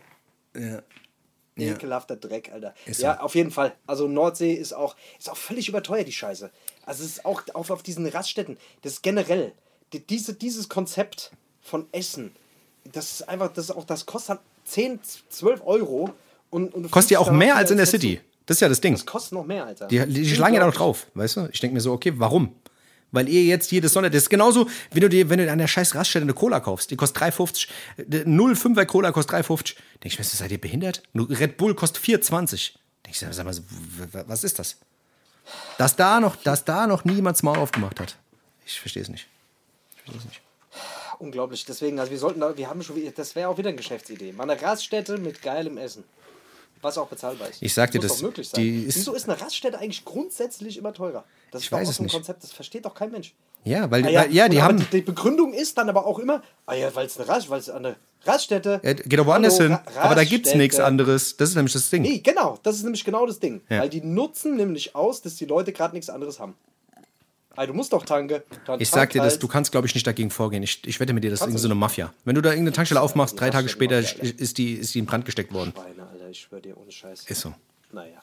Alter. 1.59 1.73
Ekelhafter 1.75 2.17
Dreck, 2.17 2.51
Alter. 2.53 2.75
ja, 2.87 3.21
auf 3.21 3.35
jeden 3.35 3.51
Fall. 3.51 3.75
Also 3.87 4.09
Nordsee 4.09 4.53
ist 4.53 4.73
auch, 4.73 4.97
ist 5.19 5.31
auch 5.31 5.37
völlig 5.37 5.69
überteuert, 5.69 6.07
die 6.07 6.13
Scheiße. 6.13 6.51
Also 6.87 7.05
es 7.05 7.11
ist 7.11 7.25
auch 7.25 7.43
auf, 7.55 7.71
auf 7.71 7.83
diesen 7.83 8.07
Raststätten, 8.07 8.57
das 8.83 8.95
ist 8.95 9.03
generell, 9.03 9.53
die, 9.93 10.01
diese, 10.01 10.35
dieses 10.35 10.69
Konzept 10.69 11.33
von 11.61 11.87
Essen, 11.93 12.35
das 12.93 13.13
ist 13.13 13.29
einfach, 13.29 13.53
das 13.53 13.67
ist 13.67 13.71
auch, 13.71 13.85
das 13.85 14.07
kostet 14.07 14.37
dann 14.37 14.39
10, 14.65 15.01
12 15.29 15.63
Euro. 15.65 16.11
Und, 16.51 16.73
und 16.75 16.91
Kostet 16.91 17.13
ja 17.13 17.19
auch 17.19 17.31
mehr 17.31 17.57
als 17.57 17.71
in 17.71 17.77
der. 17.77 17.87
City. 17.87 18.21
Das 18.47 18.57
ist 18.57 18.61
ja 18.63 18.69
das 18.71 18.81
Ding. 18.81 18.95
Das 18.95 19.05
kostet 19.05 19.33
noch 19.33 19.45
mehr, 19.45 19.67
Alter. 19.67 19.89
Die, 19.89 20.07
die 20.07 20.27
schlagen 20.27 20.55
ja 20.55 20.61
da 20.61 20.67
noch 20.67 20.75
drauf, 20.75 21.07
weißt 21.13 21.37
du? 21.37 21.49
Ich 21.53 21.61
denke 21.61 21.75
mir 21.75 21.81
so, 21.81 21.93
okay, 21.93 22.15
warum? 22.17 22.55
Weil 23.11 23.29
ihr 23.29 23.43
jetzt 23.45 23.73
jedes 23.73 23.95
Sonntag, 23.95 24.13
das 24.13 24.25
ist 24.25 24.29
genauso, 24.29 24.69
wenn 24.91 25.01
du 25.01 25.09
dir, 25.09 25.31
wenn 25.31 25.39
du 25.39 25.51
an 25.51 25.59
der 25.59 25.67
scheiß 25.67 25.95
Raststätte 25.95 26.25
eine 26.25 26.35
Cola 26.35 26.61
kaufst, 26.61 26.91
die 26.91 26.97
kostet 26.97 27.23
3,50, 27.23 27.69
0,5er 27.99 28.85
Cola 28.85 29.13
kostet 29.13 29.47
3,50. 29.47 29.77
Denk 30.03 30.13
ich 30.13 30.19
mir, 30.19 30.25
seid 30.25 30.51
ihr 30.51 30.61
behindert? 30.61 31.03
Red 31.15 31.57
Bull 31.57 31.75
kostet 31.75 32.05
4,20. 32.05 32.73
Denk 33.05 33.15
ich, 33.15 33.19
sag 33.19 33.45
mal, 33.45 33.57
was 34.27 34.45
ist 34.45 34.59
das? 34.59 34.77
Dass 35.79 35.97
da 35.97 36.21
noch, 36.21 36.37
dass 36.37 36.65
da 36.65 36.87
noch 36.87 37.05
niemand 37.05 37.43
Maul 37.43 37.57
aufgemacht 37.57 38.01
hat. 38.01 38.17
Ich 38.67 38.79
verstehe 38.79 39.03
es 39.03 39.09
nicht. 39.09 39.27
Ich 39.97 40.03
verstehe 40.03 40.19
es 40.19 40.25
nicht. 40.27 40.41
Unglaublich. 41.19 41.65
Deswegen, 41.65 41.99
also 41.99 42.13
wir 42.13 42.19
sollten 42.19 42.41
da, 42.41 42.57
wir 42.57 42.69
haben 42.69 42.83
schon 42.83 42.97
das 43.15 43.35
wäre 43.35 43.49
auch 43.49 43.59
wieder 43.59 43.71
eine 43.71 43.77
Geschäftsidee. 43.79 44.33
Mal 44.33 44.49
eine 44.49 44.61
Raststätte 44.61 45.19
mit 45.19 45.43
geilem 45.43 45.79
Essen. 45.79 46.05
Was 46.81 46.97
auch 46.99 47.09
bezahlbar 47.09 47.49
ist. 47.49 47.61
Ich 47.63 47.75
sag 47.75 47.91
dir, 47.91 48.01
das- 48.01 48.19
sein. 48.19 48.35
die 48.57 48.85
ist- 48.85 48.97
Wieso 48.97 49.15
ist 49.15 49.29
eine 49.29 49.41
Raststätte 49.41 49.79
eigentlich 49.79 50.05
grundsätzlich 50.05 50.77
immer 50.77 50.93
teurer? 50.93 51.25
Das 51.51 51.63
ist 51.63 51.73
doch 51.73 51.79
weiß 51.79 51.89
auch 51.89 51.91
es 51.91 51.97
so 51.97 52.03
ein. 52.05 52.09
Konzept, 52.09 52.43
das 52.45 52.53
versteht 52.53 52.85
doch 52.85 52.95
kein 52.95 53.11
Mensch. 53.11 53.35
Ja, 53.65 53.91
weil, 53.91 54.05
Ah 54.05 54.21
weil 54.23 54.33
ja, 54.35 54.49
die 54.49 54.63
haben. 54.63 54.87
Die, 54.93 55.01
Begründung 55.01 55.53
ist 55.53 55.77
dann 55.77 55.89
aber 55.89 56.07
auch 56.07 56.19
immer, 56.21 56.43
ah 56.67 56.75
ja, 56.75 56.95
weil 56.95 57.07
es 57.07 57.19
eine, 57.19 57.29
Rast, 57.29 57.51
weil's 57.51 57.69
eine 57.69 57.97
Raststätte. 58.25 58.81
Ja, 58.85 58.93
geht 58.93 59.19
doch 59.19 59.27
woanders 59.27 59.57
hin. 59.59 59.73
Ra- 59.73 59.83
Aber 59.97 60.15
da 60.15 60.23
gibt's 60.23 60.49
Raststätte. 60.49 60.59
nichts 60.59 60.79
anderes. 60.79 61.37
Das 61.37 61.49
ist 61.51 61.55
nämlich 61.57 61.73
das 61.73 61.91
Ding. 61.91 62.03
Nee, 62.03 62.19
genau, 62.21 62.59
das 62.63 62.77
ist 62.77 62.85
nämlich 62.85 63.05
genau 63.05 63.27
das 63.27 63.41
Ding. 63.41 63.61
Ja. 63.69 63.81
Weil 63.81 63.89
die 63.89 64.01
nutzen 64.01 64.57
nämlich 64.57 64.95
aus, 64.95 65.21
dass 65.23 65.35
die 65.37 65.47
Leute 65.47 65.73
gerade 65.73 65.95
nichts 65.95 66.09
anderes 66.11 66.39
haben. 66.39 66.55
Ah, 67.57 67.67
du 67.67 67.75
musst 67.75 67.93
doch 67.93 68.05
tanke. 68.05 68.45
Dann 68.67 68.81
Ich 68.81 68.89
sag 68.89 69.11
dir 69.11 69.21
das, 69.21 69.33
halt. 69.35 69.43
du 69.43 69.49
kannst, 69.49 69.73
glaube 69.73 69.89
ich, 69.89 69.95
nicht 69.95 70.07
dagegen 70.07 70.31
vorgehen. 70.31 70.63
Ich, 70.63 70.87
ich 70.87 71.01
wette 71.01 71.13
mit 71.13 71.25
dir, 71.25 71.31
das 71.31 71.39
ist 71.39 71.41
Kannst 71.41 71.55
irgendwie 71.55 71.63
du 71.63 71.69
so 71.69 71.73
eine 71.73 71.81
Mafia. 71.81 72.15
Wenn 72.25 72.37
du 72.37 72.41
da 72.41 72.51
irgendeine 72.51 72.73
Tankstelle 72.73 73.01
aufmachst, 73.01 73.39
drei 73.41 73.47
Ja, 73.47 73.53
Tage 73.53 73.69
später 73.69 74.01
Mafia, 74.01 74.23
ist 74.39 74.59
die, 74.59 74.75
ist 74.75 74.95
die 74.95 75.01
in 75.01 75.07
Brand 75.07 75.25
gesteckt 75.25 75.53
worden. 75.53 75.73
Schweine, 75.75 76.07
Alter, 76.29 76.31
ich 76.31 76.41
schwör 76.41 76.61
dir, 76.61 76.77
ohne 76.77 76.93
Scheiß. 76.93 77.25
Ist 77.25 77.41
so. 77.41 77.55
Naja. 77.91 78.21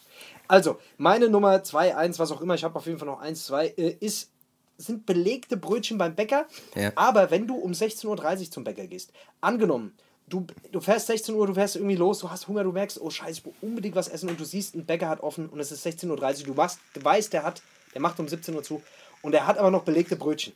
Also, 0.47 0.79
meine 0.97 1.27
Nummer 1.27 1.63
2, 1.63 1.95
1, 1.95 2.19
was 2.19 2.31
auch 2.31 2.41
immer, 2.41 2.53
ich 2.53 2.63
habe 2.63 2.75
auf 2.77 2.85
jeden 2.85 2.99
Fall 2.99 3.07
noch 3.07 3.19
1, 3.19 3.45
2, 3.45 3.67
äh, 3.67 3.97
ist, 3.99 4.29
sind 4.77 5.05
belegte 5.05 5.57
Brötchen 5.57 5.97
beim 5.97 6.13
Bäcker. 6.13 6.45
Ja. 6.75 6.91
Aber 6.95 7.31
wenn 7.31 7.47
du 7.47 7.55
um 7.55 7.71
16.30 7.71 8.39
Uhr 8.39 8.51
zum 8.51 8.63
Bäcker 8.63 8.85
gehst, 8.85 9.11
angenommen, 9.41 9.95
du, 10.27 10.45
du 10.71 10.81
fährst 10.81 11.07
16 11.07 11.33
Uhr, 11.33 11.47
du 11.47 11.55
fährst 11.55 11.77
irgendwie 11.77 11.95
los, 11.95 12.19
du 12.19 12.29
hast 12.29 12.47
Hunger, 12.47 12.63
du 12.63 12.71
merkst, 12.71 13.01
oh 13.01 13.09
Scheiße, 13.09 13.39
ich 13.39 13.45
will 13.45 13.53
unbedingt 13.61 13.95
was 13.95 14.07
essen 14.07 14.29
und 14.29 14.39
du 14.39 14.45
siehst, 14.45 14.75
ein 14.75 14.85
Bäcker 14.85 15.09
hat 15.09 15.21
offen 15.21 15.49
und 15.49 15.59
es 15.59 15.71
ist 15.71 15.85
16.30 15.85 16.41
Uhr, 16.41 16.45
du, 16.45 16.53
machst, 16.53 16.79
du 16.93 17.03
weißt, 17.03 17.33
der 17.33 17.43
hat, 17.43 17.63
der 17.95 18.01
macht 18.01 18.19
um 18.19 18.27
17 18.27 18.53
Uhr 18.53 18.61
zu 18.61 18.83
und 19.23 19.31
der 19.31 19.47
hat 19.47 19.57
aber 19.57 19.71
noch 19.71 19.83
belegte 19.83 20.15
Brötchen. 20.15 20.53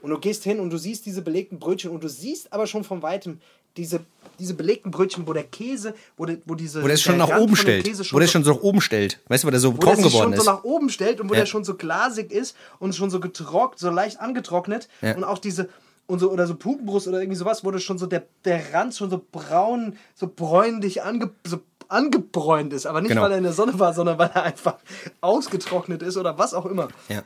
Und 0.00 0.10
du 0.10 0.18
gehst 0.18 0.44
hin 0.44 0.60
und 0.60 0.70
du 0.70 0.78
siehst 0.78 1.04
diese 1.06 1.22
belegten 1.22 1.58
Brötchen 1.58 1.90
und 1.90 2.02
du 2.02 2.08
siehst 2.08 2.52
aber 2.52 2.66
schon 2.66 2.84
von 2.84 3.02
weitem 3.02 3.40
diese, 3.78 4.00
diese 4.38 4.52
belegten 4.54 4.90
Brötchen, 4.90 5.26
wo 5.26 5.32
der 5.32 5.44
Käse, 5.44 5.94
wo, 6.18 6.26
der, 6.26 6.38
wo 6.44 6.54
diese. 6.54 6.82
Wo 6.82 6.86
der 6.86 6.94
es 6.94 7.02
schon 7.02 7.16
der 7.16 7.26
nach 7.26 7.32
Rand 7.34 7.42
oben 7.42 7.56
stellt. 7.56 7.84
Käse 7.84 8.04
Wo 8.12 8.18
der 8.18 8.26
schon 8.26 8.44
so 8.44 8.52
nach 8.52 8.60
oben 8.60 8.80
stellt. 8.82 9.18
Weißt 9.28 9.42
du, 9.44 9.46
weil 9.46 9.52
der 9.52 9.60
so 9.60 9.72
wo 9.72 9.78
der 9.78 9.80
trocken 9.88 10.02
sich 10.02 10.12
geworden 10.12 10.24
schon 10.30 10.32
ist. 10.34 10.44
so 10.44 10.50
nach 10.52 10.64
oben 10.64 10.90
stellt 10.90 11.20
und 11.20 11.30
wo 11.30 11.34
Ja. 11.34 11.40
der 11.40 11.46
schon 11.46 11.64
so 11.64 11.74
glasig 11.74 12.30
ist 12.30 12.54
und 12.78 12.94
schon 12.94 13.08
so 13.10 13.20
getrocknet, 13.20 13.78
so 13.78 13.90
leicht 13.90 14.20
angetrocknet 14.20 14.88
Ja. 15.00 15.16
und 15.16 15.24
auch 15.24 15.38
diese 15.38 15.68
und 16.06 16.18
so 16.20 16.30
oder 16.30 16.46
so 16.46 16.54
Putenbrust 16.54 17.06
oder 17.08 17.20
irgendwie 17.20 17.36
sowas, 17.38 17.64
wo 17.64 17.70
das 17.70 17.82
schon 17.82 17.98
so 17.98 18.06
der, 18.06 18.24
der 18.44 18.72
Rand 18.74 18.94
schon 18.94 19.10
so 19.10 19.20
braun, 19.32 19.96
so 20.14 20.26
bräunlich 20.26 21.02
ange, 21.02 21.30
so 21.46 21.58
angebräunt 21.88 22.72
ist, 22.72 22.86
aber 22.86 23.00
nicht 23.00 23.10
Genau. 23.10 23.22
weil 23.22 23.32
er 23.32 23.38
in 23.38 23.44
der 23.44 23.52
Sonne 23.52 23.78
war, 23.78 23.92
sondern 23.94 24.18
weil 24.18 24.30
er 24.34 24.42
einfach 24.44 24.76
ausgetrocknet 25.20 26.02
ist 26.02 26.16
oder 26.16 26.38
was 26.38 26.54
auch 26.54 26.66
immer. 26.66 26.88
Ja. 27.08 27.22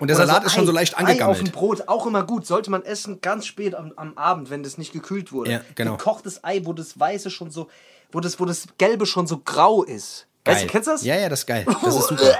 Und 0.00 0.08
der 0.08 0.16
Oder 0.16 0.26
Salat 0.26 0.44
ist 0.44 0.52
schon 0.54 0.62
Ei- 0.64 0.66
so 0.66 0.72
leicht 0.72 0.94
Ei 0.94 1.00
auf 1.00 1.04
dem 1.04 1.10
angegammelt. 1.22 1.52
Brot, 1.52 1.88
auch 1.88 2.06
immer 2.06 2.24
gut. 2.24 2.46
Sollte 2.46 2.70
man 2.70 2.82
essen 2.84 3.20
ganz 3.20 3.46
spät 3.46 3.74
am, 3.74 3.92
am 3.96 4.16
Abend, 4.16 4.50
wenn 4.50 4.62
das 4.62 4.78
nicht 4.78 4.92
gekühlt 4.92 5.32
wurde. 5.32 5.50
Ja, 5.52 5.60
genau. 5.74 5.96
Gekochtes 5.96 6.42
Ei, 6.42 6.62
wo 6.64 6.72
das 6.72 6.98
Weiße 6.98 7.30
schon 7.30 7.50
so, 7.50 7.68
wo 8.10 8.20
das, 8.20 8.40
wo 8.40 8.44
das 8.46 8.64
Gelbe 8.78 9.06
schon 9.06 9.26
so 9.26 9.38
grau 9.38 9.82
ist. 9.84 10.26
Weißt 10.46 10.62
du, 10.62 10.64
Geil. 10.64 10.70
kennst 10.72 10.86
du 10.88 10.92
das? 10.92 11.04
Ja, 11.04 11.16
ja, 11.16 11.28
das 11.28 11.40
ist 11.40 11.46
geil. 11.46 11.66
Das 11.84 11.94
ist 11.94 12.08
super. 12.08 12.38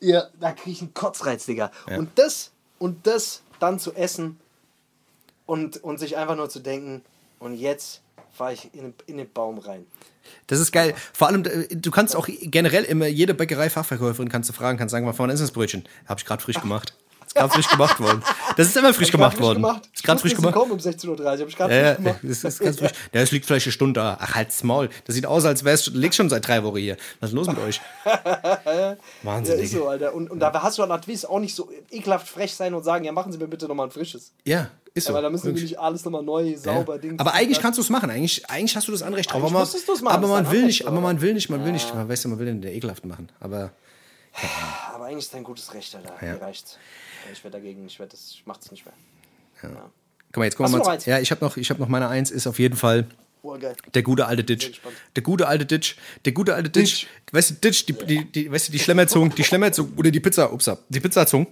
Ja, 0.00 0.24
da 0.38 0.52
krieg 0.52 0.74
ich 0.74 0.80
einen 0.82 0.94
Kotzreiz, 0.94 1.46
Digga. 1.46 1.70
Und 1.96 2.10
das, 2.16 2.50
und 2.78 3.06
das 3.06 3.42
dann 3.58 3.78
zu 3.78 3.94
essen 3.94 4.38
und, 5.46 5.82
und 5.82 5.98
sich 5.98 6.16
einfach 6.16 6.36
nur 6.36 6.48
zu 6.50 6.60
denken, 6.60 7.02
und 7.38 7.54
jetzt 7.54 8.02
fahre 8.32 8.52
ich 8.54 8.72
in, 8.74 8.80
den- 8.82 8.94
in 9.06 9.16
den 9.18 9.32
Baum 9.32 9.58
rein. 9.58 9.86
Das 10.46 10.60
ist 10.60 10.72
geil. 10.72 10.94
Vor 11.12 11.28
allem, 11.28 11.44
äh, 11.44 11.66
du 11.74 11.90
kannst 11.90 12.14
auch 12.14 12.28
generell 12.42 12.84
immer, 12.84 13.06
jede 13.06 13.34
Bäckerei-Fachverkäuferin 13.34 14.28
kannst 14.28 14.48
du 14.48 14.52
fragen, 14.52 14.78
kannst 14.78 14.92
sagen, 14.92 15.10
wann 15.16 15.30
ist 15.30 15.40
das 15.40 15.50
Brötchen? 15.52 15.84
Hab 16.06 16.18
ich 16.18 16.24
gerade 16.26 16.42
frisch 16.42 16.60
gemacht. 16.60 16.94
Ist 17.30 17.36
gerade 17.36 17.52
frisch 17.52 17.68
gemacht 17.68 18.00
worden. 18.00 18.22
Das 18.56 18.66
ist 18.66 18.76
immer 18.76 18.92
frisch 18.92 19.12
gemacht 19.12 19.40
worden. 19.40 19.64
Ist 19.94 20.02
gerade 20.02 20.20
frisch 20.20 20.34
gemacht. 20.34 20.52
Kommen 20.52 20.72
um 20.72 20.78
16.30 20.78 21.08
Uhr, 21.20 21.24
habe 21.30 21.44
ich 21.46 21.56
gerade 21.56 21.72
Ja, 21.74 21.80
ja, 21.80 21.94
frisch 21.94 21.96
gemacht. 22.02 22.18
das 22.24 22.44
ist 22.44 22.58
ganz 22.58 22.78
frisch. 22.80 22.90
Ja, 23.12 23.20
es 23.20 23.30
liegt 23.30 23.46
vielleicht 23.46 23.66
eine 23.66 23.72
Stunde 23.72 24.00
da. 24.00 24.18
Ach, 24.20 24.34
halt's 24.34 24.64
Maul. 24.64 24.88
Das 25.06 25.14
sieht 25.14 25.26
aus, 25.26 25.44
als 25.44 25.62
wär's, 25.64 25.86
liegt 25.94 26.16
schon 26.16 26.28
seit 26.28 26.48
drei 26.48 26.64
Wochen 26.64 26.78
hier. 26.78 26.96
Was 27.20 27.30
ist 27.30 27.34
los 27.36 27.46
mit 27.46 27.58
euch? 27.58 27.80
Ja, 28.66 28.96
Wahnsinn, 29.22 29.60
ist 29.60 29.72
Digga. 29.72 29.82
so, 29.84 29.88
Alter. 29.88 30.12
Und, 30.12 30.28
und 30.28 30.40
da 30.40 30.52
hast 30.60 30.78
du 30.78 30.82
an 30.82 30.90
Advis 30.90 31.24
auch 31.24 31.38
nicht 31.38 31.54
so 31.54 31.70
ekelhaft 31.90 32.28
frech 32.28 32.52
sein 32.52 32.74
und 32.74 32.82
sagen, 32.82 33.04
ja, 33.04 33.12
machen 33.12 33.30
Sie 33.30 33.38
mir 33.38 33.46
bitte 33.46 33.68
nochmal 33.68 33.86
ein 33.86 33.90
frisches. 33.92 34.32
Ja, 34.44 34.68
ist 34.94 35.04
so. 35.06 35.10
Ja, 35.12 35.14
weil 35.16 35.22
da 35.22 35.30
müssen 35.30 35.54
wir 35.54 35.62
nicht 35.62 35.78
alles 35.78 36.04
nochmal 36.04 36.24
neu, 36.24 36.56
sauber, 36.56 36.94
Ja. 36.94 36.98
Dings. 37.00 37.20
Aber 37.20 37.32
eigentlich 37.34 37.58
das. 37.58 37.62
kannst 37.62 37.78
du 37.78 37.82
es 37.82 37.90
machen. 37.90 38.10
Eigentlich, 38.10 38.50
eigentlich 38.50 38.74
hast 38.74 38.88
du 38.88 38.92
das 38.92 39.02
Anrecht 39.02 39.30
drauf. 39.30 39.36
Aber 39.36 39.44
man, 39.50 39.62
machen, 39.62 39.70
aber 39.70 39.86
das 39.86 39.98
ist 39.98 40.02
man 40.02 40.50
will 40.50 40.64
nicht, 40.66 40.82
aber 40.86 40.96
aber- 40.96 41.00
man 41.00 41.20
will 41.20 41.34
nicht, 41.34 41.48
man 41.48 41.64
will 41.64 41.72
nicht. 41.72 41.94
Man 41.94 42.08
weißt 42.08 42.24
du, 42.24 42.28
man 42.30 42.38
will 42.40 42.46
den 42.46 42.62
ekelhaft 42.64 43.04
machen. 43.04 43.28
Aber 43.38 43.70
Aber 44.94 45.04
eigentlich 45.06 45.24
ist 45.24 45.34
dein 45.34 45.44
gutes 45.44 45.72
Recht, 45.74 45.94
Alter. 45.94 46.14
Ja. 46.24 46.34
Mir 46.34 46.42
reicht's. 46.42 46.76
Ich 47.32 47.44
werde 47.44 47.58
dagegen, 47.58 47.86
ich 47.86 47.98
werde 47.98 48.12
das, 48.12 48.32
ich 48.32 48.42
mach's 48.46 48.70
nicht 48.70 48.84
mehr. 48.84 48.94
Ja. 49.62 49.90
guck 50.28 50.36
mal, 50.38 50.44
jetzt 50.44 50.56
kommen 50.56 50.72
wir 50.72 50.78
mal. 50.78 50.98
Ja, 51.04 51.18
ich 51.18 51.30
habe 51.30 51.44
noch, 51.44 51.56
ich 51.56 51.70
habe 51.70 51.80
noch 51.80 51.88
meine 51.88 52.08
Eins. 52.08 52.30
Ist 52.30 52.46
auf 52.46 52.58
jeden 52.58 52.76
Fall 52.76 53.06
Oh, 53.42 53.56
der 53.56 54.02
gute 54.02 54.26
alte 54.26 54.44
Ditch. 54.44 54.80
Der 55.16 55.22
gute 55.22 55.48
alte 55.48 55.64
Ditch. 55.64 55.96
Der 56.26 56.32
gute 56.32 56.54
alte 56.54 56.68
Ditch. 56.68 57.06
Weißt 57.32 57.50
du, 57.50 57.54
Ditch, 57.54 57.86
die, 57.86 57.94
die, 57.94 58.24
die, 58.30 58.52
weißt 58.52 58.68
du, 58.68 58.72
die 58.72 58.78
Schlemmerzunge, 58.78 59.30
die 59.30 59.44
Schlemmerzunge 59.44 59.90
oder 59.96 60.10
die 60.10 60.20
Pizza, 60.20 60.52
upsa, 60.52 60.78
die 60.88 61.00
Pizzazunge. 61.00 61.46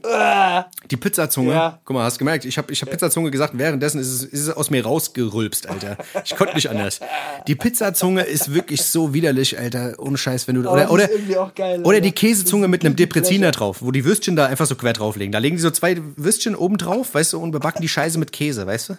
Die 0.91 0.97
Pizzazunge. 0.97 1.53
Ja. 1.53 1.80
Guck 1.84 1.95
mal, 1.95 2.05
hast 2.05 2.18
gemerkt, 2.18 2.45
ich 2.45 2.59
habe 2.59 2.70
ich 2.72 2.82
hab 2.82 2.91
Pizzazunge 2.91 3.30
gesagt, 3.30 3.57
währenddessen 3.57 4.01
ist 4.01 4.09
es, 4.09 4.24
ist 4.24 4.41
es 4.43 4.51
aus 4.51 4.68
mir 4.68 4.84
rausgerülpst, 4.84 5.68
Alter. 5.68 5.97
Ich 6.24 6.36
konnte 6.36 6.55
nicht 6.55 6.68
anders. 6.68 7.01
Die 7.47 7.55
Pizzazunge 7.55 8.22
ist 8.22 8.53
wirklich 8.53 8.82
so 8.82 9.14
widerlich, 9.14 9.59
Alter. 9.59 9.95
Ohne 9.99 10.18
Scheiß, 10.18 10.47
wenn 10.47 10.57
du. 10.57 10.68
Aber 10.68 10.72
Oder, 10.72 10.91
oder, 10.91 11.05
ist 11.05 11.14
irgendwie 11.14 11.36
auch 11.39 11.55
geil, 11.55 11.82
oder 11.84 12.01
die 12.01 12.12
Käsezunge 12.12 12.68
mit 12.68 12.84
einem 12.84 12.97
Depreziner 12.97 13.51
drauf, 13.51 13.78
wo 13.80 13.93
die 13.93 14.05
Würstchen 14.05 14.36
da 14.36 14.47
einfach 14.47 14.66
so 14.66 14.74
quer 14.74 14.93
drauflegen. 14.93 15.32
Da 15.32 15.39
legen 15.39 15.57
die 15.57 15.62
so 15.62 15.70
zwei 15.70 15.97
Würstchen 16.16 16.55
oben 16.55 16.76
drauf, 16.76 17.14
weißt 17.14 17.32
du, 17.32 17.39
und 17.39 17.53
bebacken 17.53 17.80
die 17.80 17.89
Scheiße 17.89 18.18
mit 18.18 18.32
Käse, 18.32 18.66
weißt 18.66 18.91
du? 18.91 18.99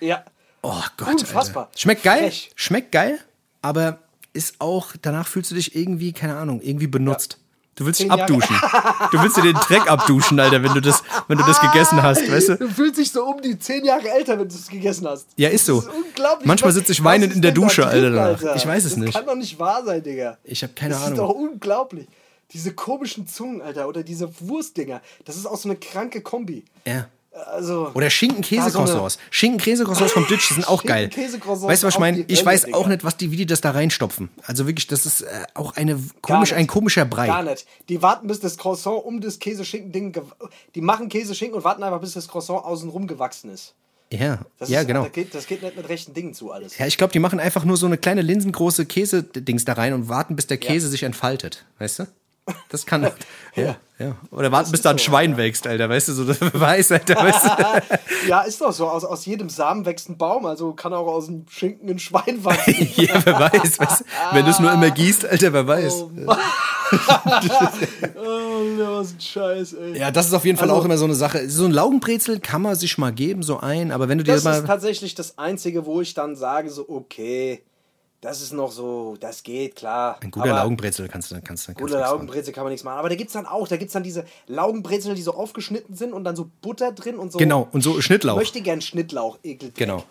Ja. 0.00 0.24
Oh 0.62 0.82
Gott. 0.96 1.08
Unfassbar. 1.08 1.64
Alter. 1.66 1.78
Schmeckt 1.78 2.02
geil. 2.02 2.22
Frech. 2.24 2.50
Schmeckt 2.54 2.92
geil, 2.92 3.18
aber 3.62 3.98
ist 4.32 4.56
auch, 4.60 4.92
danach 5.00 5.26
fühlst 5.26 5.50
du 5.50 5.54
dich 5.54 5.74
irgendwie, 5.74 6.12
keine 6.12 6.36
Ahnung, 6.36 6.60
irgendwie 6.60 6.86
benutzt. 6.86 7.38
Du 7.76 7.86
willst 7.86 8.00
dich 8.00 8.10
abduschen. 8.10 8.54
Du 9.10 9.20
willst 9.22 9.36
dir 9.38 9.42
den 9.42 9.54
Dreck 9.54 9.90
abduschen, 9.90 10.38
Alter, 10.38 10.62
wenn 10.62 10.74
du 10.74 10.80
das, 10.80 11.02
wenn 11.26 11.38
du 11.38 11.44
das 11.44 11.60
gegessen 11.60 12.02
hast, 12.02 12.30
weißt 12.30 12.50
du? 12.50 12.56
Du 12.58 12.68
fühlst 12.68 12.98
dich 12.98 13.10
so 13.10 13.24
um 13.24 13.40
die 13.40 13.58
zehn 13.58 13.84
Jahre 13.84 14.08
älter, 14.10 14.38
wenn 14.38 14.48
du 14.48 14.54
es 14.54 14.68
gegessen 14.68 15.08
hast. 15.08 15.28
Ja, 15.36 15.48
ist 15.48 15.64
so. 15.64 15.80
Das 15.80 15.86
ist 15.86 15.94
unglaublich. 15.94 16.46
Manchmal 16.46 16.72
sitze 16.72 16.92
ich 16.92 17.02
weinend 17.02 17.34
in 17.34 17.42
der 17.42 17.52
Dusche, 17.52 17.86
Alter, 17.86 18.10
danach. 18.10 18.54
Ich 18.56 18.66
weiß 18.66 18.84
es 18.84 18.90
das 18.90 18.98
nicht. 18.98 19.14
kann 19.14 19.24
doch 19.26 19.34
nicht 19.34 19.58
wahr 19.58 19.82
sein, 19.84 20.02
Digga. 20.02 20.36
Ich 20.44 20.62
habe 20.62 20.74
keine 20.74 20.92
das 20.94 21.02
Ahnung. 21.02 21.12
ist 21.14 21.18
doch 21.18 21.30
unglaublich. 21.30 22.06
Diese 22.52 22.74
komischen 22.74 23.26
Zungen, 23.26 23.62
Alter, 23.62 23.88
oder 23.88 24.02
diese 24.02 24.30
Wurstdinger. 24.40 25.00
Das 25.24 25.36
ist 25.36 25.46
auch 25.46 25.56
so 25.56 25.68
eine 25.68 25.78
kranke 25.78 26.20
Kombi. 26.20 26.64
Ja. 26.86 27.06
Also. 27.32 27.90
Oder 27.94 28.10
Schinken-Käse-Croissants. 28.10 29.18
Schinken-Käse-Croissants 29.30 30.12
vom 30.12 30.26
Ditch, 30.26 30.48
die 30.48 30.54
sind 30.54 30.68
auch 30.68 30.82
geil. 30.82 31.10
Weißt 31.14 31.82
du, 31.82 31.86
was 31.86 31.94
ich 31.94 31.98
meine? 32.00 32.24
Ich 32.26 32.44
weiß 32.44 32.74
auch 32.74 32.88
nicht, 32.88 33.04
was 33.04 33.16
die, 33.16 33.30
wie 33.30 33.36
die 33.36 33.46
das 33.46 33.60
da 33.60 33.70
reinstopfen. 33.70 34.30
Also 34.44 34.66
wirklich, 34.66 34.88
das 34.88 35.06
ist 35.06 35.22
äh, 35.22 35.44
auch 35.54 35.76
eine 35.76 35.98
komisch, 36.22 36.52
ein 36.52 36.66
komischer 36.66 37.04
Brei. 37.04 37.28
Gar 37.28 37.44
nicht. 37.44 37.66
Die 37.88 38.02
warten, 38.02 38.26
bis 38.26 38.40
das 38.40 38.56
Croissant 38.58 39.04
um 39.04 39.20
das 39.20 39.38
Käse-Schinken-Ding. 39.38 40.20
Die 40.74 40.80
machen 40.80 41.08
Käse-Schinken 41.08 41.56
und 41.56 41.64
warten 41.64 41.82
einfach, 41.82 42.00
bis 42.00 42.14
das 42.14 42.26
Croissant 42.26 42.64
außenrum 42.64 43.06
gewachsen 43.06 43.50
ist. 43.50 43.74
Ja, 44.12 44.40
Das 44.58 44.68
ja 44.68 44.80
ist, 44.80 44.88
genau. 44.88 45.04
Das 45.04 45.12
geht, 45.12 45.34
das 45.34 45.46
geht 45.46 45.62
nicht 45.62 45.76
mit 45.76 45.88
rechten 45.88 46.12
Dingen 46.14 46.34
zu 46.34 46.50
alles. 46.50 46.76
Ja, 46.78 46.86
ich 46.86 46.98
glaube, 46.98 47.12
die 47.12 47.20
machen 47.20 47.38
einfach 47.38 47.64
nur 47.64 47.76
so 47.76 47.86
eine 47.86 47.96
kleine 47.96 48.22
linsengroße 48.22 48.86
Käse-Dings 48.86 49.64
da 49.64 49.74
rein 49.74 49.92
und 49.92 50.08
warten, 50.08 50.34
bis 50.34 50.48
der 50.48 50.56
Käse 50.58 50.88
sich 50.88 51.04
entfaltet. 51.04 51.64
Weißt 51.78 52.00
du? 52.00 52.06
Das 52.68 52.86
kann. 52.86 53.02
ja, 53.56 53.76
ja. 53.98 54.16
Oder 54.30 54.50
warten, 54.52 54.70
bis 54.70 54.82
da 54.82 54.90
ein 54.90 54.98
so, 54.98 55.04
Schwein 55.04 55.36
wächst, 55.36 55.66
Alter. 55.66 55.88
Weißt 55.88 56.08
du, 56.08 56.12
so 56.12 56.24
das 56.24 56.38
weiß, 56.52 56.92
Alter. 56.92 57.16
Weißt 57.16 57.44
du? 57.44 57.50
Ja, 58.28 58.42
ist 58.42 58.60
doch 58.60 58.72
so. 58.72 58.86
Aus, 58.88 59.04
aus 59.04 59.24
jedem 59.24 59.48
Samen 59.48 59.86
wächst 59.86 60.08
ein 60.10 60.18
Baum. 60.18 60.44
Also 60.46 60.72
kann 60.74 60.92
auch 60.92 61.06
aus 61.06 61.26
dem 61.26 61.46
Schinken 61.48 61.88
ein 61.88 61.98
Schwein 61.98 62.44
wachsen. 62.44 62.88
ja, 62.96 63.14
wer 63.24 63.38
weiß. 63.40 63.78
Weißt? 63.80 64.04
Wenn 64.32 64.44
du 64.44 64.50
es 64.50 64.58
nur 64.60 64.70
immer 64.72 64.90
gießt, 64.90 65.24
Alter, 65.26 65.52
wer 65.52 65.66
weiß. 65.66 66.04
oh, 68.16 68.76
was 68.98 69.12
ein 69.12 69.20
Scheiß, 69.20 69.72
ey. 69.74 69.98
Ja, 69.98 70.10
das 70.10 70.26
ist 70.26 70.34
auf 70.34 70.44
jeden 70.44 70.58
Fall 70.58 70.68
Also- 70.70 70.80
auch 70.80 70.84
immer 70.84 70.98
so 70.98 71.04
eine 71.04 71.14
Sache. 71.14 71.48
So 71.48 71.64
ein 71.64 71.70
Laugenbrezel 71.72 72.40
kann 72.40 72.62
man 72.62 72.74
sich 72.74 72.98
mal 72.98 73.12
geben, 73.12 73.42
so 73.42 73.58
ein, 73.60 73.90
aber 73.92 74.08
wenn 74.08 74.18
du 74.18 74.24
dir 74.24 74.34
Das 74.34 74.44
mal. 74.44 74.58
ist 74.58 74.66
tatsächlich 74.66 75.14
das 75.14 75.38
Einzige, 75.38 75.86
wo 75.86 76.00
ich 76.00 76.14
dann 76.14 76.36
sage, 76.36 76.70
so, 76.70 76.88
okay, 76.88 77.62
das 78.20 78.42
ist 78.42 78.52
noch 78.52 78.70
so, 78.70 79.16
das 79.18 79.42
geht, 79.42 79.76
klar. 79.76 80.18
Ein 80.20 80.30
guter 80.30 80.46
Aber 80.50 80.54
Laugenbrezel 80.60 81.08
kannst 81.08 81.30
du 81.30 81.34
dann 81.36 81.44
kannst, 81.44 81.66
kannst 81.66 81.78
Gute 81.78 81.92
du 81.92 81.96
nichts 81.96 82.10
machen. 82.10 82.18
Laugenbrezel 82.18 82.52
kann 82.52 82.64
man 82.64 82.70
nichts 82.72 82.84
machen. 82.84 82.98
Aber 82.98 83.08
da 83.08 83.14
gibt 83.14 83.28
es 83.28 83.32
dann 83.34 83.46
auch, 83.46 83.66
da 83.68 83.76
gibt 83.76 83.88
es 83.88 83.92
dann 83.94 84.02
diese 84.02 84.24
Laugenbrezel, 84.46 85.14
die 85.14 85.22
so 85.22 85.34
aufgeschnitten 85.34 85.96
sind 85.96 86.12
und 86.12 86.24
dann 86.24 86.36
so 86.36 86.48
Butter 86.60 86.92
drin 86.92 87.16
und 87.18 87.32
so. 87.32 87.38
Genau, 87.38 87.68
und 87.72 87.82
so 87.82 88.00
Schnittlauch. 88.00 88.34
Ich 88.34 88.38
möchte 88.40 88.60
gern 88.60 88.80
Schnittlauch, 88.80 89.38
ekelt. 89.42 89.74
Genau. 89.74 90.04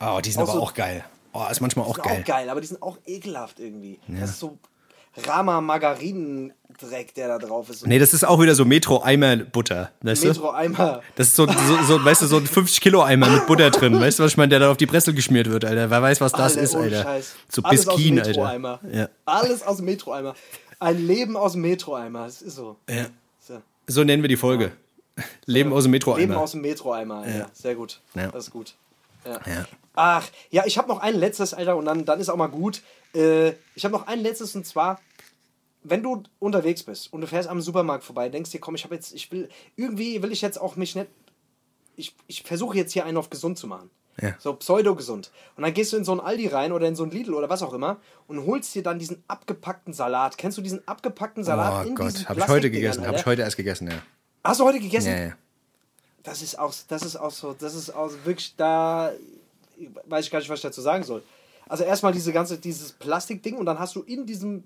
Oh, 0.00 0.20
die 0.22 0.30
sind 0.30 0.42
Auch 0.42 0.48
aber 0.48 0.52
so- 0.58 0.62
auch 0.62 0.74
geil. 0.74 1.04
Oh, 1.32 1.44
ist 1.50 1.60
manchmal 1.60 1.86
auch 1.86 1.98
Auch 1.98 2.02
geil. 2.02 2.22
geil, 2.24 2.48
aber 2.50 2.60
die 2.60 2.66
sind 2.66 2.82
auch 2.82 2.98
ekelhaft 3.06 3.60
irgendwie. 3.60 3.98
Das 4.08 4.30
ist 4.30 4.38
so 4.40 4.58
Rama 5.16 5.60
Margarinendreck, 5.60 7.14
der 7.14 7.28
da 7.28 7.38
drauf 7.38 7.70
ist. 7.70 7.86
Nee, 7.86 7.98
das 7.98 8.14
ist 8.14 8.24
auch 8.24 8.40
wieder 8.40 8.54
so 8.54 8.64
Metro-Eimer-Butter. 8.64 9.90
Weißt 10.02 10.24
du? 10.24 10.28
Metro-Eimer. 10.28 11.02
Das 11.16 11.28
ist 11.28 11.36
so, 11.36 11.46
so, 11.46 11.82
so, 11.86 12.04
weißt 12.04 12.22
du, 12.22 12.26
so 12.26 12.36
ein 12.36 12.46
50-Kilo-Eimer 12.46 13.28
mit 13.28 13.46
Butter 13.46 13.70
drin. 13.70 13.98
Weißt 14.00 14.18
du, 14.18 14.24
was 14.24 14.32
ich 14.32 14.36
meine, 14.36 14.50
der 14.50 14.60
dann 14.60 14.70
auf 14.70 14.76
die 14.76 14.86
Presse 14.86 15.14
geschmiert 15.14 15.50
wird, 15.50 15.64
Alter. 15.64 15.90
Wer 15.90 16.02
weiß, 16.02 16.20
was 16.20 16.32
das 16.32 16.56
Alter, 16.56 16.60
ist, 16.60 16.74
Alter. 16.76 17.02
Scheiß. 17.02 17.34
So 17.48 17.62
Alles 17.62 17.88
aus 17.88 17.96
dem 17.96 17.96
Biskin, 17.96 18.18
Alter. 18.18 18.28
Metro-Eimer. 18.30 18.80
Ja. 18.92 19.08
Alles 19.24 19.62
aus 19.62 19.76
dem 19.76 19.86
Metro-Eimer. 19.86 20.34
Ein 20.80 21.06
Leben 21.06 21.36
aus 21.36 21.52
dem 21.52 21.62
Metro-Eimer. 21.62 22.24
Das 22.26 22.42
ist 22.42 22.54
so. 22.54 22.76
Ja. 22.88 23.06
so. 23.40 23.60
So 23.86 24.04
nennen 24.04 24.22
wir 24.22 24.28
die 24.28 24.36
Folge. 24.36 24.72
Leben 25.46 25.72
aus 25.72 25.82
dem 25.84 25.92
Leben 25.92 26.04
Metro-Eimer. 26.06 26.38
aus 26.38 26.52
dem 26.52 26.60
Metro-Eimer. 26.60 27.26
Ja. 27.26 27.36
Ja. 27.38 27.46
Sehr 27.52 27.74
gut. 27.74 28.00
Ja. 28.14 28.28
Das 28.28 28.44
ist 28.44 28.50
gut. 28.52 28.74
Ja. 29.24 29.40
Ja. 29.46 29.66
Ach, 29.94 30.28
ja, 30.50 30.64
ich 30.64 30.78
habe 30.78 30.88
noch 30.88 31.00
ein 31.00 31.16
letztes, 31.16 31.54
Alter, 31.54 31.76
und 31.76 31.84
dann, 31.84 32.04
dann 32.04 32.20
ist 32.20 32.28
auch 32.28 32.36
mal 32.36 32.46
gut. 32.46 32.82
Äh, 33.14 33.50
ich 33.74 33.84
habe 33.84 33.92
noch 33.92 34.06
ein 34.06 34.20
letztes 34.20 34.54
und 34.54 34.64
zwar, 34.64 35.00
wenn 35.82 36.02
du 36.02 36.22
unterwegs 36.38 36.82
bist 36.84 37.12
und 37.12 37.20
du 37.20 37.26
fährst 37.26 37.48
am 37.48 37.60
Supermarkt 37.60 38.04
vorbei, 38.04 38.28
denkst 38.28 38.50
dir, 38.50 38.60
komm, 38.60 38.74
ich 38.74 38.84
habe 38.84 38.94
jetzt, 38.94 39.12
ich 39.12 39.30
will, 39.32 39.48
irgendwie 39.76 40.22
will 40.22 40.30
ich 40.30 40.40
jetzt 40.40 40.60
auch 40.60 40.76
mich 40.76 40.94
nicht, 40.94 41.08
ich, 41.96 42.14
ich 42.28 42.42
versuche 42.42 42.76
jetzt 42.76 42.92
hier 42.92 43.04
einen 43.04 43.16
auf 43.16 43.28
gesund 43.28 43.58
zu 43.58 43.66
machen. 43.66 43.90
Ja. 44.20 44.34
So 44.38 44.52
pseudo-gesund. 44.54 45.30
Und 45.56 45.62
dann 45.62 45.74
gehst 45.74 45.92
du 45.92 45.96
in 45.96 46.04
so 46.04 46.12
ein 46.12 46.20
Aldi 46.20 46.48
rein 46.48 46.72
oder 46.72 46.88
in 46.88 46.96
so 46.96 47.04
ein 47.04 47.10
Lidl 47.10 47.34
oder 47.34 47.48
was 47.48 47.62
auch 47.62 47.72
immer 47.72 47.98
und 48.26 48.46
holst 48.46 48.74
dir 48.74 48.82
dann 48.82 48.98
diesen 48.98 49.22
abgepackten 49.28 49.92
Salat. 49.92 50.38
Kennst 50.38 50.58
du 50.58 50.62
diesen 50.62 50.86
abgepackten 50.88 51.44
Salat 51.44 51.86
Oh 51.86 51.88
in 51.88 51.94
Gott, 51.94 52.28
habe 52.28 52.40
ich 52.40 52.48
heute 52.48 52.70
gegessen. 52.70 53.06
Habe 53.06 53.16
ich 53.16 53.26
heute 53.26 53.42
erst 53.42 53.56
gegessen, 53.56 53.88
ja. 53.88 54.02
Hast 54.42 54.60
du 54.60 54.64
heute 54.64 54.80
gegessen? 54.80 55.10
Ja, 55.10 55.18
ja. 55.18 55.32
Das 56.28 56.42
ist 56.42 56.58
auch, 56.58 56.74
das 56.88 57.02
ist 57.02 57.16
auch 57.16 57.30
so, 57.30 57.54
das 57.58 57.74
ist 57.74 57.88
auch 57.88 58.10
wirklich 58.24 58.54
da, 58.54 59.12
weiß 60.04 60.26
ich 60.26 60.30
gar 60.30 60.40
nicht, 60.40 60.50
was 60.50 60.58
ich 60.58 60.62
dazu 60.62 60.82
sagen 60.82 61.02
soll. 61.02 61.22
Also 61.66 61.84
erstmal 61.84 62.12
diese 62.12 62.34
ganze, 62.34 62.58
dieses 62.58 62.92
Plastikding 62.92 63.56
und 63.56 63.64
dann 63.64 63.78
hast 63.78 63.96
du 63.96 64.02
in 64.02 64.26
diesem 64.26 64.64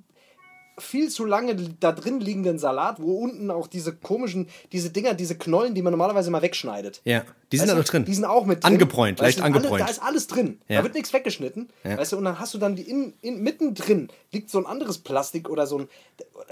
viel 0.79 1.11
zu 1.11 1.25
lange 1.25 1.55
da 1.81 1.93
drin 1.93 2.21
liegenden 2.21 2.59
Salat, 2.59 3.01
wo 3.01 3.19
unten 3.19 3.51
auch 3.51 3.67
diese 3.67 3.95
komischen, 3.95 4.49
diese 4.73 4.91
Dinger, 4.91 5.15
diese 5.15 5.37
Knollen, 5.37 5.75
die 5.75 5.83
man 5.83 5.93
normalerweise 5.93 6.31
mal 6.31 6.43
wegschneidet. 6.43 7.01
Ja, 7.05 7.25
die 7.53 7.59
sind 7.59 7.69
Weißt 7.69 7.75
da 7.75 7.79
noch 7.79 7.85
drin. 7.85 8.05
Die 8.07 8.15
sind 8.15 8.25
auch 8.25 8.47
mit 8.47 8.65
drin. 8.65 8.73
Angebräunt, 8.73 9.21
Weißt 9.21 9.27
leicht 9.27 9.39
du, 9.41 9.43
angebräunt. 9.45 9.83
Alle, 9.83 9.85
da 9.85 9.91
ist 9.91 10.03
alles 10.03 10.27
drin. 10.27 10.59
Ja. 10.69 10.79
Da 10.79 10.85
wird 10.85 10.95
nichts 10.95 11.13
weggeschnitten. 11.13 11.69
Ja. 11.85 11.99
Weißt 11.99 12.13
du, 12.13 12.17
und 12.17 12.25
dann 12.25 12.39
hast 12.39 12.55
du 12.55 12.59
dann 12.59 12.77
die 12.77 12.83
in, 12.83 13.13
in, 13.21 13.43
mittendrin 13.43 14.09
liegt 14.33 14.49
so 14.49 14.59
ein 14.59 14.67
anderes 14.67 14.99
Plastik 14.99 15.51
oder 15.51 15.67
so 15.67 15.81
ein, 15.81 15.89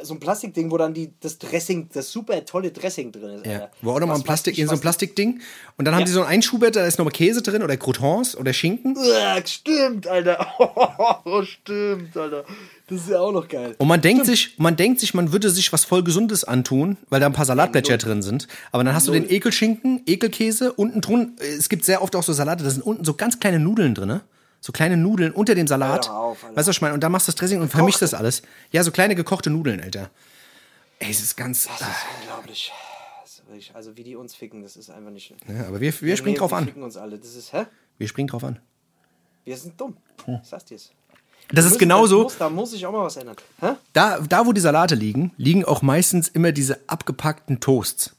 so 0.02 0.12
ein 0.14 0.20
Plastikding, 0.20 0.70
wo 0.70 0.76
dann 0.76 0.92
die, 0.92 1.12
das 1.20 1.38
Dressing, 1.38 1.88
das 1.92 2.12
super 2.12 2.44
tolle 2.44 2.70
Dressing 2.70 3.12
drin 3.12 3.38
ist. 3.38 3.46
Ja. 3.46 3.70
Wo 3.80 3.92
auch 3.92 4.00
nochmal 4.00 4.16
ein 4.16 4.22
Plastik, 4.22 4.58
in 4.58 4.68
so 4.68 4.74
ein 4.74 4.80
Plastikding. 4.80 5.40
Und 5.78 5.84
dann 5.86 5.94
haben 5.94 6.04
die 6.04 6.10
so 6.10 6.20
einen 6.20 6.28
Einschubert, 6.28 6.76
da 6.76 6.84
ist 6.84 6.98
nochmal 6.98 7.12
Käse 7.12 7.40
drin 7.40 7.62
oder 7.62 7.78
Croutons 7.78 8.36
oder 8.36 8.52
Schinken. 8.52 8.96
Uah, 8.96 9.40
Stimmt, 9.46 10.06
Alter. 10.06 10.46
Oh, 11.24 11.42
stimmt, 11.42 12.16
Alter. 12.16 12.44
Das 12.91 13.01
ist 13.03 13.09
ja 13.09 13.20
auch 13.20 13.32
noch 13.32 13.47
geil. 13.49 13.74
Und 13.78 13.86
man 13.88 14.01
denkt 14.01 14.26
sich, 14.26 14.59
man 14.59 14.76
denkt 14.76 15.01
sich, 15.01 15.14
man 15.14 15.32
würde 15.32 15.49
sich 15.51 15.72
was 15.72 15.84
voll 15.84 16.03
Gesundes 16.03 16.45
antun, 16.45 16.97
weil 17.09 17.20
da 17.20 17.26
ein 17.26 17.32
paar 17.32 17.45
Salatblätter 17.45 17.97
drin 17.99 18.20
sind. 18.22 18.49
Aber 18.72 18.82
dann 18.84 18.95
hast 18.95 19.07
du 19.09 19.12
den 19.12 19.30
Ekelschinken, 19.30 20.03
Ekelkäse, 20.07 20.72
unten 20.72 21.01
drun, 21.01 21.36
es 21.38 21.68
gibt 21.68 21.84
sehr 21.84 22.03
oft 22.03 22.16
auch 22.16 22.22
so 22.24 22.32
Salate, 22.32 22.64
da 22.64 22.70
sind 22.70 22.82
unten 22.82 23.05
so 23.05 23.14
ganz 23.14 23.38
kleine 23.41 23.59
Nudeln 23.61 23.95
drin. 23.95 24.20
So 24.62 24.72
kleine 24.72 24.97
Nudeln 24.99 25.32
unter 25.32 25.55
dem 25.55 25.66
Salat. 25.66 26.05
Doch 26.07 26.11
auf, 26.12 26.45
Alter. 26.45 26.57
weißt 26.57 26.66
du, 26.66 26.70
was 26.70 26.76
ich 26.76 26.82
meine? 26.82 26.93
Und 26.95 27.01
da 27.03 27.09
machst 27.09 27.26
du 27.28 27.32
das 27.32 27.36
Dressing 27.36 27.62
und 27.62 27.70
vermischst 27.70 28.03
das 28.03 28.12
alles. 28.12 28.43
Ja, 28.72 28.82
so 28.82 28.91
kleine 28.91 29.14
gekochte 29.14 29.49
Nudeln, 29.49 29.80
Alter. 29.80 30.11
Ey, 30.99 31.11
es 31.11 31.22
ist 31.22 31.34
ganz. 31.36 31.66
Das 31.66 31.80
ist 31.80 31.88
unglaublich. 32.20 32.70
Ist 33.24 33.43
wirklich- 33.49 33.70
Also 33.74 33.97
wie 33.97 34.03
die 34.05 34.16
uns 34.16 34.34
ficken, 34.34 34.62
das 34.62 34.76
ist 34.76 34.91
einfach 34.91 35.11
nicht. 35.12 35.34
Ja, 35.49 35.66
aber 35.68 35.80
wir, 35.80 35.99
wir 36.03 36.16
springen 36.18 36.34
Nee, 36.34 36.38
drauf 36.41 36.51
die 36.51 36.57
an. 36.57 36.64
ficken 36.66 36.82
uns 36.82 36.97
alle. 36.99 37.18
Das 37.18 37.34
ist, 37.34 37.55
hä? 37.55 37.64
Wir 37.97 38.07
springen 38.09 38.28
drauf 38.28 38.45
an. 38.45 38.59
Wir 39.45 39.57
sind 39.57 39.80
dumm. 39.80 39.97
Ich 40.26 40.49
sag's 40.49 40.66
dir's. 40.66 40.91
Das 41.53 41.64
ist 41.64 41.78
genauso. 41.78 42.22
Muss, 42.24 42.38
da 42.38 42.48
muss 42.48 42.70
sich 42.70 42.84
auch 42.86 42.92
mal 42.92 43.05
was 43.05 43.16
ändern. 43.16 43.36
Hä? 43.61 43.70
Da, 43.92 44.18
da, 44.20 44.46
wo 44.46 44.53
die 44.53 44.61
Salate 44.61 44.94
liegen, 44.94 45.32
liegen 45.36 45.64
auch 45.64 45.82
meistens 45.82 46.28
immer 46.28 46.53
diese 46.53 46.78
abgepackten 46.86 47.61
Toasts. 47.61 48.14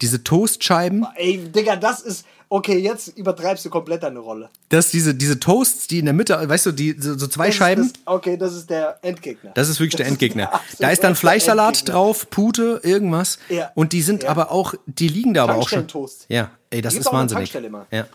Diese 0.00 0.24
Toastscheiben, 0.24 1.06
Ey, 1.16 1.38
Digga, 1.38 1.76
das 1.76 2.00
ist. 2.00 2.26
Okay, 2.50 2.78
jetzt 2.78 3.08
übertreibst 3.16 3.64
du 3.64 3.70
komplett 3.70 4.02
deine 4.02 4.18
Rolle. 4.18 4.48
das 4.68 4.90
diese, 4.90 5.14
diese 5.14 5.40
Toasts, 5.40 5.86
die 5.88 5.98
in 6.00 6.04
der 6.04 6.14
Mitte, 6.14 6.36
weißt 6.48 6.66
du, 6.66 6.72
die 6.72 6.94
so, 6.98 7.16
so 7.18 7.26
zwei 7.26 7.46
Das 7.46 7.56
Scheiben. 7.56 7.84
Ist 7.86 7.96
das, 7.96 8.02
okay, 8.06 8.36
das 8.36 8.54
ist 8.54 8.68
der 8.70 8.98
Endgegner. 9.02 9.52
Das 9.54 9.68
ist 9.68 9.80
wirklich 9.80 9.96
der 9.96 10.04
Das 10.04 10.08
ist 10.08 10.12
Endgegner. 10.12 10.42
der 10.44 10.54
absolute 10.54 10.82
Da 10.82 10.90
ist 10.90 11.02
dann 11.02 11.14
Fleischsalat 11.16 11.68
Endgegner. 11.78 11.94
drauf, 11.94 12.30
Pute, 12.30 12.80
irgendwas. 12.84 13.38
Ja. 13.48 13.70
Und 13.74 13.92
die 13.92 14.02
sind 14.02 14.24
Ja. 14.24 14.28
aber 14.28 14.52
auch, 14.52 14.74
die 14.86 15.08
liegen 15.08 15.32
da 15.34 15.44
aber 15.44 15.54
auch 15.56 15.68
schon. 15.68 15.86
Ja, 16.28 16.50
ey, 16.70 16.80
das 16.82 16.94
ist 16.94 17.06
der 17.06 17.12
wahnsinnig. 17.12 17.52
Ja. 17.90 18.06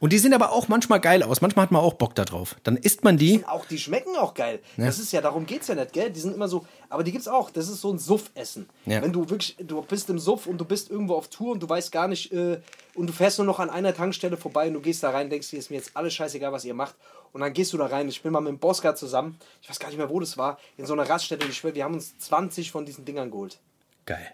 Und 0.00 0.14
die 0.14 0.18
sehen 0.18 0.32
aber 0.32 0.52
auch 0.52 0.66
manchmal 0.68 0.98
geil 0.98 1.22
aus. 1.22 1.42
Manchmal 1.42 1.64
hat 1.64 1.72
man 1.72 1.82
auch 1.82 1.92
Bock 1.92 2.14
da 2.14 2.24
drauf. 2.24 2.56
Dann 2.62 2.78
isst 2.78 3.04
man 3.04 3.18
die. 3.18 3.44
Auch 3.46 3.66
die 3.66 3.78
schmecken 3.78 4.16
auch 4.16 4.32
geil. 4.32 4.60
Das 4.78 4.98
ist 4.98 5.12
ja, 5.12 5.20
darum 5.20 5.44
geht's 5.44 5.68
ja 5.68 5.74
nicht, 5.74 5.92
gell? 5.92 6.10
Die 6.10 6.18
sind 6.18 6.34
immer 6.34 6.48
so, 6.48 6.66
aber 6.88 7.04
die 7.04 7.12
gibt's 7.12 7.28
auch. 7.28 7.50
Das 7.50 7.68
ist 7.68 7.82
so 7.82 7.92
ein 7.92 7.98
Suff-Essen. 7.98 8.66
Ja. 8.86 9.02
Wenn 9.02 9.12
du 9.12 9.28
wirklich, 9.28 9.56
du 9.60 9.82
bist 9.82 10.08
im 10.08 10.18
Suff 10.18 10.46
und 10.46 10.56
du 10.56 10.64
bist 10.64 10.90
irgendwo 10.90 11.16
auf 11.16 11.28
Tour 11.28 11.52
und 11.52 11.62
du 11.62 11.68
weißt 11.68 11.92
gar 11.92 12.08
nicht, 12.08 12.32
äh, 12.32 12.60
und 12.94 13.08
du 13.08 13.12
fährst 13.12 13.38
nur 13.38 13.46
noch 13.46 13.58
an 13.60 13.68
einer 13.68 13.94
Tankstelle 13.94 14.38
vorbei 14.38 14.68
und 14.68 14.74
du 14.74 14.80
gehst 14.80 15.02
da 15.02 15.10
rein, 15.10 15.28
denkst 15.28 15.50
dir, 15.50 15.58
ist 15.58 15.70
mir 15.70 15.76
jetzt 15.76 15.94
alles 15.94 16.14
scheißegal, 16.14 16.50
was 16.50 16.64
ihr 16.64 16.74
macht. 16.74 16.94
Und 17.32 17.42
dann 17.42 17.52
gehst 17.52 17.74
du 17.74 17.76
da 17.76 17.86
rein. 17.86 18.08
Ich 18.08 18.22
bin 18.22 18.32
mal 18.32 18.40
mit 18.40 18.52
dem 18.52 18.58
Bosca 18.58 18.94
zusammen, 18.94 19.38
ich 19.60 19.68
weiß 19.68 19.78
gar 19.78 19.88
nicht 19.88 19.98
mehr, 19.98 20.08
wo 20.08 20.18
das 20.18 20.38
war, 20.38 20.58
in 20.78 20.86
so 20.86 20.94
einer 20.94 21.08
Raststätte. 21.08 21.46
Ich 21.46 21.58
schwör, 21.58 21.74
wir 21.74 21.84
haben 21.84 21.94
uns 21.94 22.18
20 22.18 22.70
von 22.70 22.86
diesen 22.86 23.04
Dingern 23.04 23.30
geholt. 23.30 23.60
Geil. 24.06 24.32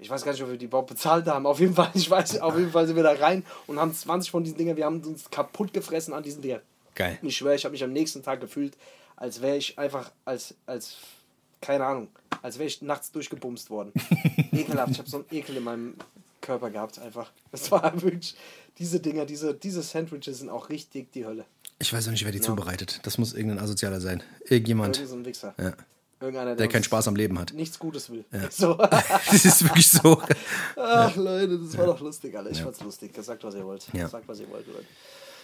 Ich 0.00 0.08
weiß 0.08 0.24
gar 0.24 0.32
nicht, 0.32 0.42
ob 0.42 0.50
wir 0.50 0.56
die 0.56 0.64
überhaupt 0.64 0.88
bezahlt 0.88 1.26
haben. 1.26 1.46
Auf 1.46 1.60
jeden 1.60 1.74
Fall, 1.74 1.90
ich 1.94 2.10
weiß, 2.10 2.40
auf 2.40 2.56
jeden 2.56 2.72
Fall 2.72 2.86
sind 2.86 2.96
wir 2.96 3.02
da 3.02 3.12
rein 3.12 3.44
und 3.66 3.78
haben 3.78 3.94
20 3.94 4.30
von 4.30 4.42
diesen 4.42 4.56
Dingern, 4.56 4.76
wir 4.76 4.84
haben 4.86 5.00
uns 5.02 5.30
kaputt 5.30 5.72
gefressen 5.72 6.14
an 6.14 6.22
diesen 6.22 6.42
Dingern. 6.42 6.62
Geil. 6.94 7.18
Ich 7.22 7.36
schwöre, 7.36 7.54
ich 7.54 7.64
habe 7.64 7.72
mich 7.72 7.84
am 7.84 7.92
nächsten 7.92 8.22
Tag 8.22 8.40
gefühlt, 8.40 8.76
als 9.16 9.40
wäre 9.40 9.56
ich 9.56 9.78
einfach, 9.78 10.10
als, 10.24 10.54
als, 10.66 10.96
keine 11.60 11.84
Ahnung, 11.84 12.08
als 12.42 12.58
wäre 12.58 12.66
ich 12.66 12.82
nachts 12.82 13.12
durchgebumst 13.12 13.70
worden. 13.70 13.92
Ekelhaft, 14.52 14.92
ich 14.92 14.98
habe 14.98 15.08
so 15.08 15.18
einen 15.18 15.26
Ekel 15.30 15.56
in 15.56 15.64
meinem 15.64 15.94
Körper 16.40 16.70
gehabt, 16.70 16.98
einfach. 16.98 17.30
Das 17.52 17.70
war 17.70 18.02
wirklich, 18.02 18.34
diese 18.78 19.00
Dinger, 19.00 19.26
diese, 19.26 19.54
diese 19.54 19.82
Sandwiches 19.82 20.38
sind 20.38 20.48
auch 20.48 20.68
richtig 20.68 21.12
die 21.12 21.26
Hölle. 21.26 21.44
Ich 21.78 21.92
weiß 21.92 22.08
auch 22.08 22.12
nicht, 22.12 22.24
wer 22.24 22.32
die 22.32 22.40
zubereitet. 22.40 23.00
Das 23.04 23.18
muss 23.18 23.32
irgendein 23.32 23.58
Asozialer 23.58 24.00
sein. 24.00 24.22
Irgendjemand, 24.44 24.96
Irgend 24.96 25.10
so 25.10 25.16
ein 25.16 25.24
Wichser. 25.24 25.54
Ja. 25.58 25.72
Irgendeiner, 26.20 26.54
der 26.54 26.68
keinen 26.68 26.80
uns 26.80 26.86
Spaß 26.86 27.08
am 27.08 27.16
Leben 27.16 27.38
hat. 27.38 27.52
Nichts 27.54 27.78
Gutes 27.78 28.10
will. 28.10 28.24
So. 28.50 28.74
Das 29.30 29.44
ist 29.44 29.64
wirklich 29.64 29.88
so. 29.90 30.20
Ach 30.76 31.16
Leute, 31.16 31.58
das 31.58 31.78
war 31.78 31.86
doch 31.86 32.00
lustig, 32.00 32.36
Alter. 32.36 32.50
Ich 32.50 32.60
fand's 32.62 32.80
lustig. 32.82 33.12
Sagt, 33.20 33.42
was 33.42 33.54
ihr 33.54 33.64
wollt. 33.64 33.86
Ja. 33.94 34.08
Sagt, 34.08 34.28
was 34.28 34.38
ihr 34.40 34.50
wollt, 34.50 34.66
Leute. 34.66 34.86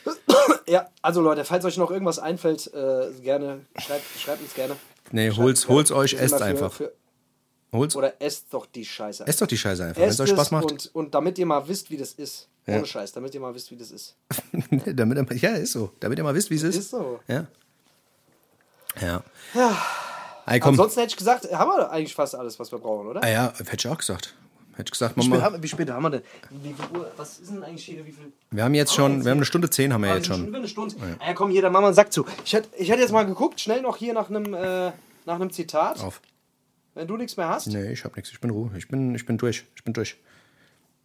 Ja, 0.68 0.88
also 1.02 1.20
Leute, 1.20 1.44
falls 1.44 1.64
euch 1.64 1.76
noch 1.78 1.90
irgendwas 1.90 2.18
einfällt, 2.18 2.72
äh, 2.74 3.10
gerne, 3.22 3.60
schreibt, 3.78 4.04
schreibt 4.18 4.42
uns 4.42 4.52
gerne. 4.54 4.76
Nee, 5.12 5.28
Schreibt 5.28 5.38
holt's, 5.38 5.64
uns 5.64 5.88
gerne. 5.88 6.00
euch, 6.02 6.14
esst 6.14 6.34
dafür- 6.34 6.46
einfach. 6.46 6.72
Für, 6.72 6.92
Holt's. 7.72 7.96
oder 7.96 8.20
esst 8.20 8.46
doch 8.52 8.66
die 8.66 8.84
Scheiße. 8.84 9.26
Esst 9.26 9.40
doch 9.40 9.46
die 9.46 9.56
Scheiße 9.58 9.84
einfach. 9.84 10.02
Wenn 10.02 10.08
es 10.08 10.18
euch 10.20 10.30
Spaß 10.30 10.50
macht. 10.50 10.70
Und, 10.70 10.90
und 10.94 11.14
damit 11.14 11.38
ihr 11.38 11.46
mal 11.46 11.66
wisst, 11.68 11.90
wie 11.90 11.96
das 11.96 12.12
ist. 12.12 12.48
Ja. 12.66 12.76
Ohne 12.78 12.86
Scheiß, 12.86 13.12
damit 13.12 13.32
ihr 13.34 13.40
mal 13.40 13.54
wisst, 13.54 13.70
wie 13.70 13.76
das 13.76 13.90
ist. 13.92 14.16
damit, 14.94 15.18
ihr- 15.30 15.36
ja, 15.38 15.50
ist 15.56 15.72
so. 15.72 15.92
Damit 16.00 16.18
ihr 16.18 16.24
mal 16.24 16.34
wisst, 16.34 16.50
wie 16.50 16.56
es 16.56 16.62
ist. 16.64 16.76
Ist 16.76 16.90
so. 16.90 17.20
Ja. 17.28 17.46
Ja. 19.00 19.22
Ey, 19.54 19.70
komm. 20.60 20.70
Ansonsten 20.70 21.00
hätte 21.00 21.10
ich 21.10 21.16
gesagt, 21.16 21.50
haben 21.52 21.68
wir 21.70 21.90
eigentlich 21.90 22.14
fast 22.14 22.34
alles, 22.34 22.58
was 22.58 22.70
wir 22.72 22.78
brauchen, 22.78 23.06
oder? 23.08 23.22
Ah 23.22 23.28
ja, 23.28 23.52
hätte 23.58 23.76
ich 23.76 23.88
auch 23.88 23.98
gesagt. 23.98 24.34
Hätte 24.72 24.88
ich 24.88 24.92
gesagt, 24.92 25.16
Wie 25.16 25.22
spät, 25.22 25.30
Mama. 25.30 25.42
haben, 25.42 25.62
wie 25.62 25.68
spät 25.68 25.90
haben 25.90 26.02
wir 26.02 26.10
denn? 26.10 26.22
Wie 26.50 26.74
viel 26.74 26.98
Uhr? 26.98 27.10
Was 27.16 27.38
ist 27.38 27.50
denn 27.50 27.62
eigentlich 27.62 27.84
hier? 27.84 28.04
Wie 28.06 28.12
viel? 28.12 28.30
Wir 28.50 28.62
haben 28.64 28.74
jetzt 28.74 28.92
schon, 28.94 29.24
wir 29.24 29.30
haben 29.30 29.38
eine 29.38 29.46
Stunde 29.46 29.70
zehn 29.70 29.90
haben 29.92 30.02
wir 30.02 30.08
jetzt 30.14 30.28
Also 30.30 30.34
schon. 30.42 30.48
Über 30.48 30.58
eine 30.58 30.68
Stunde. 30.68 30.94
Ah, 31.18 31.28
ja, 31.28 31.34
komm, 31.34 31.50
jeder 31.50 31.70
Mama 31.70 31.92
sagt 31.94 32.12
zu. 32.12 32.26
Ich 32.44 32.52
hätte 32.52 32.68
ich 32.76 32.90
hätte 32.90 33.00
jetzt 33.00 33.12
mal 33.12 33.24
geguckt, 33.24 33.58
schnell 33.58 33.80
noch 33.80 33.96
hier 33.96 34.12
nach 34.12 34.28
einem, 34.28 34.52
äh, 34.52 34.92
nach 35.24 35.36
einem 35.36 35.50
Zitat. 35.50 36.00
Auf. 36.00 36.20
Wenn 36.94 37.08
du 37.08 37.16
nichts 37.16 37.36
mehr 37.38 37.48
hast. 37.48 37.68
Nee, 37.68 37.90
ich 37.92 38.04
hab 38.04 38.14
nichts. 38.16 38.30
Ich 38.30 38.40
bin 38.40 38.50
Ruhe. 38.50 38.70
Ich 38.76 38.86
bin, 38.88 39.14
ich 39.14 39.24
bin 39.24 39.38
durch. 39.38 39.64
Ich 39.76 39.82
bin 39.84 39.94
durch. 39.94 40.16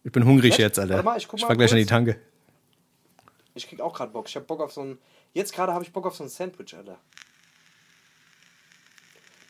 Ich 0.04 0.12
bin 0.12 0.24
hungrig 0.26 0.50
Echt? 0.52 0.60
jetzt, 0.60 0.78
Alter. 0.78 0.94
Warte 0.94 1.04
mal, 1.06 1.16
ich 1.18 1.26
guck 1.28 1.40
mal 1.40 1.46
fahr 1.46 1.56
gleich 1.56 1.70
an 1.72 1.76
die 1.78 1.84
kurz. 1.84 1.90
Tanke. 1.90 2.16
Ich 3.54 3.68
krieg 3.68 3.80
auch 3.80 3.94
gerade 3.94 4.12
Bock. 4.12 4.28
Ich 4.28 4.36
hab 4.36 4.46
Bock 4.46 4.60
auf 4.60 4.72
so 4.72 4.82
ein. 4.82 4.98
Jetzt 5.32 5.54
gerade 5.54 5.72
habe 5.72 5.82
ich 5.84 5.92
Bock 5.92 6.06
auf 6.06 6.14
so 6.14 6.24
ein 6.24 6.28
Sandwich, 6.28 6.74
Alter. 6.76 6.98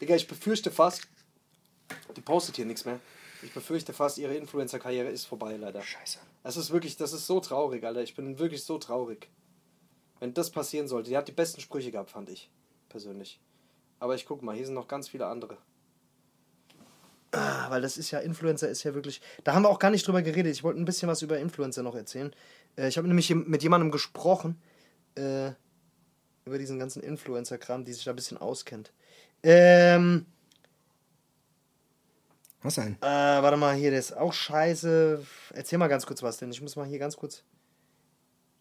Digga, 0.03 0.17
ich 0.17 0.27
befürchte 0.27 0.73
fast. 0.73 1.07
Die 2.17 2.21
postet 2.21 2.57
hier 2.57 2.67
nichts 2.67 2.85
mehr. 2.85 2.99
Ich 3.41 3.55
befürchte 3.55 3.93
fast, 3.93 4.19
ihre 4.19 4.35
Influencer-Karriere 4.35 5.09
ist 5.09 5.27
vorbei, 5.27 5.57
leider. 5.57 5.81
Scheiße. 5.81 6.19
Das 6.43 6.57
ist 6.57 6.73
wirklich, 6.73 6.97
das 6.97 7.13
ist 7.13 7.29
so 7.29 7.39
traurig, 7.39 7.85
Alter. 7.85 8.03
Ich 8.03 8.17
bin 8.17 8.41
wirklich 8.41 8.65
so 8.65 8.79
traurig. 8.79 9.31
Wenn 10.19 10.35
das 10.35 10.51
passieren 10.51 10.89
sollte. 10.89 11.11
Die 11.11 11.17
hat 11.17 11.29
die 11.29 11.33
besten 11.33 11.61
Sprüche 11.61 11.93
gehabt, 11.93 12.11
fand 12.11 12.31
ich. 12.31 12.51
Persönlich. 12.89 13.41
Aber 14.01 14.17
ich 14.17 14.27
guck 14.27 14.43
mal, 14.43 14.57
hier 14.57 14.67
sind 14.67 14.75
noch 14.75 14.89
ganz 14.89 15.09
viele 15.09 15.27
andere. 15.27 15.57
Ah, 17.31 17.71
weil 17.71 17.81
das 17.81 17.97
ist 17.97 18.11
ja, 18.11 18.19
Influencer 18.19 18.69
ist 18.69 18.83
ja 18.83 18.95
wirklich. 18.95 19.21
Da 19.45 19.55
haben 19.55 19.63
wir 19.63 19.71
auch 19.71 19.79
gar 19.79 19.91
nicht 19.91 20.05
drüber 20.05 20.23
geredet. 20.23 20.53
Ich 20.53 20.65
wollte 20.65 20.81
ein 20.81 20.85
bisschen 20.85 21.09
was 21.09 21.23
über 21.23 21.39
Influencer 21.39 21.85
noch 21.85 21.95
erzählen. 21.95 22.35
Äh, 22.77 22.89
ich 22.89 22.99
habe 22.99 23.07
nämlich 23.07 23.33
mit 23.33 23.63
jemandem 23.63 23.93
gesprochen. 23.93 24.61
Äh, 25.15 25.53
über 26.45 26.59
diesen 26.59 26.81
ganzen 26.81 27.05
Influencer-Kram, 27.05 27.85
die 27.85 27.93
sich 27.93 28.03
da 28.03 28.11
ein 28.11 28.17
bisschen 28.17 28.39
auskennt. 28.39 28.93
Ähm. 29.43 30.27
Was 32.63 32.77
denn? 32.77 32.97
Äh, 33.01 33.07
warte 33.07 33.57
mal, 33.57 33.75
hier, 33.75 33.91
der 33.91 33.99
ist 33.99 34.17
auch 34.17 34.33
scheiße. 34.33 35.25
Erzähl 35.55 35.79
mal 35.79 35.89
ganz 35.89 36.07
kurz 36.07 36.23
was, 36.23 36.37
denn 36.37 36.51
ich 36.51 36.61
muss 36.61 36.77
mal 36.77 36.87
hier 36.87 36.99
ganz 36.99 37.17
kurz. 37.17 37.43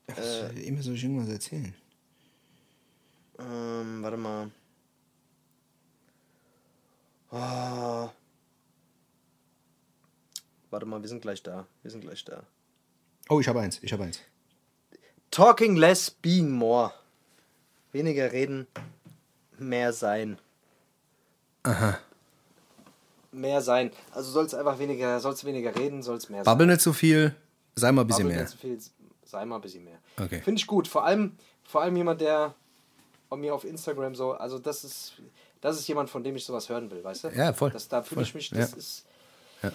Äh, 0.07 0.65
immer 0.65 0.81
soll 0.81 0.95
ich 0.95 1.03
irgendwas 1.03 1.29
erzählen. 1.29 1.73
Ähm, 3.39 4.01
warte 4.01 4.17
mal. 4.17 4.51
Ah. 7.29 8.09
Warte 10.69 10.85
mal, 10.85 11.01
wir 11.01 11.09
sind 11.09 11.21
gleich 11.21 11.43
da. 11.43 11.67
Wir 11.81 11.91
sind 11.91 12.01
gleich 12.01 12.25
da. 12.25 12.43
Oh, 13.29 13.39
ich 13.39 13.47
habe 13.47 13.61
eins. 13.61 13.79
Ich 13.81 13.93
habe 13.93 14.03
eins. 14.03 14.19
Talking 15.29 15.75
less, 15.75 16.09
being 16.09 16.51
more. 16.51 16.93
Weniger 17.91 18.31
reden, 18.31 18.67
mehr 19.57 19.93
sein. 19.93 20.37
Aha. 21.63 21.97
Mehr 23.31 23.61
sein. 23.61 23.91
Also 24.11 24.31
sollst 24.31 24.53
einfach 24.55 24.77
weniger, 24.79 25.19
sollst 25.19 25.45
weniger 25.45 25.75
reden, 25.75 26.01
sollst 26.03 26.29
mehr 26.29 26.43
sein. 26.43 26.51
Babbel 26.51 26.67
nicht 26.67 26.81
so 26.81 26.91
viel, 26.91 27.35
sei 27.75 27.91
mal 27.91 28.01
ein 28.01 28.07
bisschen 28.07 28.23
Babbel 28.25 28.35
mehr. 28.35 28.43
nicht 28.43 28.51
so 28.51 28.57
viel, 28.57 28.79
sei 29.25 29.45
mal 29.45 29.55
ein 29.55 29.61
bisschen 29.61 29.83
mehr. 29.85 29.99
Okay. 30.19 30.41
Finde 30.41 30.59
ich 30.59 30.67
gut. 30.67 30.87
Vor 30.87 31.05
allem, 31.05 31.37
vor 31.63 31.81
allem 31.81 31.95
jemand, 31.95 32.19
der 32.21 32.53
bei 33.29 33.37
mir 33.37 33.55
auf 33.55 33.63
Instagram 33.63 34.15
so, 34.15 34.33
also 34.33 34.59
das 34.59 34.83
ist, 34.83 35.13
das 35.61 35.79
ist 35.79 35.87
jemand, 35.87 36.09
von 36.09 36.23
dem 36.23 36.35
ich 36.35 36.43
sowas 36.43 36.67
hören 36.67 36.91
will, 36.91 37.03
weißt 37.03 37.23
du? 37.25 37.27
Ja, 37.29 37.53
voll. 37.53 37.69
Das, 37.71 37.87
da 37.87 38.01
fühle 38.03 38.23
ich 38.23 38.33
mich, 38.35 38.49
das 38.49 38.71
Ja. 38.71 38.77
ist. 38.77 39.05
Ja. 39.63 39.71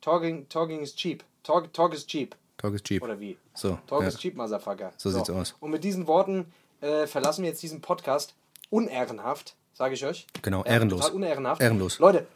Talking, 0.00 0.48
talking 0.48 0.80
is 0.80 0.94
cheap. 0.94 1.24
Talk, 1.42 1.72
talk 1.72 1.92
is 1.94 2.06
cheap. 2.06 2.34
Talk 2.58 2.74
is 2.74 2.82
cheap. 2.82 3.02
Oder 3.02 3.18
wie? 3.20 3.36
So, 3.54 3.78
Talk 3.86 4.02
ja. 4.02 4.08
is 4.08 4.16
cheap, 4.18 4.36
Motherfucker. 4.36 4.92
So 4.96 5.10
sieht's 5.10 5.30
aus. 5.30 5.54
Und 5.60 5.70
mit 5.70 5.84
diesen 5.84 6.06
Worten 6.06 6.46
äh, 6.80 7.06
verlassen 7.06 7.42
wir 7.42 7.50
jetzt 7.50 7.62
diesen 7.62 7.80
Podcast 7.80 8.34
unehrenhaft, 8.70 9.56
sage 9.72 9.94
ich 9.94 10.04
euch. 10.04 10.26
Genau, 10.42 10.64
ehrenlos. 10.64 11.00
Total 11.00 11.16
unehrenhaft. 11.16 11.60
Ehrenlos. 11.60 11.98
Leute, 11.98 12.26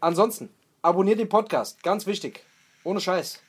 ansonsten, 0.00 0.50
abonniert 0.82 1.18
den 1.18 1.28
Podcast. 1.28 1.82
Ganz 1.82 2.06
wichtig. 2.06 2.44
Ohne 2.84 3.00
Scheiß. 3.00 3.40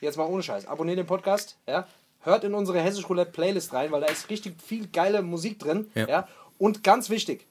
Jetzt 0.00 0.16
mal 0.16 0.26
ohne 0.26 0.42
Scheiß. 0.42 0.66
Abonniert 0.66 0.98
den 0.98 1.06
Podcast. 1.06 1.58
Ja. 1.66 1.86
Hört 2.20 2.44
in 2.44 2.54
unsere 2.54 2.80
Hessisch 2.80 3.08
Roulette 3.08 3.32
Playlist 3.32 3.72
rein, 3.72 3.92
weil 3.92 4.00
da 4.00 4.08
ist 4.08 4.30
richtig 4.30 4.60
viel 4.60 4.88
geile 4.88 5.22
Musik 5.22 5.58
drin. 5.58 5.90
Ja. 5.94 6.08
Ja. 6.08 6.28
Und 6.58 6.82
ganz 6.82 7.10
wichtig, 7.10 7.46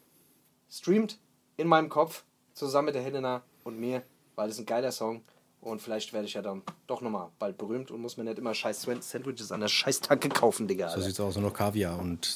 streamt 0.69 1.17
in 1.57 1.67
meinem 1.67 1.89
Kopf 1.89 2.23
zusammen 2.53 2.87
mit 2.87 2.95
der 2.95 3.01
Helena 3.01 3.43
und 3.63 3.79
mir, 3.79 4.03
weil 4.35 4.49
es 4.49 4.59
ein 4.59 4.65
geiler 4.65 4.91
Song. 4.91 5.23
Und 5.61 5.81
vielleicht 5.81 6.13
werde 6.13 6.27
ich 6.27 6.33
ja 6.33 6.41
dann 6.41 6.61
doch 6.87 7.01
nochmal 7.01 7.29
bald 7.39 7.57
berühmt 7.57 7.89
und 7.89 8.01
muss 8.01 8.17
mir 8.17 8.23
nicht 8.23 8.37
immer 8.37 8.53
scheiß 8.53 8.81
Sandwiches 8.99 9.51
an 9.51 9.61
der 9.61 9.67
scheiß 9.67 10.01
Tanke 10.01 10.29
kaufen, 10.29 10.67
Digga. 10.67 10.89
So 10.89 10.95
Alter. 10.95 11.05
sieht's 11.07 11.19
aus. 11.19 11.35
Nur 11.35 11.49
noch 11.49 11.53
Kaviar 11.53 11.97
und 11.97 12.27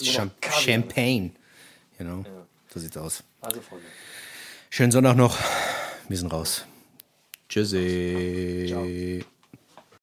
Champagne. 0.00 1.32
You 1.98 2.04
know? 2.04 2.24
So 2.72 2.80
sieht's 2.80 2.96
aus. 2.96 3.22
Also, 3.40 3.60
Freunde. 3.60 3.86
Schönen 4.70 4.92
Sonntag 4.92 5.16
noch. 5.16 5.36
Wir 6.08 6.16
sind 6.16 6.32
raus. 6.32 6.64
Tschüssi. 7.48 9.24